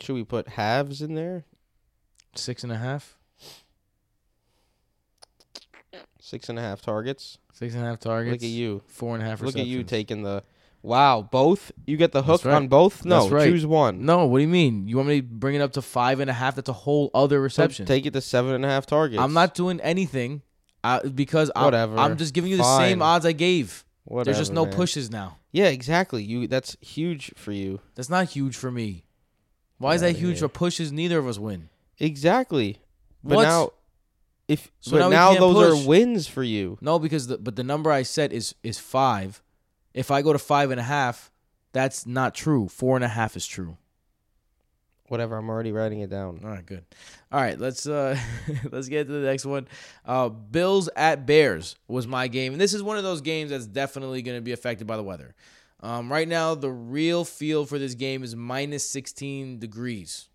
should 0.00 0.14
we 0.14 0.24
put 0.24 0.48
halves 0.48 1.02
in 1.02 1.14
there? 1.14 1.44
Six 2.34 2.62
and 2.62 2.72
a 2.72 2.76
half. 2.76 3.16
Six 6.20 6.48
and 6.48 6.58
a 6.58 6.62
half 6.62 6.82
targets. 6.82 7.38
Six 7.52 7.74
and 7.74 7.84
a 7.84 7.86
half 7.86 8.00
targets. 8.00 8.42
Look 8.42 8.48
at 8.48 8.52
you. 8.52 8.82
Four 8.86 9.14
and 9.14 9.22
a 9.22 9.26
half. 9.26 9.40
Look 9.40 9.56
at 9.56 9.66
you 9.66 9.82
taking 9.82 10.22
the. 10.22 10.42
Wow, 10.86 11.28
both? 11.32 11.72
You 11.84 11.96
get 11.96 12.12
the 12.12 12.22
hook 12.22 12.44
right. 12.44 12.54
on 12.54 12.68
both? 12.68 13.04
No, 13.04 13.28
right. 13.28 13.50
choose 13.50 13.66
one. 13.66 14.06
No, 14.06 14.26
what 14.26 14.38
do 14.38 14.42
you 14.42 14.48
mean? 14.48 14.86
You 14.86 14.94
want 14.94 15.08
me 15.08 15.20
to 15.20 15.26
bring 15.26 15.56
it 15.56 15.60
up 15.60 15.72
to 15.72 15.82
five 15.82 16.20
and 16.20 16.30
a 16.30 16.32
half? 16.32 16.54
That's 16.54 16.68
a 16.68 16.72
whole 16.72 17.10
other 17.12 17.38
So 17.38 17.40
reception. 17.40 17.86
Take 17.86 18.06
it 18.06 18.12
to 18.12 18.20
seven 18.20 18.52
and 18.52 18.64
a 18.64 18.68
half 18.68 18.86
targets. 18.86 19.20
I'm 19.20 19.32
not 19.32 19.56
doing 19.56 19.80
anything 19.80 20.42
uh, 20.84 21.00
because 21.08 21.50
I'm, 21.56 21.64
Whatever. 21.64 21.98
I'm 21.98 22.16
just 22.16 22.34
giving 22.34 22.52
you 22.52 22.56
the 22.56 22.78
same 22.78 23.02
odds 23.02 23.26
I 23.26 23.32
gave. 23.32 23.84
Whatever, 24.04 24.26
There's 24.26 24.38
just 24.38 24.52
no 24.52 24.64
man. 24.64 24.74
pushes 24.74 25.10
now. 25.10 25.38
Yeah, 25.50 25.66
exactly. 25.66 26.22
You 26.22 26.46
that's 26.46 26.76
huge 26.80 27.32
for 27.34 27.50
you. 27.50 27.80
That's 27.96 28.08
not 28.08 28.28
huge 28.30 28.54
for 28.54 28.70
me. 28.70 29.06
Why 29.78 29.96
is 29.96 30.02
that 30.02 30.14
huge 30.14 30.38
for 30.38 30.48
pushes? 30.48 30.92
Neither 30.92 31.18
of 31.18 31.26
us 31.26 31.36
win. 31.36 31.68
Exactly. 31.98 32.78
But 33.24 33.36
What? 33.36 33.42
now 33.42 33.70
if 34.46 34.70
So 34.78 34.92
but 34.92 34.98
now 34.98 35.08
now, 35.08 35.34
those 35.34 35.54
push. 35.56 35.84
are 35.84 35.88
wins 35.88 36.28
for 36.28 36.44
you. 36.44 36.78
No, 36.80 37.00
because 37.00 37.26
the 37.26 37.38
but 37.38 37.56
the 37.56 37.64
number 37.64 37.90
I 37.90 38.02
said 38.02 38.32
is 38.32 38.54
is 38.62 38.78
five. 38.78 39.42
If 39.96 40.10
I 40.10 40.20
go 40.20 40.32
to 40.32 40.38
five 40.38 40.70
and 40.70 40.78
a 40.78 40.84
half, 40.84 41.32
that's 41.72 42.06
not 42.06 42.34
true. 42.34 42.68
Four 42.68 42.96
and 42.96 43.04
a 43.04 43.08
half 43.08 43.34
is 43.34 43.46
true. 43.46 43.78
Whatever, 45.08 45.36
I'm 45.36 45.48
already 45.48 45.72
writing 45.72 46.00
it 46.00 46.10
down. 46.10 46.40
All 46.44 46.50
right, 46.50 46.66
good. 46.66 46.84
All 47.32 47.40
right, 47.40 47.58
let's 47.58 47.86
uh 47.86 48.18
let's 48.70 48.88
get 48.88 49.06
to 49.06 49.12
the 49.12 49.26
next 49.26 49.46
one. 49.46 49.66
Uh 50.04 50.28
Bills 50.28 50.90
at 50.96 51.26
Bears 51.26 51.76
was 51.88 52.06
my 52.06 52.28
game. 52.28 52.52
And 52.52 52.60
this 52.60 52.74
is 52.74 52.82
one 52.82 52.98
of 52.98 53.04
those 53.04 53.22
games 53.22 53.50
that's 53.50 53.66
definitely 53.66 54.20
going 54.20 54.36
to 54.36 54.42
be 54.42 54.52
affected 54.52 54.86
by 54.86 54.96
the 54.96 55.02
weather. 55.02 55.34
Um, 55.80 56.12
right 56.12 56.28
now, 56.28 56.54
the 56.54 56.70
real 56.70 57.24
feel 57.24 57.64
for 57.64 57.78
this 57.78 57.94
game 57.94 58.22
is 58.22 58.34
minus 58.34 58.88
16 58.90 59.58
degrees. 59.58 60.28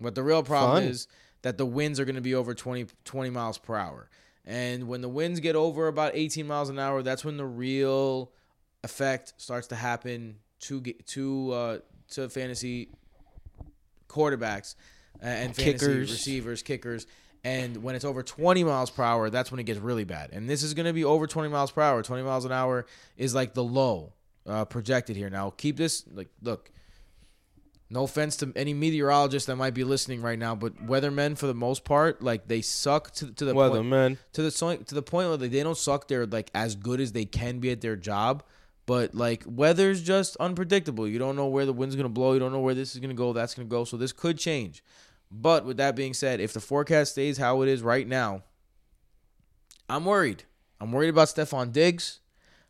But 0.00 0.14
the 0.14 0.22
real 0.22 0.42
problem 0.42 0.82
Fun. 0.82 0.90
is 0.90 1.06
that 1.42 1.58
the 1.58 1.66
winds 1.66 2.00
are 2.00 2.04
going 2.04 2.16
to 2.16 2.20
be 2.20 2.34
over 2.34 2.54
20, 2.54 2.86
20 3.04 3.30
miles 3.30 3.58
per 3.58 3.76
hour. 3.76 4.08
And 4.44 4.88
when 4.88 5.00
the 5.00 5.08
winds 5.08 5.40
get 5.40 5.54
over 5.54 5.86
about 5.86 6.12
18 6.14 6.46
miles 6.46 6.70
an 6.70 6.78
hour, 6.78 7.02
that's 7.02 7.24
when 7.24 7.36
the 7.36 7.46
real 7.46 8.32
effect 8.82 9.34
starts 9.36 9.68
to 9.68 9.74
happen 9.74 10.36
to 10.60 10.80
ge- 10.80 11.06
to 11.06 11.52
uh, 11.52 11.78
to 12.10 12.28
fantasy 12.28 12.88
quarterbacks 14.08 14.74
and 15.20 15.54
fantasy 15.54 15.86
Kickers. 15.86 16.10
receivers, 16.10 16.62
kickers. 16.62 17.06
And 17.42 17.82
when 17.82 17.94
it's 17.94 18.04
over 18.04 18.22
20 18.22 18.64
miles 18.64 18.90
per 18.90 19.02
hour, 19.02 19.30
that's 19.30 19.50
when 19.50 19.60
it 19.60 19.64
gets 19.64 19.78
really 19.78 20.04
bad. 20.04 20.30
And 20.32 20.48
this 20.48 20.62
is 20.62 20.74
going 20.74 20.86
to 20.86 20.92
be 20.92 21.04
over 21.04 21.26
20 21.26 21.48
miles 21.48 21.70
per 21.70 21.80
hour. 21.80 22.02
20 22.02 22.22
miles 22.22 22.44
an 22.44 22.52
hour 22.52 22.84
is 23.16 23.34
like 23.34 23.54
the 23.54 23.64
low 23.64 24.12
uh, 24.46 24.66
projected 24.66 25.16
here. 25.16 25.30
Now, 25.30 25.50
keep 25.50 25.76
this 25.76 26.04
like 26.12 26.28
look. 26.42 26.70
No 27.92 28.04
offense 28.04 28.36
to 28.36 28.52
any 28.54 28.72
meteorologists 28.72 29.48
that 29.48 29.56
might 29.56 29.74
be 29.74 29.82
listening 29.82 30.22
right 30.22 30.38
now, 30.38 30.54
but 30.54 30.76
weathermen 30.86 31.36
for 31.36 31.48
the 31.48 31.54
most 31.54 31.82
part, 31.82 32.22
like 32.22 32.46
they 32.46 32.60
suck 32.60 33.10
to, 33.14 33.32
to 33.32 33.44
the 33.44 33.52
point 33.52 33.72
Weatherman. 33.72 34.18
to 34.34 34.42
the 34.42 34.52
point 34.52 34.86
to 34.86 34.94
the 34.94 35.02
point 35.02 35.28
where 35.28 35.36
like, 35.38 35.50
they 35.50 35.62
don't 35.64 35.76
suck. 35.76 36.06
They're 36.06 36.24
like 36.24 36.52
as 36.54 36.76
good 36.76 37.00
as 37.00 37.10
they 37.10 37.24
can 37.24 37.58
be 37.58 37.72
at 37.72 37.80
their 37.80 37.96
job, 37.96 38.44
but 38.90 39.14
like 39.14 39.44
weather's 39.46 40.02
just 40.02 40.36
unpredictable. 40.38 41.06
You 41.06 41.20
don't 41.20 41.36
know 41.36 41.46
where 41.46 41.64
the 41.64 41.72
wind's 41.72 41.94
gonna 41.94 42.08
blow. 42.08 42.32
You 42.32 42.40
don't 42.40 42.50
know 42.50 42.58
where 42.58 42.74
this 42.74 42.92
is 42.92 43.00
gonna 43.00 43.14
go. 43.14 43.32
That's 43.32 43.54
gonna 43.54 43.68
go. 43.68 43.84
So 43.84 43.96
this 43.96 44.10
could 44.10 44.36
change. 44.36 44.82
But 45.30 45.64
with 45.64 45.76
that 45.76 45.94
being 45.94 46.12
said, 46.12 46.40
if 46.40 46.52
the 46.52 46.58
forecast 46.58 47.12
stays 47.12 47.38
how 47.38 47.62
it 47.62 47.68
is 47.68 47.82
right 47.82 48.04
now, 48.04 48.42
I'm 49.88 50.04
worried. 50.04 50.42
I'm 50.80 50.90
worried 50.90 51.10
about 51.10 51.28
Stefon 51.28 51.70
Diggs. 51.70 52.18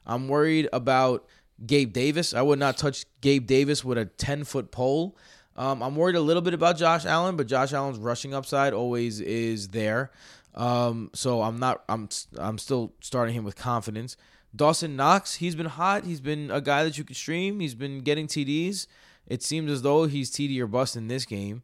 I'm 0.05 0.29
worried 0.29 0.68
about 0.75 1.27
Gabe 1.64 1.95
Davis. 1.95 2.35
I 2.35 2.43
would 2.43 2.59
not 2.59 2.77
touch 2.77 3.07
Gabe 3.23 3.47
Davis 3.47 3.83
with 3.83 3.97
a 3.97 4.05
10 4.05 4.45
foot 4.45 4.71
pole. 4.71 5.16
Um, 5.57 5.83
I'm 5.83 5.97
worried 5.97 6.16
a 6.16 6.21
little 6.21 6.43
bit 6.43 6.53
about 6.53 6.77
Josh 6.77 7.07
Allen, 7.07 7.37
but 7.37 7.47
Josh 7.47 7.73
Allen's 7.73 7.97
rushing 7.99 8.35
upside 8.35 8.75
always 8.75 9.23
is 9.23 9.68
there. 9.68 10.11
Um, 10.55 11.12
so 11.14 11.41
I'm 11.41 11.59
not. 11.59 11.83
I'm. 11.89 12.11
I'm 12.37 12.59
still 12.59 12.93
starting 13.01 13.35
him 13.35 13.45
with 13.45 13.57
confidence. 13.57 14.18
Dawson 14.55 14.97
Knox, 14.97 15.37
he's 15.37 15.55
been 15.55 15.67
hot. 15.67 16.05
He's 16.05 16.21
been 16.21 16.51
a 16.51 16.61
guy 16.61 16.85
that 16.85 16.99
you 16.99 17.05
can 17.05 17.15
stream. 17.15 17.61
He's 17.61 17.75
been 17.75 18.01
getting 18.01 18.27
TDs. 18.27 18.87
It 19.27 19.43
seems 19.43 19.71
as 19.71 19.83
though 19.83 20.05
he's 20.05 20.31
TD 20.31 20.59
or 20.61 20.67
bust 20.67 20.97
in 20.97 21.09
this 21.09 21.25
game. 21.25 21.63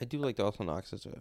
I 0.00 0.04
do 0.04 0.18
like 0.18 0.36
Dawson 0.36 0.66
Knox 0.66 0.92
as 0.92 1.06
a. 1.06 1.18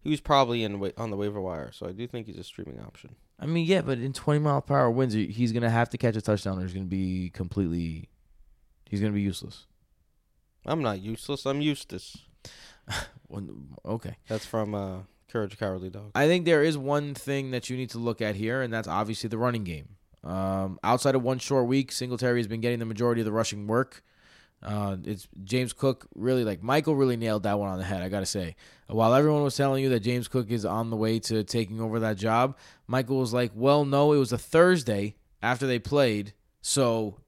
He 0.00 0.10
was 0.10 0.20
probably 0.20 0.62
in 0.62 0.92
on 0.96 1.10
the 1.10 1.16
waiver 1.16 1.40
wire, 1.40 1.70
so 1.72 1.86
I 1.86 1.92
do 1.92 2.06
think 2.06 2.26
he's 2.26 2.38
a 2.38 2.44
streaming 2.44 2.80
option. 2.80 3.16
I 3.38 3.46
mean, 3.46 3.66
yeah, 3.66 3.82
but 3.82 3.98
in 3.98 4.12
20 4.12 4.40
mile 4.40 4.62
per 4.62 4.76
hour 4.78 4.90
winds, 4.90 5.14
he's 5.14 5.52
gonna 5.52 5.70
have 5.70 5.90
to 5.90 5.98
catch 5.98 6.16
a 6.16 6.20
touchdown, 6.20 6.58
or 6.58 6.62
he's 6.62 6.72
gonna 6.72 6.86
be 6.86 7.30
completely. 7.30 8.08
He's 8.88 9.00
gonna 9.00 9.12
be 9.12 9.20
useless. 9.22 9.66
I'm 10.64 10.82
not 10.82 11.00
useless. 11.00 11.46
I'm 11.46 11.60
Eustace. 11.60 12.16
Okay. 13.84 14.16
That's 14.26 14.46
from 14.46 14.74
uh, 14.74 15.00
Courage 15.30 15.58
Cowardly 15.58 15.90
Dog. 15.90 16.10
I 16.14 16.26
think 16.26 16.44
there 16.44 16.62
is 16.62 16.76
one 16.78 17.14
thing 17.14 17.50
that 17.50 17.68
you 17.70 17.76
need 17.76 17.90
to 17.90 17.98
look 17.98 18.20
at 18.20 18.34
here, 18.34 18.62
and 18.62 18.72
that's 18.72 18.88
obviously 18.88 19.28
the 19.28 19.38
running 19.38 19.64
game. 19.64 19.88
Um, 20.24 20.78
outside 20.82 21.14
of 21.14 21.22
one 21.22 21.38
short 21.38 21.66
week, 21.66 21.92
Singletary 21.92 22.38
has 22.40 22.48
been 22.48 22.60
getting 22.60 22.78
the 22.78 22.84
majority 22.84 23.20
of 23.20 23.24
the 23.24 23.32
rushing 23.32 23.66
work. 23.66 24.02
Uh, 24.62 24.96
it's 25.04 25.28
James 25.44 25.72
Cook 25.72 26.08
really 26.16 26.44
like 26.44 26.62
Michael 26.62 26.96
really 26.96 27.16
nailed 27.16 27.44
that 27.44 27.58
one 27.60 27.68
on 27.68 27.78
the 27.78 27.84
head. 27.84 28.02
I 28.02 28.08
gotta 28.08 28.26
say, 28.26 28.56
while 28.88 29.14
everyone 29.14 29.44
was 29.44 29.56
telling 29.56 29.84
you 29.84 29.90
that 29.90 30.00
James 30.00 30.26
Cook 30.26 30.50
is 30.50 30.64
on 30.64 30.90
the 30.90 30.96
way 30.96 31.20
to 31.20 31.44
taking 31.44 31.80
over 31.80 32.00
that 32.00 32.16
job, 32.16 32.56
Michael 32.88 33.18
was 33.18 33.32
like, 33.32 33.52
"Well, 33.54 33.84
no, 33.84 34.12
it 34.12 34.18
was 34.18 34.32
a 34.32 34.38
Thursday 34.38 35.14
after 35.40 35.68
they 35.68 35.78
played, 35.78 36.32
so 36.60 37.18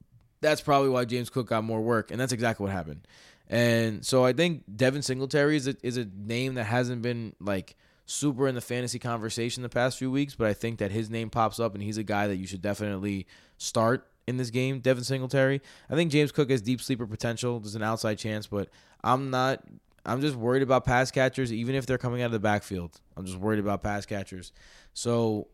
that's 0.41 0.59
probably 0.59 0.89
why 0.89 1.05
James 1.05 1.29
Cook 1.29 1.47
got 1.47 1.63
more 1.63 1.81
work, 1.81 2.11
and 2.11 2.19
that's 2.19 2.33
exactly 2.33 2.65
what 2.65 2.73
happened. 2.73 3.07
And 3.47 4.05
so 4.05 4.25
I 4.25 4.33
think 4.33 4.63
Devin 4.73 5.01
Singletary 5.01 5.55
is 5.55 5.67
a, 5.67 5.75
is 5.83 5.97
a 5.97 6.05
name 6.05 6.55
that 6.55 6.63
hasn't 6.65 7.01
been 7.01 7.33
like 7.39 7.75
super 8.11 8.47
in 8.47 8.55
the 8.55 8.61
fantasy 8.61 8.99
conversation 8.99 9.63
the 9.63 9.69
past 9.69 9.97
few 9.97 10.11
weeks, 10.11 10.35
but 10.35 10.47
I 10.47 10.53
think 10.53 10.79
that 10.79 10.91
his 10.91 11.09
name 11.09 11.29
pops 11.29 11.59
up 11.59 11.73
and 11.73 11.83
he's 11.83 11.97
a 11.97 12.03
guy 12.03 12.27
that 12.27 12.37
you 12.37 12.45
should 12.45 12.61
definitely 12.61 13.25
start 13.57 14.07
in 14.27 14.37
this 14.37 14.49
game. 14.49 14.79
Devin 14.79 15.03
Singletary. 15.03 15.61
I 15.89 15.95
think 15.95 16.11
James 16.11 16.31
Cook 16.31 16.49
has 16.51 16.61
deep 16.61 16.81
sleeper 16.81 17.07
potential. 17.07 17.59
There's 17.59 17.75
an 17.75 17.83
outside 17.83 18.17
chance, 18.17 18.47
but 18.47 18.69
I'm 19.03 19.29
not. 19.29 19.63
I'm 20.05 20.19
just 20.19 20.35
worried 20.35 20.63
about 20.63 20.83
pass 20.83 21.11
catchers, 21.11 21.53
even 21.53 21.75
if 21.75 21.85
they're 21.85 21.99
coming 21.99 22.21
out 22.21 22.27
of 22.27 22.31
the 22.31 22.39
backfield. 22.39 22.99
I'm 23.15 23.25
just 23.25 23.37
worried 23.37 23.59
about 23.59 23.83
pass 23.83 24.05
catchers. 24.05 24.51
So, 24.93 25.47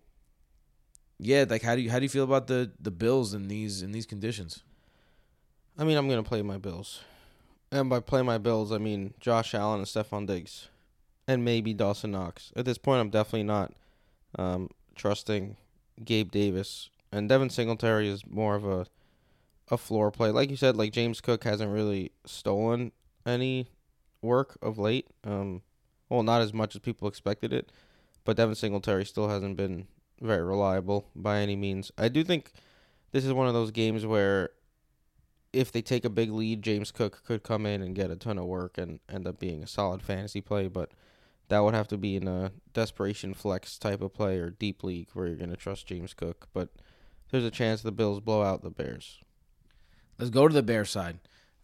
yeah, 1.19 1.45
like 1.49 1.61
how 1.61 1.75
do 1.75 1.81
you 1.81 1.91
how 1.91 1.99
do 1.99 2.03
you 2.03 2.09
feel 2.09 2.23
about 2.23 2.47
the 2.47 2.71
the 2.79 2.91
Bills 2.91 3.33
in 3.33 3.47
these 3.47 3.81
in 3.81 3.91
these 3.91 4.05
conditions? 4.05 4.63
I 5.77 5.83
mean, 5.83 5.97
I'm 5.97 6.09
gonna 6.09 6.23
play 6.23 6.41
my 6.41 6.57
Bills, 6.57 7.01
and 7.71 7.89
by 7.89 7.99
play 7.99 8.21
my 8.21 8.37
Bills, 8.37 8.71
I 8.71 8.77
mean 8.77 9.13
Josh 9.19 9.53
Allen 9.53 9.79
and 9.79 9.87
Stefon 9.87 10.25
Diggs, 10.25 10.69
and 11.27 11.43
maybe 11.43 11.73
Dawson 11.73 12.11
Knox. 12.11 12.51
At 12.55 12.65
this 12.65 12.77
point, 12.77 13.01
I'm 13.01 13.09
definitely 13.09 13.43
not 13.43 13.73
um, 14.37 14.69
trusting 14.95 15.57
Gabe 16.03 16.31
Davis, 16.31 16.89
and 17.11 17.27
Devin 17.27 17.49
Singletary 17.49 18.07
is 18.07 18.25
more 18.25 18.55
of 18.55 18.65
a 18.65 18.87
a 19.69 19.77
floor 19.77 20.11
play. 20.11 20.31
Like 20.31 20.49
you 20.49 20.55
said, 20.55 20.77
like 20.77 20.93
James 20.93 21.21
Cook 21.21 21.43
hasn't 21.43 21.71
really 21.71 22.11
stolen 22.25 22.91
any 23.25 23.69
work 24.21 24.57
of 24.61 24.77
late. 24.77 25.07
Um, 25.23 25.61
well, 26.09 26.23
not 26.23 26.41
as 26.41 26.53
much 26.53 26.75
as 26.75 26.79
people 26.79 27.07
expected 27.07 27.51
it, 27.51 27.71
but 28.23 28.37
Devin 28.37 28.55
Singletary 28.55 29.05
still 29.05 29.27
hasn't 29.27 29.57
been 29.57 29.87
very 30.21 30.43
reliable 30.43 31.09
by 31.15 31.39
any 31.39 31.55
means. 31.55 31.91
I 31.97 32.07
do 32.07 32.23
think 32.23 32.51
this 33.11 33.25
is 33.25 33.33
one 33.33 33.47
of 33.47 33.53
those 33.53 33.71
games 33.71 34.05
where 34.05 34.51
if 35.53 35.71
they 35.71 35.81
take 35.81 36.05
a 36.05 36.09
big 36.09 36.31
lead, 36.31 36.61
James 36.61 36.91
Cook 36.91 37.23
could 37.25 37.43
come 37.43 37.65
in 37.65 37.81
and 37.81 37.95
get 37.95 38.11
a 38.11 38.15
ton 38.15 38.37
of 38.37 38.45
work 38.45 38.77
and 38.77 38.99
end 39.09 39.27
up 39.27 39.39
being 39.39 39.63
a 39.63 39.67
solid 39.67 40.01
fantasy 40.01 40.41
play, 40.41 40.67
but 40.67 40.91
that 41.49 41.59
would 41.59 41.73
have 41.73 41.87
to 41.89 41.97
be 41.97 42.15
in 42.15 42.27
a 42.27 42.51
desperation 42.73 43.33
flex 43.33 43.77
type 43.77 44.01
of 44.01 44.13
play 44.13 44.37
or 44.37 44.49
deep 44.49 44.83
league 44.83 45.09
where 45.13 45.27
you're 45.27 45.35
going 45.35 45.49
to 45.49 45.55
trust 45.55 45.87
James 45.87 46.13
Cook. 46.13 46.47
But 46.53 46.69
there's 47.31 47.45
a 47.45 47.51
chance 47.51 47.81
the 47.81 47.91
Bills 47.91 48.19
blow 48.19 48.43
out 48.43 48.63
the 48.63 48.69
Bears. 48.69 49.19
Let's 50.17 50.29
go 50.29 50.47
to 50.47 50.53
the 50.53 50.63
Bears 50.63 50.89
side. 50.89 51.19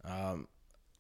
Um, 0.06 0.48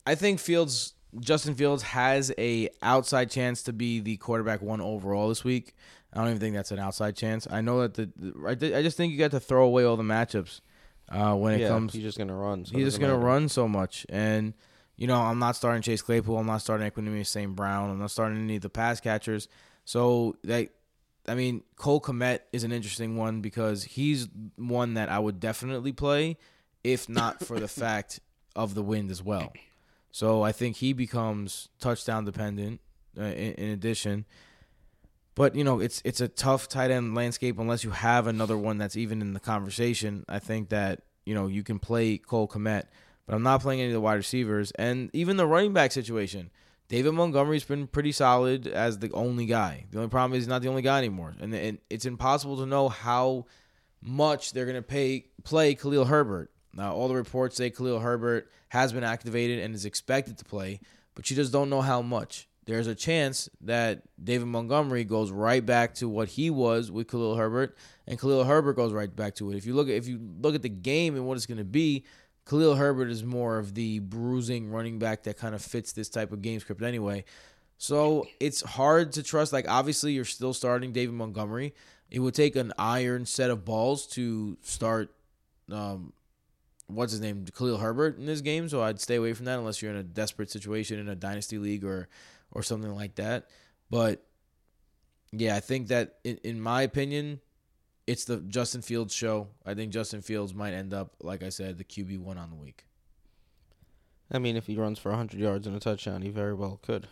I 0.06 0.16
think 0.16 0.40
Fields, 0.40 0.94
Justin 1.20 1.56
Fields, 1.56 1.84
has 1.84 2.34
a 2.38 2.70
outside 2.82 3.30
chance 3.30 3.64
to 3.64 3.74
be 3.74 4.00
the 4.00 4.18
quarterback 4.18 4.62
one 4.62 4.82
overall 4.82 5.30
this 5.30 5.44
week. 5.44 5.76
I 6.12 6.18
don't 6.18 6.28
even 6.28 6.40
think 6.40 6.56
that's 6.56 6.72
an 6.72 6.80
outside 6.80 7.16
chance. 7.16 7.48
I 7.50 7.62
know 7.62 7.82
that 7.82 7.94
the, 7.96 8.12
the 8.16 8.78
I, 8.78 8.84
just 8.84 8.98
think 8.98 9.14
you 9.14 9.20
got 9.20 9.32
to 9.32 9.40
throw 9.40 9.66
away 9.66 9.84
all 9.84 9.98
the 9.98 10.04
matchups 10.04 10.62
uh, 11.10 11.34
when 11.36 11.54
it 11.54 11.62
yeah, 11.62 11.70
comes. 11.70 11.94
he's 11.94 12.04
just 12.04 12.18
going 12.18 12.28
to 12.28 12.34
run. 12.34 12.66
So 12.66 12.76
he's 12.76 12.86
just 12.86 13.00
gonna 13.00 13.14
matter. 13.14 13.26
run 13.26 13.50
so 13.50 13.68
much, 13.68 14.06
and 14.10 14.54
you 14.96 15.08
know 15.08 15.20
I'm 15.20 15.40
not 15.40 15.56
starting 15.56 15.82
Chase 15.82 16.02
Claypool. 16.02 16.38
I'm 16.38 16.46
not 16.46 16.62
starting 16.62 16.90
Equanimeous 16.90 17.28
St. 17.28 17.56
Brown. 17.56 17.90
I'm 17.90 18.00
not 18.00 18.12
starting 18.12 18.38
any 18.38 18.58
of 18.58 18.62
the 18.62 18.70
pass 18.70 19.00
catchers. 19.00 19.48
So 19.86 20.36
like, 20.44 20.72
I 21.28 21.36
mean, 21.36 21.64
Cole 21.76 22.02
Kmet 22.02 22.40
is 22.52 22.64
an 22.64 22.72
interesting 22.72 23.18
one 23.18 23.42
because 23.42 23.84
he's 23.84 24.28
one 24.56 24.96
that 24.96 25.10
I 25.10 25.20
would 25.20 25.40
definitely 25.40 25.92
play, 25.92 26.38
if 26.84 27.10
not 27.10 27.44
for 27.44 27.60
the 27.60 27.68
fact 27.82 28.20
of 28.56 28.76
the 28.76 28.84
wind 28.84 29.12
as 29.12 29.22
well. 29.22 29.52
So 30.12 30.44
I 30.44 30.52
think 30.52 30.78
he 30.78 30.94
becomes 30.94 31.70
touchdown 31.80 32.26
dependent. 32.26 32.82
Uh, 33.16 33.26
in, 33.26 33.54
in 33.54 33.70
addition, 33.70 34.26
but 35.36 35.56
you 35.56 35.64
know 35.64 35.80
it's 35.80 36.02
it's 36.04 36.20
a 36.20 36.28
tough 36.28 36.68
tight 36.68 36.90
end 36.90 37.14
landscape 37.14 37.60
unless 37.60 37.84
you 37.84 37.92
have 37.92 38.26
another 38.26 38.58
one 38.58 38.80
that's 38.80 38.96
even 38.96 39.22
in 39.22 39.34
the 39.34 39.40
conversation. 39.40 40.26
I 40.28 40.40
think 40.40 40.70
that 40.70 41.02
you 41.24 41.36
know 41.36 41.46
you 41.46 41.62
can 41.62 41.78
play 41.78 42.18
Cole 42.18 42.48
Kmet, 42.48 42.86
but 43.26 43.36
I'm 43.36 43.44
not 43.44 43.62
playing 43.62 43.82
any 43.82 43.90
of 43.90 43.94
the 43.94 44.02
wide 44.02 44.16
receivers 44.16 44.72
and 44.72 45.10
even 45.14 45.38
the 45.38 45.48
running 45.48 45.74
back 45.74 45.92
situation. 45.92 46.50
David 46.90 47.14
Montgomery's 47.14 47.64
been 47.64 47.88
pretty 47.88 48.12
solid 48.12 48.68
as 48.68 49.00
the 49.00 49.12
only 49.14 49.46
guy. 49.46 49.86
The 49.90 49.98
only 49.98 50.10
problem 50.10 50.34
is 50.34 50.44
he's 50.44 50.48
not 50.48 50.62
the 50.62 50.68
only 50.68 50.82
guy 50.82 51.00
anymore, 51.00 51.34
and, 51.40 51.54
and 51.54 51.80
it's 51.90 52.06
impossible 52.06 52.58
to 52.58 52.66
know 52.66 52.90
how 52.90 53.46
much 54.02 54.52
they're 54.54 54.66
going 54.66 54.76
to 54.76 54.82
pay 54.82 55.26
play 55.44 55.76
Khalil 55.76 56.06
Herbert. 56.06 56.52
Now, 56.74 56.94
all 56.94 57.08
the 57.08 57.16
reports 57.16 57.56
say 57.56 57.70
Khalil 57.70 58.00
Herbert 58.00 58.50
has 58.70 58.92
been 58.92 59.04
activated 59.04 59.60
and 59.60 59.74
is 59.74 59.86
expected 59.86 60.38
to 60.40 60.46
play, 60.46 60.82
but 61.16 61.30
you 61.30 61.36
just 61.36 61.54
don't 61.54 61.70
know 61.70 61.82
how 61.82 62.02
much. 62.02 62.48
There's 62.66 62.88
a 62.88 62.96
chance 62.96 63.50
that 63.62 64.04
David 64.24 64.48
Montgomery 64.48 65.04
goes 65.04 65.32
right 65.32 65.66
back 65.66 65.96
to 65.96 66.08
what 66.08 66.30
he 66.30 66.50
was 66.50 66.92
with 66.92 67.10
Khalil 67.10 67.36
Herbert, 67.36 67.76
and 68.08 68.20
Khalil 68.20 68.44
Herbert 68.44 68.76
goes 68.76 68.94
right 68.94 69.14
back 69.14 69.36
to 69.36 69.52
it. 69.52 69.58
If 69.58 69.66
you 69.66 69.74
look 69.74 69.88
at 69.90 69.96
if 69.96 70.08
you 70.08 70.20
look 70.42 70.56
at 70.56 70.62
the 70.62 70.70
game 70.70 71.16
and 71.16 71.26
what 71.26 71.36
it's 71.36 71.46
going 71.46 71.58
to 71.58 71.64
be, 71.64 72.06
Khalil 72.46 72.76
Herbert 72.76 73.10
is 73.10 73.24
more 73.24 73.58
of 73.58 73.74
the 73.74 74.00
bruising 74.00 74.70
running 74.70 75.00
back 75.00 75.24
that 75.24 75.38
kind 75.38 75.56
of 75.56 75.62
fits 75.62 75.94
this 75.94 76.10
type 76.10 76.32
of 76.32 76.42
game 76.42 76.60
script 76.60 76.82
anyway. 76.82 77.24
So 77.78 78.26
it's 78.40 78.62
hard 78.62 79.14
to 79.14 79.24
trust. 79.24 79.54
Like 79.54 79.70
obviously, 79.70 80.14
you're 80.14 80.26
still 80.26 80.54
starting 80.54 80.92
David 80.92 81.16
Montgomery. 81.16 81.74
It 82.12 82.20
would 82.20 82.34
take 82.34 82.56
an 82.56 82.74
iron 82.78 83.26
set 83.26 83.50
of 83.50 83.66
balls 83.66 84.08
to 84.08 84.58
start. 84.62 85.14
Um, 85.72 86.14
what's 86.88 87.12
his 87.12 87.22
name, 87.22 87.46
Khalil 87.46 87.78
Herbert 87.78 88.18
in 88.18 88.26
this 88.26 88.42
game. 88.42 88.70
So 88.70 88.82
I'd 88.82 89.00
stay 89.00 89.16
away 89.16 89.34
from 89.34 89.46
that 89.46 89.58
unless 89.58 89.82
you're 89.82 89.92
in 89.92 89.98
a 89.98 90.04
desperate 90.04 90.52
situation 90.52 91.00
in 91.00 91.10
a 91.10 91.16
dynasty 91.16 91.58
league 91.58 91.84
or 91.84 92.10
or 92.52 92.62
something 92.62 92.94
like 92.94 93.16
that. 93.16 93.48
But 93.90 94.24
yeah, 95.32 95.56
I 95.56 95.60
think 95.60 95.88
that 95.88 96.20
in, 96.24 96.38
in 96.44 96.62
my 96.62 96.84
opinion, 96.84 97.40
it's 98.06 98.26
the 98.26 98.38
Justin 98.38 98.82
Fields 98.82 99.14
show. 99.14 99.48
I 99.66 99.74
think 99.74 99.94
Justin 99.94 100.22
Fields 100.22 100.54
might 100.54 100.74
end 100.74 100.94
up, 100.94 101.16
like 101.22 101.44
I 101.44 101.50
said, 101.50 101.78
the 101.78 101.84
QB 101.84 102.20
one 102.20 102.38
on 102.38 102.50
the 102.50 102.56
week. 102.56 102.86
I 104.32 104.40
mean, 104.40 104.56
if 104.56 104.68
he 104.68 104.76
runs 104.76 105.00
for 105.00 105.10
100 105.10 105.40
yards 105.40 105.68
and 105.68 105.76
a 105.76 105.80
touchdown, 105.80 106.22
he 106.22 106.30
very 106.30 106.54
well 106.54 106.80
could. 106.82 107.08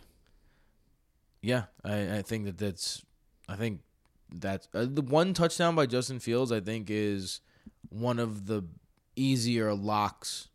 Yeah, 1.40 1.64
I, 1.84 2.18
I 2.18 2.22
think 2.22 2.44
that 2.44 2.58
that's, 2.58 3.02
I 3.48 3.56
think 3.56 3.80
that 4.34 4.68
uh, 4.74 4.86
the 4.88 5.02
one 5.02 5.34
touchdown 5.34 5.74
by 5.74 5.86
Justin 5.86 6.18
Fields, 6.18 6.52
I 6.52 6.60
think, 6.60 6.88
is 6.90 7.40
one 7.88 8.18
of 8.18 8.46
the 8.46 8.64
easier 9.16 9.74
locks 9.74 10.48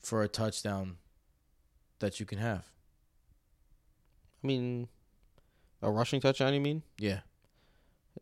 for 0.00 0.22
a 0.22 0.28
touchdown 0.28 0.96
that 1.98 2.20
you 2.20 2.26
can 2.26 2.38
have. 2.38 2.64
I 4.42 4.46
mean, 4.46 4.88
a 5.82 5.90
rushing 5.90 6.20
touchdown, 6.20 6.54
you 6.54 6.60
mean? 6.60 6.82
Yeah. 6.98 7.20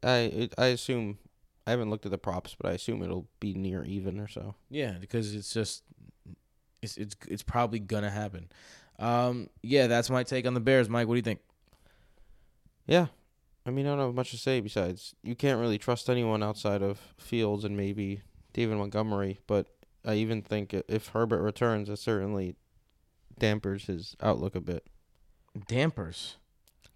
I 0.02 0.16
it, 0.18 0.54
I 0.58 0.66
assume 0.66 1.18
I 1.66 1.70
haven't 1.70 1.90
looked 1.90 2.06
at 2.06 2.12
the 2.12 2.18
props, 2.18 2.56
but 2.58 2.70
I 2.70 2.74
assume 2.74 3.02
it'll 3.02 3.26
be 3.40 3.54
near 3.54 3.84
even 3.84 4.18
or 4.20 4.28
so. 4.28 4.54
Yeah, 4.70 4.92
because 5.00 5.34
it's 5.34 5.52
just 5.52 5.82
it's 6.82 6.96
it's 6.96 7.16
it's 7.28 7.42
probably 7.42 7.78
gonna 7.78 8.10
happen. 8.10 8.48
Um, 8.98 9.48
yeah, 9.62 9.86
that's 9.86 10.10
my 10.10 10.22
take 10.24 10.46
on 10.46 10.54
the 10.54 10.60
Bears, 10.60 10.88
Mike. 10.88 11.06
What 11.06 11.14
do 11.14 11.18
you 11.18 11.22
think? 11.22 11.40
Yeah. 12.86 13.06
I 13.66 13.70
mean, 13.70 13.86
I 13.86 13.90
don't 13.90 13.98
have 13.98 14.14
much 14.14 14.30
to 14.30 14.38
say 14.38 14.60
besides 14.60 15.14
you 15.22 15.34
can't 15.34 15.60
really 15.60 15.76
trust 15.78 16.08
anyone 16.08 16.42
outside 16.42 16.82
of 16.82 16.98
Fields 17.18 17.64
and 17.64 17.76
maybe 17.76 18.22
David 18.54 18.78
Montgomery, 18.78 19.40
but 19.46 19.66
I 20.06 20.14
even 20.14 20.40
think 20.40 20.72
if 20.72 21.08
Herbert 21.08 21.42
returns, 21.42 21.90
it 21.90 21.98
certainly 21.98 22.56
dampers 23.38 23.84
his 23.84 24.16
outlook 24.22 24.54
a 24.54 24.60
bit. 24.60 24.86
Dampers, 25.66 26.36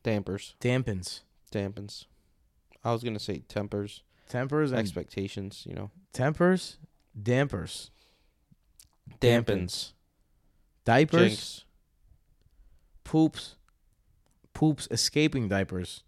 Dampers, 0.02 0.54
dampens. 0.60 1.20
dampens. 1.52 2.06
I 2.84 2.92
was 2.92 3.02
gonna 3.04 3.18
say 3.18 3.38
tempers. 3.48 4.02
tempers 4.28 4.70
and 4.72 4.80
expectations. 4.80 5.64
You 5.68 5.74
know, 5.74 5.90
tempers, 6.12 6.78
dampers, 7.20 7.90
dampens, 9.20 9.92
diapers, 10.84 11.28
jinx. 11.28 11.64
poops, 13.04 13.56
poops, 14.54 14.88
escaping 14.90 15.48
diapers, 15.48 16.02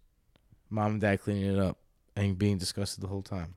mom 0.69 0.93
and 0.93 1.01
dad 1.01 1.21
cleaning 1.21 1.53
it 1.53 1.59
up 1.59 1.77
and 2.15 2.37
being 2.37 2.57
disgusted 2.57 3.03
the 3.03 3.07
whole 3.07 3.21
time. 3.21 3.55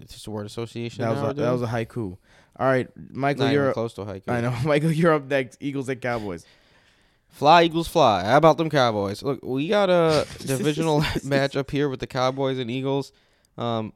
It's 0.00 0.14
just 0.14 0.26
a 0.28 0.30
word 0.30 0.46
association. 0.46 1.02
That 1.02 1.10
was 1.10 1.30
a, 1.30 1.34
that 1.34 1.50
was 1.50 1.62
a 1.62 1.66
haiku. 1.66 2.16
All 2.58 2.66
right, 2.66 2.88
Michael, 3.10 3.46
Not 3.46 3.52
you're. 3.52 3.72
close 3.72 3.94
to 3.94 4.02
a 4.02 4.06
haiku. 4.06 4.28
I 4.28 4.40
know, 4.40 4.54
Michael, 4.64 4.92
you're 4.92 5.12
up 5.12 5.24
next. 5.26 5.58
Eagles 5.60 5.88
and 5.88 6.00
Cowboys. 6.00 6.46
Fly 7.28 7.64
Eagles 7.64 7.88
fly. 7.88 8.24
How 8.24 8.38
about 8.38 8.56
them 8.56 8.70
Cowboys? 8.70 9.22
Look, 9.22 9.40
we 9.42 9.68
got 9.68 9.90
a 9.90 10.26
divisional 10.38 11.00
matchup 11.02 11.70
here 11.70 11.88
with 11.88 12.00
the 12.00 12.06
Cowboys 12.06 12.58
and 12.58 12.70
Eagles. 12.70 13.12
Um, 13.58 13.92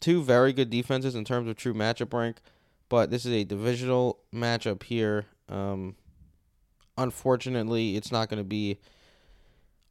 two 0.00 0.22
very 0.22 0.52
good 0.52 0.70
defenses 0.70 1.14
in 1.14 1.24
terms 1.24 1.48
of 1.48 1.56
true 1.56 1.74
matchup 1.74 2.12
rank, 2.12 2.36
but 2.88 3.10
this 3.10 3.24
is 3.26 3.32
a 3.32 3.44
divisional 3.44 4.20
matchup 4.32 4.82
here. 4.84 5.26
Um, 5.48 5.96
unfortunately, 6.96 7.96
it's 7.96 8.12
not 8.12 8.28
going 8.28 8.38
to 8.38 8.44
be 8.48 8.78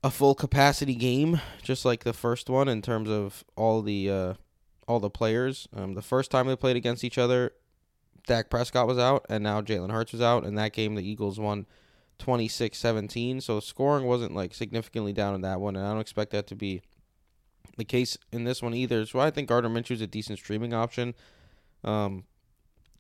a 0.04 0.12
full 0.12 0.36
capacity 0.36 0.96
game, 0.96 1.40
just 1.62 1.86
like 1.86 2.04
the 2.04 2.14
first 2.14 2.50
one 2.50 2.68
in 2.68 2.82
terms 2.82 3.10
of 3.10 3.44
all 3.56 3.82
the 3.82 4.10
uh, 4.10 4.34
all 4.88 5.00
the 5.00 5.10
players. 5.10 5.68
Um, 5.76 5.94
the 5.94 6.02
first 6.02 6.32
time 6.32 6.48
they 6.48 6.56
played 6.56 6.76
against 6.76 7.04
each 7.04 7.18
other, 7.18 7.52
Dak 8.28 8.50
Prescott 8.50 8.88
was 8.88 8.98
out, 8.98 9.26
and 9.30 9.44
now 9.44 9.62
Jalen 9.62 9.92
Hurts 9.92 10.12
was 10.12 10.22
out. 10.22 10.46
And 10.46 10.58
that 10.58 10.74
game, 10.74 10.96
the 10.96 11.08
Eagles 11.08 11.40
won 11.40 11.66
26-17. 12.24 13.42
So 13.42 13.60
scoring 13.60 14.06
wasn't 14.06 14.36
like 14.36 14.54
significantly 14.54 15.14
down 15.14 15.36
in 15.36 15.42
that 15.42 15.60
one, 15.60 15.76
and 15.76 15.86
I 15.86 15.92
don't 15.92 16.02
expect 16.02 16.32
that 16.32 16.48
to 16.48 16.56
be 16.56 16.82
the 17.78 17.86
case 17.86 18.18
in 18.32 18.44
this 18.44 18.62
one 18.62 18.74
either. 18.74 19.06
So 19.06 19.20
I 19.20 19.32
think 19.32 19.50
Gardner 19.50 19.70
Minshew 19.70 19.92
is 19.92 20.02
a 20.02 20.08
decent 20.08 20.40
streaming 20.40 20.74
option. 20.74 21.16
Um, 21.84 22.26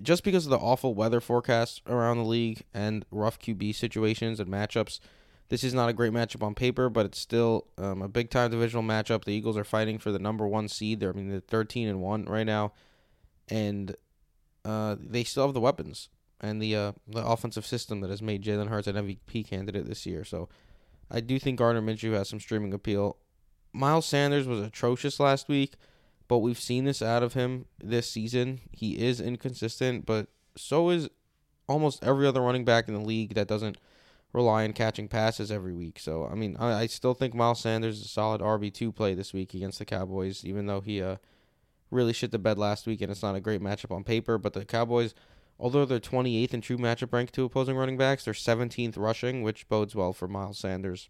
just 0.01 0.23
because 0.23 0.45
of 0.45 0.49
the 0.49 0.57
awful 0.57 0.93
weather 0.93 1.21
forecast 1.21 1.81
around 1.87 2.17
the 2.17 2.25
league 2.25 2.63
and 2.73 3.05
rough 3.11 3.39
QB 3.39 3.75
situations 3.75 4.39
and 4.39 4.49
matchups, 4.49 4.99
this 5.49 5.63
is 5.63 5.73
not 5.73 5.89
a 5.89 5.93
great 5.93 6.11
matchup 6.11 6.41
on 6.41 6.55
paper, 6.55 6.89
but 6.89 7.05
it's 7.05 7.19
still 7.19 7.67
um, 7.77 8.01
a 8.01 8.07
big 8.07 8.29
time 8.29 8.51
divisional 8.51 8.83
matchup. 8.83 9.23
The 9.23 9.33
Eagles 9.33 9.55
are 9.55 9.63
fighting 9.63 9.99
for 9.99 10.11
the 10.11 10.19
number 10.19 10.47
one 10.47 10.67
seed. 10.67 10.99
They're 10.99 11.11
I 11.11 11.13
mean 11.13 11.29
they're 11.29 11.39
thirteen 11.39 11.87
and 11.87 12.01
one 12.01 12.25
right 12.25 12.45
now, 12.45 12.73
and 13.49 13.95
uh, 14.65 14.95
they 14.99 15.23
still 15.23 15.45
have 15.45 15.53
the 15.53 15.61
weapons 15.61 16.09
and 16.43 16.61
the 16.61 16.75
uh, 16.75 16.91
the 17.07 17.25
offensive 17.25 17.65
system 17.65 18.01
that 18.01 18.09
has 18.09 18.21
made 18.21 18.43
Jalen 18.43 18.67
Hurts 18.67 18.87
an 18.87 18.95
MVP 18.95 19.47
candidate 19.47 19.87
this 19.87 20.05
year. 20.05 20.23
So 20.23 20.49
I 21.09 21.21
do 21.21 21.39
think 21.39 21.57
Gardner 21.57 21.81
Minshew 21.81 22.13
has 22.13 22.29
some 22.29 22.39
streaming 22.39 22.73
appeal. 22.73 23.17
Miles 23.71 24.05
Sanders 24.05 24.45
was 24.45 24.59
atrocious 24.59 25.19
last 25.19 25.47
week, 25.47 25.73
but 26.27 26.39
we've 26.39 26.59
seen 26.59 26.85
this 26.85 27.01
out 27.01 27.23
of 27.23 27.33
him 27.33 27.65
this 27.81 28.09
season. 28.09 28.59
He 28.71 28.99
is 28.99 29.19
inconsistent, 29.19 30.05
but 30.05 30.27
so 30.55 30.89
is 30.89 31.09
almost 31.67 32.03
every 32.03 32.27
other 32.27 32.41
running 32.41 32.65
back 32.65 32.87
in 32.87 32.93
the 32.93 32.99
league 32.99 33.33
that 33.35 33.47
doesn't 33.47 33.77
rely 34.33 34.65
on 34.65 34.73
catching 34.73 35.07
passes 35.07 35.51
every 35.51 35.73
week. 35.73 35.97
So 35.97 36.27
I 36.29 36.35
mean, 36.35 36.57
I, 36.59 36.81
I 36.81 36.87
still 36.87 37.13
think 37.13 37.33
Miles 37.33 37.61
Sanders 37.61 37.99
is 37.99 38.05
a 38.05 38.09
solid 38.09 38.41
RB 38.41 38.71
two 38.73 38.91
play 38.91 39.13
this 39.13 39.33
week 39.33 39.53
against 39.53 39.79
the 39.79 39.85
Cowboys, 39.85 40.43
even 40.43 40.65
though 40.65 40.81
he 40.81 41.01
uh 41.01 41.15
really 41.89 42.13
shit 42.13 42.31
the 42.31 42.39
bed 42.39 42.57
last 42.57 42.87
week 42.87 43.01
and 43.01 43.11
it's 43.11 43.21
not 43.21 43.35
a 43.35 43.39
great 43.39 43.61
matchup 43.61 43.95
on 43.95 44.03
paper. 44.03 44.37
But 44.37 44.53
the 44.53 44.65
Cowboys, 44.65 45.13
although 45.59 45.85
they're 45.85 45.99
28th 45.99 46.53
in 46.53 46.61
true 46.61 46.77
matchup 46.77 47.13
rank 47.13 47.31
to 47.31 47.43
opposing 47.43 47.75
running 47.75 47.97
backs, 47.97 48.25
they're 48.25 48.33
17th 48.33 48.97
rushing, 48.97 49.41
which 49.41 49.67
bodes 49.69 49.95
well 49.95 50.13
for 50.13 50.27
Miles 50.27 50.59
Sanders 50.59 51.09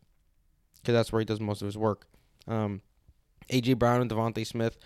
because 0.83 0.93
that's 0.93 1.11
where 1.11 1.21
he 1.21 1.25
does 1.25 1.39
most 1.39 1.61
of 1.61 1.65
his 1.65 1.77
work. 1.77 2.07
Um, 2.47 2.81
AJ 3.49 3.79
Brown 3.79 4.01
and 4.01 4.11
DeVonta 4.11 4.45
Smith 4.45 4.77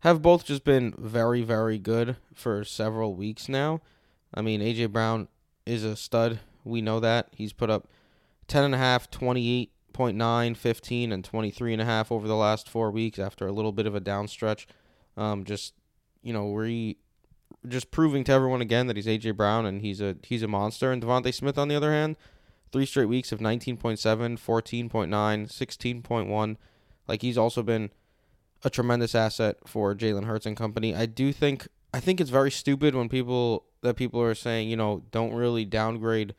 have 0.00 0.22
both 0.22 0.44
just 0.44 0.64
been 0.64 0.94
very, 0.98 1.42
very 1.42 1.78
good 1.78 2.16
for 2.34 2.62
several 2.64 3.14
weeks 3.14 3.48
now. 3.48 3.80
I 4.34 4.42
mean, 4.42 4.60
AJ 4.60 4.92
Brown 4.92 5.28
is 5.64 5.82
a 5.82 5.96
stud. 5.96 6.40
We 6.64 6.82
know 6.82 7.00
that. 7.00 7.28
He's 7.34 7.54
put 7.54 7.70
up 7.70 7.88
10.5, 8.48 9.68
28.9, 9.94 10.56
15, 10.56 11.12
and 11.12 11.30
23.5 11.30 12.12
over 12.12 12.28
the 12.28 12.36
last 12.36 12.68
four 12.68 12.90
weeks 12.90 13.18
after 13.18 13.46
a 13.46 13.52
little 13.52 13.72
bit 13.72 13.86
of 13.86 13.94
a 13.94 14.00
down 14.00 14.28
stretch. 14.28 14.66
Um, 15.16 15.44
just, 15.44 15.74
you 16.22 16.32
know, 16.32 16.52
re, 16.52 16.98
just 17.68 17.90
proving 17.90 18.24
to 18.24 18.32
everyone 18.32 18.60
again 18.60 18.86
that 18.86 18.96
he's 18.96 19.06
AJ 19.06 19.36
Brown 19.36 19.66
and 19.66 19.82
he's 19.82 20.00
a 20.00 20.16
he's 20.22 20.42
a 20.42 20.48
monster. 20.48 20.92
And 20.92 21.02
DeVonta 21.02 21.32
Smith, 21.32 21.58
on 21.58 21.68
the 21.68 21.76
other 21.76 21.92
hand, 21.92 22.16
three 22.72 22.86
straight 22.86 23.06
weeks 23.06 23.32
of 23.32 23.40
19.7, 23.40 23.98
14.9, 23.98 25.08
16.1. 25.08 26.56
Like 27.06 27.22
he's 27.22 27.38
also 27.38 27.62
been 27.62 27.90
a 28.64 28.70
tremendous 28.70 29.14
asset 29.14 29.56
for 29.66 29.94
Jalen 29.94 30.24
Hurts 30.24 30.46
and 30.46 30.56
company. 30.56 30.94
I 30.94 31.06
do 31.06 31.32
think 31.32 31.68
I 31.92 32.00
think 32.00 32.20
it's 32.20 32.30
very 32.30 32.50
stupid 32.50 32.94
when 32.94 33.08
people 33.08 33.64
that 33.82 33.96
people 33.96 34.20
are 34.20 34.34
saying, 34.34 34.68
you 34.68 34.76
know, 34.76 35.02
don't 35.10 35.34
really 35.34 35.64
downgrade 35.64 36.34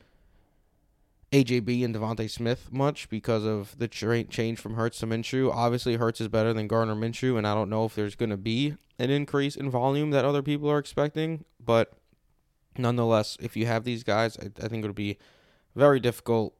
AJB 1.31 1.85
and 1.85 1.95
DeVonta 1.95 2.29
Smith 2.29 2.69
much 2.71 3.07
because 3.09 3.45
of 3.45 3.77
the 3.77 3.87
tra- 3.87 4.25
change 4.25 4.59
from 4.59 4.75
Hurts 4.75 4.99
to 4.99 5.07
Minshew. 5.07 5.53
Obviously, 5.53 5.95
Hurts 5.95 6.19
is 6.19 6.27
better 6.27 6.53
than 6.53 6.67
Gardner 6.67 6.95
Minshew, 6.95 7.37
and 7.37 7.47
I 7.47 7.53
don't 7.53 7.69
know 7.69 7.85
if 7.85 7.95
there's 7.95 8.15
going 8.15 8.31
to 8.31 8.37
be 8.37 8.75
an 8.99 9.09
increase 9.09 9.55
in 9.55 9.69
volume 9.69 10.11
that 10.11 10.25
other 10.25 10.41
people 10.41 10.69
are 10.69 10.77
expecting. 10.77 11.45
But 11.63 11.93
nonetheless, 12.77 13.37
if 13.39 13.55
you 13.55 13.65
have 13.65 13.85
these 13.85 14.03
guys, 14.03 14.37
I, 14.37 14.51
I 14.63 14.67
think 14.67 14.83
it 14.83 14.87
would 14.87 14.95
be 14.95 15.17
very 15.73 16.01
difficult 16.01 16.53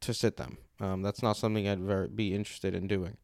to 0.00 0.12
sit 0.12 0.36
them. 0.36 0.58
Um, 0.78 1.00
that's 1.02 1.22
not 1.22 1.38
something 1.38 1.66
I'd 1.66 1.80
very, 1.80 2.08
be 2.08 2.34
interested 2.34 2.74
in 2.74 2.86
doing. 2.86 3.16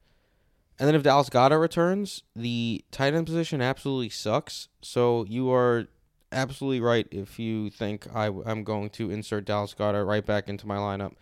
And 0.79 0.89
then 0.89 0.95
if 0.95 1.03
Dallas 1.03 1.29
Goedert 1.29 1.61
returns, 1.61 2.23
the 2.35 2.85
tight 2.91 3.15
end 3.15 3.27
position 3.27 3.61
absolutely 3.61 4.09
sucks. 4.09 4.69
So 4.83 5.25
you 5.29 5.53
are 5.53 5.87
absolutely 6.35 6.81
right 6.81 7.07
if 7.11 7.39
you 7.39 7.71
think 7.71 8.07
I, 8.15 8.27
am 8.27 8.65
going 8.65 8.91
to 8.91 9.11
insert 9.11 9.45
Dallas 9.45 9.75
Goedert 9.75 10.07
right 10.07 10.25
back 10.25 10.49
into 10.49 10.67
my 10.67 10.77
lineup. 10.77 11.15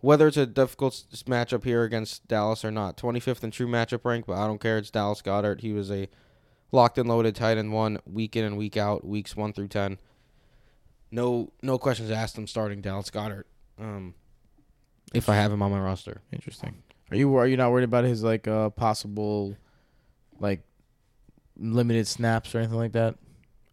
Whether 0.00 0.26
it's 0.28 0.36
a 0.36 0.46
difficult 0.46 1.04
matchup 1.26 1.64
here 1.64 1.82
against 1.82 2.28
Dallas 2.28 2.64
or 2.64 2.70
not, 2.70 2.96
25th 2.96 3.42
in 3.42 3.50
true 3.50 3.66
matchup 3.66 4.04
rank, 4.04 4.26
but 4.26 4.36
I 4.36 4.46
don't 4.46 4.60
care. 4.60 4.76
It's 4.78 4.90
Dallas 4.90 5.22
Goedert. 5.22 5.60
He 5.60 5.72
was 5.72 5.90
a 5.90 6.08
locked 6.72 6.98
and 6.98 7.08
loaded 7.08 7.34
tight 7.36 7.56
end 7.56 7.72
one 7.72 7.98
week 8.04 8.36
in 8.36 8.44
and 8.44 8.58
week 8.58 8.76
out, 8.76 9.06
weeks 9.06 9.36
one 9.36 9.52
through 9.52 9.68
ten. 9.68 9.98
No, 11.10 11.52
no 11.62 11.78
questions 11.78 12.10
asked. 12.10 12.36
I'm 12.36 12.46
starting 12.46 12.80
Dallas 12.82 13.08
Goedert. 13.08 13.44
Um, 13.78 14.14
if 15.14 15.28
I 15.28 15.36
have 15.36 15.52
him 15.52 15.62
on 15.62 15.70
my 15.70 15.80
roster. 15.80 16.20
Interesting. 16.32 16.82
Are 17.10 17.16
you 17.16 17.34
are 17.36 17.46
you 17.46 17.56
not 17.56 17.70
worried 17.70 17.84
about 17.84 18.04
his 18.04 18.22
like 18.22 18.48
uh 18.48 18.70
possible 18.70 19.56
like 20.40 20.62
limited 21.56 22.06
snaps 22.06 22.54
or 22.54 22.58
anything 22.58 22.76
like 22.76 22.92
that? 22.92 23.16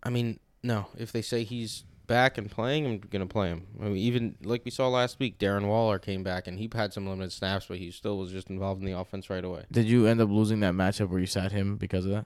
I 0.03 0.09
mean, 0.09 0.39
no. 0.63 0.87
If 0.97 1.11
they 1.11 1.21
say 1.21 1.43
he's 1.43 1.83
back 2.07 2.37
and 2.37 2.49
playing, 2.49 2.85
I'm 2.85 2.97
gonna 2.99 3.27
play 3.27 3.49
him. 3.49 3.67
I 3.79 3.85
mean, 3.85 3.97
even 3.97 4.35
like 4.43 4.63
we 4.65 4.71
saw 4.71 4.87
last 4.89 5.19
week, 5.19 5.37
Darren 5.37 5.67
Waller 5.67 5.99
came 5.99 6.23
back 6.23 6.47
and 6.47 6.57
he 6.59 6.69
had 6.73 6.93
some 6.93 7.07
limited 7.07 7.31
snaps, 7.31 7.67
but 7.67 7.77
he 7.77 7.91
still 7.91 8.17
was 8.17 8.31
just 8.31 8.49
involved 8.49 8.81
in 8.81 8.85
the 8.85 8.97
offense 8.97 9.29
right 9.29 9.43
away. 9.43 9.65
Did 9.71 9.85
you 9.85 10.07
end 10.07 10.21
up 10.21 10.29
losing 10.29 10.59
that 10.61 10.73
matchup 10.73 11.09
where 11.09 11.19
you 11.19 11.25
sat 11.25 11.51
him 11.51 11.77
because 11.77 12.05
of 12.05 12.11
that? 12.11 12.25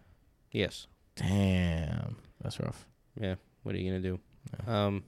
Yes. 0.52 0.88
Damn, 1.16 2.18
that's 2.42 2.60
rough. 2.60 2.86
Yeah. 3.20 3.36
What 3.64 3.76
are 3.76 3.78
you 3.78 3.92
gonna 3.92 4.02
do? 4.02 4.20
Um, 4.72 5.04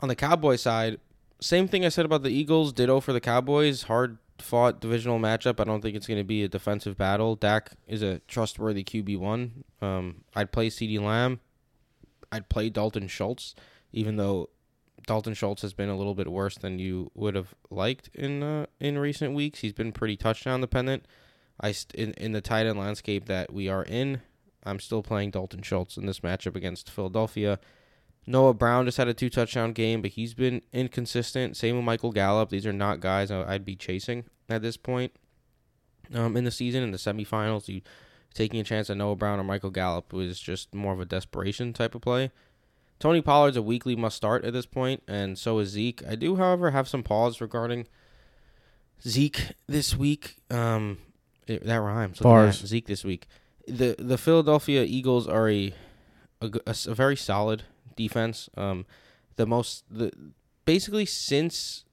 on 0.00 0.08
the 0.08 0.16
Cowboy 0.16 0.56
side, 0.56 0.98
same 1.40 1.68
thing 1.68 1.84
I 1.84 1.88
said 1.88 2.04
about 2.04 2.22
the 2.22 2.30
Eagles. 2.30 2.72
Ditto 2.72 3.00
for 3.00 3.12
the 3.12 3.20
Cowboys. 3.20 3.84
Hard 3.84 4.18
fought 4.42 4.80
divisional 4.80 5.18
matchup. 5.18 5.60
I 5.60 5.64
don't 5.64 5.80
think 5.80 5.96
it's 5.96 6.06
going 6.06 6.18
to 6.20 6.24
be 6.24 6.42
a 6.42 6.48
defensive 6.48 6.96
battle. 6.96 7.36
Dak 7.36 7.72
is 7.86 8.02
a 8.02 8.20
trustworthy 8.20 8.84
QB 8.84 9.18
one. 9.18 9.64
Um, 9.80 10.24
I'd 10.34 10.52
play 10.52 10.68
CeeDee 10.68 11.00
Lamb. 11.00 11.40
I'd 12.32 12.48
play 12.48 12.70
Dalton 12.70 13.08
Schultz, 13.08 13.54
even 13.92 14.16
though 14.16 14.50
Dalton 15.06 15.34
Schultz 15.34 15.62
has 15.62 15.72
been 15.72 15.88
a 15.88 15.96
little 15.96 16.14
bit 16.14 16.30
worse 16.30 16.56
than 16.56 16.78
you 16.78 17.10
would 17.14 17.34
have 17.34 17.54
liked 17.70 18.10
in 18.14 18.42
uh, 18.42 18.66
in 18.78 18.98
recent 18.98 19.34
weeks. 19.34 19.60
He's 19.60 19.72
been 19.72 19.92
pretty 19.92 20.16
touchdown 20.16 20.60
dependent. 20.60 21.06
I 21.60 21.72
st- 21.72 21.94
in 21.94 22.12
in 22.14 22.32
the 22.32 22.40
tight 22.40 22.66
end 22.66 22.78
landscape 22.78 23.26
that 23.26 23.52
we 23.52 23.68
are 23.68 23.84
in, 23.84 24.20
I'm 24.64 24.80
still 24.80 25.02
playing 25.02 25.30
Dalton 25.30 25.62
Schultz 25.62 25.96
in 25.96 26.06
this 26.06 26.20
matchup 26.20 26.56
against 26.56 26.90
Philadelphia. 26.90 27.58
Noah 28.26 28.54
Brown 28.54 28.84
just 28.84 28.98
had 28.98 29.08
a 29.08 29.14
two 29.14 29.30
touchdown 29.30 29.72
game, 29.72 30.02
but 30.02 30.12
he's 30.12 30.34
been 30.34 30.62
inconsistent. 30.72 31.56
Same 31.56 31.76
with 31.76 31.84
Michael 31.84 32.12
Gallup. 32.12 32.50
These 32.50 32.66
are 32.66 32.72
not 32.72 33.00
guys 33.00 33.30
I'd 33.30 33.64
be 33.64 33.76
chasing 33.76 34.24
at 34.48 34.62
this 34.62 34.76
point 34.76 35.12
um, 36.14 36.36
in 36.36 36.44
the 36.44 36.50
season. 36.50 36.82
In 36.82 36.92
the 36.92 36.98
semifinals, 36.98 37.68
you 37.68 37.80
taking 38.34 38.60
a 38.60 38.64
chance 38.64 38.90
on 38.90 38.98
Noah 38.98 39.16
Brown 39.16 39.38
or 39.40 39.44
Michael 39.44 39.70
Gallup 39.70 40.12
was 40.12 40.38
just 40.38 40.74
more 40.74 40.92
of 40.92 41.00
a 41.00 41.04
desperation 41.04 41.72
type 41.72 41.94
of 41.94 42.00
play. 42.02 42.30
Tony 42.98 43.22
Pollard's 43.22 43.56
a 43.56 43.62
weekly 43.62 43.96
must 43.96 44.16
start 44.16 44.44
at 44.44 44.52
this 44.52 44.66
point, 44.66 45.02
and 45.08 45.38
so 45.38 45.58
is 45.58 45.70
Zeke. 45.70 46.02
I 46.06 46.14
do, 46.16 46.36
however, 46.36 46.70
have 46.70 46.86
some 46.88 47.02
pause 47.02 47.40
regarding 47.40 47.86
Zeke 49.06 49.52
this 49.66 49.96
week. 49.96 50.36
Um, 50.50 50.98
it- 51.46 51.64
that 51.64 51.76
rhymes. 51.76 52.18
Bars. 52.18 52.60
that. 52.60 52.66
Zeke 52.66 52.86
this 52.86 53.04
week. 53.04 53.26
The 53.66 53.96
the 53.98 54.18
Philadelphia 54.18 54.82
Eagles 54.84 55.26
are 55.28 55.48
a 55.48 55.72
a 56.42 56.94
very 56.94 57.16
solid 57.16 57.62
defense. 57.96 58.48
Um, 58.56 58.86
the 59.36 59.46
most 59.46 59.84
the 59.90 60.10
basically 60.64 61.06
since 61.06 61.84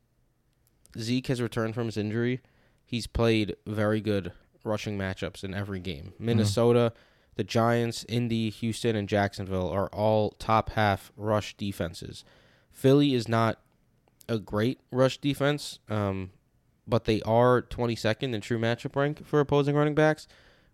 Zeke 0.98 1.28
has 1.28 1.42
returned 1.42 1.76
from 1.76 1.86
his 1.86 1.98
injury, 1.98 2.42
he's 2.86 3.08
played 3.08 3.56
very 3.66 4.02
good 4.02 4.32
rushing 4.68 4.98
matchups 4.98 5.44
in 5.44 5.54
every 5.54 5.80
game. 5.80 6.14
Minnesota, 6.20 6.94
the 7.36 7.44
Giants, 7.44 8.06
Indy, 8.10 8.50
Houston, 8.50 8.96
and 8.96 9.08
Jacksonville 9.08 9.70
are 9.70 9.88
all 9.88 10.32
top 10.32 10.72
half 10.72 11.12
rush 11.16 11.56
defenses. 11.56 12.24
Philly 12.72 13.14
is 13.14 13.28
not 13.28 13.60
a 14.30 14.38
great 14.38 14.80
rush 14.92 15.18
defense, 15.18 15.80
um, 15.90 16.32
but 16.88 17.06
they 17.06 17.22
are 17.24 17.62
22nd 17.62 18.34
in 18.34 18.42
true 18.42 18.60
matchup 18.60 18.96
rank 18.96 19.26
for 19.26 19.40
opposing 19.40 19.76
running 19.76 19.96
backs, 19.96 20.28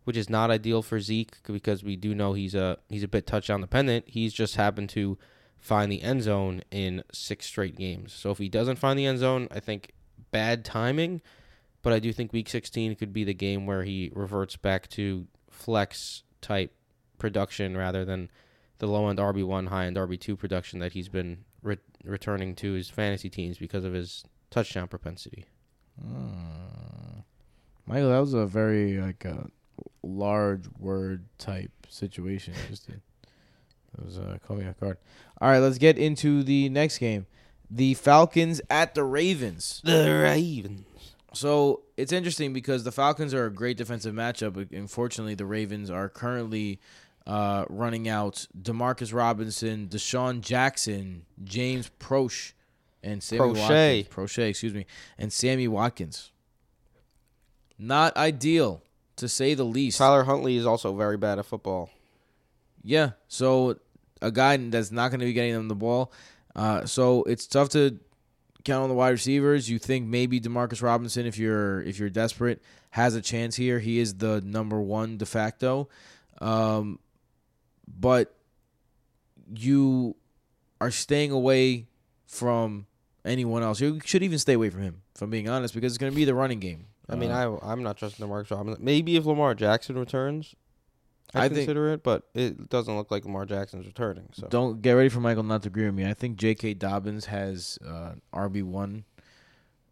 which 0.03 0.17
is 0.17 0.29
not 0.29 0.51
ideal 0.51 0.81
for 0.81 0.99
Zeke 0.99 1.37
because 1.43 1.83
we 1.83 1.95
do 1.95 2.13
know 2.13 2.33
he's 2.33 2.55
a 2.55 2.77
he's 2.89 3.03
a 3.03 3.07
bit 3.07 3.25
touchdown 3.25 3.61
dependent. 3.61 4.05
He's 4.07 4.33
just 4.33 4.55
happened 4.55 4.89
to 4.89 5.17
find 5.57 5.91
the 5.91 6.01
end 6.01 6.23
zone 6.23 6.61
in 6.71 7.03
six 7.13 7.45
straight 7.45 7.77
games. 7.77 8.11
So 8.13 8.31
if 8.31 8.37
he 8.37 8.49
doesn't 8.49 8.79
find 8.79 8.99
the 8.99 9.05
end 9.05 9.19
zone, 9.19 9.47
I 9.49 9.59
think 9.59 9.93
bad 10.31 10.65
timing. 10.65 11.21
But 11.83 11.93
I 11.93 11.99
do 11.99 12.11
think 12.11 12.33
Week 12.33 12.49
16 12.49 12.95
could 12.95 13.13
be 13.13 13.23
the 13.23 13.33
game 13.33 13.65
where 13.65 13.83
he 13.83 14.11
reverts 14.15 14.55
back 14.55 14.87
to 14.91 15.27
flex 15.51 16.23
type 16.41 16.73
production 17.19 17.77
rather 17.77 18.03
than 18.03 18.29
the 18.79 18.87
low 18.87 19.07
end 19.09 19.19
RB 19.19 19.45
one, 19.45 19.67
high 19.67 19.85
end 19.85 19.97
RB 19.97 20.19
two 20.19 20.35
production 20.35 20.79
that 20.79 20.93
he's 20.93 21.09
been 21.09 21.45
re- 21.61 21.77
returning 22.03 22.55
to 22.55 22.73
his 22.73 22.89
fantasy 22.89 23.29
teams 23.29 23.57
because 23.57 23.83
of 23.83 23.93
his 23.93 24.23
touchdown 24.49 24.87
propensity. 24.87 25.45
Michael, 27.85 28.09
that 28.09 28.19
was 28.19 28.33
a 28.33 28.45
very 28.45 28.99
like 28.99 29.25
a 29.25 29.47
large 30.01 30.65
word 30.79 31.25
type 31.37 31.71
situation. 31.89 32.53
Just 32.69 32.89
it 32.89 33.01
was 34.03 34.17
uh, 34.17 34.37
caught 34.47 34.57
me 34.57 34.67
off 34.67 34.79
guard. 34.79 34.97
All 35.41 35.49
right, 35.49 35.59
let's 35.59 35.77
get 35.77 35.97
into 35.97 36.43
the 36.43 36.69
next 36.69 36.97
game. 36.97 37.25
The 37.69 37.93
Falcons 37.95 38.61
at 38.69 38.95
the 38.95 39.03
Ravens. 39.03 39.81
The 39.83 40.21
Ravens. 40.23 40.85
So 41.33 41.81
it's 41.97 42.11
interesting 42.11 42.53
because 42.53 42.83
the 42.83 42.91
Falcons 42.91 43.33
are 43.33 43.45
a 43.45 43.51
great 43.51 43.77
defensive 43.77 44.13
matchup. 44.13 44.53
but 44.53 44.71
Unfortunately, 44.71 45.35
the 45.35 45.45
Ravens 45.45 45.89
are 45.89 46.07
currently 46.09 46.79
uh, 47.25 47.65
running 47.69 48.07
out 48.07 48.47
Demarcus 48.59 49.13
Robinson, 49.13 49.87
DeSean 49.87 50.41
Jackson, 50.41 51.25
James 51.43 51.89
Proche, 51.99 52.53
and 53.01 53.21
Sammy 53.21 53.39
Prochet. 53.39 53.69
Watkins. 53.69 54.07
Prochet, 54.09 54.49
excuse 54.49 54.73
me, 54.73 54.85
and 55.17 55.33
Sammy 55.33 55.67
Watkins. 55.67 56.31
Not 57.79 58.15
ideal, 58.15 58.81
to 59.17 59.27
say 59.27 59.53
the 59.53 59.63
least. 59.63 59.97
Tyler 59.97 60.23
Huntley 60.23 60.57
is 60.57 60.65
also 60.65 60.95
very 60.95 61.17
bad 61.17 61.39
at 61.39 61.45
football. 61.45 61.89
Yeah. 62.83 63.11
So 63.27 63.77
a 64.21 64.31
guy 64.31 64.57
that's 64.57 64.91
not 64.91 65.09
going 65.09 65.19
to 65.19 65.25
be 65.25 65.33
getting 65.33 65.53
them 65.53 65.67
the 65.67 65.75
ball. 65.75 66.11
Uh, 66.55 66.85
so 66.85 67.23
it's 67.23 67.47
tough 67.47 67.69
to 67.69 67.99
count 68.63 68.83
on 68.83 68.89
the 68.89 68.95
wide 68.95 69.09
receivers. 69.09 69.69
You 69.69 69.79
think 69.79 70.07
maybe 70.07 70.39
Demarcus 70.39 70.81
Robinson, 70.81 71.25
if 71.25 71.37
you're 71.37 71.81
if 71.81 71.99
you're 71.99 72.09
desperate, 72.09 72.61
has 72.91 73.15
a 73.15 73.21
chance 73.21 73.55
here. 73.55 73.79
He 73.79 73.99
is 73.99 74.15
the 74.15 74.41
number 74.41 74.79
one 74.81 75.17
de 75.17 75.25
facto. 75.25 75.89
Um, 76.41 76.99
but 77.87 78.35
you 79.53 80.15
are 80.81 80.91
staying 80.91 81.31
away 81.31 81.87
from 82.25 82.87
anyone 83.25 83.63
else. 83.63 83.79
You 83.79 83.99
should 84.05 84.23
even 84.23 84.39
stay 84.39 84.53
away 84.53 84.69
from 84.69 84.81
him, 84.81 85.01
if 85.15 85.21
I'm 85.21 85.29
being 85.29 85.49
honest, 85.49 85.73
because 85.73 85.93
it's 85.93 85.97
going 85.97 86.11
to 86.11 86.15
be 86.15 86.25
the 86.25 86.33
running 86.33 86.59
game. 86.59 86.87
I 87.09 87.15
mean, 87.15 87.31
Uh, 87.31 87.57
I 87.61 87.71
I'm 87.73 87.83
not 87.83 87.97
trusting 87.97 88.23
Lamar 88.23 88.45
Robinson. 88.49 88.83
Maybe 88.83 89.15
if 89.17 89.25
Lamar 89.25 89.53
Jackson 89.55 89.97
returns, 89.97 90.55
I, 91.35 91.49
consider 91.49 91.93
it, 91.93 92.03
but 92.03 92.23
it 92.33 92.69
doesn't 92.69 92.95
look 92.95 93.11
like 93.11 93.25
Lamar 93.25 93.45
Jackson's 93.45 93.85
returning. 93.85 94.29
So 94.33 94.47
Don't 94.49 94.81
get 94.81 94.93
ready 94.93 95.09
for 95.09 95.19
Michael 95.19 95.43
not 95.43 95.63
to 95.63 95.67
agree 95.67 95.85
with 95.85 95.95
me. 95.95 96.05
I 96.05 96.13
think 96.13 96.37
J.K. 96.37 96.75
Dobbins 96.75 97.25
has 97.25 97.79
uh, 97.85 98.13
RB 98.33 98.63
one, 98.63 99.05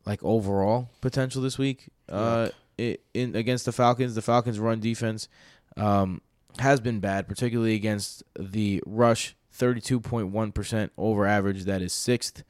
like 0.05 0.23
overall 0.23 0.89
potential 1.01 1.41
this 1.41 1.57
week. 1.57 1.89
Uh, 2.09 2.49
i 2.79 2.97
in 3.13 3.35
against 3.35 3.65
the 3.65 3.71
Falcons, 3.71 4.15
the 4.15 4.21
Falcons' 4.21 4.59
run 4.59 4.79
defense 4.79 5.27
um, 5.77 6.21
has 6.59 6.79
been 6.79 6.99
bad, 6.99 7.27
particularly 7.27 7.75
against 7.75 8.23
the 8.37 8.81
rush. 8.85 9.35
Thirty-two 9.53 9.99
point 9.99 10.29
one 10.29 10.53
percent 10.53 10.93
over 10.97 11.27
average. 11.27 11.65
That 11.65 11.81
is 11.81 11.91
sixth, 11.91 12.43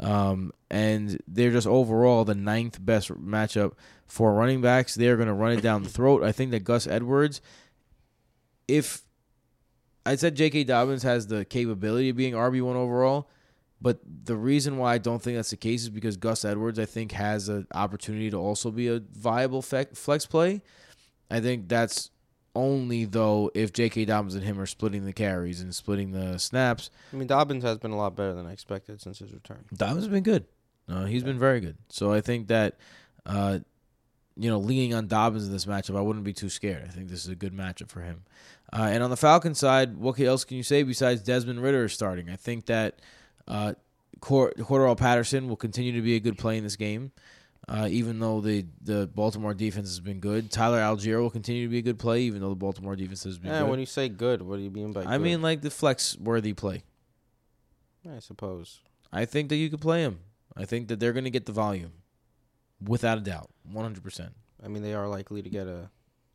um, 0.00 0.52
and 0.68 1.20
they're 1.28 1.52
just 1.52 1.66
overall 1.66 2.24
the 2.24 2.34
ninth 2.34 2.84
best 2.84 3.12
matchup 3.12 3.74
for 4.06 4.34
running 4.34 4.60
backs. 4.60 4.96
They're 4.96 5.16
going 5.16 5.28
to 5.28 5.34
run 5.34 5.52
it 5.52 5.62
down 5.62 5.84
the 5.84 5.88
throat. 5.88 6.24
I 6.24 6.32
think 6.32 6.50
that 6.50 6.64
Gus 6.64 6.88
Edwards, 6.88 7.40
if 8.70 9.02
I 10.06 10.16
said 10.16 10.34
J.K. 10.34 10.64
Dobbins 10.64 11.02
has 11.02 11.26
the 11.26 11.44
capability 11.44 12.08
of 12.08 12.16
being 12.16 12.34
RB 12.34 12.62
one 12.62 12.76
overall, 12.76 13.28
but 13.80 14.00
the 14.24 14.36
reason 14.36 14.78
why 14.78 14.94
I 14.94 14.98
don't 14.98 15.20
think 15.22 15.36
that's 15.36 15.50
the 15.50 15.56
case 15.56 15.82
is 15.82 15.90
because 15.90 16.16
Gus 16.16 16.44
Edwards 16.44 16.78
I 16.78 16.86
think 16.86 17.12
has 17.12 17.48
an 17.48 17.66
opportunity 17.72 18.30
to 18.30 18.36
also 18.36 18.70
be 18.70 18.88
a 18.88 19.00
viable 19.12 19.62
flex 19.62 20.26
play. 20.26 20.62
I 21.30 21.40
think 21.40 21.68
that's 21.68 22.10
only 22.54 23.04
though 23.04 23.50
if 23.54 23.72
J.K. 23.72 24.06
Dobbins 24.06 24.34
and 24.34 24.44
him 24.44 24.60
are 24.60 24.66
splitting 24.66 25.04
the 25.04 25.12
carries 25.12 25.60
and 25.60 25.74
splitting 25.74 26.12
the 26.12 26.38
snaps. 26.38 26.90
I 27.12 27.16
mean, 27.16 27.28
Dobbins 27.28 27.62
has 27.64 27.78
been 27.78 27.92
a 27.92 27.96
lot 27.96 28.16
better 28.16 28.34
than 28.34 28.46
I 28.46 28.52
expected 28.52 29.00
since 29.00 29.18
his 29.18 29.32
return. 29.32 29.64
Dobbins 29.74 30.04
has 30.04 30.08
been 30.08 30.22
good. 30.22 30.46
Uh, 30.88 31.04
he's 31.04 31.22
been 31.22 31.38
very 31.38 31.60
good. 31.60 31.76
So 31.88 32.12
I 32.12 32.20
think 32.20 32.48
that, 32.48 32.76
uh, 33.24 33.60
you 34.36 34.50
know, 34.50 34.58
leaning 34.58 34.94
on 34.94 35.06
Dobbins 35.06 35.46
in 35.46 35.52
this 35.52 35.66
matchup, 35.66 35.96
I 35.96 36.00
wouldn't 36.00 36.24
be 36.24 36.32
too 36.32 36.48
scared. 36.48 36.84
I 36.84 36.90
think 36.90 37.08
this 37.08 37.22
is 37.22 37.28
a 37.28 37.36
good 37.36 37.54
matchup 37.54 37.88
for 37.90 38.00
him. 38.00 38.24
Uh, 38.72 38.88
and 38.90 39.02
on 39.02 39.10
the 39.10 39.16
Falcons 39.16 39.58
side, 39.58 39.96
what 39.96 40.18
else 40.20 40.44
can 40.44 40.56
you 40.56 40.62
say 40.62 40.82
besides 40.82 41.22
Desmond 41.22 41.60
Ridder 41.62 41.84
is 41.86 41.92
starting? 41.92 42.30
I 42.30 42.36
think 42.36 42.66
that 42.66 43.00
uh, 43.48 43.74
Cor- 44.20 44.52
Cordell 44.52 44.96
Patterson 44.96 45.48
will 45.48 45.56
continue 45.56 45.92
to 45.92 46.02
be 46.02 46.14
a 46.16 46.20
good 46.20 46.38
play 46.38 46.56
in 46.56 46.62
this 46.64 46.76
game. 46.76 47.10
Uh, 47.68 47.86
even 47.90 48.18
though 48.18 48.40
the, 48.40 48.64
the 48.82 49.06
Baltimore 49.14 49.54
defense 49.54 49.88
has 49.88 50.00
been 50.00 50.18
good, 50.18 50.50
Tyler 50.50 50.80
Allgeier 50.80 51.20
will 51.20 51.30
continue 51.30 51.66
to 51.66 51.70
be 51.70 51.78
a 51.78 51.82
good 51.82 51.98
play. 51.98 52.22
Even 52.22 52.40
though 52.40 52.48
the 52.48 52.54
Baltimore 52.56 52.96
defense 52.96 53.22
has 53.24 53.38
been 53.38 53.50
Yeah, 53.52 53.60
good. 53.60 53.70
when 53.70 53.78
you 53.80 53.86
say 53.86 54.08
good, 54.08 54.42
what 54.42 54.56
do 54.56 54.62
you 54.62 54.70
mean 54.70 54.92
by? 54.92 55.02
I 55.04 55.18
good? 55.18 55.20
mean, 55.22 55.42
like 55.42 55.60
the 55.62 55.70
flex 55.70 56.16
worthy 56.18 56.52
play. 56.52 56.82
I 58.10 58.18
suppose. 58.20 58.80
I 59.12 59.24
think 59.24 59.50
that 59.50 59.56
you 59.56 59.68
could 59.68 59.80
play 59.80 60.02
him. 60.02 60.20
I 60.56 60.64
think 60.64 60.88
that 60.88 60.98
they're 61.00 61.12
going 61.12 61.24
to 61.24 61.30
get 61.30 61.46
the 61.46 61.52
volume, 61.52 61.92
without 62.84 63.18
a 63.18 63.20
doubt, 63.20 63.50
one 63.64 63.84
hundred 63.84 64.02
percent. 64.02 64.32
I 64.64 64.68
mean, 64.68 64.82
they 64.82 64.94
are 64.94 65.06
likely 65.08 65.42
to 65.42 65.48
get 65.50 65.66
a 65.66 65.90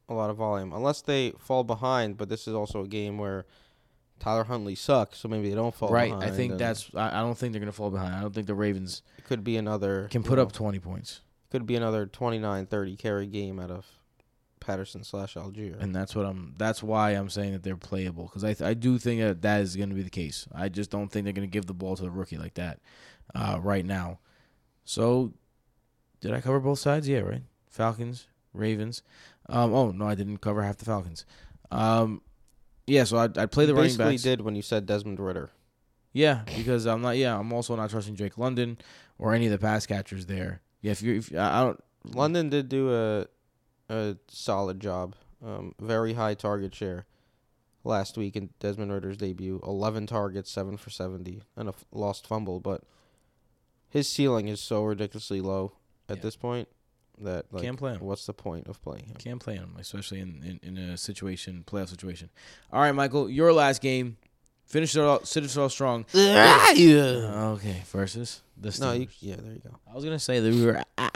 a 0.09 0.13
lot 0.13 0.29
of 0.29 0.37
volume 0.37 0.71
unless 0.73 1.01
they 1.01 1.31
fall 1.39 1.63
behind. 1.63 2.17
But 2.17 2.29
this 2.29 2.47
is 2.47 2.53
also 2.53 2.83
a 2.83 2.87
game 2.87 3.17
where 3.17 3.45
Tyler 4.19 4.45
Huntley 4.45 4.75
sucks, 4.75 5.17
so 5.19 5.27
maybe 5.27 5.49
they 5.49 5.55
don't 5.55 5.75
fall 5.75 5.89
Right. 5.89 6.11
behind. 6.11 6.31
I 6.31 6.35
think 6.35 6.57
that's. 6.57 6.89
I, 6.95 7.19
I 7.19 7.21
don't 7.21 7.37
think 7.37 7.53
they're 7.53 7.59
going 7.59 7.71
to 7.71 7.75
fall 7.75 7.91
behind. 7.91 8.13
I 8.15 8.21
don't 8.21 8.33
think 8.33 8.47
the 8.47 8.55
Ravens 8.55 9.01
it 9.17 9.25
could 9.25 9.43
be 9.43 9.57
another 9.57 10.07
can 10.09 10.23
put 10.23 10.39
up 10.39 10.51
twenty 10.51 10.79
points, 10.79 11.21
could 11.51 11.65
be 11.65 11.75
another 11.75 12.05
29-30 12.05 12.97
carry 12.97 13.27
game 13.27 13.59
out 13.59 13.71
of 13.71 13.85
Patterson 14.61 15.03
slash 15.03 15.35
Allgeier. 15.35 15.79
and 15.81 15.93
that's 15.93 16.15
what 16.15 16.25
I'm. 16.25 16.53
That's 16.57 16.81
why 16.81 17.11
I'm 17.11 17.29
saying 17.29 17.53
that 17.53 17.63
they're 17.63 17.75
playable 17.77 18.23
because 18.25 18.43
I 18.43 18.53
th- 18.53 18.67
I 18.67 18.73
do 18.73 18.97
think 18.97 19.21
that 19.21 19.41
that 19.41 19.61
is 19.61 19.75
going 19.75 19.89
to 19.89 19.95
be 19.95 20.01
the 20.01 20.09
case. 20.09 20.47
I 20.53 20.69
just 20.69 20.89
don't 20.91 21.09
think 21.09 21.25
they're 21.25 21.33
going 21.33 21.47
to 21.47 21.51
give 21.51 21.65
the 21.65 21.73
ball 21.73 21.95
to 21.97 22.03
the 22.03 22.09
rookie 22.09 22.37
like 22.37 22.53
that, 22.55 22.79
uh, 23.35 23.59
right 23.61 23.85
now. 23.85 24.19
So, 24.85 25.33
did 26.21 26.31
I 26.33 26.41
cover 26.41 26.59
both 26.59 26.79
sides? 26.79 27.07
Yeah, 27.07 27.19
right. 27.19 27.43
Falcons, 27.69 28.27
Ravens. 28.53 29.03
Um, 29.47 29.73
oh 29.73 29.91
no, 29.91 30.07
I 30.07 30.15
didn't 30.15 30.37
cover 30.39 30.63
half 30.63 30.77
the 30.77 30.85
Falcons. 30.85 31.25
Um, 31.71 32.21
yeah, 32.87 33.03
so 33.03 33.17
I'd, 33.17 33.37
I'd 33.37 33.51
play 33.51 33.65
the 33.65 33.73
running 33.73 33.89
basically 33.89 34.13
backs. 34.13 34.23
did 34.23 34.41
when 34.41 34.55
you 34.55 34.61
said 34.61 34.85
Desmond 34.85 35.19
Ridder. 35.19 35.49
Yeah, 36.13 36.43
because 36.55 36.85
I'm 36.85 37.01
not. 37.01 37.17
Yeah, 37.17 37.37
I'm 37.37 37.51
also 37.51 37.75
not 37.75 37.89
trusting 37.89 38.15
Drake 38.15 38.37
London 38.37 38.77
or 39.19 39.33
any 39.33 39.45
of 39.47 39.51
the 39.51 39.57
pass 39.57 39.85
catchers 39.85 40.25
there. 40.27 40.61
Yeah, 40.81 40.91
if 40.91 41.01
you, 41.01 41.15
if 41.15 41.33
I 41.35 41.63
don't. 41.63 41.83
London 42.05 42.49
did 42.49 42.69
do 42.69 42.93
a 42.93 43.25
a 43.89 44.17
solid 44.27 44.79
job. 44.79 45.15
Um, 45.45 45.73
very 45.79 46.13
high 46.13 46.33
target 46.35 46.73
share 46.73 47.05
last 47.83 48.17
week 48.17 48.35
in 48.35 48.49
Desmond 48.59 48.91
Ridder's 48.93 49.17
debut. 49.17 49.59
Eleven 49.63 50.07
targets, 50.07 50.49
seven 50.51 50.77
for 50.77 50.89
seventy, 50.89 51.41
and 51.57 51.67
a 51.67 51.71
f- 51.73 51.85
lost 51.91 52.25
fumble. 52.27 52.59
But 52.59 52.83
his 53.89 54.07
ceiling 54.07 54.47
is 54.47 54.59
so 54.61 54.83
ridiculously 54.83 55.41
low 55.41 55.73
at 56.07 56.17
Yeah. 56.17 56.21
this 56.23 56.35
point 56.35 56.67
that 57.21 57.45
like, 57.51 57.63
Can't 57.63 57.77
play 57.77 57.93
him. 57.93 58.01
what's 58.01 58.25
the 58.25 58.33
point 58.33 58.67
of 58.67 58.81
playing 58.81 59.05
him? 59.05 59.15
Can't 59.17 59.39
play 59.39 59.55
him, 59.55 59.75
especially 59.79 60.19
in, 60.19 60.59
in, 60.63 60.77
in 60.77 60.89
a 60.89 60.97
situation, 60.97 61.63
playoff 61.65 61.89
situation. 61.89 62.29
All 62.71 62.81
right, 62.81 62.91
Michael, 62.93 63.29
your 63.29 63.53
last 63.53 63.81
game. 63.81 64.17
Finish 64.65 64.95
it 64.95 65.01
all, 65.01 65.19
finish 65.19 65.55
it 65.55 65.59
all 65.59 65.69
strong. 65.69 66.05
Okay, 66.13 67.83
versus 67.91 68.41
the 68.57 68.69
Steelers. 68.69 68.81
No, 68.81 68.91
you, 68.93 69.07
yeah, 69.19 69.35
there 69.37 69.53
you 69.53 69.59
go. 69.63 69.77
I 69.89 69.93
was 69.93 70.03
gonna 70.03 70.17
say 70.19 70.39
that 70.39 70.51
we 70.51 70.65
were. 70.65 70.81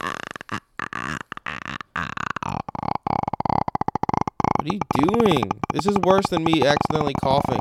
What 4.59 4.67
are 4.69 4.73
you 4.73 4.79
doing? 5.07 5.49
This 5.73 5.85
is 5.85 5.97
worse 5.99 6.25
than 6.29 6.43
me 6.43 6.65
accidentally 6.67 7.13
coughing. 7.21 7.59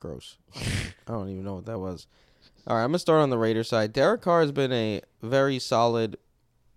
Gross. 0.00 0.38
I 0.56 0.62
don't 1.12 1.28
even 1.28 1.44
know 1.44 1.56
what 1.56 1.66
that 1.66 1.78
was. 1.78 2.06
All 2.66 2.76
right, 2.76 2.82
I'm 2.82 2.90
gonna 2.90 2.98
start 2.98 3.20
on 3.22 3.30
the 3.30 3.38
Raiders 3.38 3.68
side. 3.68 3.92
Derek 3.92 4.22
Carr 4.22 4.40
has 4.40 4.50
been 4.52 4.72
a 4.72 5.00
very 5.22 5.58
solid, 5.58 6.16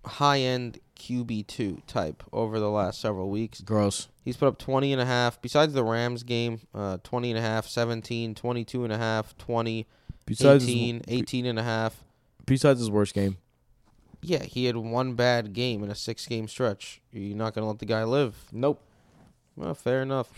high-end 0.06 0.80
QB 0.96 1.48
two 1.48 1.82
type 1.88 2.22
over 2.32 2.60
the 2.60 2.70
last 2.70 3.02
several 3.02 3.30
weeks. 3.30 3.62
Gross. 3.62 4.08
He's 4.24 4.38
put 4.38 4.48
up 4.48 4.60
20 4.60 4.94
and 4.94 5.02
a 5.02 5.06
half. 5.06 5.42
Besides 5.42 5.74
the 5.74 5.84
Rams 5.84 6.22
game, 6.24 6.62
uh, 6.76 6.98
20 7.04 7.32
and 7.32 7.40
a 7.40 7.42
half, 7.42 7.68
17, 7.68 8.36
22 8.36 8.84
and 8.84 8.94
a 8.94 8.98
half, 8.98 9.36
20, 9.38 9.88
Besides 10.26 10.64
18, 10.66 10.96
his, 11.08 11.20
18 11.22 11.46
and 11.48 11.58
a 11.58 11.64
half. 11.64 12.04
besides 12.46 12.80
his 12.80 12.92
worst 12.92 13.16
game. 13.16 13.38
yeah, 14.22 14.44
he 14.44 14.66
had 14.66 14.78
one 14.78 15.16
bad 15.16 15.54
game 15.54 15.84
in 15.84 15.90
a 15.90 15.96
six 15.96 16.28
game 16.28 16.48
stretch. 16.48 17.02
You're 17.12 17.36
not 17.36 17.56
gonna 17.56 17.68
let 17.68 17.80
the 17.80 17.86
guy 17.88 18.04
live. 18.04 18.36
Nope. 18.52 18.80
Well, 19.56 19.74
fair 19.74 20.04
enough. 20.04 20.32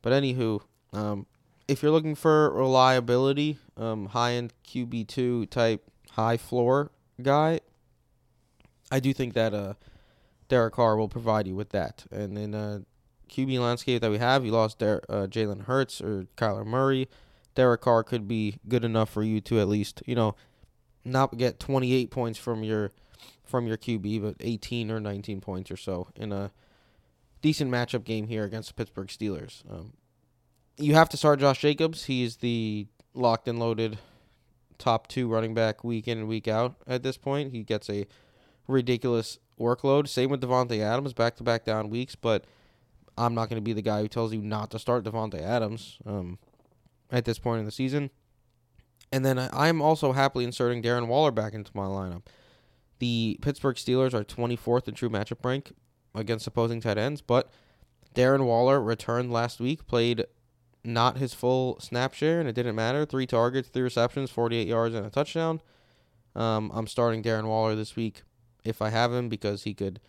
but 0.00 0.12
anywho, 0.12 0.60
um, 0.92 1.26
if 1.72 1.82
you're 1.82 1.90
looking 1.90 2.14
for 2.14 2.50
reliability, 2.50 3.58
um, 3.76 4.06
high 4.06 4.32
end 4.32 4.52
QB 4.66 5.08
two 5.08 5.46
type 5.46 5.90
high 6.10 6.36
floor 6.36 6.92
guy, 7.20 7.60
I 8.90 9.00
do 9.00 9.12
think 9.12 9.32
that 9.34 9.54
uh, 9.54 9.74
Derek 10.48 10.74
Carr 10.74 10.96
will 10.96 11.08
provide 11.08 11.46
you 11.46 11.54
with 11.54 11.70
that. 11.70 12.04
And 12.10 12.36
in 12.36 12.54
uh, 12.54 12.80
QB 13.30 13.58
landscape 13.58 14.02
that 14.02 14.10
we 14.10 14.18
have, 14.18 14.44
you 14.44 14.52
lost 14.52 14.78
Der- 14.78 15.02
uh, 15.08 15.26
Jalen 15.26 15.64
Hurts 15.64 16.00
or 16.02 16.26
Kyler 16.36 16.66
Murray. 16.66 17.08
Derek 17.54 17.80
Carr 17.80 18.04
could 18.04 18.28
be 18.28 18.58
good 18.68 18.84
enough 18.84 19.10
for 19.10 19.22
you 19.22 19.40
to 19.42 19.60
at 19.60 19.68
least 19.68 20.02
you 20.06 20.14
know 20.14 20.34
not 21.04 21.36
get 21.36 21.58
28 21.58 22.10
points 22.10 22.38
from 22.38 22.62
your 22.62 22.92
from 23.44 23.66
your 23.66 23.76
QB, 23.76 24.22
but 24.22 24.36
18 24.40 24.90
or 24.90 25.00
19 25.00 25.40
points 25.40 25.70
or 25.70 25.76
so 25.76 26.08
in 26.16 26.32
a 26.32 26.50
decent 27.40 27.70
matchup 27.70 28.04
game 28.04 28.28
here 28.28 28.44
against 28.44 28.68
the 28.68 28.74
Pittsburgh 28.74 29.08
Steelers. 29.08 29.62
Um, 29.70 29.94
you 30.76 30.94
have 30.94 31.08
to 31.10 31.16
start 31.16 31.40
Josh 31.40 31.60
Jacobs. 31.60 32.04
He's 32.04 32.36
the 32.36 32.86
locked 33.14 33.48
and 33.48 33.58
loaded 33.58 33.98
top 34.78 35.06
two 35.06 35.28
running 35.28 35.54
back 35.54 35.84
week 35.84 36.08
in 36.08 36.18
and 36.18 36.28
week 36.28 36.48
out 36.48 36.76
at 36.86 37.02
this 37.02 37.16
point. 37.16 37.52
He 37.52 37.62
gets 37.62 37.88
a 37.88 38.06
ridiculous 38.66 39.38
workload. 39.58 40.08
Same 40.08 40.30
with 40.30 40.40
Davante 40.40 40.80
Adams, 40.80 41.12
back 41.12 41.36
to 41.36 41.42
back 41.42 41.64
down 41.64 41.90
weeks, 41.90 42.14
but 42.14 42.44
I'm 43.16 43.34
not 43.34 43.48
going 43.48 43.60
to 43.60 43.64
be 43.64 43.72
the 43.72 43.82
guy 43.82 44.00
who 44.00 44.08
tells 44.08 44.32
you 44.32 44.40
not 44.40 44.70
to 44.70 44.78
start 44.78 45.04
Davante 45.04 45.40
Adams 45.40 45.98
um, 46.06 46.38
at 47.10 47.24
this 47.24 47.38
point 47.38 47.60
in 47.60 47.66
the 47.66 47.72
season. 47.72 48.10
And 49.12 49.24
then 49.26 49.38
I'm 49.52 49.82
also 49.82 50.12
happily 50.12 50.44
inserting 50.44 50.82
Darren 50.82 51.06
Waller 51.06 51.30
back 51.30 51.52
into 51.52 51.70
my 51.74 51.84
lineup. 51.84 52.22
The 52.98 53.38
Pittsburgh 53.42 53.76
Steelers 53.76 54.14
are 54.14 54.24
24th 54.24 54.88
in 54.88 54.94
true 54.94 55.10
matchup 55.10 55.44
rank 55.44 55.72
against 56.14 56.46
opposing 56.46 56.80
tight 56.80 56.96
ends, 56.96 57.20
but 57.20 57.50
Darren 58.14 58.46
Waller 58.46 58.80
returned 58.80 59.30
last 59.30 59.60
week, 59.60 59.86
played 59.86 60.24
not 60.84 61.18
his 61.18 61.34
full 61.34 61.78
snap 61.80 62.14
share, 62.14 62.40
and 62.40 62.48
it 62.48 62.54
didn't 62.54 62.74
matter. 62.74 63.04
Three 63.04 63.26
targets, 63.26 63.68
three 63.68 63.82
receptions, 63.82 64.30
48 64.30 64.66
yards, 64.66 64.94
and 64.94 65.06
a 65.06 65.10
touchdown. 65.10 65.60
Um, 66.34 66.70
I'm 66.74 66.86
starting 66.86 67.22
Darren 67.22 67.46
Waller 67.46 67.74
this 67.74 67.94
week 67.94 68.22
if 68.64 68.80
I 68.80 68.90
have 68.90 69.12
him 69.12 69.28
because 69.28 69.64
he 69.64 69.74
could 69.74 70.00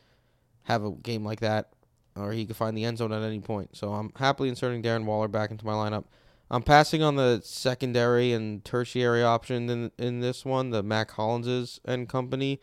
have 0.63 0.83
a 0.83 0.91
game 0.91 1.23
like 1.23 1.41
that, 1.41 1.73
or 2.15 2.31
he 2.31 2.45
could 2.45 2.55
find 2.55 2.77
the 2.77 2.85
end 2.85 2.97
zone 2.97 3.11
at 3.11 3.21
any 3.21 3.39
point. 3.39 3.75
So 3.75 3.93
I'm 3.93 4.11
happily 4.15 4.49
inserting 4.49 4.81
Darren 4.81 5.05
Waller 5.05 5.27
back 5.27 5.51
into 5.51 5.65
my 5.65 5.73
lineup. 5.73 6.05
I'm 6.49 6.63
passing 6.63 7.01
on 7.01 7.15
the 7.15 7.41
secondary 7.43 8.31
and 8.31 8.63
tertiary 8.63 9.23
option 9.23 9.69
in 9.69 9.91
in 9.97 10.19
this 10.19 10.45
one, 10.45 10.69
the 10.69 10.83
Mack 10.83 11.11
Hollinses 11.11 11.79
and 11.83 12.07
company. 12.07 12.61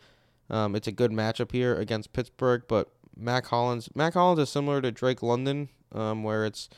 Um, 0.49 0.75
it's 0.75 0.87
a 0.87 0.91
good 0.91 1.11
matchup 1.11 1.51
here 1.51 1.75
against 1.75 2.13
Pittsburgh, 2.13 2.63
but 2.67 2.89
Mack 3.15 3.47
Hollins, 3.47 3.89
Mack 3.95 4.13
Hollins 4.13 4.39
is 4.39 4.49
similar 4.49 4.81
to 4.81 4.91
Drake 4.91 5.21
London, 5.21 5.69
um, 5.93 6.23
where 6.23 6.45
it's 6.45 6.69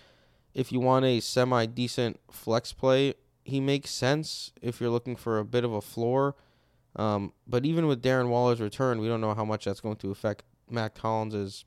if 0.53 0.71
you 0.71 0.79
want 0.79 1.05
a 1.05 1.19
semi 1.19 1.65
decent 1.65 2.19
flex 2.31 2.73
play, 2.73 3.15
he 3.43 3.59
makes 3.59 3.91
sense 3.91 4.51
if 4.61 4.79
you're 4.79 4.89
looking 4.89 5.15
for 5.15 5.39
a 5.39 5.45
bit 5.45 5.63
of 5.63 5.73
a 5.73 5.81
floor. 5.81 6.35
Um, 6.95 7.33
but 7.47 7.65
even 7.65 7.87
with 7.87 8.03
Darren 8.03 8.29
Waller's 8.29 8.61
return, 8.61 8.99
we 8.99 9.07
don't 9.07 9.21
know 9.21 9.33
how 9.33 9.45
much 9.45 9.65
that's 9.65 9.81
going 9.81 9.97
to 9.97 10.11
affect 10.11 10.43
Mack 10.69 10.97
Hollins' 10.97 11.65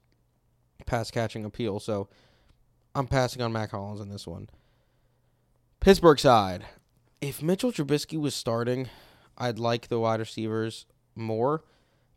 pass 0.86 1.10
catching 1.10 1.44
appeal. 1.44 1.80
So 1.80 2.08
I'm 2.94 3.06
passing 3.06 3.42
on 3.42 3.52
Mack 3.52 3.72
Hollins 3.72 4.00
in 4.00 4.08
this 4.08 4.26
one. 4.26 4.48
Pittsburgh 5.80 6.18
side. 6.18 6.64
If 7.20 7.42
Mitchell 7.42 7.72
Trubisky 7.72 8.20
was 8.20 8.34
starting, 8.34 8.88
I'd 9.36 9.58
like 9.58 9.88
the 9.88 9.98
wide 9.98 10.20
receivers 10.20 10.86
more. 11.14 11.64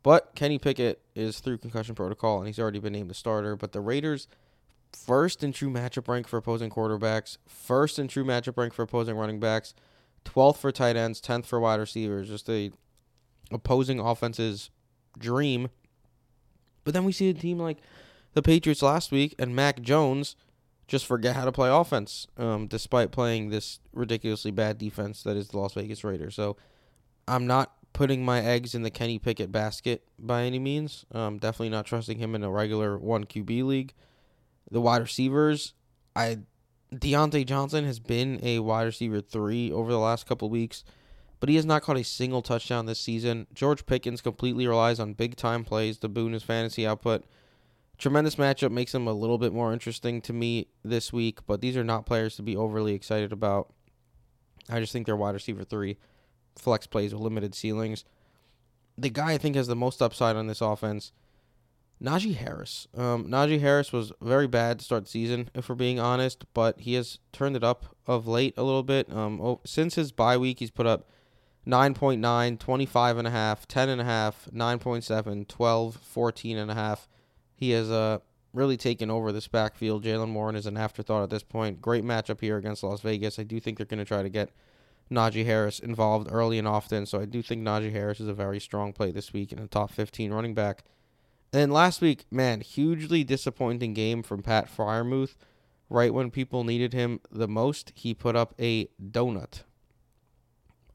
But 0.01 0.33
Kenny 0.35 0.57
Pickett 0.57 1.01
is 1.15 1.39
through 1.39 1.57
concussion 1.57 1.95
protocol 1.95 2.37
and 2.37 2.47
he's 2.47 2.59
already 2.59 2.79
been 2.79 2.93
named 2.93 3.09
the 3.09 3.15
starter. 3.15 3.55
But 3.55 3.73
the 3.73 3.81
Raiders, 3.81 4.27
first 4.93 5.43
in 5.43 5.51
true 5.51 5.69
matchup 5.69 6.07
rank 6.07 6.27
for 6.27 6.37
opposing 6.37 6.69
quarterbacks, 6.69 7.37
first 7.47 7.99
in 7.99 8.07
true 8.07 8.23
matchup 8.23 8.57
rank 8.57 8.73
for 8.73 8.83
opposing 8.83 9.15
running 9.15 9.39
backs, 9.39 9.73
12th 10.25 10.57
for 10.57 10.71
tight 10.71 10.95
ends, 10.95 11.21
10th 11.21 11.45
for 11.45 11.59
wide 11.59 11.79
receivers. 11.79 12.27
Just 12.27 12.49
a 12.49 12.71
opposing 13.51 13.99
offense's 13.99 14.69
dream. 15.17 15.69
But 16.83 16.93
then 16.93 17.03
we 17.03 17.11
see 17.11 17.29
a 17.29 17.33
team 17.33 17.59
like 17.59 17.77
the 18.33 18.41
Patriots 18.41 18.81
last 18.81 19.11
week 19.11 19.35
and 19.39 19.55
Mac 19.55 19.81
Jones 19.81 20.35
just 20.87 21.05
forget 21.05 21.35
how 21.35 21.45
to 21.45 21.51
play 21.51 21.69
offense, 21.69 22.25
um, 22.37 22.67
despite 22.67 23.11
playing 23.11 23.49
this 23.49 23.79
ridiculously 23.93 24.49
bad 24.51 24.77
defense 24.77 25.21
that 25.23 25.37
is 25.37 25.49
the 25.49 25.59
Las 25.59 25.73
Vegas 25.73 26.03
Raiders. 26.03 26.35
So 26.35 26.57
I'm 27.27 27.45
not 27.45 27.73
putting 27.93 28.25
my 28.25 28.41
eggs 28.41 28.73
in 28.73 28.81
the 28.81 28.89
Kenny 28.89 29.19
Pickett 29.19 29.51
basket 29.51 30.03
by 30.17 30.43
any 30.43 30.59
means. 30.59 31.05
Um, 31.11 31.37
definitely 31.37 31.69
not 31.69 31.85
trusting 31.85 32.17
him 32.17 32.33
in 32.33 32.43
a 32.43 32.49
regular 32.49 32.97
one 32.97 33.25
QB 33.25 33.63
league. 33.63 33.93
The 34.71 34.81
wide 34.81 35.01
receivers, 35.01 35.73
I 36.15 36.39
Diontae 36.93 37.45
Johnson 37.45 37.85
has 37.85 37.99
been 37.99 38.39
a 38.41 38.59
wide 38.59 38.83
receiver 38.83 39.21
three 39.21 39.71
over 39.71 39.91
the 39.91 39.99
last 39.99 40.25
couple 40.25 40.49
weeks, 40.49 40.83
but 41.39 41.49
he 41.49 41.55
has 41.55 41.65
not 41.65 41.83
caught 41.83 41.97
a 41.97 42.03
single 42.03 42.41
touchdown 42.41 42.85
this 42.85 42.99
season. 42.99 43.47
George 43.53 43.85
Pickens 43.85 44.21
completely 44.21 44.67
relies 44.67 44.99
on 44.99 45.13
big 45.13 45.35
time 45.35 45.63
plays 45.63 45.97
to 45.99 46.09
boon 46.09 46.33
his 46.33 46.43
fantasy 46.43 46.87
output. 46.87 47.25
Tremendous 47.97 48.35
matchup 48.35 48.71
makes 48.71 48.95
him 48.95 49.07
a 49.07 49.13
little 49.13 49.37
bit 49.37 49.53
more 49.53 49.73
interesting 49.73 50.21
to 50.21 50.33
me 50.33 50.67
this 50.83 51.13
week, 51.13 51.39
but 51.45 51.61
these 51.61 51.77
are 51.77 51.83
not 51.83 52.05
players 52.05 52.35
to 52.37 52.41
be 52.41 52.55
overly 52.55 52.93
excited 52.93 53.31
about. 53.31 53.71
I 54.69 54.79
just 54.79 54.93
think 54.93 55.05
they're 55.05 55.15
wide 55.15 55.33
receiver 55.33 55.63
three, 55.63 55.97
flex 56.55 56.87
plays 56.87 57.13
with 57.13 57.21
limited 57.21 57.53
ceilings. 57.53 58.05
The 58.97 59.09
guy 59.09 59.33
I 59.33 59.37
think 59.37 59.55
has 59.55 59.67
the 59.67 59.75
most 59.75 60.01
upside 60.01 60.35
on 60.35 60.47
this 60.47 60.61
offense, 60.61 61.11
Najee 62.01 62.35
Harris. 62.35 62.87
Um, 62.95 63.25
Najee 63.25 63.59
Harris 63.59 63.91
was 63.91 64.13
very 64.21 64.47
bad 64.47 64.79
to 64.79 64.85
start 64.85 65.03
the 65.03 65.09
season, 65.09 65.49
if 65.53 65.67
we're 65.67 65.75
being 65.75 65.99
honest, 65.99 66.45
but 66.53 66.79
he 66.79 66.93
has 66.93 67.19
turned 67.33 67.55
it 67.55 67.63
up 67.63 67.95
of 68.07 68.27
late 68.27 68.53
a 68.57 68.63
little 68.63 68.83
bit. 68.83 69.11
Um, 69.11 69.41
oh, 69.41 69.59
since 69.65 69.95
his 69.95 70.11
bye 70.11 70.37
week, 70.37 70.59
he's 70.59 70.71
put 70.71 70.87
up 70.87 71.09
9.9, 71.67 72.57
25.5, 72.57 73.67
10.5, 73.67 74.33
9.7, 74.53 75.47
12, 75.47 75.99
14.5. 76.15 77.07
He 77.53 77.71
has 77.71 77.91
uh, 77.91 78.19
really 78.53 78.77
taken 78.77 79.11
over 79.11 79.33
this 79.33 79.49
backfield. 79.49 80.05
Jaylen 80.05 80.33
Warren 80.33 80.55
is 80.55 80.65
an 80.65 80.77
afterthought 80.77 81.23
at 81.23 81.29
this 81.29 81.43
point. 81.43 81.81
Great 81.81 82.05
matchup 82.05 82.39
here 82.39 82.57
against 82.57 82.81
Las 82.81 83.01
Vegas. 83.01 83.37
I 83.37 83.43
do 83.43 83.59
think 83.59 83.77
they're 83.77 83.85
going 83.85 83.99
to 83.99 84.05
try 84.05 84.23
to 84.23 84.29
get 84.29 84.51
Najee 85.11 85.45
Harris 85.45 85.79
involved 85.79 86.29
early 86.31 86.57
and 86.59 86.67
often, 86.67 87.05
so 87.05 87.19
I 87.19 87.25
do 87.25 87.41
think 87.41 87.61
Najee 87.61 87.91
Harris 87.91 88.19
is 88.19 88.27
a 88.27 88.33
very 88.33 88.59
strong 88.59 88.93
play 88.93 89.11
this 89.11 89.33
week 89.33 89.51
in 89.51 89.59
a 89.59 89.67
top 89.67 89.91
15 89.91 90.31
running 90.31 90.53
back. 90.53 90.83
And 91.51 91.73
last 91.73 92.01
week, 92.01 92.25
man, 92.29 92.61
hugely 92.61 93.23
disappointing 93.23 93.93
game 93.93 94.21
from 94.21 94.43
Pat 94.43 94.69
Freiermuth. 94.69 95.35
Right 95.89 96.13
when 96.13 96.29
people 96.29 96.63
needed 96.63 96.93
him 96.93 97.19
the 97.31 97.47
most, 97.47 97.91
he 97.95 98.13
put 98.13 98.35
up 98.35 98.53
a 98.59 98.89
donut. 99.03 99.63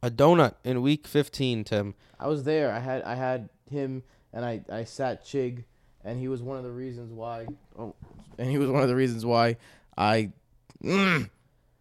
A 0.03 0.11
donut 0.11 0.55
in 0.63 0.83
week 0.83 1.09
15, 1.09 1.65
Tim. 1.65 1.95
I 2.21 2.29
was 2.29 2.45
there. 2.45 2.71
I 2.71 2.79
had 2.79 3.03
I 3.03 3.17
had 3.17 3.49
him 3.69 4.05
and 4.33 4.45
I 4.45 4.63
I 4.71 4.85
sat 4.85 5.25
Chig 5.25 5.65
and 6.05 6.21
he 6.21 6.29
was 6.29 6.43
one 6.43 6.59
of 6.59 6.63
the 6.63 6.71
reasons 6.71 7.13
why 7.13 7.47
oh, 7.77 7.95
and 8.39 8.49
he 8.49 8.59
was 8.59 8.69
one 8.71 8.83
of 8.83 8.89
the 8.89 8.95
reasons 8.95 9.25
why 9.25 9.57
I 9.97 10.31
mm, 10.83 11.29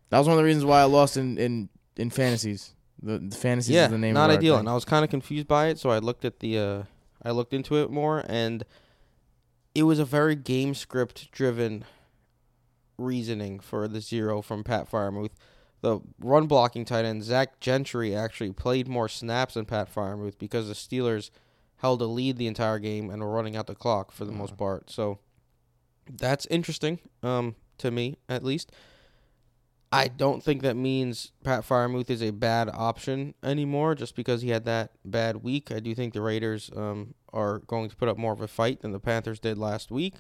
that 0.10 0.18
was 0.18 0.28
one 0.28 0.38
of 0.38 0.38
the 0.38 0.46
reasons 0.46 0.66
why 0.66 0.82
I 0.82 0.86
lost 0.86 1.18
in 1.18 1.38
in 1.38 1.70
in 1.98 2.10
fantasies. 2.10 2.74
The, 3.02 3.20
the 3.20 3.36
fantasies 3.36 3.76
yeah, 3.76 3.86
is 3.86 3.92
the 3.92 3.98
name 3.98 4.14
not 4.14 4.30
ideal. 4.30 4.56
thing. 4.56 4.62
And 4.62 4.70
I 4.70 4.74
was 4.74 4.86
kind 4.86 5.04
of 5.04 5.12
confused 5.12 5.48
by 5.48 5.68
it, 5.68 5.78
so 5.78 5.90
I 5.90 6.00
looked 6.00 6.24
at 6.24 6.40
the 6.40 6.58
uh 6.58 6.84
I 7.24 7.32
looked 7.32 7.54
into 7.54 7.78
it 7.78 7.90
more 7.90 8.24
and 8.28 8.64
it 9.76 9.84
was 9.84 10.00
a 10.00 10.06
very 10.06 10.36
game 10.36 10.74
script 10.76 11.32
driven 11.32 11.86
reasoning 12.98 13.60
for 13.60 13.88
the 13.88 14.02
zero 14.02 14.42
from 14.42 14.64
Pat 14.64 14.90
Freiermuth. 14.90 15.32
The 15.82 16.00
run 16.20 16.48
blocking 16.48 16.86
tight 16.86 17.06
end 17.06 17.24
Zach 17.24 17.60
Gentry 17.60 18.16
actually 18.16 18.52
played 18.52 18.88
more 18.88 19.10
snaps 19.10 19.56
than 19.56 19.66
Pat 19.66 19.94
Freiermuth 19.94 20.38
because 20.38 20.68
the 20.68 20.74
Steelers 20.74 21.30
held 21.78 22.02
a 22.02 22.06
lead 22.06 22.38
the 22.38 22.48
entire 22.48 22.80
game 22.80 23.10
and 23.10 23.22
were 23.22 23.32
running 23.32 23.56
out 23.56 23.68
the 23.68 23.76
clock 23.76 24.12
for 24.12 24.24
the 24.26 24.32
most 24.32 24.56
part. 24.56 24.90
So 24.90 25.20
that's 26.10 26.46
interesting, 26.46 27.00
um, 27.22 27.56
to 27.80 27.92
me 27.92 28.18
at 28.30 28.44
least. 28.44 28.72
I 29.94 30.08
don't 30.08 30.44
think 30.44 30.64
that 30.64 30.76
means 30.76 31.34
Pat 31.44 31.62
Freiermuth 31.62 32.10
is 32.10 32.24
a 32.24 32.32
bad 32.32 32.68
option 32.68 33.36
anymore 33.44 33.94
just 33.94 34.16
because 34.16 34.42
he 34.42 34.50
had 34.50 34.66
that 34.66 34.90
bad 35.06 35.44
week. 35.44 35.72
I 35.72 35.80
do 35.80 35.94
think 35.94 36.14
the 36.16 36.22
Raiders 36.22 36.72
um, 36.76 37.14
are 37.32 37.60
going 37.60 37.92
to 37.92 37.96
put 37.96 38.10
up 38.10 38.18
more 38.18 38.34
of 38.34 38.42
a 38.42 38.48
fight 38.48 38.82
than 38.82 38.92
the 38.92 39.00
Panthers 39.00 39.40
did 39.40 39.60
last 39.60 39.92
week. 39.92 40.16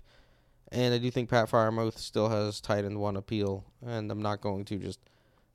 And 0.72 0.94
I 0.94 1.00
do 1.00 1.10
think 1.10 1.28
Pat 1.28 1.50
Freiermuth 1.50 1.98
still 1.98 2.30
has 2.30 2.62
tight 2.62 2.86
end 2.86 3.00
one 3.00 3.18
appeal. 3.18 3.66
And 3.84 4.12
I'm 4.12 4.22
not 4.22 4.42
going 4.42 4.64
to 4.66 4.78
just 4.78 5.00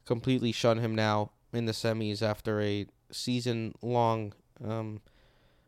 completely 0.05 0.51
shun 0.51 0.79
him 0.79 0.97
now 0.97 1.31
in 1.53 1.67
the 1.67 1.73
semis 1.73 2.21
after 2.21 2.61
a 2.61 2.87
season 3.13 3.73
long 3.83 4.33
um, 4.65 5.01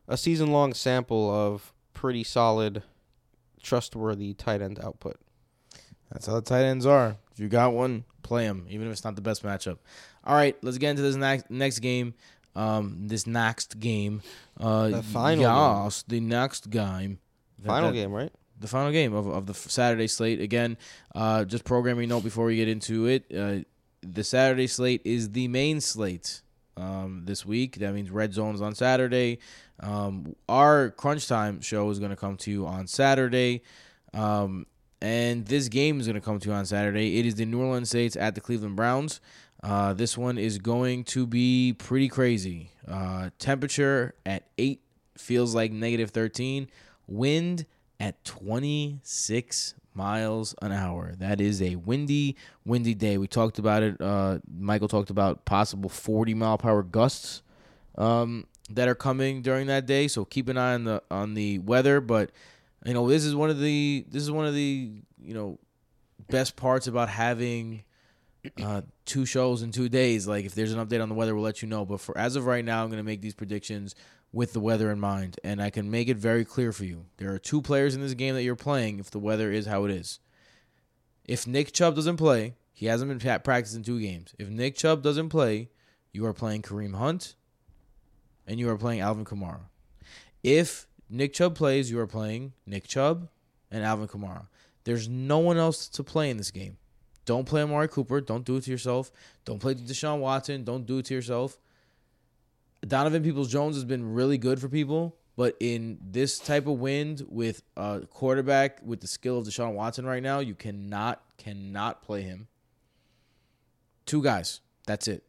a 0.09 0.17
season 0.17 0.51
long 0.51 0.73
sample 0.73 1.33
of 1.33 1.71
pretty 1.93 2.25
solid, 2.25 2.83
trustworthy 3.63 4.33
tight 4.33 4.61
end 4.61 4.77
output. 4.83 5.15
That's 6.11 6.25
how 6.27 6.33
the 6.33 6.41
tight 6.41 6.65
ends 6.65 6.85
are. 6.85 7.15
You 7.41 7.49
got 7.49 7.73
one, 7.73 8.03
play 8.21 8.45
him, 8.45 8.67
even 8.69 8.85
if 8.85 8.93
it's 8.93 9.03
not 9.03 9.15
the 9.15 9.21
best 9.21 9.41
matchup. 9.43 9.79
All 10.23 10.35
right, 10.35 10.55
let's 10.61 10.77
get 10.77 10.91
into 10.91 11.01
this 11.01 11.15
next 11.15 11.49
next 11.49 11.79
game. 11.79 12.13
Um, 12.55 13.07
this 13.07 13.25
next 13.25 13.79
game. 13.79 14.21
Uh, 14.59 14.89
The 14.89 15.01
final 15.03 15.43
game. 15.45 15.85
yes, 15.85 16.03
the 16.07 16.19
next 16.19 16.69
game. 16.69 17.17
Final 17.65 17.89
that- 17.89 17.95
game, 17.95 18.11
right? 18.11 18.31
the 18.59 18.67
final 18.67 18.91
game 18.91 19.11
of, 19.15 19.25
of 19.27 19.47
the 19.47 19.55
Saturday 19.55 20.05
slate. 20.05 20.39
Again, 20.39 20.77
uh, 21.15 21.43
just 21.45 21.63
programming 21.63 22.09
note 22.09 22.23
before 22.23 22.45
we 22.45 22.57
get 22.57 22.67
into 22.67 23.07
it. 23.07 23.25
Uh, 23.35 23.63
the 24.03 24.23
Saturday 24.23 24.67
slate 24.67 25.01
is 25.03 25.31
the 25.31 25.47
main 25.47 25.81
slate 25.81 26.41
um, 26.77 27.23
this 27.25 27.43
week. 27.43 27.77
That 27.79 27.95
means 27.95 28.11
Red 28.11 28.35
Zone's 28.35 28.61
on 28.61 28.75
Saturday. 28.75 29.39
Um, 29.79 30.35
our 30.47 30.91
Crunch 30.91 31.27
Time 31.27 31.59
show 31.61 31.89
is 31.89 31.97
going 31.97 32.11
to 32.11 32.15
come 32.15 32.37
to 32.37 32.51
you 32.51 32.67
on 32.67 32.85
Saturday. 32.85 33.63
Um, 34.13 34.67
and 35.01 35.45
this 35.45 35.67
game 35.67 35.99
is 35.99 36.07
going 36.07 36.15
to 36.15 36.21
come 36.21 36.39
to 36.39 36.49
you 36.49 36.55
on 36.55 36.65
Saturday. 36.65 37.19
It 37.19 37.25
is 37.25 37.35
the 37.35 37.45
New 37.45 37.61
Orleans 37.61 37.89
Saints 37.89 38.15
at 38.15 38.35
the 38.35 38.41
Cleveland 38.41 38.75
Browns. 38.75 39.19
Uh, 39.63 39.93
this 39.93 40.17
one 40.17 40.37
is 40.37 40.57
going 40.57 41.03
to 41.05 41.27
be 41.27 41.73
pretty 41.77 42.07
crazy. 42.07 42.71
Uh, 42.87 43.29
temperature 43.39 44.15
at 44.25 44.43
8 44.57 44.81
feels 45.17 45.53
like 45.55 45.71
negative 45.71 46.11
13. 46.11 46.67
Wind 47.07 47.65
at 47.99 48.23
26 48.25 49.75
miles 49.93 50.55
an 50.61 50.71
hour. 50.71 51.13
That 51.17 51.41
is 51.41 51.61
a 51.61 51.75
windy, 51.75 52.35
windy 52.65 52.93
day. 52.93 53.17
We 53.17 53.27
talked 53.27 53.59
about 53.59 53.83
it. 53.83 54.01
Uh, 54.01 54.39
Michael 54.51 54.87
talked 54.87 55.09
about 55.09 55.45
possible 55.45 55.89
40 55.89 56.33
mile 56.33 56.57
per 56.57 56.69
hour 56.69 56.83
gusts 56.83 57.41
um, 57.97 58.47
that 58.69 58.87
are 58.87 58.95
coming 58.95 59.41
during 59.41 59.67
that 59.67 59.85
day. 59.85 60.07
So 60.07 60.25
keep 60.25 60.47
an 60.47 60.57
eye 60.57 60.73
on 60.73 60.85
the 60.85 61.03
on 61.11 61.33
the 61.33 61.59
weather. 61.59 62.01
But 62.01 62.31
you 62.85 62.93
know, 62.93 63.07
this 63.07 63.25
is 63.25 63.35
one 63.35 63.49
of 63.49 63.59
the 63.59 64.05
this 64.09 64.23
is 64.23 64.31
one 64.31 64.45
of 64.45 64.53
the 64.53 65.03
you 65.21 65.33
know 65.33 65.59
best 66.29 66.55
parts 66.55 66.87
about 66.87 67.09
having 67.09 67.83
uh, 68.61 68.81
two 69.05 69.25
shows 69.25 69.61
in 69.61 69.71
two 69.71 69.89
days. 69.89 70.27
Like 70.27 70.45
if 70.45 70.55
there's 70.55 70.73
an 70.73 70.85
update 70.85 71.01
on 71.01 71.09
the 71.09 71.15
weather, 71.15 71.35
we'll 71.35 71.43
let 71.43 71.61
you 71.61 71.67
know. 71.67 71.85
But 71.85 72.01
for 72.01 72.17
as 72.17 72.35
of 72.35 72.45
right 72.45 72.65
now, 72.65 72.83
I'm 72.83 72.89
gonna 72.89 73.03
make 73.03 73.21
these 73.21 73.35
predictions 73.35 73.95
with 74.33 74.53
the 74.53 74.59
weather 74.59 74.89
in 74.91 74.99
mind, 74.99 75.39
and 75.43 75.61
I 75.61 75.69
can 75.69 75.91
make 75.91 76.07
it 76.07 76.17
very 76.17 76.45
clear 76.45 76.71
for 76.71 76.85
you. 76.85 77.05
There 77.17 77.33
are 77.33 77.39
two 77.39 77.61
players 77.61 77.95
in 77.95 78.01
this 78.01 78.13
game 78.13 78.33
that 78.35 78.43
you're 78.43 78.55
playing 78.55 78.99
if 78.99 79.11
the 79.11 79.19
weather 79.19 79.51
is 79.51 79.65
how 79.65 79.85
it 79.85 79.91
is. 79.91 80.19
If 81.25 81.45
Nick 81.45 81.73
Chubb 81.73 81.95
doesn't 81.95 82.17
play, 82.17 82.55
he 82.73 82.87
hasn't 82.87 83.09
been 83.09 83.41
practicing 83.41 83.83
two 83.83 83.99
games. 83.99 84.33
If 84.39 84.49
Nick 84.49 84.75
Chubb 84.75 85.03
doesn't 85.03 85.29
play, 85.29 85.69
you 86.11 86.25
are 86.25 86.33
playing 86.33 86.61
Kareem 86.61 86.95
Hunt, 86.95 87.35
and 88.47 88.59
you 88.59 88.69
are 88.69 88.77
playing 88.77 89.01
Alvin 89.01 89.25
Kamara. 89.25 89.65
If 90.43 90.87
Nick 91.11 91.33
Chubb 91.33 91.55
plays, 91.55 91.91
you 91.91 91.99
are 91.99 92.07
playing 92.07 92.53
Nick 92.65 92.87
Chubb 92.87 93.27
and 93.69 93.83
Alvin 93.83 94.07
Kamara. 94.07 94.47
There's 94.85 95.09
no 95.09 95.39
one 95.39 95.57
else 95.57 95.87
to 95.89 96.03
play 96.03 96.29
in 96.29 96.37
this 96.37 96.51
game. 96.51 96.77
Don't 97.25 97.45
play 97.45 97.61
Amari 97.61 97.87
Cooper. 97.87 98.21
Don't 98.21 98.45
do 98.45 98.55
it 98.55 98.63
to 98.63 98.71
yourself. 98.71 99.11
Don't 99.45 99.59
play 99.59 99.75
Deshaun 99.75 100.19
Watson. 100.19 100.63
Don't 100.63 100.85
do 100.85 100.97
it 100.99 101.05
to 101.05 101.13
yourself. 101.13 101.59
Donovan 102.87 103.23
Peoples 103.23 103.51
Jones 103.51 103.75
has 103.75 103.85
been 103.85 104.13
really 104.13 104.37
good 104.37 104.59
for 104.59 104.69
people, 104.69 105.15
but 105.35 105.55
in 105.59 105.99
this 106.01 106.39
type 106.39 106.65
of 106.65 106.79
wind 106.79 107.23
with 107.29 107.61
a 107.77 108.01
quarterback 108.09 108.79
with 108.83 109.01
the 109.01 109.07
skill 109.07 109.37
of 109.37 109.45
Deshaun 109.45 109.73
Watson 109.73 110.05
right 110.05 110.23
now, 110.23 110.39
you 110.39 110.55
cannot 110.55 111.21
cannot 111.37 112.01
play 112.01 112.21
him. 112.23 112.47
Two 114.05 114.23
guys. 114.23 114.61
That's 114.87 115.07
it. 115.07 115.23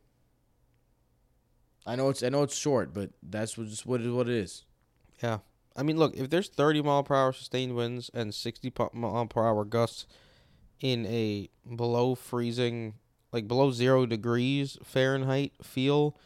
I 1.85 1.97
know 1.97 2.09
it's 2.09 2.23
I 2.23 2.31
know 2.31 2.43
it's 2.43 2.57
short, 2.57 2.95
but 2.95 3.11
that's 3.23 3.55
just 3.55 3.85
what 3.85 4.01
what 4.07 4.29
it 4.29 4.35
is. 4.35 4.65
Yeah. 5.23 5.39
I 5.77 5.83
mean, 5.83 5.97
look, 5.97 6.17
if 6.17 6.31
there's 6.31 6.49
30 6.49 6.83
mile 6.83 7.03
per 7.03 7.15
hour 7.15 7.33
sustained 7.33 7.75
winds 7.75 8.11
and 8.13 8.35
60 8.35 8.73
mile 8.93 9.27
per 9.27 9.47
hour 9.47 9.65
gusts 9.65 10.07
in 10.81 11.07
a 11.07 11.49
below 11.77 12.15
freezing, 12.15 12.95
like 13.33 13.49
below 13.49 13.71
zero 13.71 14.07
degrees 14.07 14.79
Fahrenheit 14.83 15.53
feel, 15.63 16.17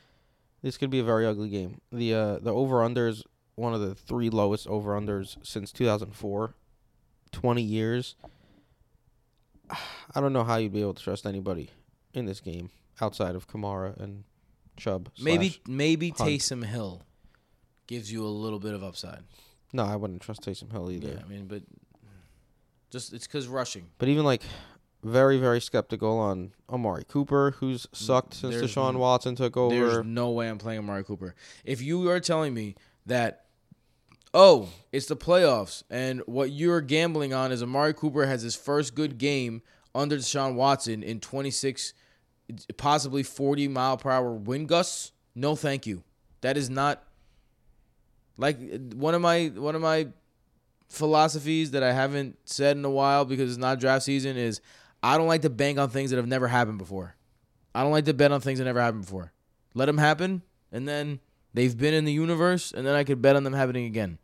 this 0.62 0.76
could 0.76 0.90
be 0.90 0.98
a 0.98 1.04
very 1.04 1.26
ugly 1.26 1.48
game. 1.48 1.80
The 1.92 2.14
uh, 2.14 2.38
the 2.38 2.52
over 2.52 2.82
under 2.82 3.08
is 3.08 3.22
one 3.54 3.74
of 3.74 3.80
the 3.80 3.94
three 3.94 4.30
lowest 4.30 4.66
over 4.66 4.98
unders 4.98 5.36
since 5.46 5.72
2004, 5.72 6.54
20 7.32 7.62
years. 7.62 8.16
I 9.70 10.20
don't 10.20 10.32
know 10.32 10.44
how 10.44 10.56
you'd 10.56 10.72
be 10.72 10.80
able 10.80 10.94
to 10.94 11.02
trust 11.02 11.26
anybody 11.26 11.70
in 12.14 12.26
this 12.26 12.40
game 12.40 12.70
outside 13.00 13.34
of 13.34 13.46
Kamara 13.46 13.98
and 14.00 14.24
Chubb. 14.76 15.10
Maybe 15.20 15.60
maybe 15.66 16.10
Hunt. 16.10 16.30
Taysom 16.30 16.64
Hill 16.64 17.02
gives 17.86 18.10
you 18.10 18.24
a 18.24 18.28
little 18.28 18.58
bit 18.58 18.74
of 18.74 18.82
upside. 18.82 19.20
no, 19.72 19.84
I 19.84 19.96
wouldn't 19.96 20.22
trust 20.22 20.42
Taysom 20.42 20.72
Hill 20.72 20.90
either. 20.90 21.08
Yeah, 21.08 21.22
I 21.24 21.28
mean, 21.28 21.46
but 21.46 21.62
just 22.90 23.12
it's 23.12 23.26
because 23.26 23.48
rushing. 23.48 23.86
But 23.98 24.08
even 24.08 24.24
like 24.24 24.42
very 25.02 25.38
very 25.38 25.60
skeptical 25.60 26.18
on 26.18 26.52
Amari 26.70 27.04
Cooper, 27.06 27.52
who's 27.58 27.86
sucked 27.92 28.34
since 28.34 28.54
There's 28.54 28.74
Deshaun 28.74 28.96
Watson 28.96 29.36
took 29.36 29.56
over. 29.56 29.74
There's 29.74 30.04
no 30.06 30.30
way 30.30 30.48
I'm 30.48 30.58
playing 30.58 30.80
Amari 30.80 31.04
Cooper. 31.04 31.34
If 31.64 31.82
you 31.82 32.08
are 32.10 32.20
telling 32.20 32.54
me 32.54 32.74
that, 33.06 33.44
oh, 34.34 34.68
it's 34.92 35.06
the 35.06 35.16
playoffs, 35.16 35.82
and 35.90 36.22
what 36.26 36.50
you're 36.50 36.80
gambling 36.80 37.32
on 37.32 37.52
is 37.52 37.62
Amari 37.62 37.94
Cooper 37.94 38.26
has 38.26 38.42
his 38.42 38.56
first 38.56 38.94
good 38.94 39.18
game 39.18 39.62
under 39.94 40.16
Deshaun 40.16 40.54
Watson 40.54 41.02
in 41.02 41.20
26, 41.20 41.94
possibly 42.76 43.22
40 43.22 43.68
mile 43.68 43.96
per 43.96 44.10
hour 44.10 44.32
wind 44.32 44.68
gusts, 44.68 45.12
no, 45.34 45.54
thank 45.56 45.86
you. 45.86 46.02
That 46.42 46.56
is 46.56 46.68
not 46.68 47.02
like 48.36 48.58
one 48.94 49.14
of 49.14 49.20
my 49.20 49.46
one 49.46 49.74
of 49.74 49.82
my 49.82 50.08
philosophies 50.88 51.72
that 51.72 51.82
I 51.82 51.92
haven't 51.92 52.38
said 52.44 52.76
in 52.76 52.84
a 52.84 52.90
while 52.90 53.24
because 53.24 53.50
it's 53.50 53.58
not 53.58 53.80
draft 53.80 54.04
season 54.04 54.36
is 54.36 54.60
I 55.02 55.18
don't 55.18 55.26
like 55.26 55.42
to 55.42 55.50
bank 55.50 55.78
on 55.78 55.90
things 55.90 56.10
that 56.10 56.16
have 56.16 56.26
never 56.26 56.48
happened 56.48 56.78
before. 56.78 57.16
I 57.74 57.82
don't 57.82 57.92
like 57.92 58.06
to 58.06 58.14
bet 58.14 58.32
on 58.32 58.40
things 58.40 58.58
that 58.58 58.64
never 58.64 58.80
happened 58.80 59.02
before. 59.02 59.32
Let 59.74 59.86
them 59.86 59.98
happen, 59.98 60.42
and 60.72 60.88
then 60.88 61.20
they've 61.52 61.76
been 61.76 61.92
in 61.92 62.04
the 62.06 62.12
universe, 62.12 62.72
and 62.72 62.86
then 62.86 62.94
I 62.94 63.04
could 63.04 63.20
bet 63.20 63.36
on 63.36 63.44
them 63.44 63.52
happening 63.52 63.84
again. 63.84 64.18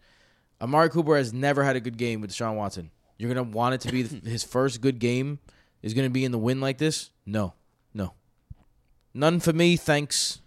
Amari 0.60 0.88
Cooper 0.88 1.16
has 1.16 1.32
never 1.32 1.62
had 1.62 1.76
a 1.76 1.80
good 1.80 1.98
game 1.98 2.20
with 2.20 2.30
Deshaun 2.30 2.56
Watson. 2.56 2.90
You're 3.18 3.32
gonna 3.32 3.42
want 3.48 3.74
it 3.74 3.80
to 3.82 3.92
be 3.92 4.02
his 4.24 4.42
first 4.42 4.80
good 4.80 4.98
game 4.98 5.38
is 5.82 5.94
gonna 5.94 6.10
be 6.10 6.24
in 6.24 6.32
the 6.32 6.38
win 6.38 6.60
like 6.60 6.78
this? 6.78 7.10
No, 7.26 7.54
no, 7.92 8.14
none 9.12 9.40
for 9.40 9.52
me. 9.52 9.76
Thanks. 9.76 10.40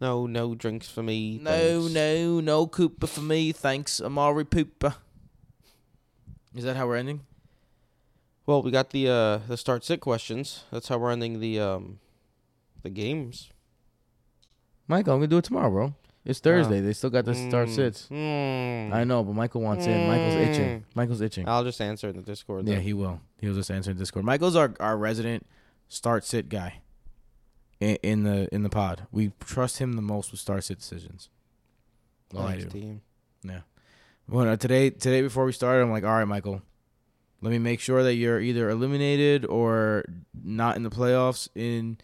No 0.00 0.26
no 0.26 0.54
drinks 0.54 0.88
for 0.88 1.02
me. 1.02 1.38
No, 1.42 1.50
thanks. 1.82 1.94
no, 1.94 2.40
no 2.40 2.66
Cooper 2.66 3.06
for 3.06 3.20
me. 3.22 3.52
Thanks, 3.52 4.00
Amari 4.00 4.44
Cooper. 4.44 4.94
Is 6.54 6.64
that 6.64 6.76
how 6.76 6.86
we're 6.86 6.96
ending? 6.96 7.20
Well, 8.46 8.62
we 8.62 8.70
got 8.70 8.90
the 8.90 9.08
uh 9.08 9.38
the 9.48 9.56
start 9.56 9.84
sit 9.84 10.00
questions. 10.00 10.64
That's 10.70 10.88
how 10.88 10.98
we're 10.98 11.10
ending 11.10 11.40
the 11.40 11.60
um 11.60 11.98
the 12.82 12.90
games. 12.90 13.50
Michael, 14.88 15.14
I'm 15.14 15.18
gonna 15.20 15.28
do 15.28 15.38
it 15.38 15.44
tomorrow, 15.44 15.70
bro. 15.70 15.94
It's 16.24 16.40
Thursday. 16.40 16.78
Ah. 16.80 16.82
they 16.82 16.92
still 16.92 17.10
got 17.10 17.24
the 17.24 17.34
start 17.34 17.68
Mm, 17.68 17.74
sits. 17.74 18.08
mm. 18.10 18.92
I 18.92 19.04
know, 19.04 19.22
but 19.22 19.34
Michael 19.34 19.60
wants 19.60 19.86
in. 19.86 20.08
Michael's 20.08 20.34
itching. 20.34 20.80
Mm. 20.80 20.82
Michael's 20.96 21.20
itching. 21.20 21.48
I'll 21.48 21.62
just 21.62 21.80
answer 21.80 22.08
in 22.08 22.16
the 22.16 22.22
Discord. 22.22 22.66
Yeah, 22.66 22.80
he 22.80 22.92
will. 22.92 23.20
He'll 23.40 23.54
just 23.54 23.70
answer 23.70 23.92
in 23.92 23.96
Discord. 23.96 24.24
Michael's 24.24 24.56
our, 24.56 24.74
our 24.80 24.96
resident 24.96 25.46
start 25.88 26.24
sit 26.24 26.48
guy 26.48 26.80
in, 27.80 27.96
in 28.02 28.22
the 28.24 28.48
in 28.54 28.62
the 28.62 28.68
pod. 28.70 29.06
We 29.10 29.32
trust 29.40 29.78
him 29.78 29.94
the 29.94 30.02
most 30.02 30.30
with 30.30 30.40
star 30.40 30.60
sit 30.60 30.78
decisions. 30.78 31.28
Well, 32.32 32.46
I 32.46 32.56
do. 32.58 32.66
team. 32.66 33.02
Yeah. 33.42 33.60
Well, 34.28 34.48
uh, 34.48 34.56
today 34.56 34.90
today 34.90 35.22
before 35.22 35.44
we 35.44 35.52
started, 35.52 35.82
I'm 35.82 35.90
like, 35.90 36.04
all 36.04 36.10
right, 36.10 36.24
Michael, 36.24 36.62
let 37.40 37.50
me 37.50 37.58
make 37.58 37.80
sure 37.80 38.02
that 38.02 38.14
you're 38.14 38.40
either 38.40 38.68
eliminated 38.68 39.44
or 39.46 40.04
not 40.42 40.76
in 40.76 40.82
the 40.82 40.90
playoffs 40.90 41.48
in 41.54 41.98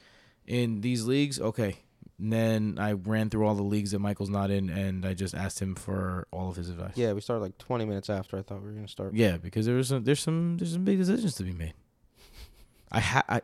in 0.47 0.81
these 0.81 1.07
leagues. 1.07 1.41
Okay. 1.41 1.77
And 2.19 2.33
then 2.33 2.77
I 2.79 2.93
ran 2.93 3.31
through 3.31 3.47
all 3.47 3.57
the 3.57 3.65
leagues 3.65 3.91
that 3.91 3.99
Michael's 3.99 4.31
not 4.31 4.53
in, 4.53 4.71
and 4.71 5.05
I 5.05 5.13
just 5.13 5.35
asked 5.35 5.61
him 5.61 5.75
for 5.75 6.29
all 6.31 6.49
of 6.51 6.55
his 6.55 6.69
advice. 6.69 6.93
Yeah, 6.95 7.15
we 7.15 7.21
started 7.21 7.43
like 7.43 7.59
20 7.59 7.85
minutes 7.85 8.09
after 8.09 8.39
I 8.39 8.43
thought 8.43 8.61
we 8.61 8.69
were 8.69 8.75
gonna 8.75 8.87
start. 8.87 9.15
Yeah, 9.15 9.39
because 9.39 9.67
there 9.67 9.75
was 9.75 9.89
some, 9.89 10.05
there's 10.05 10.21
some 10.21 10.57
there's 10.57 10.73
some 10.73 10.85
big 10.85 10.99
decisions 10.99 11.35
to 11.37 11.43
be 11.43 11.53
made. 11.53 11.75
I 12.93 13.01
ha 13.01 13.25
I, 13.29 13.41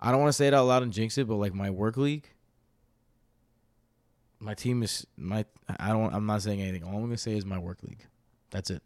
I 0.00 0.10
don't 0.10 0.20
want 0.20 0.30
to 0.30 0.32
say 0.34 0.46
it 0.46 0.54
out 0.54 0.66
loud 0.66 0.82
and 0.82 0.92
jinx 0.92 1.18
it, 1.18 1.26
but 1.26 1.36
like 1.36 1.54
my 1.54 1.70
work 1.70 1.96
league, 1.96 2.28
my 4.40 4.54
team 4.54 4.82
is 4.82 5.06
my 5.16 5.44
I 5.78 5.88
don't 5.88 6.14
I'm 6.14 6.26
not 6.26 6.42
saying 6.42 6.60
anything. 6.60 6.84
All 6.84 6.94
I'm 6.96 7.02
gonna 7.02 7.16
say 7.16 7.36
is 7.36 7.44
my 7.44 7.58
work 7.58 7.82
league. 7.82 8.04
That's 8.50 8.70
it. 8.70 8.82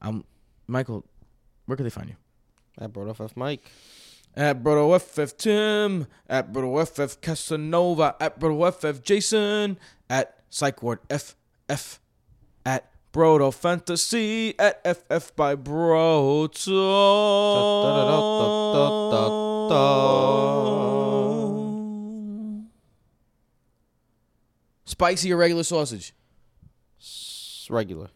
Um, 0.00 0.24
Michael, 0.66 1.04
where 1.66 1.76
can 1.76 1.84
they 1.84 1.90
find 1.90 2.08
you? 2.08 2.16
At 2.78 2.92
Brodo 2.92 3.18
F 3.18 3.36
Mike. 3.36 3.70
At 4.36 4.64
Brodo 4.64 5.00
FF 5.00 5.36
Tim, 5.36 6.08
at 6.28 6.52
Brodo 6.52 6.84
FF 6.88 7.20
Casanova, 7.20 8.16
at 8.18 8.40
Brodo 8.40 8.72
FF 8.74 9.00
Jason, 9.04 9.78
at 10.10 10.42
Psych 10.50 10.82
Ward 10.82 10.98
FF, 11.08 12.00
at 12.66 12.90
Brodo 13.12 13.54
Fantasy, 13.54 14.58
at 14.58 14.82
FF 14.84 15.36
by 15.36 15.54
Brodo. 15.54 16.50
Spicy 24.84 25.32
or 25.32 25.36
regular 25.36 25.62
sausage? 25.64 26.14
S- 27.00 27.66
regular. 27.70 28.08